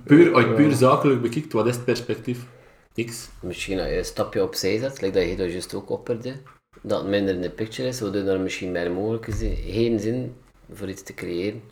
Puur, 0.05 0.34
als 0.34 0.44
je 0.44 0.55
puur 0.55 0.72
zakelijk 0.72 1.22
bekijkt, 1.22 1.53
wat 1.53 1.66
is 1.66 1.74
het 1.74 1.84
perspectief? 1.84 2.47
Niks. 2.94 3.28
Misschien 3.42 3.78
als 3.78 3.88
je 3.88 3.99
een 3.99 4.05
stapje 4.05 4.42
opzij 4.42 4.78
zet, 4.78 5.01
like 5.01 5.18
dat 5.18 5.28
je 5.28 5.36
dat 5.36 5.51
juist 5.51 5.74
ook 5.74 5.90
opperde, 5.90 6.42
dat 6.83 7.01
het 7.01 7.09
minder 7.09 7.35
in 7.35 7.41
de 7.41 7.51
picture 7.51 7.89
is, 7.89 8.01
waardoor 8.01 8.22
er 8.22 8.41
misschien 8.41 8.72
meer 8.72 8.91
mogelijkheden 8.91 10.01
zijn 10.01 10.35
voor 10.72 10.89
iets 10.89 11.03
te 11.03 11.14
creëren 11.14 11.62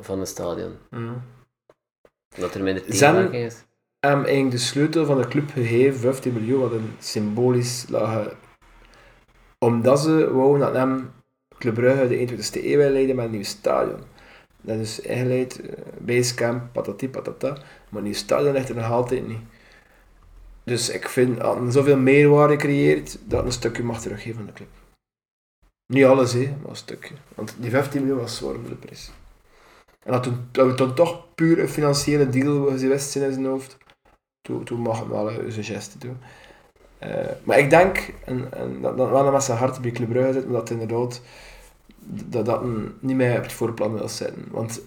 van 0.00 0.20
een 0.20 0.26
stadion. 0.26 0.76
Dat 2.36 2.54
er 2.54 2.62
minder 2.62 2.84
tegenwerking 2.84 3.44
is. 3.44 3.64
hem 4.00 4.24
eigenlijk 4.24 4.50
de 4.50 4.58
sleutel 4.58 5.06
van 5.06 5.20
de 5.20 5.28
club 5.28 5.50
gegeven, 5.50 6.00
15 6.00 6.32
miljoen, 6.32 6.60
wat 6.60 6.72
een 6.72 6.92
symbolisch 6.98 7.84
lag. 7.88 8.34
Omdat 9.58 10.00
ze 10.00 10.32
wouden 10.32 10.60
dat 10.60 10.74
hem 10.74 11.10
Club 11.58 11.74
Brugge 11.74 12.08
de 12.08 12.28
21ste 12.28 12.64
eeuw 12.64 12.90
leiden 12.90 13.16
met 13.16 13.24
een 13.24 13.30
nieuw 13.30 13.42
stadion. 13.42 14.00
Dat 14.60 14.78
is 14.78 15.00
ingeleid, 15.00 15.60
eh, 15.60 15.82
basecamp, 15.98 16.72
patati 16.72 17.08
patata, 17.08 17.48
maar 17.88 17.98
een 17.98 18.02
nieuw 18.02 18.12
stadion 18.12 18.52
ligt 18.52 18.68
er 18.68 18.74
nog 18.74 18.90
altijd 18.90 19.26
niet. 19.26 19.40
Dus 20.70 20.88
ik 20.88 21.08
vind 21.08 21.40
dat 21.40 21.58
hij 21.58 21.70
zoveel 21.70 21.96
meerwaarde 21.96 22.56
creëert, 22.56 23.18
dat 23.24 23.38
hij 23.38 23.46
een 23.46 23.52
stukje 23.52 23.82
mag 23.82 24.00
teruggeven 24.00 24.40
aan 24.40 24.46
de 24.46 24.52
club. 24.52 24.68
Niet 25.92 26.04
alles, 26.04 26.32
hè, 26.32 26.56
maar 26.60 26.70
een 26.70 26.76
stukje. 26.76 27.14
Want 27.34 27.54
die 27.58 27.70
15 27.70 28.00
miljoen 28.00 28.20
was 28.20 28.36
zwaar 28.36 28.54
voor 28.54 28.68
de 28.68 28.74
prijs. 28.74 29.10
En 30.02 30.12
dat 30.12 30.22
toen, 30.22 30.48
dat 30.50 30.76
toen 30.76 30.94
toch 30.94 31.34
puur 31.34 31.58
een 31.58 31.68
financiële 31.68 32.28
deal 32.28 32.78
geweest 32.78 33.10
zijn 33.10 33.24
in 33.24 33.32
zijn 33.32 33.46
hoofd, 33.46 33.76
toen, 34.40 34.64
toen 34.64 34.80
mag 34.80 34.98
het 34.98 35.08
wel 35.08 35.30
een 35.30 35.52
suggestie 35.52 36.00
doen. 36.00 36.18
Eh, 36.98 37.30
maar 37.44 37.58
ik 37.58 37.70
denk, 37.70 38.12
en, 38.24 38.48
dat, 38.80 38.96
dat 38.96 39.10
wel 39.10 39.32
met 39.32 39.42
zijn 39.42 39.58
hart 39.58 39.80
bij 39.80 39.90
Club 39.90 40.08
Brugge 40.08 40.32
zit, 40.32 40.44
maar 40.44 40.52
dat 40.52 40.70
inderdaad 40.70 41.20
dat 42.06 42.46
dat 42.46 42.62
niet 43.00 43.16
meer 43.16 43.36
op 43.36 43.42
het 43.42 43.52
voorplan 43.52 43.92
wil 43.92 44.08
zetten. 44.08 44.44
Want 44.50 44.80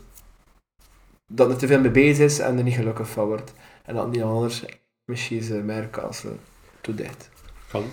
dat 1.28 1.50
er 1.50 1.58
te 1.58 1.68
veel 1.68 1.80
mee 1.80 1.92
bezig 1.92 2.26
is 2.26 2.40
en 2.40 2.58
er 2.58 2.64
niet 2.64 2.74
gelukkig 2.74 3.10
van 3.10 3.28
wordt. 3.28 3.54
En 3.86 3.96
dat 3.96 4.12
niet 4.12 4.22
anders 4.22 4.66
misschien 5.10 5.42
zijn 5.44 5.66
meer 5.66 5.88
kansen 5.88 6.40
toe 6.82 6.96
dicht. 6.96 7.30
Kan. 7.72 7.84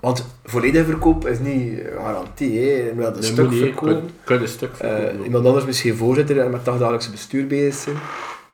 Want 0.00 0.26
volledige 0.44 0.84
verkoop 0.84 1.26
is 1.26 1.38
niet 1.38 1.80
garantie. 1.96 2.58
Hè. 2.58 2.64
Je 2.86 2.92
moet 2.94 3.16
een 3.16 3.22
stuk 3.22 3.50
niet, 3.50 3.58
verkopen. 3.62 4.10
kun- 4.24 4.40
een 4.40 4.48
stuk 4.48 4.70
Eh, 4.70 4.76
verkopen. 4.76 5.24
iemand 5.24 5.46
anders 5.46 5.64
misschien 5.64 5.96
voorzitter 5.96 6.38
en 6.40 6.50
met 6.50 6.64
dagdagelijkse 6.64 7.10
bestuur 7.10 7.46
bezig 7.46 7.74
zijn. 7.82 7.96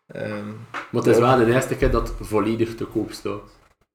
Ehm, 0.07 0.47
maar 0.71 1.03
het 1.03 1.07
is 1.07 1.19
wel 1.19 1.37
de 1.37 1.53
eerste 1.53 1.77
keer 1.77 1.91
dat 1.91 2.13
volledig 2.21 2.75
te 2.75 2.85
koop 2.85 3.13
staat. 3.13 3.41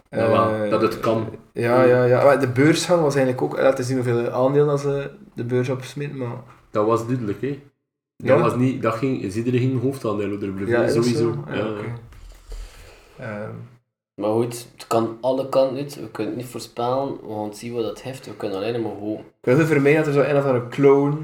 Wel, 0.09 0.53
eh, 0.63 0.69
dat 0.69 0.81
het 0.81 0.99
kan. 0.99 1.29
Ja, 1.53 1.83
ja, 1.83 2.03
ja. 2.03 2.23
Maar 2.23 2.39
de 2.39 2.47
beursgang 2.47 3.01
was 3.01 3.15
eigenlijk 3.15 3.43
ook... 3.45 3.59
Laten 3.61 3.83
zien 3.83 3.95
hoeveel 3.95 4.29
aandelen 4.29 4.79
ze 4.79 5.09
de 5.33 5.43
beurs 5.43 5.69
opsmeten, 5.69 6.17
maar... 6.17 6.37
Dat 6.71 6.85
was 6.85 7.07
duidelijk, 7.07 7.41
hè. 7.41 7.59
Ja? 8.15 8.27
Dat 8.35 8.39
was 8.39 8.55
niet, 8.55 8.81
dat 8.81 8.93
ging, 8.95 9.33
iedereen 9.33 9.59
ging 9.59 9.81
hoofdaandeel 9.81 10.31
onder 10.31 10.55
de 10.55 10.65
Ja, 10.65 10.87
sowieso. 10.89 11.43
Ja, 11.47 11.53
Ja. 11.55 11.73
Ehm, 13.20 13.51
Maar 14.15 14.32
goed, 14.32 14.68
het 14.76 14.88
kan 14.88 15.18
alle 15.22 15.49
kanten 15.49 15.78
uit. 15.78 15.95
We 15.95 16.11
kunnen 16.11 16.34
het 16.34 16.41
niet 16.41 16.51
voorspellen. 16.51 17.07
We 17.28 17.34
gaan 17.34 17.53
zien 17.55 17.74
wat 17.74 17.84
het 17.86 18.01
heeft. 18.01 18.26
We 18.26 18.36
kunnen 18.36 18.57
alleen 18.57 18.82
maar 18.82 18.91
hopen. 18.91 19.26
Ik 19.41 19.55
wil 19.55 19.65
voor 19.65 19.82
mij 19.82 19.95
dat 19.95 20.07
er 20.07 20.13
zo 20.13 20.22
een 20.22 20.38
of 20.38 20.45
andere 20.45 20.68
clone... 20.68 21.18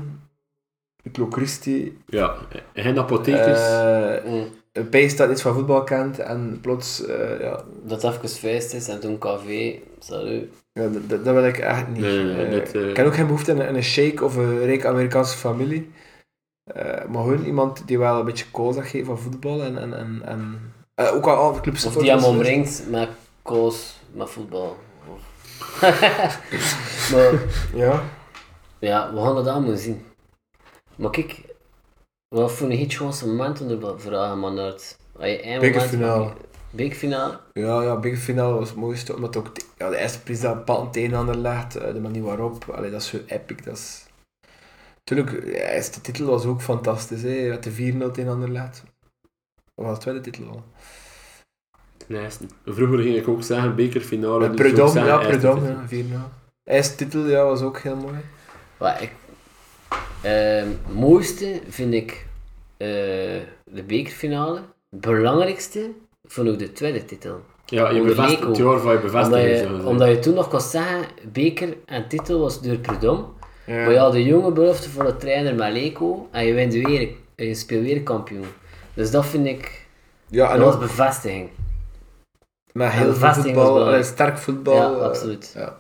De 1.04 1.12
Clo 1.12 1.28
Christi... 1.32 1.98
ja. 2.06 2.36
En 2.74 2.84
geen 2.84 3.00
apothekers. 3.00 3.60
eh 3.62 4.24
Mm. 4.32 4.46
een 4.72 4.90
pijs 4.90 5.16
dat 5.16 5.32
iets 5.32 5.42
van 5.42 5.54
voetbal 5.54 5.84
kent 5.84 6.20
en 6.20 6.58
plots... 6.62 7.06
eh, 7.06 7.40
ja, 7.40 7.64
Dat 7.84 8.02
het 8.02 8.14
even 8.16 8.30
feest 8.30 8.74
is 8.74 8.88
en 8.88 9.00
toen 9.00 9.18
café. 9.18 9.80
Salut. 10.00 10.54
ja 10.74 10.88
dat, 10.88 11.10
dat- 11.10 11.26
dat 11.26 11.34
wil 11.34 11.46
ik 11.46 11.58
echt 11.58 11.88
niet. 11.88 12.02
Nee, 12.02 12.24
nee, 12.24 12.46
nee, 12.48 12.62
Eh, 12.62 12.90
Ik 12.90 12.98
heb 12.98 13.06
ook 13.06 13.16
geen 13.16 13.26
behoefte 13.26 13.52
aan 13.52 13.76
een, 13.76 13.84
shake 13.84 14.24
of 14.26 14.36
een 14.36 14.60
rijke 14.66 14.88
Amerikaanse 14.88 15.38
familie. 15.38 15.92
Eh, 16.64 16.84
maar 17.06 17.22
gewoon 17.24 17.44
iemand 17.46 17.88
die 17.88 18.00
wel 18.00 18.20
een 18.20 18.26
beetje 18.26 18.52
koolzacht 18.52 18.90
geeft 18.90 19.06
van 19.06 19.20
voetbal 19.20 19.62
en... 19.64 19.78
en, 19.78 19.94
en, 19.98 20.22
en 20.26 20.60
eh, 20.96 21.14
ook 21.16 21.28
al 21.28 21.62
clubs 21.62 21.86
Of 21.86 21.94
die 21.96 22.10
hem 22.12 22.24
omringt 22.24 22.84
met 22.90 23.10
koos, 23.42 24.00
met 24.12 24.30
voetbal. 24.30 24.78
maar 27.12 27.32
Ja. 27.74 28.04
ja, 28.80 29.14
we 29.14 29.22
gaan 29.22 29.36
het 29.38 29.48
allemaal 29.48 29.76
zien. 29.78 30.06
Maar 30.96 31.10
kijk, 31.10 31.42
wat 32.36 32.52
voor 32.52 32.70
een 32.70 32.78
hitchhouse 32.78 33.28
momenten 33.28 33.70
er 33.82 34.00
vragen 34.00 34.40
man 34.40 34.60
uit. 34.60 34.98
Één 35.20 35.38
moment- 35.42 35.60
Bekerfinale. 35.62 36.34
Bekerfinale? 36.70 37.40
Ja, 37.54 37.82
ja, 37.82 38.00
Big 38.00 38.20
Finale 38.20 38.54
was 38.54 38.70
het 38.70 38.78
mooiste, 38.78 39.16
omdat 39.16 39.36
ook 39.36 39.56
de, 39.56 39.62
ja, 39.78 39.90
de 39.90 39.98
eerste 39.98 40.20
prijs 40.22 40.40
dat 40.42 40.66
Pan 40.66 40.92
tegenander 40.92 41.36
legt, 41.38 41.76
eh, 41.76 41.94
de 41.94 42.00
manier 42.00 42.24
waarop, 42.24 42.70
allee, 42.70 42.92
dat 42.92 43.02
is 43.02 43.08
zo 43.08 43.18
epic. 43.28 43.64
Dat 43.64 43.78
is... 43.78 44.06
Tuurlijk, 45.04 45.32
de 45.46 45.74
eerste 45.74 46.02
titel 46.02 46.26
was 46.26 46.46
ook 46.46 46.62
fantastisch, 46.62 47.22
hè, 47.22 47.48
met 47.50 47.64
de 47.64 47.72
4-0 47.72 48.12
tegenander 48.12 48.50
legt. 48.50 48.84
Dat 49.76 49.86
was 49.86 49.96
de 49.96 50.02
tweede 50.02 50.22
titel 50.22 50.48
al. 50.48 50.64
Vroeger 52.66 53.00
ging 53.00 53.16
ik 53.16 53.28
ook 53.28 53.44
zeggen 53.44 53.76
bekerfinale. 53.76 54.50
Dus 54.50 54.62
zeggen 54.76 55.06
ja, 55.06 55.20
eerste 55.20 55.32
Prudhomme, 55.32 55.88
titel. 55.88 56.18
ja, 56.18 56.30
4-0. 56.30 56.34
Eerste 56.64 56.96
titel, 56.96 57.28
ja, 57.28 57.44
was 57.44 57.62
ook 57.62 57.80
heel 57.80 57.96
mooi. 57.96 58.16
Wat 58.78 59.02
ik, 59.02 59.12
ehm, 60.22 60.68
het 60.68 60.94
mooiste 60.94 61.62
vind 61.70 61.94
ik 61.94 62.26
eh, 62.78 62.88
de 63.72 63.84
bekerfinale. 63.88 64.62
Het 64.90 65.02
belangrijkste 65.02 65.90
vond 66.24 66.48
ik 66.48 66.60
de 66.60 66.72
tweede 66.72 67.06
titel. 67.06 67.42
Ja, 67.66 67.90
je 67.90 68.02
bevestigt 68.02 68.40
Leco. 68.40 68.48
het 68.48 68.58
jaar 68.58 68.80
van 68.80 68.92
je 68.92 68.98
Omdat 68.98 69.02
bevestiging. 69.12 69.50
je, 69.50 69.58
zo 69.58 69.68
gezegd. 69.68 69.86
omdat 69.86 70.08
je 70.08 70.20
toen 70.20 70.34
nog 70.34 70.48
kon 70.48 70.62
zeggen, 70.62 71.06
beker 71.32 71.78
en 71.86 72.08
titel 72.08 72.40
was 72.40 72.62
door 72.62 72.78
Prudhomme. 72.78 73.26
Ja. 73.66 73.74
Maar 73.76 73.92
je 73.92 73.98
had 73.98 74.12
de 74.12 74.24
jonge 74.24 74.52
belofte 74.52 74.90
van 74.90 75.06
de 75.06 75.18
trainer 75.18 75.56
met 75.56 75.72
Leco 75.74 76.28
en 76.32 76.46
je 76.46 76.54
wint 76.54 76.74
weer, 76.74 77.10
en 77.36 77.46
je 77.46 77.56
speelt 77.56 77.84
weer 77.84 78.04
kampioen. 78.04 78.46
Dus 78.94 79.12
dat 79.12 79.26
vind 79.26 79.46
ik, 79.46 79.86
ja, 80.28 80.52
en 80.52 80.58
dat 80.58 80.66
was 80.66 80.74
ook 80.76 80.80
bevestiging. 80.82 81.50
met 82.72 82.92
heel 82.92 83.14
veel 83.14 83.34
voetbal, 83.34 83.86
allee, 83.86 84.04
sterk 84.04 84.38
voetbal. 84.38 84.76
Ja, 84.76 84.98
eh, 85.00 85.02
absoluut. 85.06 85.52
Ja, 85.56 85.76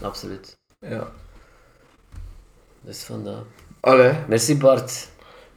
Absoluut. 0.00 0.56
ja. 0.78 1.10
Dus 2.80 3.02
vandaar. 3.04 3.42
Allee. 3.80 4.12
Merci 4.28 4.56
Bart. 4.58 5.08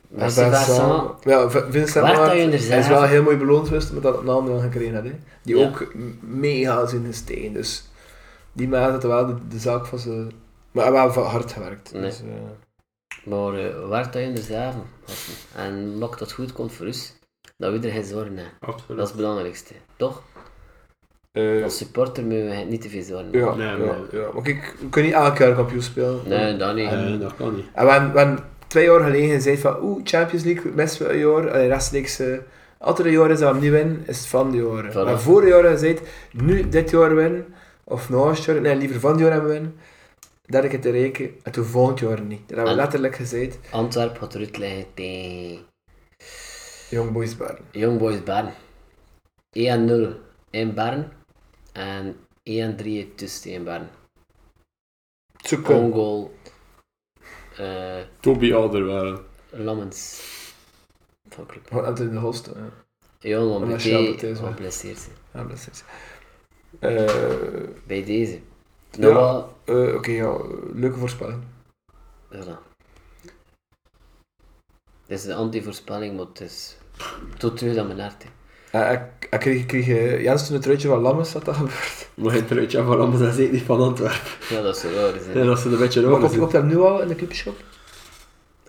Merci 0.07 0.41
En 0.41 0.53
Vincent. 0.53 1.23
Ja, 1.23 1.49
Vincent 1.49 2.05
Maart, 2.05 2.17
dat 2.17 2.31
je 2.31 2.37
in 2.37 2.69
hij 2.69 2.79
is 2.79 2.87
wel 2.87 3.03
heel 3.03 3.23
mooi 3.23 3.37
beloond 3.37 3.67
geweest 3.67 3.91
met 3.91 4.03
dat 4.03 4.23
naam 4.23 4.45
dan 4.45 4.59
gekregen 4.61 4.95
had. 4.95 5.03
Hè. 5.03 5.13
Die 5.41 5.57
Ja. 5.57 5.67
ook 5.67 5.93
mega 6.21 6.85
zijn 6.85 7.05
gestegen. 7.05 7.53
Dus 7.53 7.89
die 8.51 8.67
man 8.67 8.91
had 8.91 9.03
wel 9.03 9.25
de, 9.25 9.47
de 9.47 9.59
zaak 9.59 9.85
van 9.85 9.99
zijn... 9.99 10.31
Maar 10.71 10.91
hij 10.91 11.01
heeft 11.01 11.15
wel 11.15 11.23
hard 11.23 11.51
gewerkt. 11.51 11.93
Nee. 11.93 12.01
Dus, 12.01 12.19
eh, 12.19 12.25
Maar 13.25 13.59
uh, 13.59 13.87
waar 13.89 14.03
dat 14.03 14.13
je 14.13 14.21
in 14.21 14.35
de 14.35 14.41
zaven 14.41 14.81
gasten. 15.05 15.33
En 15.55 15.97
maak 15.97 16.09
dat 16.11 16.19
het 16.19 16.31
goed 16.31 16.51
komt 16.53 16.73
voor 16.73 16.85
ons, 16.85 17.13
dat 17.57 17.71
we 17.79 17.87
er 17.87 17.93
geen 17.93 18.03
zorgen 18.03 18.37
hebben. 18.37 18.53
Absoluut. 18.59 18.87
Dat 18.97 18.99
is 19.07 19.07
het 19.07 19.15
belangrijkste. 19.21 19.73
Toch? 19.97 20.21
eh, 21.31 21.63
Als 21.63 21.77
supporter 21.77 22.23
moeten 22.23 22.49
we 22.49 22.55
niet 22.69 22.81
te 22.81 22.89
veel 22.89 23.03
zorgen 23.03 23.27
ja. 23.31 23.55
Nee, 23.55 23.67
ja, 23.67 23.77
maar- 23.77 23.97
ja. 24.11 24.27
Maar 24.33 24.43
kijk, 24.43 24.75
we 24.79 24.89
kunnen 24.89 25.11
niet 25.11 25.19
elk 25.19 25.37
jaar 25.37 25.55
kampioen 25.55 25.81
spelen. 25.81 26.19
Nee, 26.25 26.57
dat 26.57 26.75
niet. 26.75 27.21
Dat 27.21 27.35
kan 27.35 27.55
niet. 27.55 27.65
En 27.73 27.85
we 27.85 27.91
hebben- 27.91 28.11
we 28.11 28.17
hebben 28.19 28.39
twee 28.67 28.85
jaar 28.85 28.99
geleden 29.01 29.29
gezegd 29.29 29.61
van 29.61 29.77
oeh, 29.81 30.01
Champions 30.03 30.43
League 30.43 30.71
missen 30.71 31.07
we 31.07 31.13
een 31.13 31.19
jaar. 31.19 31.51
Allee, 31.51 31.67
rechtstreeks... 31.67 32.19
eh 32.19 32.37
andere 32.77 33.09
jaren 33.11 33.29
dat 33.29 33.39
we 33.39 33.45
hem 33.45 33.59
niet 33.59 33.71
winnen, 33.71 34.03
is 34.07 34.17
het 34.17 34.27
van 34.27 34.51
die 34.51 34.61
jaren. 34.65 34.91
Voilà. 34.91 34.95
Maar 35.05 35.19
vorig 35.19 35.49
jaar 35.49 35.63
gezegd, 35.63 36.01
nu 36.31 36.69
dit 36.69 36.89
jaar 36.89 37.15
winnen, 37.15 37.45
of 37.83 38.09
naast 38.09 38.45
jaar, 38.45 38.61
nee, 38.61 38.75
liever 38.75 38.99
van 38.99 39.13
die 39.13 39.23
jaar 39.23 39.33
hebben 39.33 39.51
winnen. 39.51 39.75
Derde 40.45 40.67
keer 40.67 40.81
te 40.81 40.89
rekenen, 40.89 41.31
en 41.43 41.51
toen 41.51 41.65
volgend 41.65 41.99
jaar 41.99 42.21
niet. 42.21 42.47
Dat 42.47 42.57
hebben 42.57 42.75
we 42.75 42.81
letterlijk 42.81 43.15
gezegd. 43.15 43.57
Antwerpen 43.71 44.17
gaat 44.19 44.35
eruit 44.35 44.57
liggen 44.57 44.85
tegen 44.93 45.65
Young 46.89 47.11
Boys 47.11 47.37
Bern. 47.37 47.57
Young 47.71 47.99
Boys 47.99 48.23
Bern. 48.23 48.53
1-0 49.57 50.15
in 50.49 50.73
Bern 50.73 51.11
en 51.73 52.15
1-3 52.43 53.15
tussen 53.15 53.51
in 53.51 53.63
Bern. 53.63 53.89
Zo 55.43 55.57
kunnen. 55.61 55.83
Own 55.83 55.93
goal. 55.93 56.33
eh 57.57 58.01
Toby 58.19 58.53
Alderweireld. 58.53 59.21
Lammens. 59.49 60.21
Van 61.29 61.45
club. 61.45 61.67
Gewoon 61.67 61.85
altijd 61.85 62.07
in 62.07 62.13
de 62.13 62.19
host. 62.21 62.45
Ja. 62.45 62.69
Ja, 63.19 63.39
maar 63.43 63.67
hè. 63.67 64.25
geblesseerd 64.35 64.99
zijn. 64.99 65.47
Ja, 65.47 65.53
is 65.53 65.65
het. 65.65 65.83
Eh, 66.79 67.69
Bij 67.87 68.03
deze. 68.05 68.39
Ja. 68.97 69.09
Nou, 69.13 69.43
eh, 69.65 69.95
Oké, 69.95 70.11
ja, 70.11 70.37
leuke 70.73 70.97
voorspelling. 70.97 71.41
Voilà. 72.31 72.57
Het 75.07 75.19
is 75.19 75.25
een 75.25 75.33
anti-voorspelling, 75.35 76.15
maar 76.17 76.25
het 76.25 76.41
is 76.41 76.77
tot 77.37 77.57
terug 77.57 77.77
aan 77.77 77.87
mijn 77.87 77.99
hart. 77.99 78.23
hè. 78.23 78.29
Eh, 78.79 78.91
ik, 78.91 79.27
ik 79.29 79.39
kreeg, 79.39 79.59
ik 79.61 79.67
kreeg 79.67 79.87
eh, 79.87 80.23
Jens 80.23 80.45
toen 80.45 80.53
het 80.53 80.63
truitje 80.63 80.87
van 80.87 80.99
Lammes, 81.01 81.33
wat 81.33 81.45
dat 81.45 81.55
gebeurd. 81.55 82.09
Maar 82.15 82.33
het 82.33 82.47
truitje 82.47 82.83
van 82.83 82.95
Rambes 82.97 83.19
is 83.29 83.35
zeker 83.35 83.53
niet 83.53 83.61
van 83.63 83.79
Antwerpen. 83.81 84.19
Ja, 84.49 84.61
dat 84.61 84.75
is 84.75 84.81
zo 84.81 84.89
raar. 84.89 85.15
Is. 85.15 85.21
Ja, 85.33 85.43
dat 85.43 85.59
ze 85.59 85.69
een 85.69 85.77
beetje 85.77 86.01
Maar 86.01 86.19
raar 86.21 86.37
komt 86.37 86.51
hem 86.51 86.67
nu 86.67 86.77
al 86.77 87.01
in 87.01 87.07
de 87.07 87.15
clubshop? 87.15 87.55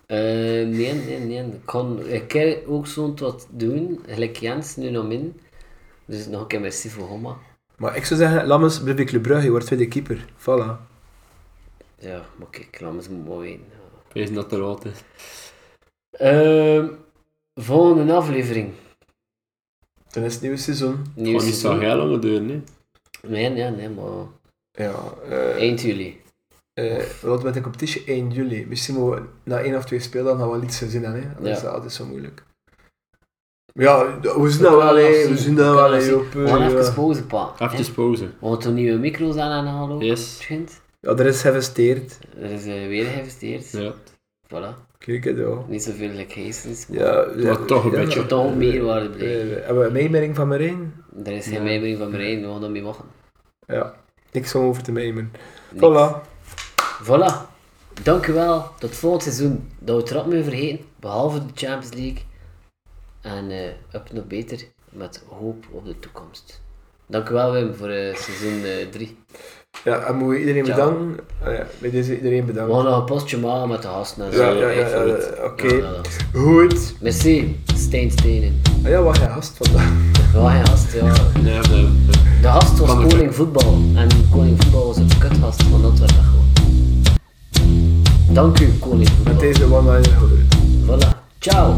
Eh, 0.06 0.18
nee, 0.18 0.92
nee, 0.92 1.18
nee. 1.18 1.38
Ik 1.44 1.60
kan, 1.64 2.06
ik 2.06 2.28
kan 2.28 2.56
ook 2.66 2.86
zo'n 2.86 3.16
wat 3.18 3.46
doen, 3.50 4.00
gelijk 4.06 4.36
Jens, 4.36 4.76
nu 4.76 4.90
nog 4.90 5.06
min. 5.06 5.40
Dus 6.04 6.26
nog 6.26 6.40
een 6.40 6.46
keer 6.46 6.60
merci 6.60 6.88
voor 6.90 7.06
Homma. 7.06 7.36
Maar 7.76 7.96
ik 7.96 8.04
zou 8.04 8.20
zeggen, 8.20 8.46
Lammes 8.46 8.78
blijft 8.78 8.96
bij 8.96 9.04
Club 9.06 9.22
Brugge, 9.22 9.44
je 9.44 9.50
wordt 9.50 9.66
tweede 9.66 9.88
keeper. 9.88 10.24
Voilà. 10.38 10.76
Ja, 11.98 12.24
maar 12.36 12.48
kijk, 12.50 12.80
me 12.80 12.86
eens 12.92 13.08
mooi 13.08 13.48
weten. 13.50 13.64
Wees 14.12 14.32
dat 14.32 14.48
te 14.48 14.58
laat 14.58 14.84
is. 14.84 15.00
Ehm, 16.10 16.88
volgende 17.54 18.12
aflevering. 18.12 18.72
Dan 20.10 20.22
is 20.24 20.32
het 20.32 20.42
nieuwe 20.42 20.56
seizoen. 20.56 21.04
Nieuw 21.14 21.24
Gewoon 21.24 21.44
niet 21.44 21.54
zo 21.54 21.60
seizoen. 21.60 21.84
heel 21.84 21.96
lang 22.06 22.22
duren, 22.22 22.48
hè. 22.48 22.62
Nee, 23.28 23.48
nee, 23.48 23.70
nee, 23.70 23.88
maar 23.88 24.26
Ja, 24.72 24.94
eh, 25.28 25.56
eind 25.56 25.80
juli. 25.80 26.20
eh, 26.72 26.84
we 26.96 27.16
hadden 27.28 27.44
met 27.44 27.54
de 27.54 27.60
competitie 27.60 28.02
1 28.06 28.30
juli. 28.30 28.66
Misschien 28.66 28.94
moeten 28.94 29.22
we 29.22 29.28
na 29.42 29.60
één 29.60 29.76
of 29.76 29.84
twee 29.84 30.00
spelen 30.00 30.38
dan 30.38 30.50
wel 30.50 30.62
iets 30.62 30.80
hebben. 30.80 31.12
Hè? 31.12 31.20
Dat 31.38 31.46
Ja. 31.46 31.56
is 31.56 31.64
altijd 31.64 31.92
zo 31.92 32.04
moeilijk. 32.06 32.44
Maar 33.76 33.84
Ja, 33.84 34.20
we 34.20 34.50
zien 34.50 34.62
dat 34.62 34.70
wel, 34.76 34.94
nog 34.94 34.94
we 34.94 35.32
zien. 35.36 35.54
dat 35.54 35.66
We 35.74 35.80
wel. 35.80 35.94
op, 35.94 36.00
zien. 36.00 36.14
eh, 36.14 36.42
We 36.42 36.48
gaan 36.48 36.58
ja. 36.70 36.78
even 36.78 36.94
pauze, 36.94 37.22
pa. 37.24 37.52
Even 37.58 37.92
pauze. 37.94 38.24
We 38.40 38.46
gaan 38.48 38.58
toch 38.58 38.72
nieuwe 38.72 38.98
micro's 38.98 39.36
aan 39.36 39.50
aanhalen 39.50 39.94
ook? 39.96 40.02
Yes. 40.02 40.36
Begint. 40.38 40.80
Ja, 41.00 41.10
er 41.10 41.26
is 41.26 41.40
geïnvesteerd. 41.40 42.18
Er 42.40 42.50
is 42.50 42.64
eh, 42.66 42.86
weer 42.86 43.04
geïnvesteerd. 43.04 43.70
Ja. 43.72 43.92
Voilà. 44.46 44.84
Kijk 44.98 45.24
het 45.24 45.36
wel. 45.36 45.64
Niet 45.68 45.82
zoveel 45.82 46.08
like 46.08 46.32
Geestens, 46.32 46.86
maar 46.86 46.98
Ja, 46.98 47.26
ja, 47.36 47.42
Maar 47.46 47.64
toch 47.64 47.84
een 47.84 47.90
ja. 47.90 47.96
beetje. 47.96 48.26
toch 48.26 48.54
meerwaarde 48.54 49.08
Eh, 49.08 49.14
blijven. 49.14 49.48
hebben 49.64 49.78
we 49.82 49.86
een 49.86 49.92
meemerking 49.92 50.36
van 50.36 50.48
Marijn? 50.48 50.94
Er 51.24 51.32
is 51.32 51.44
geen 51.44 51.54
Ja. 51.54 51.62
mijmering 51.62 51.98
van 51.98 52.10
Marijn, 52.10 52.40
we 52.40 52.46
gaan 52.46 52.64
ermee 52.64 52.82
wachten. 52.82 53.04
Ja, 53.66 53.94
niks 54.32 54.54
om 54.54 54.64
over 54.64 54.82
te. 54.82 54.92
Niks. 54.92 55.22
Voilà. 55.76 56.14
Voilà. 57.04 57.54
Dank 58.02 58.26
u 58.26 58.32
wel. 58.32 58.64
Tot 58.78 58.94
volgend 58.96 59.22
seizoen. 59.22 59.68
Dat 59.78 59.96
we 59.96 60.02
het 60.02 60.10
rap 60.10 60.26
mee 60.26 60.42
vergeten, 60.42 60.84
behalve 61.00 61.38
de 61.38 61.52
Champions 61.54 61.94
League. 61.94 62.22
En 63.26 63.50
eh 63.50 63.66
up 64.00 64.12
nog 64.12 64.26
beter 64.26 64.64
met 64.90 65.22
hoop 65.28 65.64
op 65.70 65.84
de 65.84 65.98
toekomst. 65.98 66.60
Dank 67.06 67.28
u 67.28 67.32
wel 67.32 67.52
Wim 67.52 67.74
voor 67.74 67.88
eh, 67.88 68.16
seizoen 68.16 68.62
3. 68.90 69.16
Ja, 69.84 69.98
en 70.00 70.14
moeten 70.16 70.28
we 70.34 70.40
iedereen 70.40 70.64
Ciao. 70.64 70.76
bedanken. 70.92 71.24
Ah 71.44 71.52
ja, 71.52 71.66
bij 71.78 71.90
deze 71.90 72.16
iedereen 72.16 72.40
we 72.40 72.52
bedankt. 72.52 72.72
gaan 72.74 72.84
nog 72.84 72.98
een 72.98 73.04
postje 73.04 73.38
maken 73.38 73.68
met 73.68 73.82
de 73.82 73.88
gasten 73.88 74.24
en 74.26 74.32
zo. 74.32 74.42
Ja, 74.42 74.70
ja, 74.70 74.88
ja, 74.88 75.16
oké. 75.44 75.84
Goed. 76.34 76.94
Merci, 77.00 77.60
Steen 77.74 78.10
Stenen. 78.10 78.62
Ah 78.84 78.90
ja, 78.90 79.02
wat 79.02 79.18
geen 79.18 79.30
gast 79.30 79.56
vandaag. 79.56 79.92
Ja, 80.34 80.50
geen 80.50 80.66
gast, 80.66 80.92
ja. 80.92 81.02
Nee, 81.42 81.60
de, 81.60 81.88
De 82.42 82.48
gast 82.48 82.78
was 82.78 82.90
Koning 82.90 83.34
Voetbal. 83.34 83.78
En 83.94 84.08
Koning 84.30 84.62
Voetbal 84.62 84.86
was 84.86 84.96
een 84.96 85.08
kutgast 85.18 85.62
van 85.62 85.84
Antwerpen 85.84 86.24
gewoon. 86.24 86.44
Dank 88.32 88.60
u, 88.60 88.72
Koning 88.80 88.98
Met 89.08 89.08
Voetbal. 89.16 89.38
deze 89.38 89.64
one-liner. 89.72 90.16
Voilà. 90.86 91.08
Ciao. 91.38 91.74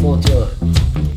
forty. 0.00 1.09